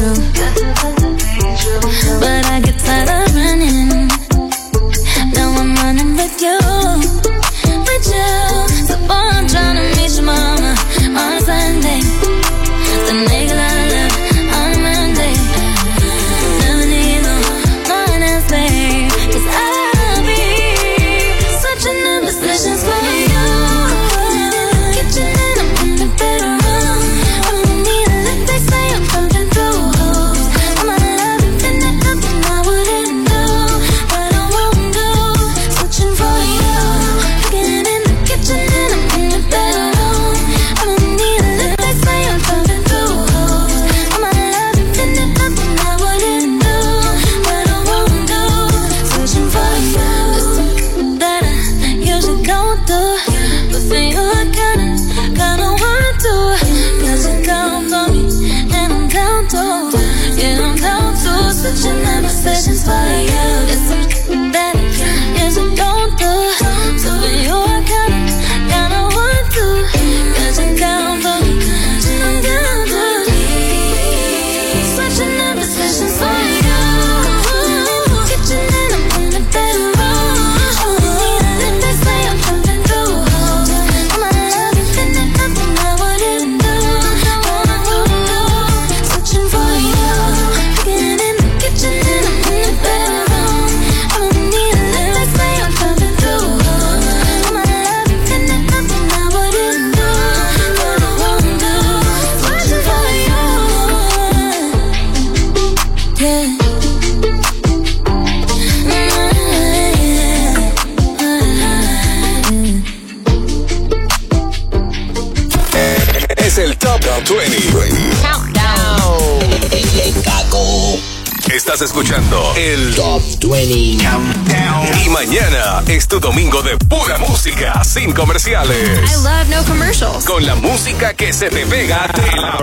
Estás 121.77 121.91
escuchando 121.91 122.53
el 122.55 122.95
Top 122.95 123.21
20 123.39 124.03
Countdown. 124.03 125.05
Y 125.05 125.09
mañana 125.09 125.83
es 125.85 126.07
tu 126.07 126.19
domingo 126.19 126.63
de 126.63 126.75
pura 126.75 127.19
música, 127.19 127.83
sin 127.83 128.13
comerciales. 128.13 129.11
I 129.11 129.23
love 129.23 129.47
no 129.47 129.63
commercials. 129.63 130.25
Con 130.25 130.43
la 130.43 130.55
música 130.55 131.13
que 131.13 131.31
se 131.33 131.51
te 131.51 131.67
pega 131.67 132.07
de 132.15 132.41
la 132.41 132.57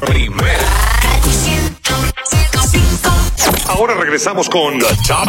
Ahora 3.74 3.94
regresamos 3.94 4.48
con 4.48 4.78
The 4.78 4.86
Top, 5.08 5.28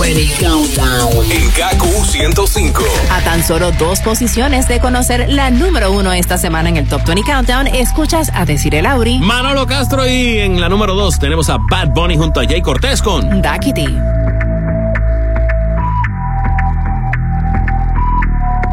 20 0.00 0.32
Countdown. 0.38 1.26
En 1.28 1.50
KQ 1.50 2.06
105. 2.06 2.84
A 3.10 3.20
tan 3.22 3.42
solo 3.42 3.72
dos 3.72 4.00
posiciones 4.00 4.68
de 4.68 4.78
conocer 4.78 5.28
la 5.28 5.50
número 5.50 5.90
uno 5.90 6.12
esta 6.12 6.38
semana 6.38 6.68
en 6.68 6.76
el 6.76 6.88
Top 6.88 7.04
20 7.04 7.24
Countdown, 7.24 7.66
escuchas 7.66 8.30
a 8.32 8.44
decir 8.44 8.76
el 8.76 8.86
Auri. 8.86 9.18
Manolo 9.18 9.66
Castro 9.66 10.06
y 10.06 10.38
en 10.38 10.60
la 10.60 10.68
número 10.68 10.94
2 10.94 11.18
tenemos 11.18 11.50
a 11.50 11.58
Bad 11.68 11.88
Bunny 11.88 12.16
junto 12.16 12.38
a 12.40 12.44
Jay 12.44 12.62
Cortés 12.62 13.02
con 13.02 13.42
Daquiti. 13.42 13.86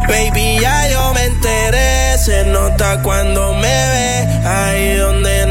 Baby, 0.07 0.60
ya 0.62 0.88
yo 0.91 1.14
me 1.16 1.24
enteré, 1.24 2.18
se 2.20 2.45
nota 2.45 3.02
cuando 3.02 3.53
me 3.53 3.62
ve. 3.62 4.48
Ahí 4.48 4.95
donde 4.98 5.44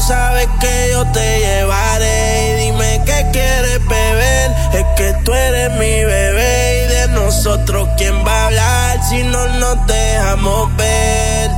sabes 0.00 0.48
que 0.60 0.90
yo 0.92 1.04
te 1.12 1.40
llevaré. 1.40 2.50
Y 2.50 2.64
dime 2.64 3.02
qué 3.04 3.26
quieres 3.32 3.86
beber, 3.86 4.50
es 4.72 4.86
que 4.96 5.12
tú 5.24 5.32
eres 5.32 5.72
mi 5.72 6.04
bebé. 6.04 6.84
Y 6.84 6.88
de 6.88 7.08
nosotros, 7.08 7.88
¿quién 7.96 8.24
va 8.26 8.32
a 8.32 8.46
hablar 8.46 9.04
si 9.08 9.22
no 9.22 9.46
nos 9.48 9.86
dejamos 9.86 10.76
ver? 10.76 11.50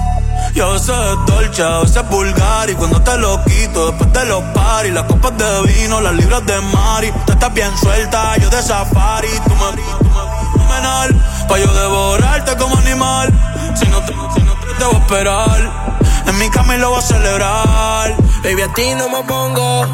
Yo 0.54 0.78
sé 0.78 0.92
dolce, 1.26 1.62
a 1.62 1.78
veces 1.78 2.08
vulgar 2.08 2.68
y 2.68 2.74
cuando 2.74 3.00
te 3.00 3.16
lo 3.18 3.42
quito 3.44 3.86
después 3.86 4.12
de 4.12 4.24
los 4.26 4.42
paris, 4.52 4.92
las 4.92 5.04
copas 5.04 5.36
de 5.38 5.62
vino, 5.62 6.00
las 6.00 6.12
libras 6.14 6.44
de 6.44 6.60
Mari, 6.60 7.12
tú 7.24 7.32
estás 7.32 7.54
bien 7.54 7.70
suelta, 7.78 8.36
yo 8.36 8.50
de 8.50 8.60
safari, 8.60 9.28
tú 9.28 9.50
me, 9.50 9.82
tú 10.02 10.58
me 10.58 11.48
pa' 11.48 11.58
yo 11.58 11.72
devorarte 11.72 12.56
como 12.56 12.76
animal, 12.78 13.32
si 13.76 13.86
no 13.86 14.00
te, 14.00 14.12
si 14.12 14.42
no 14.44 14.54
te, 14.54 14.74
te 14.76 14.84
voy 14.84 14.94
a 14.96 14.98
esperar, 14.98 15.89
en 16.31 16.39
mi 16.39 16.51
cama 16.51 16.77
y 16.77 16.78
lo 16.78 16.90
voy 16.90 16.98
a 16.98 17.02
celebrar, 17.02 18.16
Baby, 18.43 18.62
a 18.62 18.73
ti 18.73 18.94
no 18.97 19.09
me 19.09 19.23
pongo. 19.24 19.86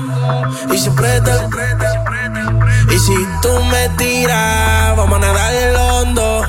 Y 0.73 0.79
siempre 0.79 1.21
te. 1.21 1.33
Y 2.95 2.99
si 2.99 3.15
tú 3.43 3.53
me 3.71 3.89
tiras, 3.97 4.97
vamos 4.97 5.17
a 5.17 5.19
nadar 5.19 5.55
el 5.55 5.77
hondo. 5.77 6.43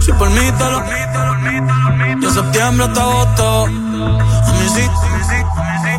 si 0.00 0.12
por 0.12 0.28
mí 0.30 0.52
te 0.58 0.64
lo, 0.70 0.80
de 2.20 2.30
septiembre 2.30 2.86
hasta 2.86 3.00
agosto, 3.00 3.64
a 3.64 3.68
mí 3.68 4.68
sí, 4.74 4.88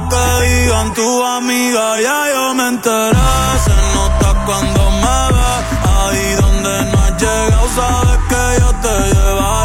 que 0.09 0.45
digan 0.45 0.93
tu 0.93 1.25
amiga, 1.25 2.01
ya 2.01 2.19
yo 2.33 2.53
me 2.53 2.67
enteré, 2.67 3.17
se 3.65 3.75
nota 3.95 4.45
cuando 4.45 4.91
me 5.03 5.17
ve, 5.35 5.51
ahí 5.97 6.35
donde 6.41 6.91
no 6.91 6.97
has 7.03 7.21
llegado, 7.21 7.67
sabes 7.75 8.19
que 8.29 8.43
yo 8.59 8.69
te 8.83 8.95
llevaré, 9.13 9.62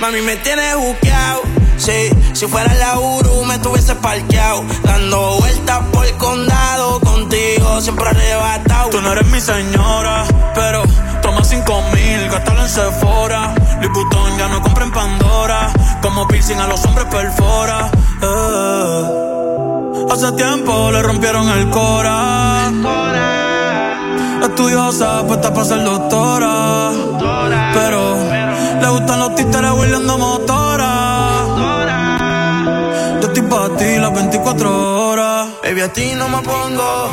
Mami, 0.00 0.22
me 0.22 0.36
tienes 0.36 0.76
buqueado. 0.76 1.42
Sí, 1.76 2.10
si 2.32 2.46
fuera 2.46 2.72
la 2.74 2.98
Uru 2.98 3.44
me 3.44 3.58
tuviese 3.58 3.94
parqueado. 3.96 4.64
Dando 4.82 5.38
vueltas 5.38 5.80
por 5.92 6.06
el 6.06 6.16
condado. 6.16 7.00
Contigo 7.00 7.80
siempre 7.80 8.08
arrebatado. 8.08 8.90
Tú 8.90 9.00
no 9.00 9.12
eres 9.12 9.26
mi 9.26 9.40
señora, 9.40 10.24
pero 10.54 10.82
toma 11.20 11.44
cinco 11.44 11.82
mil, 11.92 12.30
gástalo 12.30 12.62
en 12.62 12.68
Sephora. 12.68 13.54
Liputón 13.80 14.38
ya 14.38 14.48
no 14.48 14.62
compra 14.62 14.84
en 14.84 14.92
Pandora, 14.92 15.70
como 16.00 16.26
piercing 16.26 16.58
a 16.58 16.66
los 16.66 16.84
hombres 16.84 17.06
perfora. 17.06 17.90
Eh. 18.22 19.04
Hace 20.10 20.32
tiempo 20.32 20.90
le 20.90 21.02
rompieron 21.02 21.48
el 21.50 21.68
cora. 21.70 22.70
Estudiosa, 24.42 25.26
puesta 25.26 25.52
para 25.52 25.66
ser 25.66 25.84
doctora. 25.84 26.92
Pero 27.74 28.37
le 28.80 28.88
gustan 28.88 29.18
los 29.20 29.34
títeres 29.34 29.70
huirleando 29.72 30.18
motora. 30.18 31.08
Yo 33.20 33.26
estoy 33.28 33.42
para 33.42 33.76
ti 33.76 33.98
las 33.98 34.12
24 34.14 35.08
horas. 35.08 35.48
Baby, 35.62 35.80
a 35.80 35.92
ti 35.92 36.12
no 36.14 36.28
me 36.28 36.40
pongo. 36.42 37.10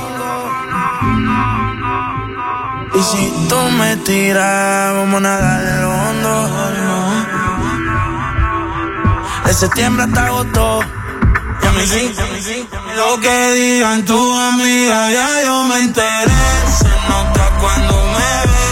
Y 2.96 3.02
si 3.04 3.34
tú 3.50 3.58
me 3.78 3.98
tiras, 3.98 4.94
vamos 4.96 5.18
a 5.18 5.20
nadar 5.20 5.82
lo 5.82 5.90
hondo. 5.92 6.36
De 9.46 9.54
septiembre 9.54 10.04
hasta 10.06 10.26
agosto. 10.26 10.80
Y 11.62 11.68
a 11.68 11.72
mí 11.72 11.86
sí, 11.86 12.68
lo 12.96 13.20
que 13.20 13.52
digan 13.54 14.06
tu 14.06 14.18
amiga, 14.40 15.12
ya 15.12 15.44
yo 15.44 15.64
me 15.66 15.80
enteré. 15.80 16.32
Se 16.80 16.88
nota 17.10 17.52
cuando 17.60 17.96
me 18.16 18.30
ve, 18.52 18.65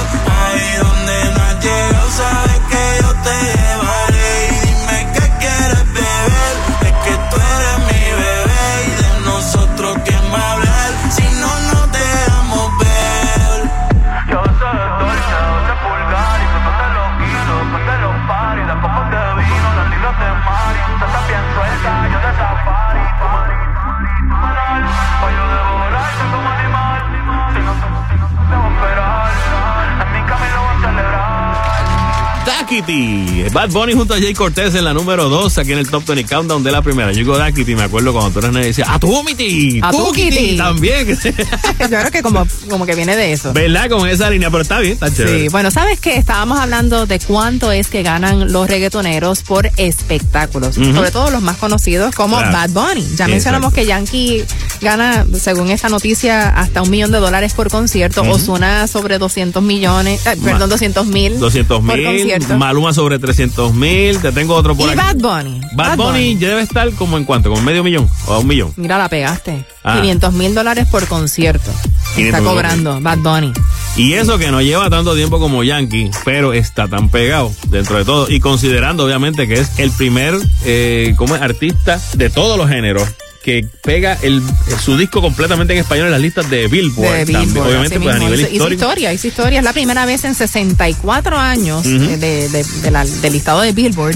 Bad 32.82 33.70
Bunny 33.70 33.94
junto 33.94 34.14
a 34.16 34.18
Jay 34.18 34.34
Cortés 34.34 34.74
en 34.74 34.84
la 34.84 34.94
número 34.94 35.30
2 35.30 35.58
aquí 35.60 35.74
en 35.74 35.78
el 35.80 35.90
Top 35.90 36.06
20 36.08 36.26
Countdown 36.34 36.64
de 36.64 36.72
la 36.72 36.82
primera. 36.82 37.12
Yo 37.12 37.20
digo 37.20 37.38
Daquiti, 37.38 37.76
me 37.76 37.84
acuerdo 37.84 38.14
cuando 38.14 38.32
tú 38.32 38.40
eras 38.40 38.52
nena 38.52 38.66
y 38.66 38.70
decía, 38.70 38.86
¡A 38.90 39.00
tu 39.00 39.24
miti! 39.24 39.80
A 39.84 39.92
Kitty. 40.14 40.58
También. 40.58 41.08
Yo 41.80 41.88
creo 41.88 42.12
que 42.12 42.22
como, 42.24 42.48
como 42.70 42.86
que 42.86 42.96
viene 42.96 43.16
de 43.16 43.34
eso. 43.34 43.54
¿Verdad? 43.54 43.90
Con 43.90 44.08
esa 44.10 44.30
línea, 44.30 44.50
pero 44.50 44.64
está 44.64 44.80
bien, 44.80 44.94
está 44.94 45.14
chévere. 45.14 45.42
Sí, 45.44 45.48
bueno, 45.50 45.70
¿sabes 45.72 46.00
qué? 46.00 46.16
Estábamos 46.18 46.60
hablando 46.60 47.06
de 47.06 47.20
cuánto 47.20 47.72
es 47.72 47.88
que 47.88 48.02
ganan 48.04 48.52
los 48.52 48.68
reggaetoneros 48.68 49.44
por 49.44 49.70
espectáculos, 49.78 50.76
sobre 50.76 51.12
todo 51.12 51.30
los 51.30 51.42
más 51.42 51.58
conocidos 51.58 52.16
como 52.16 52.38
Claro. 52.38 52.52
Bad 52.54 52.70
Bunny. 52.72 53.02
Ya 53.02 53.08
Exacto. 53.12 53.32
mencionamos 53.32 53.74
que 53.74 53.86
Yankee 53.86 54.44
gana, 54.82 55.26
según 55.40 55.70
esta 55.70 55.90
noticia, 55.90 56.50
hasta 56.50 56.82
un 56.82 56.90
millón 56.90 57.12
de 57.12 57.20
dólares 57.20 57.54
por 57.54 57.70
concierto. 57.70 58.22
Ujú. 58.24 58.32
Osuna 58.32 58.88
sobre 58.88 59.18
200 59.20 59.62
millones, 59.64 60.26
eh, 60.26 60.36
perdón, 60.44 60.70
200 60.70 61.06
mil. 61.08 61.40
200 61.40 61.82
por 61.86 61.96
mil, 61.98 62.06
concierto. 62.06 62.58
Maluma 62.64 62.94
sobre 62.94 63.20
300 63.20 63.74
mil, 63.74 64.20
te 64.20 64.32
tengo 64.32 64.56
otro 64.56 64.74
por 64.74 64.88
Y 64.88 64.92
aquí. 64.92 64.98
Bad 64.98 65.18
Bunny. 65.18 65.60
Bad 65.74 65.98
Bunny 65.98 66.38
ya 66.38 66.48
debe 66.48 66.62
estar 66.62 66.90
como 66.94 67.18
en 67.18 67.26
cuánto, 67.26 67.50
como 67.50 67.62
medio 67.62 67.84
millón 67.84 68.10
o 68.26 68.36
a 68.36 68.40
un 68.40 68.48
millón. 68.48 68.72
Mira, 68.78 68.98
la 68.98 69.10
pegaste. 69.10 69.66
Ah. 69.84 70.00
500 70.00 70.32
mil 70.32 70.56
dólares 70.56 70.88
por 70.90 71.06
concierto. 71.10 71.70
500 72.16 72.40
Está 72.40 72.42
cobrando 72.42 73.02
Bad 73.02 73.18
Bunny. 73.18 73.52
Y 73.98 74.14
eso 74.14 74.38
que 74.38 74.50
no 74.50 74.62
lleva 74.62 74.90
tanto 74.90 75.14
tiempo 75.14 75.40
como 75.40 75.66
Yankee, 75.66 76.10
pero 76.24 76.54
está 76.54 76.88
tan 76.88 77.10
pegado 77.10 77.52
dentro 77.68 77.98
de 77.98 78.06
todo. 78.06 78.32
Y 78.32 78.40
considerando 78.40 79.04
obviamente 79.04 79.46
que 79.46 79.56
es 79.56 79.78
el 79.78 79.92
primer 79.92 80.40
eh, 80.64 81.16
como 81.18 81.36
artista 81.36 82.00
de 82.14 82.30
todos 82.30 82.58
los 82.58 82.70
géneros 82.70 83.10
que 83.44 83.68
pega 83.84 84.18
el, 84.22 84.42
su 84.84 84.96
disco 84.98 85.22
completamente 85.22 85.74
en 85.74 85.80
español 85.80 86.06
en 86.08 86.12
las 86.14 86.22
listas 86.22 86.50
de 86.50 86.68
Billboard. 86.68 87.26
De 87.26 87.34
también. 87.34 87.58
Obviamente, 87.64 88.00
pues 88.00 88.16
a 88.16 88.20
nivel 88.20 88.40
Hizo- 88.40 88.46
hizo 88.48 88.54
histórico. 88.54 88.82
historia, 88.86 89.14
hizo 89.14 89.28
historia. 89.28 89.60
Es 89.60 89.66
la 89.66 89.74
primera 89.74 90.06
vez 90.06 90.24
en 90.24 90.34
64 90.34 91.38
años 91.38 91.86
Ujú. 91.86 91.96
eh, 91.96 92.18
de, 92.18 92.50
de- 92.50 92.64
de 92.64 92.92
la- 92.92 93.06
del 93.06 93.34
listado 93.34 93.62
de 93.62 93.74
Billboard 93.74 94.16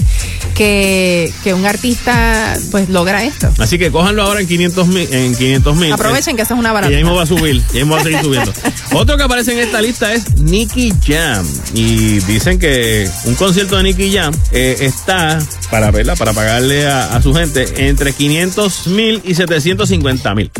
que, 0.54 1.32
que 1.44 1.54
un 1.54 1.66
artista 1.66 2.56
pues 2.70 2.88
logra 2.88 3.24
esto. 3.24 3.52
Así 3.58 3.78
que 3.78 3.90
cójanlo 3.90 4.22
ahora 4.22 4.40
en 4.40 4.48
500 4.48 4.86
mil. 4.88 5.08
En 5.12 5.36
500 5.36 5.76
mil. 5.76 5.92
Aprovechen 5.92 6.34
que 6.36 6.42
eso 6.42 6.54
es 6.54 6.60
una 6.60 6.70
Que 6.70 6.74
barata. 6.74 6.90
ya 6.92 6.96
mismo 6.98 7.14
va 7.14 7.22
a 7.22 7.26
subir, 7.26 7.62
ya 7.68 7.74
mismo 7.80 7.94
va 7.94 8.00
a 8.00 8.04
seguir 8.04 8.20
subiendo. 8.22 8.52
Otro 8.92 9.16
que 9.16 9.22
aparece 9.22 9.52
en 9.52 9.58
esta 9.58 9.80
lista 9.82 10.12
es 10.14 10.36
Nicky 10.38 10.92
Jam. 11.06 11.46
Y 11.74 12.18
dicen 12.20 12.58
que 12.58 13.08
un 13.24 13.34
concierto 13.34 13.76
de 13.76 13.82
Nicky 13.84 14.12
Jam 14.12 14.32
eh, 14.52 14.76
está, 14.80 15.38
para 15.70 15.90
verla, 15.90 16.16
para 16.16 16.32
pagarle 16.32 16.86
a, 16.86 17.14
a 17.14 17.22
su 17.22 17.34
gente, 17.34 17.88
entre 17.88 18.12
500 18.14 18.86
mil 18.88 19.17
mil 19.22 19.30
y 19.30 19.34
750 19.34 20.34
mil. 20.34 20.50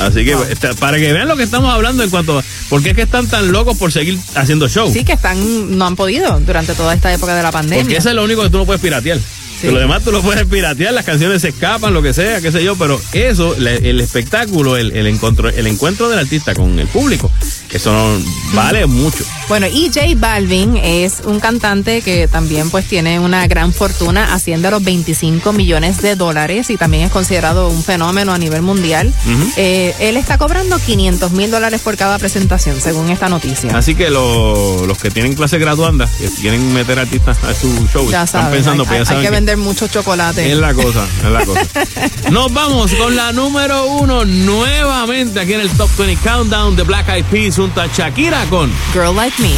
Así 0.00 0.24
que 0.24 0.36
este, 0.50 0.74
para 0.74 0.98
que 0.98 1.12
vean 1.12 1.28
lo 1.28 1.36
que 1.36 1.42
estamos 1.42 1.72
hablando 1.72 2.02
en 2.02 2.10
cuanto 2.10 2.38
a 2.38 2.44
por 2.68 2.82
qué 2.82 2.90
es 2.90 2.96
que 2.96 3.02
están 3.02 3.26
tan 3.26 3.52
locos 3.52 3.76
por 3.76 3.92
seguir 3.92 4.18
haciendo 4.34 4.68
show. 4.68 4.90
Sí, 4.92 5.04
que 5.04 5.12
están, 5.12 5.78
no 5.78 5.86
han 5.86 5.96
podido 5.96 6.40
durante 6.40 6.74
toda 6.74 6.94
esta 6.94 7.12
época 7.12 7.34
de 7.34 7.42
la 7.42 7.52
pandemia. 7.52 7.84
Porque 7.84 7.98
eso 7.98 8.08
es 8.08 8.14
lo 8.14 8.24
único 8.24 8.42
que 8.42 8.50
tú 8.50 8.58
no 8.58 8.66
puedes 8.66 8.80
piratear. 8.80 9.18
Que 9.60 9.70
lo 9.72 9.78
demás 9.80 10.02
tú 10.04 10.12
lo 10.12 10.20
puedes 10.22 10.44
piratear, 10.46 10.92
las 10.92 11.04
canciones 11.04 11.42
se 11.42 11.48
escapan, 11.48 11.94
lo 11.94 12.02
que 12.02 12.12
sea, 12.12 12.40
qué 12.40 12.52
sé 12.52 12.62
yo, 12.62 12.76
pero 12.76 13.00
eso, 13.12 13.54
el 13.56 14.00
espectáculo, 14.00 14.76
el, 14.76 14.92
el 14.96 15.06
encuentro, 15.06 15.48
el 15.48 15.66
encuentro 15.66 16.08
del 16.08 16.18
artista 16.18 16.54
con 16.54 16.78
el 16.78 16.86
público, 16.88 17.30
eso 17.72 17.92
no- 17.92 18.24
vale 18.52 18.86
mucho. 18.86 19.24
Bueno, 19.48 19.66
y 19.66 19.86
J 19.88 20.00
Balvin 20.16 20.76
es 20.76 21.20
un 21.24 21.40
cantante 21.40 22.02
que 22.02 22.28
también 22.28 22.70
pues 22.70 22.86
tiene 22.86 23.18
una 23.20 23.46
gran 23.46 23.72
fortuna, 23.72 24.34
asciende 24.34 24.68
a 24.68 24.70
los 24.70 24.82
25 24.84 25.52
millones 25.52 26.00
de 26.02 26.14
dólares 26.16 26.70
y 26.70 26.76
también 26.76 27.04
es 27.04 27.10
considerado 27.10 27.68
un 27.68 27.82
fenómeno 27.82 28.32
a 28.32 28.38
nivel 28.38 28.62
mundial. 28.62 29.12
Eh, 29.56 29.94
él 30.00 30.16
está 30.16 30.38
cobrando 30.38 30.78
500 30.78 31.32
mil 31.32 31.50
dólares 31.50 31.80
por 31.82 31.96
cada 31.96 32.18
presentación, 32.18 32.80
según 32.80 33.10
esta 33.10 33.28
noticia. 33.28 33.76
Así 33.76 33.94
que 33.94 34.10
lo- 34.10 34.86
los 34.86 34.98
que 34.98 35.10
tienen 35.10 35.34
clase 35.34 35.58
graduanda, 35.58 36.08
que 36.18 36.28
quieren 36.40 36.72
meter 36.74 36.98
artistas 36.98 37.38
a 37.44 37.54
su 37.54 37.68
show, 37.92 38.10
ya 38.10 38.24
están 38.24 38.50
pensando, 38.50 38.82
hay, 38.84 38.88
pues 38.88 38.98
ya 38.98 39.00
hay 39.00 39.06
saben 39.06 39.22
que 39.22 39.28
que 39.28 39.30
vender 39.54 39.58
mucho 39.58 39.86
chocolate. 39.88 40.50
es 40.50 40.58
la 40.58 40.74
cosa, 40.74 41.06
es 41.18 41.30
la 41.30 41.44
cosa. 41.44 41.60
Nos 42.30 42.52
vamos 42.52 42.92
con 42.94 43.14
la 43.14 43.32
número 43.32 43.86
uno 43.86 44.24
nuevamente 44.24 45.40
aquí 45.40 45.52
en 45.52 45.60
el 45.60 45.70
Top 45.70 45.90
20 45.96 46.22
Countdown 46.22 46.76
de 46.76 46.82
Black 46.82 47.08
Eyed 47.08 47.24
Peas 47.26 47.56
junto 47.56 47.80
a 47.80 47.86
Shakira 47.86 48.44
con 48.50 48.72
Girl 48.92 49.14
Like 49.14 49.40
Me. 49.40 49.54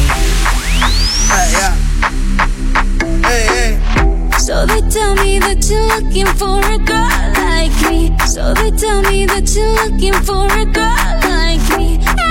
So 4.38 4.64
they 4.64 4.80
tell 4.88 5.14
me 5.16 5.40
that 5.40 5.66
you're 5.68 5.86
looking 5.88 6.26
for 6.36 6.60
a 6.60 6.78
girl 6.78 7.32
like 7.34 7.90
me. 7.90 8.16
So 8.26 8.54
they 8.54 8.70
tell 8.70 9.02
me 9.02 9.26
that 9.26 9.52
you're 9.54 9.74
looking 9.90 10.14
for 10.22 10.46
a 10.46 10.64
girl 10.64 11.18
like 11.28 11.78
me. 11.78 12.25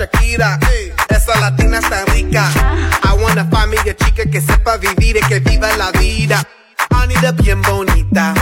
Shakira. 0.00 0.58
Eh, 0.72 0.94
esa 1.10 1.38
latina 1.40 1.78
está 1.78 2.06
rica. 2.06 2.50
I 3.04 3.12
wanna 3.22 3.44
find 3.50 3.70
me 3.70 3.76
a 3.76 3.94
chica 3.94 4.24
que 4.24 4.40
sepa 4.40 4.78
vivir 4.78 5.18
y 5.18 5.20
que 5.28 5.40
viva 5.40 5.76
la 5.76 5.92
vida. 5.92 6.42
Anita 6.88 7.32
bien 7.32 7.60
bonita. 7.60 8.32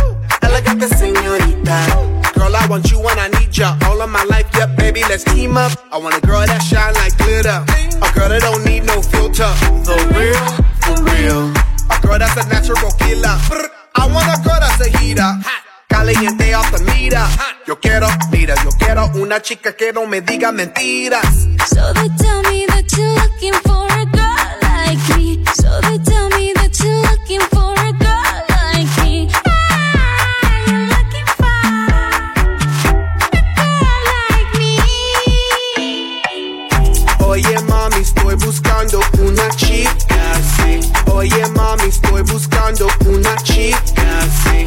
Elegante 0.40 0.86
señorita. 0.86 1.84
Girl, 2.36 2.54
I 2.54 2.64
want 2.68 2.88
you 2.92 3.00
and 3.08 3.18
I 3.18 3.40
need 3.40 3.50
ya. 3.50 3.76
All 3.86 4.00
of 4.00 4.08
my 4.08 4.22
life, 4.30 4.46
yep, 4.54 4.76
baby, 4.76 5.02
let's 5.08 5.24
team 5.24 5.56
up. 5.56 5.72
I 5.90 5.98
want 5.98 6.16
a 6.16 6.20
girl 6.20 6.46
that 6.46 6.62
shine 6.62 6.94
like 6.94 7.16
glitter. 7.18 7.64
A 8.02 8.12
girl 8.14 8.28
that 8.28 8.42
don't 8.42 8.64
need 8.64 8.84
no 8.84 9.02
filter. 9.02 9.50
The 9.82 9.96
real, 10.14 10.38
for 10.86 11.02
real. 11.10 11.50
A 11.90 11.98
girl 12.06 12.20
that's 12.20 12.36
a 12.36 12.48
natural 12.48 12.92
killer. 13.00 13.36
I 13.96 14.06
want 14.06 14.28
a 14.30 14.40
girl 14.46 14.60
that's 14.60 14.80
a 14.86 14.96
heater. 14.98 15.32
Caliente 15.88 16.52
the 16.70 16.78
mira. 16.92 17.28
Yo 17.66 17.78
quiero, 17.80 18.06
mira, 18.30 18.54
yo 18.62 18.70
quiero 18.78 19.06
una 19.14 19.40
chica 19.40 19.74
que 19.74 19.92
no 19.92 20.06
me 20.06 20.20
diga 20.20 20.52
mentiras. 20.52 21.46
So 21.66 21.92
they 21.94 22.08
tell 22.16 22.42
me 22.42 22.66
that 22.66 22.84
you're 22.96 23.14
looking 23.14 23.54
for 23.64 23.86
a 23.86 24.04
girl 24.06 24.36
like 24.62 25.16
me. 25.16 25.44
So 25.54 25.80
they 25.82 25.98
tell 26.04 26.28
me 26.30 26.52
that 26.54 26.78
you're 26.80 27.02
looking 27.02 27.40
for 27.50 27.72
a 27.74 27.92
girl 27.92 28.44
like 28.48 28.88
me. 29.02 29.28
I'm 30.66 30.88
looking 30.88 31.26
for 31.36 31.46
a 31.56 33.40
girl 33.56 34.00
like 34.12 34.52
me. 34.58 34.72
Oye 37.26 37.58
mami, 37.68 38.00
estoy 38.00 38.34
buscando 38.36 39.00
una 39.20 39.48
chica 39.56 40.32
así. 40.34 40.80
Oye 41.12 41.46
mami, 41.56 41.88
estoy 41.88 42.22
buscando 42.22 42.88
una 43.06 43.34
chica 43.42 44.02
así. 44.20 44.66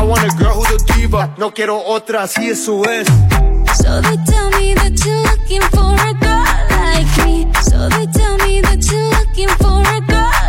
I 0.00 0.02
want 0.02 0.24
a 0.24 0.34
girl 0.38 0.54
who's 0.54 0.82
a 0.82 0.94
diva, 0.94 1.34
no 1.36 1.52
quiero 1.52 1.76
otra, 1.76 2.22
así 2.22 2.48
eso 2.48 2.82
es. 2.84 3.06
So 3.76 4.00
they 4.00 4.16
tell 4.24 4.48
me 4.58 4.72
that 4.72 4.98
you're 5.04 5.22
looking 5.24 5.60
for 5.74 5.92
a 5.92 6.14
girl 6.14 6.46
like 6.70 7.26
me. 7.26 7.46
So 7.60 7.86
they 7.90 8.06
tell 8.06 8.38
me 8.38 8.62
that 8.62 8.80
you're 8.90 9.10
looking 9.10 9.50
for 9.60 9.82
a 9.82 10.00
girl 10.00 10.39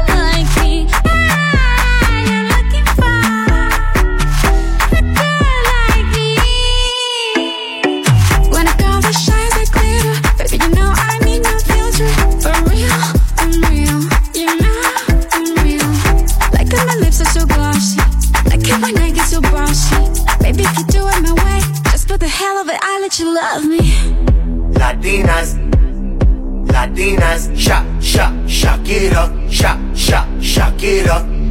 when 19.41 19.55
I 19.55 19.65
get 19.65 19.75
so 19.75 19.97
bossy. 19.97 20.43
Baby, 20.43 20.63
if 20.63 20.77
you 20.77 20.85
do 20.85 21.07
it 21.07 21.21
my 21.21 21.33
way, 21.43 21.59
just 21.91 22.07
for 22.07 22.17
the 22.17 22.27
hell 22.27 22.57
of 22.57 22.67
it, 22.69 22.77
I 22.81 22.99
let 23.01 23.19
you 23.19 23.33
love 23.33 23.65
me. 23.65 23.79
Latinas, 24.73 25.57
Latinas, 26.67 27.55
sha, 27.57 27.83
sha, 27.99 28.31
Shakira, 28.45 29.51
sha, 29.51 29.77
sha, 29.93 30.25
Shakira. 30.39 31.40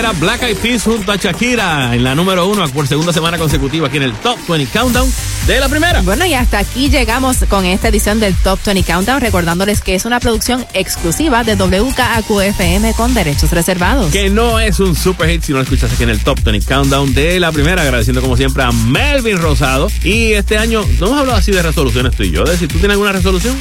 Era 0.00 0.12
Black 0.12 0.42
Eyed 0.44 0.56
Peas 0.56 0.82
junto 0.82 1.12
a 1.12 1.16
Shakira 1.16 1.94
en 1.94 2.02
la 2.02 2.14
número 2.14 2.48
uno 2.48 2.66
por 2.70 2.88
segunda 2.88 3.12
semana 3.12 3.36
consecutiva 3.36 3.88
aquí 3.88 3.98
en 3.98 4.04
el 4.04 4.14
Top 4.14 4.38
20 4.48 4.72
Countdown 4.72 5.12
de 5.46 5.60
la 5.60 5.68
primera. 5.68 6.00
Bueno, 6.00 6.24
y 6.24 6.32
hasta 6.32 6.58
aquí 6.58 6.88
llegamos 6.88 7.36
con 7.50 7.66
esta 7.66 7.88
edición 7.88 8.18
del 8.18 8.34
Top 8.36 8.58
20 8.64 8.82
Countdown, 8.90 9.20
recordándoles 9.20 9.82
que 9.82 9.94
es 9.94 10.06
una 10.06 10.18
producción 10.18 10.64
exclusiva 10.72 11.44
de 11.44 11.54
WKAQ-FM 11.54 12.94
con 12.94 13.12
derechos 13.12 13.50
reservados. 13.50 14.10
Que 14.10 14.30
no 14.30 14.58
es 14.58 14.80
un 14.80 14.96
super 14.96 15.28
hit 15.28 15.42
si 15.42 15.52
no 15.52 15.58
lo 15.58 15.64
escuchas 15.64 15.92
aquí 15.92 16.04
en 16.04 16.10
el 16.10 16.20
Top 16.20 16.40
20 16.42 16.66
Countdown 16.66 17.12
de 17.12 17.38
la 17.38 17.52
primera, 17.52 17.82
agradeciendo 17.82 18.22
como 18.22 18.38
siempre 18.38 18.62
a 18.62 18.72
Melvin 18.72 19.36
Rosado. 19.36 19.88
Y 20.02 20.32
este 20.32 20.56
año 20.56 20.82
no 20.98 21.08
hemos 21.08 21.20
hablado 21.20 21.38
así 21.38 21.52
de 21.52 21.60
resoluciones 21.60 22.16
tú 22.16 22.22
y 22.22 22.30
yo. 22.30 22.44
De 22.44 22.56
si 22.56 22.66
tú 22.66 22.78
tienes 22.78 22.92
alguna 22.92 23.12
resolución, 23.12 23.54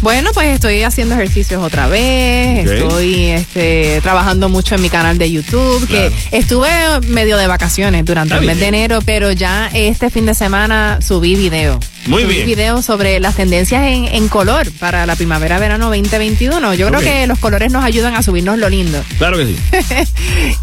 Bueno, 0.00 0.30
pues 0.34 0.48
estoy 0.48 0.82
haciendo 0.82 1.14
ejercicios 1.14 1.62
otra 1.62 1.86
vez, 1.86 2.70
estoy 2.70 3.30
este, 3.30 4.00
trabajando 4.02 4.48
mucho 4.48 4.74
en 4.74 4.82
mi 4.82 4.90
canal 4.90 5.18
de 5.18 5.30
YouTube, 5.30 5.86
que 5.88 6.12
estuve 6.30 6.68
medio 7.08 7.36
de 7.36 7.46
vacaciones 7.46 8.04
durante 8.04 8.34
Está 8.34 8.40
el 8.40 8.46
mes 8.46 8.60
de 8.60 8.66
enero, 8.66 9.00
pero 9.04 9.32
ya 9.32 9.70
este 9.72 10.10
fin 10.10 10.26
de 10.26 10.34
semana 10.34 10.98
subí 11.00 11.36
video. 11.36 11.80
Muy 12.06 12.22
subí 12.22 12.34
bien. 12.34 12.46
video 12.46 12.82
sobre 12.82 13.18
las 13.18 13.34
tendencias 13.34 13.82
en, 13.84 14.04
en 14.04 14.28
color 14.28 14.70
para 14.72 15.06
la 15.06 15.16
primavera-verano 15.16 15.86
2021. 15.86 16.74
Yo 16.74 16.88
creo 16.88 17.00
que 17.00 17.26
los 17.26 17.38
colores 17.38 17.72
nos 17.72 17.82
ayudan 17.82 18.14
a 18.14 18.22
subirnos 18.22 18.58
lo 18.58 18.68
lindo. 18.68 19.02
Claro 19.16 19.38
que 19.38 19.46
sí. 19.46 19.56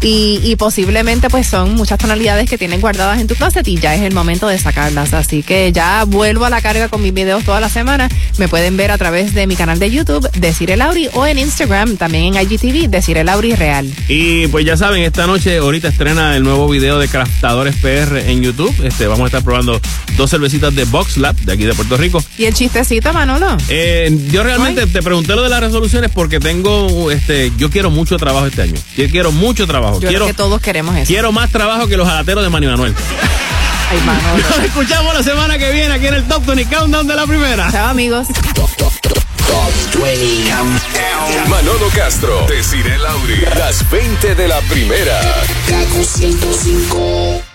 y, 0.02 0.40
y 0.44 0.56
posiblemente 0.56 1.28
pues 1.30 1.48
son 1.48 1.74
muchas 1.74 1.98
tonalidades 1.98 2.48
que 2.48 2.58
tienen 2.58 2.80
guardadas 2.80 3.20
en 3.20 3.26
tu 3.26 3.34
closet 3.34 3.66
y 3.66 3.76
ya 3.76 3.94
es 3.94 4.02
el 4.02 4.14
momento 4.14 4.46
de 4.46 4.58
sacarlas. 4.58 5.14
Así 5.14 5.42
que 5.42 5.72
ya 5.72 6.04
vuelvo 6.04 6.44
a 6.44 6.50
la 6.50 6.60
carga 6.60 6.88
con 6.88 7.02
mis 7.02 7.12
videos 7.12 7.44
toda 7.44 7.60
la 7.60 7.68
semana. 7.68 8.08
Me 8.38 8.46
pueden 8.46 8.76
ver 8.76 8.92
a 8.92 8.98
través 8.98 9.11
de 9.12 9.46
mi 9.46 9.56
canal 9.56 9.78
de 9.78 9.90
YouTube, 9.90 10.26
Decir 10.32 10.74
Lauri, 10.74 11.06
o 11.12 11.26
en 11.26 11.38
Instagram, 11.38 11.98
también 11.98 12.34
en 12.34 12.42
IGTV, 12.42 12.88
Decir 12.88 13.22
Lauri 13.22 13.54
Real. 13.54 13.92
Y 14.08 14.46
pues 14.46 14.64
ya 14.64 14.74
saben, 14.74 15.02
esta 15.02 15.26
noche 15.26 15.58
ahorita 15.58 15.88
estrena 15.88 16.34
el 16.34 16.42
nuevo 16.42 16.66
video 16.66 16.98
de 16.98 17.08
Craftadores 17.08 17.76
PR 17.76 18.20
en 18.26 18.42
YouTube. 18.42 18.74
Este, 18.82 19.06
vamos 19.06 19.24
a 19.24 19.26
estar 19.26 19.44
probando 19.44 19.78
dos 20.16 20.30
cervecitas 20.30 20.74
de 20.74 20.84
Box 20.86 21.18
Lab 21.18 21.36
de 21.36 21.52
aquí 21.52 21.64
de 21.64 21.74
Puerto 21.74 21.98
Rico. 21.98 22.24
Y 22.38 22.46
el 22.46 22.54
chistecito, 22.54 23.12
Manolo. 23.12 23.58
Eh, 23.68 24.10
yo 24.30 24.42
realmente 24.42 24.86
te 24.86 25.02
pregunté 25.02 25.36
lo 25.36 25.42
de 25.42 25.50
las 25.50 25.60
resoluciones 25.60 26.10
porque 26.10 26.40
tengo, 26.40 27.10
este, 27.10 27.52
yo 27.58 27.68
quiero 27.68 27.90
mucho 27.90 28.16
trabajo 28.16 28.46
este 28.46 28.62
año. 28.62 28.80
Yo 28.96 29.10
quiero 29.10 29.30
mucho 29.30 29.66
trabajo. 29.66 30.00
Yo 30.00 30.08
quiero, 30.08 30.24
creo 30.24 30.34
que 30.34 30.42
todos 30.42 30.62
queremos 30.62 30.96
eso. 30.96 31.06
quiero 31.06 31.32
más 31.32 31.50
trabajo 31.50 31.86
que 31.86 31.98
los 31.98 32.08
jalateros 32.08 32.42
de 32.42 32.48
Manny 32.48 32.66
Manuel. 32.66 32.94
Ay, 33.92 34.00
Manolo. 34.06 34.42
Nos 34.48 34.58
escuchamos 34.64 35.12
la 35.12 35.22
semana 35.22 35.58
que 35.58 35.70
viene 35.70 35.92
aquí 35.92 36.06
en 36.06 36.14
el 36.14 36.24
Top 36.26 36.46
20 36.46 36.74
Countdown 36.74 37.06
de 37.06 37.14
la 37.14 37.26
primera. 37.26 37.70
Chao, 37.70 37.88
amigos. 37.88 38.26
Manolo 41.48 41.88
Castro, 41.94 42.46
Desiree 42.48 42.96
Lauri, 42.96 43.44
las 43.58 43.88
20 43.90 44.34
de 44.34 44.48
la 44.48 44.60
primera. 44.62 45.20
Kaku 45.68 46.04
105. 46.04 47.51